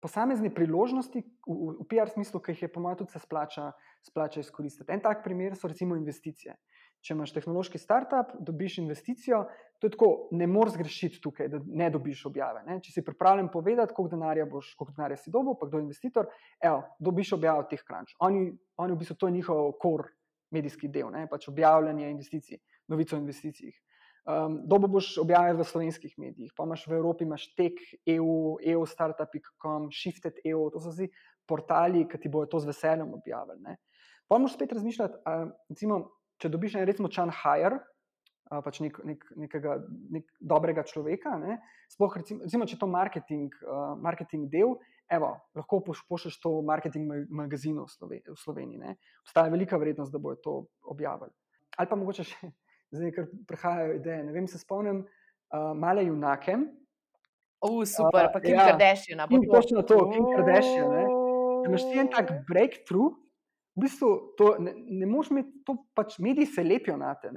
posamezne 0.01 0.51
priložnosti 0.55 1.25
v, 1.25 1.55
v 1.81 1.85
PR 1.91 2.11
smislu, 2.13 2.41
ki 2.41 2.55
jih 2.55 2.67
je 2.67 2.73
po 2.73 2.83
mojem 2.85 3.01
tudi 3.03 3.15
se 3.15 3.23
splača, 3.23 3.73
splača 4.07 4.45
izkoristiti. 4.45 4.93
En 4.93 5.01
tak 5.03 5.25
primer 5.25 5.57
so 5.57 5.71
recimo 5.71 5.97
investicije. 5.99 6.55
Če 6.99 7.15
imaš 7.15 7.31
tehnološki 7.31 7.79
startup, 7.79 8.33
dobiš 8.43 8.81
investicijo, 8.83 9.45
to 9.79 9.87
je 9.87 9.95
tako, 9.95 10.09
ne 10.35 10.49
moreš 10.51 10.75
zgrešiti 10.75 11.21
tukaj, 11.23 11.49
da 11.51 11.61
ne 11.63 11.91
dobiš 11.95 12.25
objave. 12.27 12.65
Ne? 12.67 12.81
Če 12.83 12.97
si 12.97 13.05
pripravljen 13.07 13.53
povedati, 13.55 13.95
koliko 13.95 14.17
denarja 14.17 14.49
boš, 14.51 14.73
koliko 14.79 14.97
denarja 14.97 15.19
si 15.23 15.31
dobil, 15.31 15.55
pa 15.61 15.69
kdo 15.71 15.79
je 15.79 15.87
investitor, 15.87 16.31
evo, 16.59 16.83
dobiš 16.99 17.37
objavo 17.39 17.69
teh 17.71 17.85
kranč. 17.87 18.17
Oni, 18.27 18.49
oni 18.83 18.97
v 18.97 18.99
bistvu 18.99 19.15
to 19.15 19.31
je 19.31 19.37
njihov 19.39 19.77
core 19.83 20.11
medijski 20.55 20.91
del, 20.91 21.13
ne? 21.15 21.29
pač 21.31 21.47
objavljanje 21.53 22.11
investicij, 22.11 22.59
novico 22.91 23.15
o 23.15 23.23
investicijah. 23.23 23.79
Um, 24.29 24.59
Dobo 24.69 24.91
boš 24.93 25.15
objavil 25.23 25.57
v 25.57 25.65
slovenskih 25.65 26.13
medijih, 26.21 26.53
pa 26.53 26.67
imaš 26.69 26.83
v 26.85 26.99
Evropi, 26.99 27.25
imaš 27.25 27.47
tek 27.57 27.79
EU, 28.13 28.59
EU 28.61 28.83
startup.com, 28.85 29.89
Shifted 29.89 30.37
EU, 30.45 30.67
to 30.69 30.83
so 30.85 30.93
vsi 30.93 31.09
portali, 31.49 32.05
ki 32.05 32.21
ti 32.21 32.29
bodo 32.29 32.51
to 32.53 32.61
z 32.61 32.69
veseljem 32.69 33.15
objavili. 33.17 33.63
Ne. 33.65 33.79
Pa 34.29 34.37
moraš 34.37 34.59
spet 34.59 34.75
razmišljati, 34.77 35.23
uh, 35.25 35.49
recimo, 35.73 36.03
če 36.37 36.53
dobiš 36.53 36.77
en 36.77 36.85
recimo 36.85 37.09
Chan 37.09 37.33
Hire, 37.33 37.81
uh, 37.81 38.61
pač 38.61 38.83
nek, 38.85 39.01
nek, 39.09 39.25
nekega 39.49 39.79
nek 40.19 40.29
dobrega 40.45 40.85
človeka. 40.85 41.39
Ne. 41.41 41.57
Sploh, 41.89 42.21
recimo, 42.21 42.45
recimo, 42.45 42.69
če 42.69 42.77
je 42.77 42.85
to 42.85 42.93
marketing, 42.93 43.59
uh, 43.65 43.97
marketing 43.97 44.53
del, 44.53 44.77
evo, 45.09 45.39
lahko 45.57 45.81
pošlješ 45.89 46.37
to 46.45 46.59
v 46.59 46.69
marketing 46.69 47.09
magazinu 47.33 47.89
v, 47.89 47.97
Sloven 47.97 48.25
v 48.29 48.41
Sloveniji. 48.45 48.85
Ne. 48.85 48.99
Obstaja 49.25 49.49
velika 49.49 49.81
verjetnost, 49.81 50.13
da 50.13 50.21
bojo 50.21 50.37
to 50.45 50.61
objavili. 50.85 51.33
Ali 51.81 51.89
pa 51.89 51.97
mogoče 51.97 52.29
še 52.29 52.53
zdaj, 52.95 53.13
ker 53.17 53.29
prihajajo 53.49 53.97
ideje. 53.99 54.25
Ne 54.25 54.35
vem, 54.35 54.49
se 54.49 54.61
spomnim 54.61 55.05
uh, 55.05 55.71
male 55.77 56.05
junake. 56.07 56.57
Uh, 57.65 57.83
super, 57.89 58.29
uh, 58.29 58.33
pa 58.33 58.41
Kim 58.41 58.55
ja, 58.55 58.67
Kardashian. 58.71 59.25
Točno 59.53 59.83
to, 59.83 60.03
Kim 60.13 60.27
Kardashian. 60.35 60.93
Če 61.63 61.73
imaš 61.73 61.87
ti 61.89 62.03
en 62.03 62.11
tak 62.13 62.35
breakthrough, 62.49 63.17
v 63.79 63.87
bistvu 63.87 64.11
to, 64.39 64.53
ne, 64.63 64.75
ne 64.75 65.09
moreš 65.11 65.33
imeti, 65.35 65.63
to 65.67 65.75
pač 65.99 66.19
mediji 66.23 66.53
se 66.55 66.65
lepijo 66.67 66.97
na 67.01 67.15
te. 67.19 67.33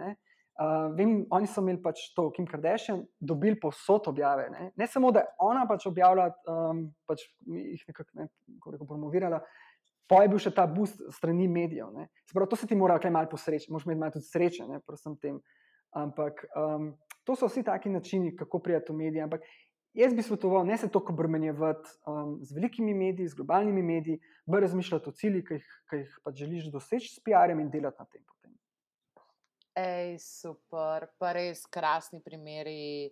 Uh, 0.62 0.92
vem, 0.94 1.24
oni 1.34 1.50
so 1.50 1.64
imeli 1.64 1.82
pač 1.82 2.04
to, 2.14 2.28
Kim 2.36 2.46
Kardashian, 2.46 3.02
dobili 3.18 3.58
povsod 3.60 4.12
objave. 4.12 4.46
Ne, 4.54 4.70
ne 4.78 4.88
samo, 4.88 5.10
da 5.16 5.24
je 5.24 5.32
ona 5.42 5.66
pač 5.70 5.88
objavila, 5.90 6.28
um, 6.52 6.86
pač 7.10 7.26
jih 7.50 7.82
nekako 7.90 8.22
ne, 8.22 8.28
promovirala, 8.86 9.42
pa 10.10 10.24
je 10.24 10.32
bil 10.32 10.40
še 10.42 10.54
ta 10.56 10.68
boost 10.68 11.02
strani 11.16 11.48
medijev. 11.48 11.94
Pravi, 12.34 12.50
to 12.50 12.60
se 12.60 12.68
ti 12.68 12.76
mora 12.76 13.00
kaj 13.00 13.12
malo 13.12 13.30
posreči, 13.32 13.72
moraš 13.72 13.88
imeti 13.88 14.00
malo 14.00 14.16
tudi 14.18 14.28
sreče, 14.28 14.68
ne, 14.68 14.82
tem. 15.22 15.42
Ampak 15.92 16.46
um, 16.56 16.94
to 17.28 17.36
so 17.36 17.50
vsi 17.52 17.64
taki 17.68 17.90
načini, 17.90 18.36
kako 18.36 18.60
prijeti 18.60 18.94
v 18.94 18.96
medije. 18.96 19.24
Ampak 19.24 19.44
Jaz 19.94 20.14
bi 20.16 20.24
svetoval, 20.24 20.66
ne 20.66 20.78
se 20.78 20.88
toliko 20.88 21.14
obremenjevati 21.14 21.90
um, 22.08 22.38
z 22.42 22.56
velikimi 22.56 22.94
mediji, 22.94 23.28
z 23.28 23.36
globalnimi 23.36 23.82
mediji, 23.84 24.20
bolj 24.46 24.62
razmišljati 24.62 25.10
o 25.10 25.12
ciljih, 25.12 25.44
ki 25.48 25.54
jih, 25.54 25.66
ki 25.90 25.98
jih 26.00 26.14
pač 26.24 26.38
želiš 26.40 26.70
doseči 26.72 27.10
s 27.12 27.20
PR-jem 27.26 27.60
in 27.60 27.70
delati 27.74 28.00
na 28.00 28.08
tem. 28.08 28.24
Potem. 28.24 28.54
Ej, 29.76 30.16
super, 30.24 31.10
pa 31.20 31.34
res 31.36 31.66
krasni 31.68 32.22
primeri. 32.24 33.12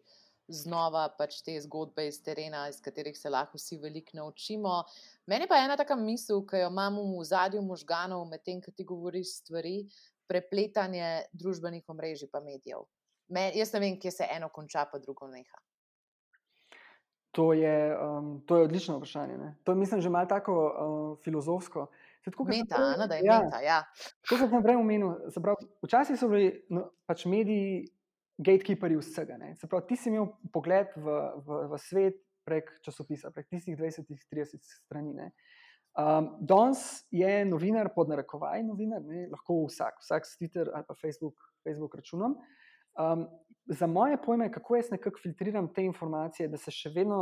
Znova 0.49 1.03
pač 1.17 1.43
te 1.45 1.53
zgodbe 1.61 2.07
iz 2.09 2.17
terena, 2.25 2.63
iz 2.69 2.79
katerih 2.81 3.17
se 3.17 3.29
lahko 3.29 3.59
vsi 3.59 3.77
veliko 3.77 4.17
naučimo. 4.17 4.83
Meni 5.29 5.47
pa 5.47 5.59
je 5.59 5.67
ena 5.69 5.77
taka 5.77 5.95
misel, 5.95 6.41
ki 6.45 6.63
jo 6.63 6.71
imamo 6.73 7.03
v 7.13 7.25
zadju 7.29 7.61
možganov, 7.61 8.25
medtem 8.29 8.61
ko 8.61 8.73
ti 8.73 8.83
govoriš 8.83 9.35
stvari, 9.43 9.83
prepletanje 10.29 11.29
družbenih 11.33 11.85
omrežij 11.89 12.29
in 12.33 12.45
medijev. 12.45 12.85
Me, 13.29 13.51
jaz 13.53 13.73
ne 13.73 13.79
vem, 13.79 13.99
kje 14.01 14.11
se 14.11 14.27
eno 14.35 14.49
konča, 14.49 14.87
pa 14.91 14.97
drugo 14.97 15.27
neha. 15.29 15.61
To 17.37 17.53
je, 17.53 17.97
um, 17.97 18.41
to 18.45 18.57
je 18.57 18.63
odlično 18.63 18.97
vprašanje. 18.97 19.37
Ne? 19.37 19.55
To 19.63 19.71
je, 19.71 19.75
mislim, 19.75 20.01
že 20.01 20.09
malo 20.09 20.25
tako 20.25 20.53
uh, 20.53 21.23
filozofsko. 21.23 21.87
Meta, 22.45 23.07
da 23.07 23.15
je 23.15 23.21
ja, 23.23 23.41
meta. 23.43 23.61
Ja. 23.61 23.83
To 24.29 24.37
sem 24.37 24.63
prej 24.63 24.75
omenil. 24.75 25.13
Včasih 25.81 26.17
so 26.19 26.27
bili 26.29 26.49
no, 26.69 26.89
pač 27.05 27.25
mediji, 27.25 27.85
gatekeeperi 28.39 28.97
vsega. 28.99 29.37
Ne? 29.37 29.53
Se 29.59 29.67
pravi, 29.67 29.87
ti 29.89 29.97
si 29.99 30.09
imel 30.11 30.29
pogled 30.53 30.91
v, 30.95 31.15
v, 31.45 31.61
v 31.73 31.79
svet 31.83 32.19
prek 32.47 32.71
časopisa, 32.85 33.33
prek 33.35 33.49
tistih 33.51 33.77
20-30 33.77 34.63
strani. 34.63 35.13
Ne? 35.17 35.27
Um, 35.99 36.31
danes 36.39 37.03
je 37.11 37.43
novinar, 37.45 37.91
pod 37.95 38.09
narekovaj, 38.11 38.63
novinar, 38.63 39.03
ne? 39.05 39.27
lahko 39.33 39.65
vsak, 39.67 39.99
vsak 40.05 40.25
s 40.25 40.39
Twitter 40.39 40.71
ali 40.73 40.87
pa 40.87 40.95
Facebook, 40.95 41.35
Facebook 41.67 41.99
računom. 41.99 42.37
Um, 42.99 43.27
za 43.69 43.87
moje 43.87 44.17
pojme, 44.21 44.51
kako 44.51 44.79
jaz 44.79 44.91
nekako 44.91 45.19
filtriram 45.21 45.67
te 45.73 45.83
informacije, 45.85 46.47
da 46.49 46.57
se 46.57 46.71
še 46.71 46.93
vedno 46.95 47.19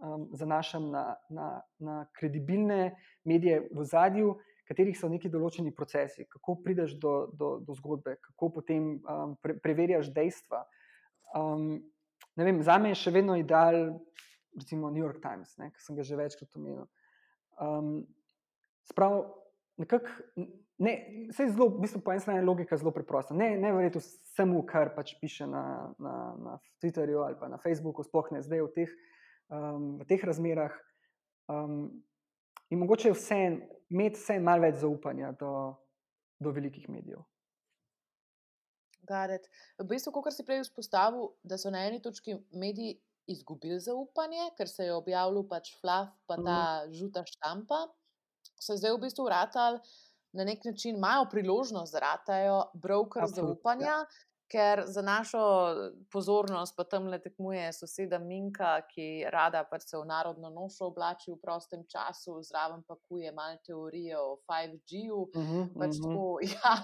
um, 0.00 0.28
zanašam 0.32 0.88
na, 0.90 1.04
na, 1.30 1.48
na 1.78 1.98
kredibilne 2.18 2.96
medije 3.24 3.60
v 3.70 3.84
zadju, 3.84 4.38
katerih 4.68 4.96
so 4.98 5.08
neki 5.10 5.30
določeni 5.32 5.72
procesi, 5.74 6.26
kako 6.28 6.58
prideš 6.64 6.94
do, 7.00 7.14
do, 7.32 7.54
do 7.64 7.76
zgodbe, 7.78 8.18
kako 8.30 8.50
potem 8.60 8.90
um, 9.00 9.34
pre, 9.42 9.56
preverjaš 9.64 10.12
dejstva. 10.14 10.62
Um, 11.38 11.80
vem, 12.38 12.62
za 12.64 12.78
me 12.78 12.92
je 12.92 13.00
še 13.02 13.14
vedno 13.16 13.36
ideal, 13.40 13.98
recimo 14.58 14.92
New 14.92 15.04
York 15.04 15.22
Times, 15.24 15.56
ki 15.56 15.84
sem 15.84 15.98
ga 15.98 16.06
že 16.06 16.20
večkrat 16.20 16.60
omenil. 16.60 16.86
Um, 17.58 18.06
Spravo, 18.88 19.26
nekako 19.76 20.08
Ne, 20.78 21.26
vse 21.30 21.42
je 21.42 21.50
zelo, 21.50 21.66
v 21.74 21.82
bistvu, 21.82 22.00
po 22.06 22.12
eni 22.14 22.22
strani 22.22 22.44
logika 22.46 22.76
zelo 22.78 22.92
preprosta. 22.94 23.34
Ne, 23.34 23.56
ne 23.58 23.72
verjeti 23.74 23.98
vsemu, 23.98 24.60
kar 24.62 24.92
pač 24.94 25.16
piše 25.18 25.46
na, 25.50 25.90
na, 25.98 26.14
na 26.38 26.52
Twitterju 26.78 27.24
ali 27.26 27.34
pa 27.40 27.48
na 27.50 27.58
Facebooku, 27.58 28.06
sploh 28.06 28.30
ne 28.30 28.42
zdaj 28.46 28.62
v 28.62 28.70
teh, 28.76 28.92
um, 29.50 29.98
v 29.98 30.06
teh 30.06 30.22
razmerah. 30.22 30.76
Um, 31.50 31.98
in 32.70 32.78
mogoče 32.78 33.10
vse, 33.10 33.40
imeti 33.90 34.20
vse 34.20 34.38
malo 34.40 34.66
več 34.66 34.80
zaupanja 34.82 35.32
do, 35.40 35.52
do 36.40 36.52
velikih 36.54 36.88
medijev. 36.88 37.22
Garet. 39.08 39.46
V 39.78 39.86
bistvu, 39.88 40.12
kot 40.12 40.34
si 40.34 40.44
prej 40.44 40.66
izpostavil, 40.66 41.30
da 41.42 41.56
so 41.60 41.72
na 41.72 41.86
eni 41.88 42.02
točki 42.04 42.36
mediji 42.52 42.98
izgubili 43.28 43.78
zaupanje, 43.80 44.50
ker 44.56 44.68
se 44.68 44.88
je 44.88 44.96
objavil 44.96 45.44
pač 45.48 45.72
flav, 45.80 46.10
pa 46.26 46.36
ta 46.40 46.58
mm. 46.60 46.92
žuta 46.96 47.24
štampa, 47.28 47.86
so 48.60 48.76
zdaj 48.76 48.96
v 48.96 49.02
bistvu 49.06 49.28
vrtali 49.28 49.80
na 50.36 50.44
nek 50.44 50.64
način 50.64 50.96
imajo 50.96 51.28
priložnost, 51.30 51.92
da 51.92 52.04
ratajo 52.04 52.58
broker 52.74 53.26
zaupanja. 53.32 53.86
Ja. 53.86 54.04
Ker 54.48 54.82
za 54.86 55.02
našo 55.02 55.40
pozornost 56.12 56.72
pa 56.76 56.84
tam 56.84 57.06
le 57.12 57.18
tekmuje 57.20 57.66
soseda 57.72 58.18
Minka, 58.18 58.78
ki 58.88 59.28
rada 59.28 59.60
pač 59.68 59.84
se 59.90 59.98
v 59.98 60.06
narodno 60.08 60.48
nošo 60.50 60.88
oblači 60.88 61.28
v 61.32 61.36
prostem 61.42 61.84
času, 61.84 62.38
zraven 62.42 62.80
pa 62.88 62.96
kuje 62.96 63.32
malo 63.32 63.60
teorije 63.66 64.16
o 64.16 64.38
5G-ju. 64.48 65.20
Uh 65.36 65.44
-huh, 65.44 65.68
pač 65.78 66.00
uh 66.00 66.08
-huh. 66.16 66.40
ja, 66.48 66.74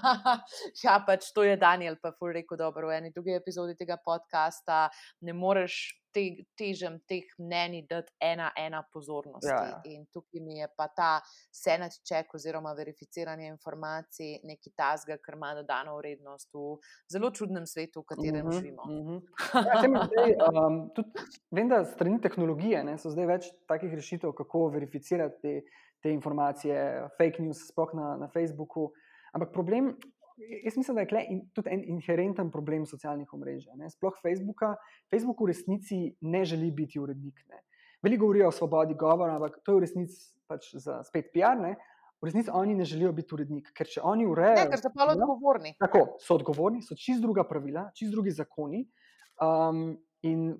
ja, 0.84 1.04
pač 1.06 1.32
to 1.32 1.42
je 1.42 1.56
Daniel, 1.56 1.96
pa 2.02 2.08
je 2.08 2.32
rekel 2.32 2.56
dobro 2.56 2.88
v 2.88 2.96
eni 3.00 3.10
drugi 3.10 3.32
epizodi 3.32 3.76
tega 3.76 3.96
podcasta. 3.96 4.90
Ne 5.20 5.32
moreš 5.32 6.03
te, 6.14 6.22
težem 6.58 6.98
teh 7.08 7.26
mnenj, 7.38 7.80
da 7.90 8.00
je 8.00 8.04
ena, 8.22 8.50
ena 8.58 8.82
pozornost. 8.92 9.48
Ja, 9.48 9.60
ja. 9.68 9.80
In 9.90 10.06
tukaj 10.14 10.42
mi 10.44 10.58
je 10.58 10.68
pa 10.76 10.86
ta 10.88 11.10
senat 11.52 11.96
ček 12.06 12.34
oziroma 12.34 12.72
verificiranje 12.78 13.48
informacij 13.50 14.38
nekaj 14.46 14.74
tasga, 14.78 15.18
kar 15.22 15.38
ima 15.38 15.54
dodano 15.58 15.96
vrednost 15.98 16.52
v 16.54 16.76
zelo 17.10 17.30
čudnem 17.34 17.66
svetu, 17.66 18.04
v 18.04 18.12
katerem 18.14 18.46
uh 18.46 18.52
mhm, 18.52 18.52
-huh, 18.52 18.60
živimo. 18.60 18.82
Uh 18.82 18.90
mhm. 18.90 19.16
-huh. 19.16 19.64
ja, 19.68 20.06
zdaj, 20.06 20.36
um, 20.48 20.90
tudi, 20.94 21.26
vem, 21.50 21.68
da 21.68 21.84
strani 21.84 22.20
tehnologije 22.20 22.84
ne, 22.84 22.98
so 22.98 23.10
zdaj 23.10 23.26
več 23.26 23.50
takih 23.68 23.94
rešitev, 23.94 24.32
kako 24.32 24.68
verificirati 24.68 25.40
te, 25.42 25.60
te 26.02 26.12
informacije, 26.12 27.08
fake 27.18 27.42
news, 27.42 27.68
sploh 27.68 27.94
na, 27.94 28.16
na 28.16 28.28
Facebooku. 28.28 28.92
Ampak 29.34 29.52
problem 29.52 29.96
Jaz 30.36 30.76
mislim, 30.76 30.94
da 30.94 31.00
je 31.00 31.26
in, 31.30 31.40
tudi 31.54 31.70
en 31.70 31.84
inherenten 31.84 32.50
problem 32.50 32.86
socialnih 32.86 33.32
omrežij. 33.32 33.72
Sploh 33.90 34.14
Facebooka. 34.22 34.74
Facebook 35.10 35.40
v 35.40 35.46
resnici 35.46 36.16
ne 36.20 36.44
želi 36.44 36.70
biti 36.70 36.98
urednik. 36.98 37.44
Ne. 37.48 37.62
Veliko 38.02 38.26
govorijo 38.26 38.48
o 38.48 38.52
svobodi 38.52 38.94
govora, 38.94 39.36
ampak 39.36 39.60
to 39.64 39.72
je 39.72 39.76
v 39.76 39.80
resnici 39.80 40.34
pač 40.46 40.74
za 40.74 41.02
spet 41.04 41.30
PR. 41.32 41.54
Ne. 41.60 41.76
V 42.22 42.26
resnici 42.26 42.50
oni 42.52 42.74
ne 42.74 42.84
želijo 42.84 43.12
biti 43.12 43.34
urednik, 43.34 43.70
ker 43.76 43.86
če 43.86 44.02
oni 44.02 44.26
urejajo. 44.26 44.64
Ne, 44.64 44.70
ker 44.72 44.82
so 44.82 44.90
pa 44.94 45.06
odgovorni. 45.12 45.74
Tako, 45.78 46.04
so 46.20 46.34
odgovorni, 46.34 46.82
so 46.82 46.96
čist 46.98 47.22
druga 47.22 47.44
pravila, 47.48 47.90
čist 47.94 48.12
drugi 48.12 48.34
zakoni. 48.34 48.84
Um, 49.42 49.98
in 50.24 50.54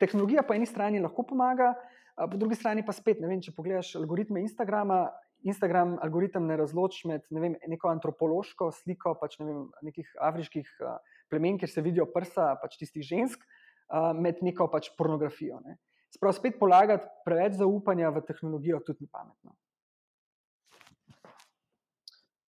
tehnologija 0.00 0.44
po 0.46 0.54
eni 0.54 0.66
strani 0.66 1.00
lahko 1.02 1.24
pomaga, 1.28 1.72
po 2.16 2.38
drugi 2.38 2.54
strani 2.54 2.84
pa 2.86 2.92
spet, 2.94 3.20
ne 3.20 3.28
vem, 3.28 3.40
če 3.42 3.54
pogledaš 3.56 3.94
algoritme 4.00 4.42
Instagrama, 4.44 5.06
Instagram 5.42 5.96
algoritem 6.02 6.46
ne 6.46 6.56
razloči 6.56 7.08
med 7.10 7.24
ne 7.30 7.40
vem, 7.42 7.56
neko 7.68 7.90
antropološko 7.90 8.70
sliko 8.76 9.14
pač 9.20 9.38
ne 9.40 9.48
vem, 9.48 9.64
nekih 9.88 10.12
afriških 10.28 10.68
uh, 10.82 10.98
plemen, 11.30 11.58
kjer 11.58 11.70
se 11.70 11.84
vidijo 11.84 12.06
prsa 12.14 12.52
pač 12.62 12.78
tistih 12.80 13.04
žensk, 13.06 13.42
uh, 13.42 14.12
med 14.14 14.42
neko 14.42 14.68
pač 14.72 14.92
pornografijo. 14.98 15.60
Ne. 15.66 15.78
Sprav 16.12 16.36
spet 16.36 16.58
polagati 16.60 17.08
preveč 17.26 17.56
zaupanja 17.60 18.12
v 18.12 18.24
tehnologijo 18.28 18.82
tudi 18.86 19.06
ni 19.06 19.10
pametno. 19.10 19.56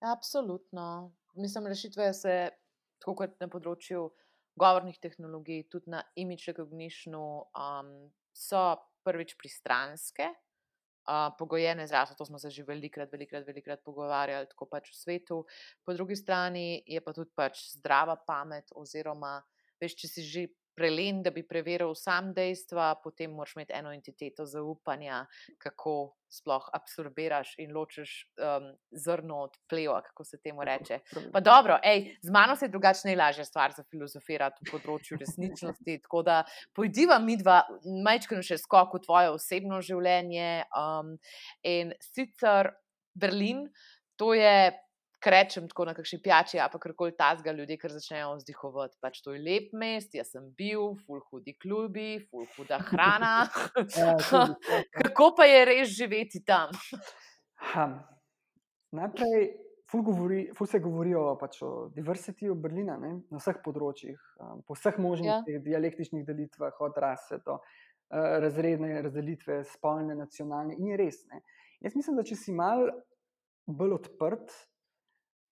Absolutno. 0.05 1.15
Mislim, 1.35 1.67
rešitve 1.67 2.13
se, 2.13 2.35
tako 3.01 3.15
kot 3.23 3.39
na 3.41 3.49
področju 3.49 4.11
govornih 4.61 4.99
tehnologij, 5.03 5.65
tudi 5.73 5.91
na 5.91 6.03
imič 6.21 6.45
recognition, 6.53 7.17
um, 7.57 7.95
so 8.37 8.75
prvič 9.07 9.35
pristranske, 9.41 10.29
uh, 11.05 11.33
pogojene 11.39 11.87
z 11.87 11.93
raso. 11.93 12.15
To 12.15 12.25
smo 12.25 12.39
se 12.39 12.51
že 12.51 12.65
velikrat, 12.65 13.13
velikrat, 13.13 13.47
velikrat 13.47 13.85
pogovarjali, 13.85 14.49
tako 14.51 14.67
pač 14.67 14.91
v 14.91 14.97
svetu. 14.97 15.45
Po 15.85 15.93
drugi 15.93 16.17
strani 16.17 16.83
je 16.87 17.01
pa 17.01 17.13
tudi 17.13 17.31
pač 17.35 17.61
zdrava 17.77 18.17
pamet, 18.17 18.73
oziroma, 18.75 19.39
veš, 19.81 19.97
če 20.01 20.09
si 20.09 20.23
že 20.23 20.43
prelen, 20.77 21.23
da 21.23 21.31
bi 21.31 21.45
preveril 21.47 21.95
sam 21.99 22.33
dejstva, 22.35 22.95
potem 23.03 23.33
moraš 23.33 23.55
imeti 23.57 23.75
eno 23.77 23.93
entiteto 23.95 24.47
zaupanja, 24.47 25.25
kako 25.59 26.15
sploh 26.35 26.67
absorbiraš 26.75 27.55
in 27.63 27.73
ločiš 27.77 28.13
um, 28.43 28.71
zrno 28.91 29.39
od 29.47 29.57
pleva, 29.71 30.01
kako 30.03 30.25
se 30.25 30.41
temu 30.43 30.65
reče. 30.65 30.99
Pa 31.33 31.41
dobro, 31.41 31.79
ej, 31.83 32.17
z 32.23 32.35
mano 32.35 32.57
se 32.57 32.67
je 32.67 32.75
drugačna 32.75 33.13
in 33.13 33.19
lažja 33.19 33.45
stvar 33.45 33.73
za 33.77 33.85
filozofirati 33.91 34.67
v 34.67 34.73
področju 34.73 35.19
resničnosti. 35.21 35.99
Tako 36.07 36.23
da 36.27 36.43
pojdiva 36.75 37.19
mi 37.23 37.39
dva, 37.41 37.63
majčkano 38.05 38.43
še 38.43 38.59
skok 38.59 38.99
v 38.99 39.05
tvoje 39.07 39.35
osebno 39.35 39.81
življenje. 39.85 40.65
Um, 40.75 41.17
in 41.63 41.95
sicer 42.03 42.75
Berlin, 43.15 43.69
to 44.19 44.35
je 44.35 44.73
krečem 45.25 45.69
tako 45.71 45.87
na 45.89 45.95
kakšni 45.97 46.21
pijači, 46.23 46.59
a 46.61 46.69
pa 46.73 46.79
karkoli 46.79 47.15
tazga 47.17 47.53
ljudi, 47.53 47.79
ker 47.81 47.93
začnejo 47.93 48.35
vzdihovati. 48.39 48.99
Pač 49.03 49.21
to 49.25 49.35
je 49.35 49.41
lep 49.43 49.73
mest, 49.81 50.15
jaz 50.17 50.33
sem 50.35 50.47
bil, 50.59 50.95
full 51.07 51.23
hudi 51.31 51.57
klubi, 51.61 52.19
full 52.31 52.49
huda 52.57 52.81
hrana. 52.91 53.37
Ja. 53.95 54.15
Kako 54.99 55.35
pa 55.37 55.47
je 55.49 55.65
res 55.69 55.93
živeti 55.95 56.41
tam? 56.47 56.73
Ha. 57.73 57.87
Najprej, 58.95 59.47
ful, 59.91 60.03
govori, 60.07 60.41
ful 60.57 60.69
se 60.71 60.81
govori 60.83 61.15
o, 61.19 61.25
pač 61.41 61.61
o 61.67 61.89
diversitiju 61.95 62.55
Berlina 62.61 62.97
ne? 63.01 63.15
na 63.31 63.41
vseh 63.41 63.59
področjih, 63.65 64.19
um, 64.43 64.61
po 64.67 64.77
vseh 64.79 65.01
možnih 65.03 65.31
Ja. 65.31 65.41
ja. 65.57 65.63
dialektičnih 65.65 66.27
delitvah, 66.27 66.77
od 66.87 67.01
rase 67.03 67.41
do 67.47 67.59
uh, 67.59 68.37
razredne 68.45 69.01
razdelitve, 69.07 69.63
spolne, 69.75 70.17
nacionalne. 70.19 70.79
In 70.79 70.93
je 70.93 71.01
res. 71.01 71.25
Ne? 71.33 71.43
Jaz 71.85 71.99
mislim, 71.99 72.21
da 72.21 72.27
če 72.27 72.39
si 72.39 72.55
mal 72.55 72.87
bolj 73.67 73.99
odprt 73.99 74.55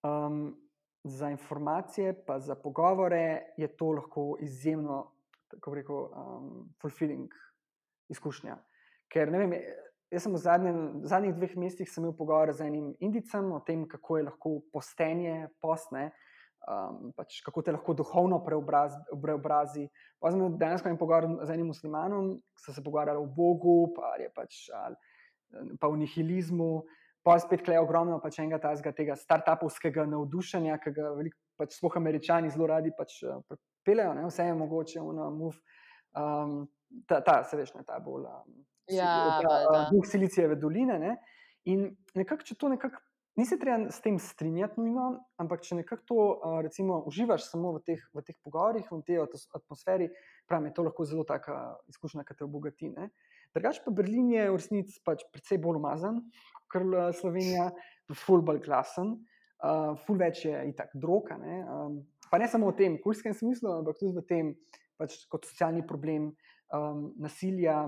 um, 0.02 0.56
za 1.04 1.30
informacije, 1.30 2.24
pa 2.26 2.38
za 2.38 2.54
pogovore, 2.54 3.54
je 3.56 3.68
to 3.76 3.92
lahko 3.92 4.36
izjemno, 4.40 5.12
kako 5.48 5.74
rekel, 5.74 5.96
um, 5.96 6.68
fulfilling 6.80 7.30
izkušnja. 8.08 8.56
Ker 9.12 9.32
ne 9.32 9.38
vem. 9.38 9.56
Jaz 10.12 10.26
sem 10.26 10.34
v, 10.34 10.38
zadnjem, 10.44 10.78
v 11.00 11.08
zadnjih 11.08 11.32
dveh 11.38 11.52
mesecih 11.56 11.88
imel 11.96 12.12
pogovor 12.12 12.50
z 12.52 12.66
enim 12.68 12.90
Indicem 13.00 13.46
o 13.56 13.62
tem, 13.64 13.86
kako 13.88 14.18
je 14.18 14.24
lahko 14.26 14.50
postenje, 14.68 15.46
posne, 15.64 16.10
um, 16.68 17.14
pač 17.16 17.38
kako 17.40 17.62
te 17.64 17.72
lahko 17.72 17.94
duhovno 17.96 18.42
preobraz, 18.44 18.98
preobrazi. 19.22 19.86
Pa 20.20 20.28
sem 20.28 20.42
imel 20.42 20.58
dejansko 20.60 20.92
en 20.92 21.00
pogovor 21.00 21.30
z 21.40 21.56
enim 21.56 21.72
muslimanom, 21.72 22.34
ki 22.36 22.64
so 22.66 22.76
se 22.76 22.84
pogovarjali 22.84 23.24
o 23.24 23.30
Bogu, 23.38 23.94
pa, 23.96 24.12
je 24.20 24.28
pač, 24.36 24.66
ali, 24.82 25.00
pa 25.80 25.88
o 25.88 25.96
nihilizmu. 25.96 26.74
Pa 27.22 27.36
spet 27.38 27.62
kleje 27.62 27.80
ogromno 27.80 28.18
pač 28.22 28.40
enega 28.42 28.58
tazga, 28.58 28.90
tega 28.92 29.14
startupovskega 29.16 30.08
navdušenja, 30.10 30.78
ki 30.82 30.90
ga 30.96 31.12
veliko, 31.14 31.38
pač 31.60 31.76
sploh 31.78 31.96
američani 32.00 32.50
zelo 32.50 32.66
radi 32.66 32.90
pač, 32.98 33.20
uh, 33.22 33.38
pripeljejo, 33.46 34.16
ne? 34.18 34.26
vse 34.26 34.48
je 34.48 34.56
mogoče, 34.58 35.00
ono, 35.00 35.30
move. 35.30 35.60
Um, 36.18 36.64
ta, 37.08 37.20
ta, 37.24 37.44
se 37.46 37.56
veš, 37.56 37.74
ne 37.78 37.86
ta 37.86 38.00
bolj. 38.02 38.26
Um, 38.26 38.60
Ja, 38.90 39.38
ta, 39.40 39.48
valjda. 39.48 39.70
uh, 39.70 39.90
duh 39.94 40.06
Silicijeve 40.10 40.56
doline. 40.58 40.98
Ne? 40.98 41.16
In 41.70 41.84
nekako, 42.18 42.42
če 42.42 42.56
to 42.58 42.68
nekako, 42.72 42.98
nisi 43.38 43.58
treba 43.58 43.90
s 43.94 44.02
tem 44.02 44.18
strinjati, 44.18 44.80
nujno, 44.82 45.22
ampak 45.40 45.62
če 45.62 45.78
nekako 45.78 46.02
to, 46.08 46.24
recimo, 46.66 46.98
uživaš 47.08 47.46
samo 47.48 47.76
v 47.78 47.84
teh, 47.86 48.02
v 48.12 48.24
teh 48.26 48.36
pogovorih, 48.42 48.88
v 48.90 49.00
tej 49.06 49.22
atmosferi, 49.54 50.10
pravim, 50.50 50.66
je 50.68 50.74
to 50.76 50.86
lahko 50.88 51.06
zelo 51.06 51.24
taka 51.24 51.78
izkušnja, 51.88 52.26
ki 52.26 52.36
te 52.36 52.44
obogati. 52.44 52.90
Ne? 52.90 53.08
Drugač 53.52 53.82
pa 53.84 53.92
Berlin 53.92 54.30
je 54.32 54.48
v 54.48 54.56
resnici 54.56 55.00
pač 55.04 55.26
precej 55.32 55.60
bolj 55.60 55.80
umazan, 55.80 56.22
kot 56.72 56.86
eh, 56.88 57.10
Slovenija, 57.18 57.68
ful 58.16 58.42
bolj 58.44 58.60
klasen, 58.64 59.14
uh, 59.64 59.94
ful 60.04 60.18
več 60.20 60.42
je 60.44 60.58
itak 60.68 60.90
droga. 61.00 61.38
Ne? 61.40 61.62
Um, 61.64 61.94
pa 62.28 62.36
ne 62.40 62.48
samo 62.50 62.68
v 62.68 62.76
tem 62.76 62.98
kulskem 63.00 63.32
smislu, 63.32 63.70
ampak 63.78 63.96
tudi 64.00 64.12
v 64.18 64.24
tem, 64.28 64.50
pač 65.00 65.22
kot 65.32 65.48
socialni 65.48 65.80
problem, 65.88 66.26
um, 66.76 67.06
nasilja. 67.22 67.86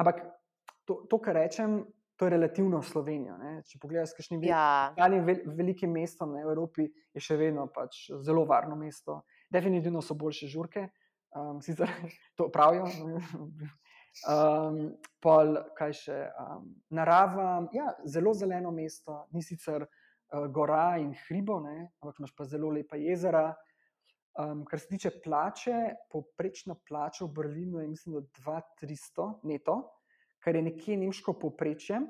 Ampak 0.00 0.22
to, 0.88 1.02
to, 1.10 1.18
kar 1.20 1.36
rečem, 1.36 1.82
to 2.16 2.24
je 2.24 2.32
relativno 2.32 2.80
Slovenijo. 2.80 3.36
Ne? 3.36 3.58
Če 3.68 3.80
pogledaš, 3.82 4.14
kakšni 4.16 4.38
veliki 4.38 4.52
Ja, 4.52 5.10
vel, 5.26 5.42
velikim 5.58 5.92
mestom 5.92 6.32
ne, 6.32 6.44
v 6.46 6.54
Evropi 6.54 6.86
je 6.88 7.24
še 7.24 7.36
vedno 7.40 7.66
pač 7.72 8.06
zelo 8.24 8.46
varno 8.48 8.78
mesto. 8.80 9.24
Definitivno 9.52 10.00
so 10.00 10.16
boljše 10.16 10.48
žurke, 10.52 10.86
um, 11.36 11.60
sicer 11.64 11.92
to 12.38 12.48
pravijo. 12.54 12.88
Um, 14.24 14.96
pol, 15.20 15.58
kaj 15.76 15.92
še, 15.92 16.16
um, 16.40 16.70
narava, 16.96 17.66
ja, 17.76 17.90
zelo 18.08 18.32
zeleno 18.34 18.72
mesto, 18.72 19.26
ni 19.36 19.42
sicer 19.44 19.84
uh, 19.84 20.46
gora 20.48 20.96
in 21.02 21.10
hribo, 21.26 21.58
ne, 21.60 21.90
ampak 22.00 22.22
imaš 22.22 22.32
pa 22.38 22.46
zelo 22.48 22.70
lepa 22.72 22.96
jezera. 22.96 23.50
Um, 24.36 24.64
kar 24.68 24.80
se 24.80 24.88
tiče 24.88 25.12
plače, 25.24 25.76
povprečna 26.12 26.76
plača 26.88 27.24
v 27.24 27.32
Berlinu 27.36 27.80
je, 27.80 27.88
mislim, 27.88 28.16
da 28.16 28.24
2300 28.40 29.28
neto, 29.48 29.76
kar 30.44 30.56
je 30.56 30.64
nekje 30.64 30.96
nemško 31.04 31.36
povprečje. 31.40 32.00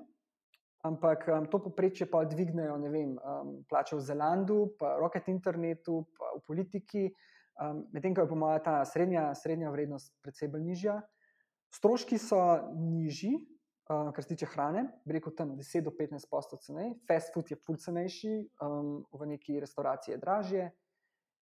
Ampak 0.86 1.26
um, 1.30 1.46
to 1.50 1.58
povprečje 1.62 2.06
pa 2.10 2.22
dvignejo, 2.26 2.78
ne 2.82 2.90
vem, 2.90 3.16
um, 3.18 3.52
plače 3.66 3.98
v 3.98 4.06
Zelandu, 4.06 4.58
pa 4.78 4.94
Rocket 5.02 5.26
Internetu, 5.30 6.04
pa 6.14 6.30
v 6.38 6.42
politiki, 6.46 7.04
um, 7.62 7.82
medtem 7.94 8.14
ko 8.14 8.22
je 8.22 8.30
po 8.30 8.38
mojem 8.38 8.62
ta 8.62 8.78
srednja, 8.86 9.28
srednja 9.34 9.74
vrednost 9.74 10.14
precej 10.22 10.50
bolj 10.54 10.66
nižja. 10.70 11.00
Stroški 11.76 12.18
so 12.18 12.38
nižji, 12.72 13.34
uh, 13.36 14.08
kar 14.14 14.24
se 14.24 14.32
tiče 14.32 14.48
hrane, 14.54 14.86
rekel 15.12 15.34
tam 15.36 15.52
10 15.58 15.84
do 15.84 15.92
15 15.92 16.30
posto 16.30 16.56
cenej, 16.62 16.94
fast 17.08 17.34
food 17.34 17.50
je 17.52 17.58
ful 17.66 17.76
cenejši, 17.80 18.34
um, 18.64 19.04
v 19.12 19.30
neki 19.34 19.60
restauraciji 19.60 20.14
je 20.14 20.20
dražje. 20.22 20.66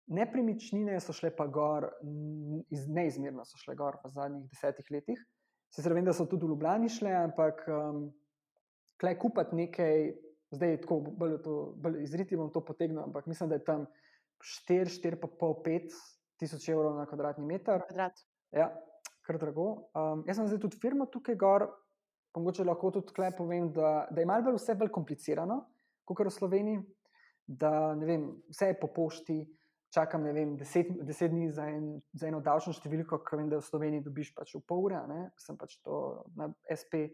Nepremičnine 0.07 0.99
so 1.03 1.15
šle 1.15 1.33
pa 1.35 1.47
gor, 1.51 1.89
iz, 2.71 2.85
neizmerno 2.87 3.43
so 3.47 3.59
šle 3.59 3.75
gor 3.75 3.99
v 4.03 4.11
zadnjih 4.15 4.45
desetih 4.51 4.91
letih. 4.91 5.23
Sicer 5.75 5.95
vem, 5.95 6.05
da 6.07 6.15
so 6.15 6.25
tudi 6.25 6.47
v 6.47 6.53
Ljubljani 6.53 6.89
šle, 6.91 7.11
ampak 7.25 7.65
um, 7.67 8.05
klej 8.99 9.17
kupiti 9.19 9.55
nekaj, 9.55 10.05
zdaj 10.55 10.77
tako 10.83 11.01
bolj, 11.11 11.37
to, 11.43 11.55
bolj 11.83 11.99
izriti 12.03 12.39
bom 12.39 12.51
to 12.51 12.63
potegnil, 12.63 13.03
ampak 13.03 13.27
mislim, 13.27 13.51
da 13.51 13.59
je 13.59 13.65
tam 13.67 13.87
4, 14.69 14.95
4,5 15.03 15.99
tisoč 16.39 16.69
evrov 16.71 16.95
na 16.95 17.07
kvadratni 17.09 17.45
meter. 17.45 17.83
kvadrat. 17.87 18.23
Ja, 18.55 18.71
kar 19.27 19.39
drago. 19.41 19.67
Um, 19.91 20.23
jaz 20.27 20.39
sem 20.39 20.47
zdaj 20.47 20.63
tudi 20.63 20.79
firma 20.81 21.07
tukaj 21.11 21.35
gor, 21.39 21.67
pa 22.31 22.41
mogoče 22.41 22.65
lahko 22.67 22.93
tudi 22.95 23.11
tukaj 23.11 23.35
povem, 23.37 23.69
da, 23.75 24.07
da 24.11 24.23
je 24.23 24.29
malo 24.29 24.47
bolj 24.47 24.59
vse 24.61 24.77
bolj 24.79 24.93
komplicirano, 24.95 25.61
kot 26.07 26.23
v 26.25 26.33
Sloveniji. 26.33 26.83
Da 27.47 27.93
vem, 27.95 28.27
vse 28.51 28.73
je 28.73 28.79
po 28.79 28.89
pošti, 28.91 29.37
čakam 29.93 30.25
ne 30.27 30.33
vem, 30.35 30.55
deset, 30.59 30.89
deset 31.07 31.31
dni 31.31 31.47
za, 31.51 31.69
en, 31.71 31.93
za 32.11 32.27
eno 32.27 32.41
davčno 32.43 32.73
številko, 32.75 33.21
ki 33.23 33.39
vem, 33.39 33.47
da 33.51 33.61
v 33.61 33.67
Sloveniji 33.67 34.03
dobiš 34.03 34.33
pač 34.35 34.51
v 34.57 34.63
pol 34.67 34.89
ure, 34.89 34.99
ne? 35.07 35.29
sem 35.39 35.59
pač 35.59 35.77
to 35.79 36.25
na 36.35 36.49
SP. 36.67 37.07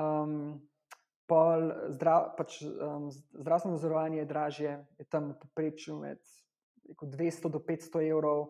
Um, 0.00 0.62
pol 1.28 1.68
zdrav, 1.94 2.32
pač, 2.38 2.62
um, 2.64 3.10
zdravstveno 3.12 3.76
zavarovanje 3.78 4.22
je 4.22 4.30
dražje, 4.32 4.72
je 4.98 5.06
tam 5.12 5.30
v 5.34 5.38
povprečju 5.44 5.98
med 6.00 6.22
rekel, 6.88 7.12
200 7.12 7.52
do 7.52 7.60
500 7.62 8.08
evrov. 8.08 8.48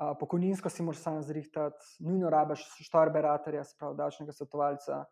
Uh, 0.00 0.14
pokojninsko 0.16 0.70
si 0.72 0.82
moraš 0.82 1.02
sam 1.02 1.18
zrihtati, 1.22 1.84
nujno 2.00 2.30
rabiš 2.32 2.62
štarberatorja, 2.86 3.64
se 3.68 3.76
pravi 3.78 3.98
davčnega 3.98 4.32
svetovalca, 4.32 5.02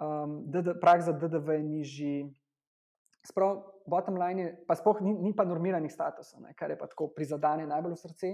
um, 0.00 0.38
DD, 0.48 0.78
prag 0.80 1.04
za 1.04 1.12
DDV 1.12 1.58
je 1.58 1.62
nižji. 1.62 2.14
Sprav, 3.28 3.60
bottom 3.86 4.16
line 4.16 4.42
je, 4.42 4.54
pa 4.68 4.76
sploh 4.80 5.02
ni, 5.04 5.12
ni 5.12 5.34
pa 5.36 5.44
normiranih 5.44 5.92
statusov, 5.92 6.40
ne, 6.40 6.54
kar 6.56 6.72
je 6.72 6.78
pa 6.80 6.88
tako 6.88 7.10
prizadene 7.12 7.68
najbolj 7.68 7.98
v 7.98 8.00
srce. 8.00 8.32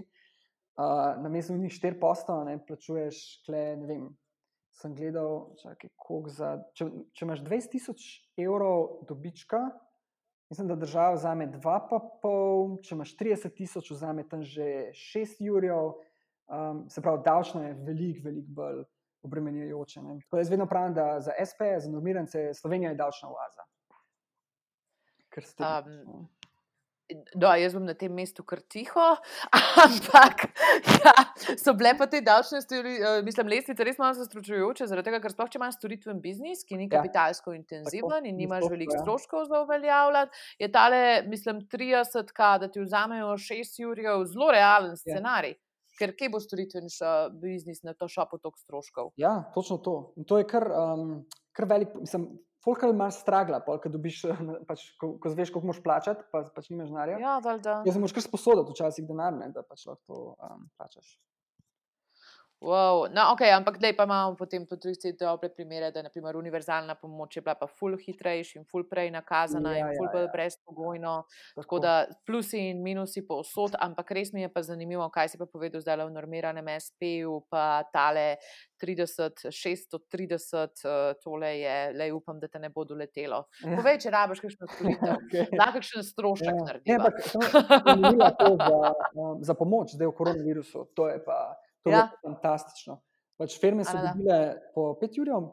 Uh, 0.79 1.19
na 1.23 1.29
mestu 1.29 1.59
njih 1.59 1.75
4 1.75 1.99
postov, 1.99 2.45
ne 2.47 2.55
plačuješ, 2.67 3.43
kle, 3.47 3.65
ne 3.83 3.91
vem. 3.91 4.09
Sem 4.71 4.95
gledal, 4.95 5.57
čakaj, 5.59 5.91
za. 6.31 6.53
Če, 6.79 6.87
če 7.19 7.27
imaš 7.27 7.43
20 7.43 7.73
tisoč 7.75 8.05
evrov 8.39 9.03
dobička, 9.11 9.67
mislim, 10.51 10.69
da 10.69 10.77
država 10.77 11.15
vzame 11.15 11.47
2,5, 11.53 12.83
če 12.83 12.95
imaš 12.95 13.17
30 13.17 13.55
tisoč, 13.57 13.91
vzame 13.91 14.29
tam 14.29 14.43
že 14.43 14.91
6 14.93 15.37
jurjev. 15.39 15.93
Um, 16.51 16.89
se 16.91 17.03
pravi, 17.03 17.23
davčno 17.25 17.63
je 17.63 17.75
veliko, 17.75 18.25
veliko 18.25 18.49
bolj 18.49 18.83
obremenjujoče. 19.23 20.03
ne. 20.03 20.21
Tako 20.21 20.37
da 20.37 20.41
jaz 20.41 20.51
vedno 20.51 20.67
pravim, 20.67 20.95
da 20.95 21.21
za 21.21 21.33
SP, 21.51 21.61
za 21.79 21.91
normirance, 21.91 22.55
Slovenija 22.55 22.91
je 22.91 22.97
davčna 22.97 23.29
oaza. 23.29 23.67
Ker 25.31 25.45
ste. 25.45 25.65
Um, 25.65 26.27
No, 27.35 27.51
jaz 27.59 27.75
bom 27.75 27.85
na 27.85 27.95
tem 27.99 28.13
mestu 28.15 28.45
kar 28.47 28.61
tiho, 28.71 29.07
ampak 29.85 30.45
ja, 31.05 31.15
so 31.59 31.75
bile 31.75 31.95
pa 31.99 32.07
te 32.11 32.21
davčne 32.25 32.61
stvari, 32.63 32.97
uh, 33.01 33.19
mislim, 33.27 33.49
lestvice 33.51 33.85
res 33.87 33.99
malo 33.99 34.15
zastručujoče, 34.19 34.87
zaradi 34.91 35.11
tega, 35.11 35.21
ker 35.25 35.35
sploh 35.35 35.51
če 35.51 35.59
imaš 35.61 35.79
storitven 35.81 36.21
biznis, 36.23 36.63
ki 36.69 36.79
ni 36.79 36.87
Ja. 36.91 36.99
kapitalsko 36.99 37.55
intenziven 37.57 38.27
in 38.27 38.37
ni 38.37 38.45
nimaš 38.47 38.69
veliko 38.71 38.95
ja. 38.97 39.01
stroškov 39.03 39.45
za 39.51 39.63
uveljavljati, 39.65 40.45
je 40.59 40.69
tale, 40.73 41.01
mislim, 41.29 41.61
30, 41.71 42.33
ka, 42.35 42.59
da 42.59 42.69
ti 42.71 42.81
vzamejo 42.83 43.35
6 43.39 43.81
jurjev, 43.85 44.25
zelo 44.33 44.51
realen 44.55 44.95
Ja. 44.95 45.03
scenarij. 45.03 45.55
Ker 46.01 46.15
kje 46.17 46.31
bo 46.33 46.39
storitven 46.41 46.87
biznis 47.43 47.83
na 47.85 47.93
to 47.93 48.09
šopu 48.09 48.39
toliko 48.39 48.59
stroškov? 48.59 49.11
Ja, 49.21 49.51
točno 49.55 49.77
to. 49.85 50.13
In 50.17 50.25
to 50.25 50.39
je 50.39 50.47
kar, 50.49 50.65
um, 50.73 51.27
kar 51.53 51.67
velik, 51.69 51.93
mislim, 51.95 52.31
Folkal 52.65 52.93
imaš 52.93 53.23
stragla, 53.23 53.63
pol, 53.65 53.79
ko 53.81 53.89
dobiš, 53.89 54.21
pač, 54.69 54.85
ko, 55.01 55.15
ko 55.23 55.33
zveš, 55.33 55.53
koliko 55.55 55.71
moraš 55.71 55.83
plačati, 55.85 56.27
pa 56.33 56.43
pač 56.53 56.69
nimaš 56.69 56.91
denarja. 56.93 57.17
Ja, 57.23 57.39
valjda. 57.45 57.81
Jaz 57.89 57.97
sem 57.97 58.05
moraš 58.05 58.17
kar 58.19 58.27
sposoditi 58.27 58.77
včasih 58.77 59.07
denar, 59.09 59.33
ne, 59.37 59.49
da 59.55 59.65
pač 59.65 59.87
lahko 59.89 60.03
to 60.05 60.21
um, 60.37 60.67
plačaš. 60.77 61.15
Wow. 62.61 63.09
No, 63.09 63.33
okay, 63.33 63.49
ampak 63.57 63.81
zdaj 63.81 63.97
pa 63.97 64.05
imamo 64.05 64.37
potem 64.37 64.67
tudi 64.69 64.93
te 65.01 65.15
dobre 65.17 65.49
primere, 65.49 65.91
da 65.91 66.01
je 66.01 66.37
univerzalna 66.37 66.95
pomoč 66.95 67.39
bila 67.41 67.55
pa 67.55 67.67
ful 67.67 67.97
hitrejša 67.97 68.59
in 68.59 68.65
ful 68.69 68.85
prej 68.85 69.11
nakazana 69.11 69.73
ja, 69.79 69.79
in 69.79 69.97
ful 69.97 70.09
ja, 70.13 70.21
ja. 70.21 70.29
brezpogojno. 70.33 71.25
Tako. 71.57 71.63
tako 71.63 71.79
da 71.79 72.07
plusi 72.27 72.59
in 72.69 72.83
minusi 72.83 73.25
povsod, 73.27 73.79
ampak 73.81 74.11
res 74.11 74.33
mi 74.33 74.43
je 74.43 74.53
pa 74.53 74.63
zanimivo, 74.63 75.09
kaj 75.09 75.29
si 75.29 75.39
pa 75.39 75.47
povedal 75.47 75.81
zdaj 75.81 76.05
v 76.05 76.13
normiranem 76.13 76.69
SP-ju, 76.77 77.41
pa 77.49 77.81
tale 77.93 78.37
30, 78.77 79.49
630, 79.49 80.85
uh, 80.85 81.17
tole 81.25 81.55
je, 81.61 81.93
le 81.97 82.13
upam, 82.13 82.37
da 82.41 82.49
te 82.49 82.59
ne 82.59 82.69
bo 82.69 82.85
doletelo. 82.85 83.47
Ja. 83.65 83.81
Povej, 83.81 84.03
če 84.05 84.13
rabiš 84.13 84.45
kakšno 84.45 84.69
storitev, 84.69 85.17
okay. 85.25 85.49
da 85.57 85.73
kakšen 85.73 86.05
strošek 86.05 86.53
ja. 86.53 86.61
narediš. 86.61 86.93
Ne, 86.93 87.01
ampak 87.01 87.25
to 87.25 87.97
je 88.21 88.31
to 88.37 88.53
za, 88.61 88.95
um, 89.17 89.43
za 89.49 89.57
pomoč 89.57 89.97
zdaj 89.97 90.13
v 90.13 90.17
koronavirusu. 90.21 90.89
To 90.93 91.09
je 91.09 91.17
pa. 91.25 91.41
To 91.85 91.93
ja. 91.93 92.05
je 92.05 92.21
fantastično. 92.27 93.01
Pač 93.41 93.57
firme 93.61 93.87
so 93.89 93.97
dobile 93.97 94.61
po 94.75 94.93
5 95.01 95.21
ur 95.23 95.31
uh, 95.33 95.51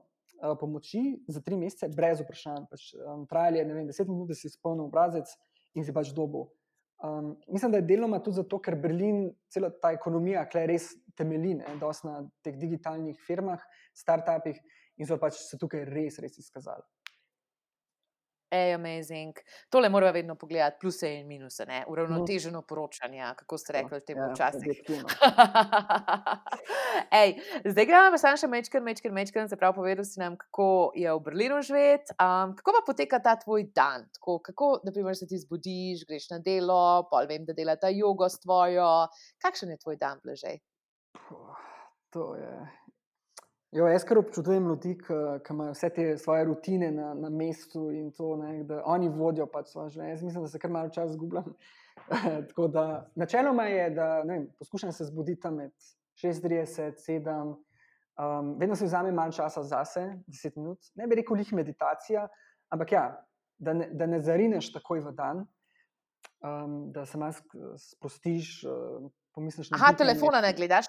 pomoči 0.60 1.24
za 1.32 1.40
3 1.42 1.60
mesece, 1.60 1.90
brez 1.96 2.22
vprašanj. 2.24 2.68
Pač, 2.72 2.90
um, 3.00 3.26
trajali 3.30 3.64
je 3.64 3.86
10 3.94 4.12
minut, 4.12 4.32
da 4.32 4.36
si 4.36 4.50
izpolnil 4.52 4.90
obrazec 4.90 5.32
in 5.74 5.88
si 5.88 5.96
pač 5.96 6.12
dobil. 6.16 6.50
Um, 6.98 7.36
mislim, 7.48 7.72
da 7.72 7.78
je 7.78 7.88
deloma 7.88 8.20
tudi 8.20 8.42
zato, 8.42 8.60
ker 8.60 8.76
Berlin, 8.76 9.30
cela 9.54 9.70
ta 9.70 9.92
ekonomija, 9.94 10.48
ki 10.50 10.58
je 10.58 10.68
res 10.72 10.90
temeljina, 11.18 11.76
dosti 11.80 12.10
na 12.10 12.24
teh 12.46 12.58
digitalnih 12.58 13.20
firmah, 13.28 13.62
startupih 13.94 14.58
in 14.98 15.06
so 15.06 15.20
pač 15.22 15.38
se 15.38 15.60
tukaj 15.62 15.86
res, 15.86 16.18
res 16.24 16.40
izkazali. 16.42 16.82
Ej, 18.50 18.74
amazing. 18.74 19.36
Tole 19.70 19.90
moramo 19.90 20.14
vedno 20.14 20.36
pogledati, 20.36 20.78
pluse 20.80 21.10
in 21.14 21.28
minuse, 21.28 21.66
ne? 21.66 21.84
uravnoteženo 21.88 22.62
poročanje, 22.62 23.34
kako 23.38 23.58
ste 23.58 23.74
rekli, 23.74 24.00
temu 24.02 24.22
ja, 24.22 24.30
včasih. 24.32 24.80
Ej, 27.22 27.34
zdaj 27.66 27.86
gremo 27.86 28.14
pa 28.16 28.22
samo 28.22 28.40
še 28.40 28.48
mečken, 28.48 28.84
mečken, 28.84 29.14
mečken, 29.14 29.52
se 29.52 29.60
pravi, 29.60 29.76
povedal 29.76 30.08
si 30.08 30.24
nam, 30.24 30.40
kako 30.40 30.94
je 30.96 31.12
v 31.12 31.26
Berlinu 31.28 31.60
živeti. 31.60 32.16
Um, 32.16 32.56
kako 32.56 32.78
pa 32.80 32.86
poteka 32.88 33.20
ta 33.20 33.36
tvoj 33.36 33.68
dan? 33.76 34.08
Tako, 34.16 34.40
kako, 34.40 34.72
da 34.88 34.96
se 35.14 35.28
ti 35.28 35.44
zbudiš, 35.44 36.08
greš 36.08 36.32
na 36.32 36.40
delo, 36.40 37.04
pol 37.12 37.28
vem, 37.28 37.44
da 37.44 37.52
dela 37.54 37.76
ta 37.76 37.92
jogo 37.92 38.32
s 38.32 38.40
tvojo. 38.40 39.12
Kakšen 39.44 39.76
je 39.76 39.84
tvoj 39.84 40.00
dan, 40.00 40.24
bležej? 40.24 40.64
To 42.16 42.36
je 42.40 42.87
Jo, 43.76 43.88
jaz 43.92 44.06
kar 44.08 44.22
občudujem 44.22 44.68
ljudi, 44.70 44.94
ki 44.98 45.52
imajo 45.54 45.74
vse 45.76 45.90
te 45.92 46.06
svoje 46.18 46.46
rutine 46.48 46.88
na, 46.92 47.10
na 47.14 47.30
mestu 47.30 47.90
in 47.92 48.12
to, 48.16 48.36
ne, 48.40 48.62
da 48.64 48.80
oni 48.86 49.10
vodijo 49.12 49.48
pač 49.52 49.74
svoje 49.74 49.92
življenje. 49.96 50.14
Jaz 50.14 50.24
mislim, 50.24 50.46
da 50.46 50.52
se 50.52 50.62
kar 50.64 50.72
malo 50.72 50.92
časa 50.96 51.18
zgubljam. 51.18 51.50
Tako 52.50 52.68
da 52.72 52.86
načeloma 53.20 53.66
je, 53.68 53.90
da 53.98 54.08
vem, 54.28 54.48
poskušam 54.60 54.94
se 54.96 55.10
zbuditi 55.10 55.42
tam 55.44 55.60
med 55.60 55.74
6:30, 56.24 57.04
7. 57.04 57.56
Um, 58.18 58.56
vedno 58.58 58.76
si 58.76 58.88
vzamem 58.88 59.14
malo 59.16 59.36
časa 59.36 59.64
zase, 59.64 60.06
10 60.32 60.56
minut. 60.58 60.88
Ne 60.96 61.08
bi 61.08 61.20
rekel, 61.20 61.44
jih 61.44 61.52
meditacija, 61.54 62.24
ampak 62.74 62.92
ja, 62.96 63.04
da 63.60 63.74
ne, 63.74 63.90
da 63.92 64.08
ne 64.08 64.22
zarineš 64.24 64.72
takoj 64.74 65.04
v 65.10 65.14
dan, 65.18 65.44
um, 66.40 66.80
da 66.96 67.06
se 67.06 67.20
malo 67.20 67.36
sprostiš. 67.76 68.62
Uh, 68.64 69.12
pomisliš, 69.38 69.70
Aha, 69.76 69.92
telefona 69.94 70.42
ne 70.42 70.54
gledaš. 70.58 70.88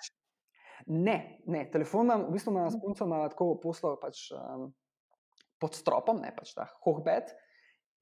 Ne, 0.87 1.41
ne, 1.47 1.65
telefon 1.73 2.07
imam, 2.07 2.27
v 2.29 2.37
bistvu 2.37 2.53
imam 2.55 2.71
s 2.71 2.79
punco 2.81 3.07
tako 3.29 3.49
poslal 3.63 3.99
pač, 4.01 4.29
um, 4.37 4.69
pod 5.59 5.75
stropom, 5.75 6.21
ne 6.23 6.31
pač 6.37 6.55
ta 6.55 6.69
hohbet 6.87 7.35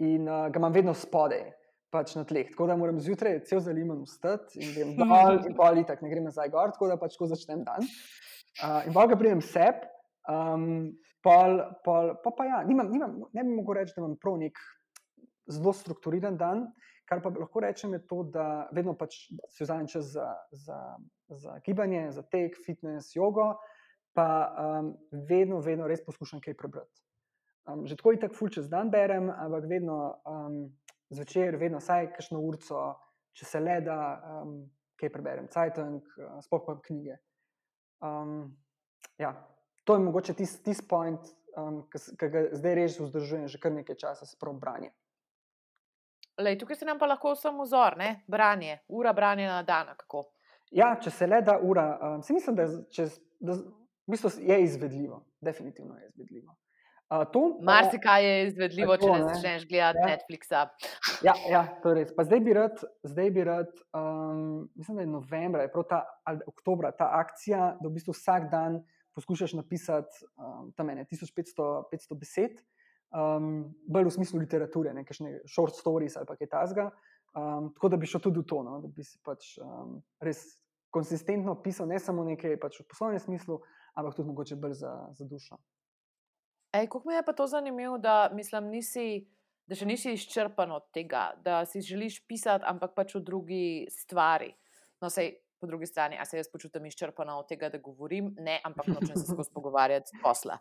in 0.05 0.29
uh, 0.29 0.49
ga 0.53 0.61
imam 0.61 0.75
vedno 0.75 0.95
spodaj. 0.95 1.49
Pač 1.95 2.17
na 2.19 2.25
tleh. 2.27 2.51
Tako 2.51 2.67
da 2.67 2.75
moram 2.77 2.99
zjutraj 3.01 3.39
cel 3.47 3.61
zaliman 3.63 4.03
vstati 4.05 4.59
in 4.59 4.73
grem 4.75 4.89
dol, 4.99 5.39
in 5.47 5.55
pol 5.57 5.79
itak 5.81 6.03
ne 6.03 6.11
grem 6.11 6.27
nazaj 6.27 6.51
gor, 6.53 6.73
tako 6.75 6.91
da 6.91 6.97
pač 7.01 7.15
ko 7.17 7.29
začnem 7.31 7.63
dan. 7.65 7.87
Uh, 8.59 8.81
in 8.89 8.93
pa 8.93 9.07
ga 9.07 9.17
pridem 9.17 9.41
sep, 9.41 9.87
um, 10.29 10.91
pol, 11.25 11.63
pol, 11.87 12.11
pa 12.25 12.33
pa 12.35 12.49
ja, 12.49 12.59
nimam, 12.67 12.91
nimam, 12.91 13.15
ne 13.33 13.45
bi 13.47 13.55
mogel 13.55 13.81
reči, 13.81 13.95
da 13.95 14.03
imam 14.03 14.17
prav 14.21 14.37
nek 14.43 14.59
zelo 15.53 15.73
strukturiran 15.79 16.37
dan, 16.41 16.67
Kar 17.07 17.23
pa 17.23 17.31
lahko 17.31 17.63
rečem, 17.63 17.95
je 17.95 18.03
to, 18.07 18.25
da 18.35 18.67
vedno 18.75 18.97
pač 18.99 19.29
si 19.55 19.63
vzamem 19.63 19.87
čas 19.87 20.11
za, 20.11 20.27
za, 20.51 20.79
za 21.29 21.59
gibanje, 21.67 22.11
za 22.13 22.25
tek, 22.27 22.59
fitness, 22.67 23.15
jogo, 23.15 23.53
pa 24.17 24.27
um, 24.81 24.91
vedno, 25.29 25.61
vedno 25.63 25.87
res 25.87 26.03
poskušam 26.03 26.43
kaj 26.43 26.57
prebrati. 26.59 27.05
Um, 27.67 27.87
že 27.87 27.99
tako 27.99 28.15
in 28.15 28.23
tako 28.23 28.39
ful 28.39 28.51
čez 28.51 28.67
dan 28.71 28.91
berem, 28.91 29.31
ampak 29.31 29.69
vedno 29.71 29.99
um, 30.27 30.59
zvečer, 31.15 31.59
vedno 31.61 31.79
vsaj 31.83 32.11
kakšno 32.17 32.43
urco, 32.43 32.83
če 33.37 33.47
se 33.47 33.63
le 33.63 33.81
da, 33.87 33.99
um, 34.43 34.59
kaj 34.99 35.13
preberem, 35.15 35.51
Cajtung, 35.53 36.03
uh, 36.19 36.39
sploh 36.43 36.67
pa 36.67 36.79
knjige. 36.89 37.21
Um, 38.03 38.57
ja, 39.19 39.35
to 39.85 39.95
je 39.95 40.07
mogoče 40.09 40.35
tisti 40.35 40.65
tis 40.71 40.83
point, 40.89 41.23
um, 41.55 41.85
ki 41.91 42.31
ga 42.33 42.49
zdaj 42.51 42.79
res 42.79 42.99
vzdržujem 42.99 43.47
že 43.53 43.63
kar 43.63 43.75
nekaj 43.79 43.99
časa, 44.03 44.27
spravo 44.27 44.59
branje. 44.59 44.91
Lej, 46.39 46.59
tukaj 46.59 46.77
se 46.77 46.85
nam 46.85 46.99
pa 46.99 47.07
lahko 47.07 47.35
samo 47.35 47.65
vzor, 47.65 47.97
ne? 47.97 48.23
branje, 48.27 48.79
ura 48.89 49.13
branja 49.13 49.49
na 49.49 49.63
dan. 49.63 49.95
Kako? 49.97 50.25
Ja, 50.71 50.97
če 51.01 51.11
se 51.11 51.27
le 51.27 51.41
da 51.43 51.59
ura, 51.63 51.87
um, 52.03 52.23
se 52.23 52.35
mislim, 52.37 52.57
da, 52.59 52.67
če, 52.93 53.09
da 53.41 53.57
v 53.57 54.13
bistvu 54.13 54.31
je 54.45 54.63
izvedljivo, 54.63 55.23
definitivno 55.41 55.97
je 55.97 56.09
izvedljivo. 56.09 56.57
Uh, 57.07 57.63
Marsikaj 57.63 58.25
je 58.25 58.47
izvedljivo, 58.49 58.97
tako, 58.97 59.07
če 59.07 59.19
ne 59.19 59.27
začneš 59.29 59.67
gledati 59.71 60.01
ja. 60.03 60.07
Netflixa. 60.11 60.63
ja, 61.23 61.35
ja, 61.51 61.63
to 61.83 61.93
je 61.93 62.01
res. 62.01 62.11
Pa 62.17 62.25
zdaj 62.27 62.41
bi 62.43 62.57
rad, 62.57 62.83
zdaj 63.07 63.31
bi 63.31 63.45
rad 63.47 63.71
um, 63.95 64.67
mislim, 64.75 64.99
da 64.99 65.05
je 65.07 65.13
novembra, 65.13 65.63
je 65.63 65.71
ta, 65.89 66.03
ali 66.27 66.43
oktobra 66.51 66.91
ta 66.91 67.13
akcija, 67.21 67.77
da 67.81 67.89
v 67.89 67.95
bistvu 67.95 68.17
vsak 68.17 68.51
dan 68.51 68.81
poskušaš 69.15 69.55
napisati 69.55 70.27
um, 70.35 70.73
tam 70.77 70.91
1500 70.91 72.19
besed 72.19 72.59
um, 73.11 73.75
bolj 73.89 74.11
v 74.11 74.15
smislu 74.19 74.41
literature, 74.43 74.95
ne 74.95 75.05
kakšne 75.05 75.41
short 75.51 75.77
stories 75.77 76.17
ali 76.17 76.27
kaj 76.27 76.51
tasga. 76.53 76.91
Um, 77.37 77.73
tako 77.77 77.91
da 77.93 77.99
bi 78.01 78.09
šel 78.09 78.23
tudi 78.25 78.41
v 78.41 78.49
to, 78.49 78.63
no, 78.65 78.79
da 78.81 78.89
bi 78.89 79.05
si 79.05 79.19
pač 79.25 79.59
um, 79.61 79.99
res 80.25 80.57
konsistentno 80.95 81.53
pisal, 81.61 81.89
ne 81.91 81.99
samo 82.01 82.25
nekaj 82.25 82.57
pač 82.61 82.81
v 82.81 82.87
poslovnem 82.89 83.21
smislu, 83.21 83.61
ampak 83.93 84.17
tudi 84.17 84.31
mogoče 84.31 84.57
bolj 84.57 84.79
za, 84.81 84.93
za 85.13 85.27
dušo. 85.29 85.59
Kako 86.73 87.03
mi 87.05 87.15
je 87.15 87.25
pa 87.25 87.33
to 87.33 87.47
zanimivo, 87.47 87.99
da, 87.99 88.31
mislim, 88.33 88.71
nisi, 88.73 89.07
da 89.69 89.77
še 89.77 89.89
nisi 89.89 90.13
izčrpan 90.13 90.73
od 90.73 90.89
tega, 90.93 91.31
da 91.45 91.65
si 91.69 91.81
želiš 91.85 92.23
pisati, 92.29 92.65
ampak 92.69 92.97
pač 92.97 93.15
v 93.17 93.23
drugi 93.25 93.67
stvari. 93.93 94.51
No, 95.01 95.13
sej, 95.13 95.35
po 95.61 95.67
drugi 95.67 95.87
strani, 95.87 96.19
a 96.21 96.25
se 96.25 96.37
jaz 96.37 96.49
počutim 96.53 96.87
izčrpana 96.87 97.39
od 97.39 97.49
tega, 97.49 97.69
da 97.73 97.79
govorim, 97.79 98.33
ne, 98.39 98.59
ampak 98.65 98.87
nočem 98.87 99.17
se 99.17 99.27
skozi 99.33 99.51
pogovarjati 99.57 100.19
posla. 100.23 100.59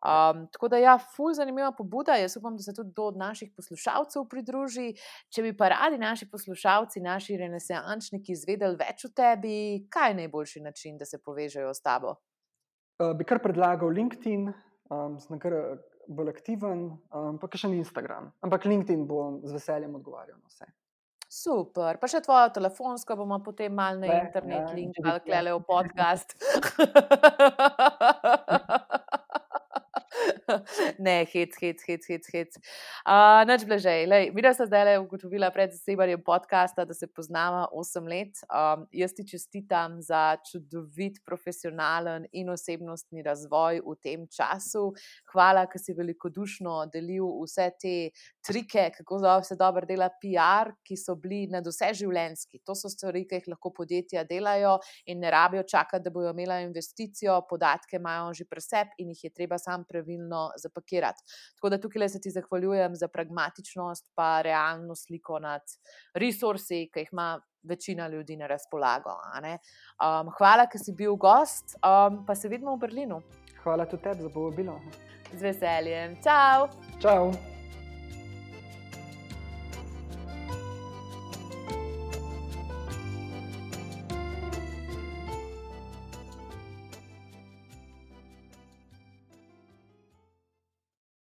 Um, 0.00 0.46
tako 0.52 0.68
da, 0.68 0.80
ja, 0.82 0.98
ful, 0.98 1.32
zanimiva 1.34 1.72
pobuda. 1.76 2.16
Jaz 2.20 2.36
upam, 2.36 2.56
da 2.56 2.62
se 2.62 2.74
tudi 2.74 2.92
do 2.96 3.10
naših 3.10 3.52
poslušalcev 3.56 4.28
pridruži. 4.30 4.92
Če 5.34 5.42
bi 5.42 5.56
pa 5.56 5.70
radi 5.74 5.98
naši 5.98 6.30
poslušalci, 6.30 7.00
naši 7.00 7.36
renesančniki 7.40 8.32
izvedeli 8.32 8.78
več 8.80 9.04
o 9.08 9.12
tebi, 9.14 9.86
kaj 9.90 10.12
je 10.12 10.20
najboljši 10.22 10.64
način, 10.64 10.98
da 10.98 11.08
se 11.08 11.22
povežejo 11.22 11.74
s 11.74 11.82
tabo? 11.82 12.16
Uh, 12.96 13.12
bi 13.16 13.26
kar 13.28 13.42
predlagal 13.44 13.92
LinkedIn, 13.92 14.48
um, 14.90 15.20
sem 15.20 15.40
kar 15.42 15.54
bolj 16.08 16.32
aktiven, 16.32 16.88
um, 17.10 17.38
pa 17.38 17.50
še 17.52 17.70
Instagram. 17.74 18.30
Ampak 18.46 18.64
LinkedIn 18.64 19.06
bom 19.08 19.40
z 19.44 19.56
veseljem 19.58 19.98
odgovarjal 19.98 20.38
na 20.38 20.52
vse. 20.52 20.70
Super, 21.26 21.98
pa 21.98 22.06
še 22.06 22.20
tvojo 22.22 22.52
telefonsko 22.54 23.16
bomo 23.18 23.40
potem 23.42 23.74
mal 23.74 23.98
na 23.98 24.20
internet, 24.22 24.68
ja, 24.68 24.74
link 24.78 25.00
ali 25.02 25.24
klele 25.26 25.56
v 25.56 25.62
podcast. 25.72 26.36
ne, 30.98 31.24
hit, 31.24 31.54
hit, 31.60 31.82
hit, 31.86 32.04
hit. 32.06 32.26
hit. 32.32 32.58
Uh, 33.06 33.42
Nač 33.46 33.64
bležej. 33.66 34.06
Videla 34.34 34.54
sem 34.54 34.68
zdaj 34.68 34.84
le 34.86 34.94
ugotovila 35.02 35.50
pred 35.54 35.72
zasebanjem 35.74 36.22
podcasta, 36.22 36.84
da 36.86 36.94
se 36.94 37.08
poznava 37.10 37.66
8 37.74 38.06
let. 38.10 38.42
Um, 38.46 38.86
jaz 38.94 39.14
ti 39.16 39.26
čestitam 39.26 39.98
za 40.02 40.36
čudovit 40.46 41.18
profesionalen 41.26 42.28
in 42.32 42.50
osebnostni 42.54 43.24
razvoj 43.26 43.82
v 43.82 43.96
tem 44.02 44.26
času. 44.30 44.92
Hvala, 45.32 45.66
ker 45.70 45.82
si 45.82 45.96
velikodušno 45.96 46.86
delil 46.94 47.26
vse 47.42 47.70
te 47.80 47.96
trike, 48.46 48.90
kako 48.98 49.20
se 49.42 49.58
dobro 49.58 49.86
dela 49.86 50.08
PR, 50.22 50.72
ki 50.86 50.96
so 50.96 51.16
bili 51.18 51.46
na 51.50 51.62
vse 51.64 51.92
življenjski. 52.02 52.62
To 52.64 52.78
so 52.78 52.90
stvari, 52.92 53.26
ki 53.26 53.40
jih 53.40 53.50
lahko 53.56 53.74
podjetja 53.74 54.24
delajo 54.24 54.78
in 55.06 55.20
ne 55.20 55.30
rabijo 55.30 55.66
čakati, 55.66 56.04
da 56.06 56.14
bojo 56.14 56.30
imela 56.30 56.60
investicijo, 56.62 57.40
podatke 57.50 57.98
imajo 57.98 58.32
že 58.36 58.44
preseb 58.44 58.94
in 58.98 59.10
jih 59.10 59.24
je 59.24 59.30
treba 59.34 59.58
sam 59.58 59.84
pravilno 59.88 60.35
zapakirati. 60.62 61.22
Tako 61.56 61.72
da 61.72 61.80
tukaj 61.80 62.08
se 62.08 62.20
ti 62.20 62.30
zahvaljujem 62.30 62.94
za 62.96 63.08
pragmatičnost, 63.08 64.06
pa 64.14 64.42
realno 64.42 64.94
sliko 64.94 65.38
nad 65.38 65.62
resursi, 66.14 66.86
ki 66.92 67.06
jih 67.06 67.12
ima 67.12 67.40
večina 67.62 68.08
ljudi 68.08 68.36
na 68.36 68.46
razpolago. 68.46 69.16
Um, 69.16 70.30
hvala, 70.38 70.68
ker 70.70 70.80
si 70.80 70.94
bil 70.94 71.16
gost, 71.16 71.76
um, 71.82 72.22
pa 72.26 72.34
se 72.34 72.48
vidimo 72.48 72.76
v 72.76 72.84
Berlinu. 72.86 73.20
Hvala 73.64 73.86
tudi 73.86 74.02
tebi 74.02 74.22
za 74.22 74.30
povabilo. 74.30 74.80
Z 75.34 75.42
veseljem. 75.42 76.16
Ciao! 76.22 76.68
Ciao! 77.00 77.55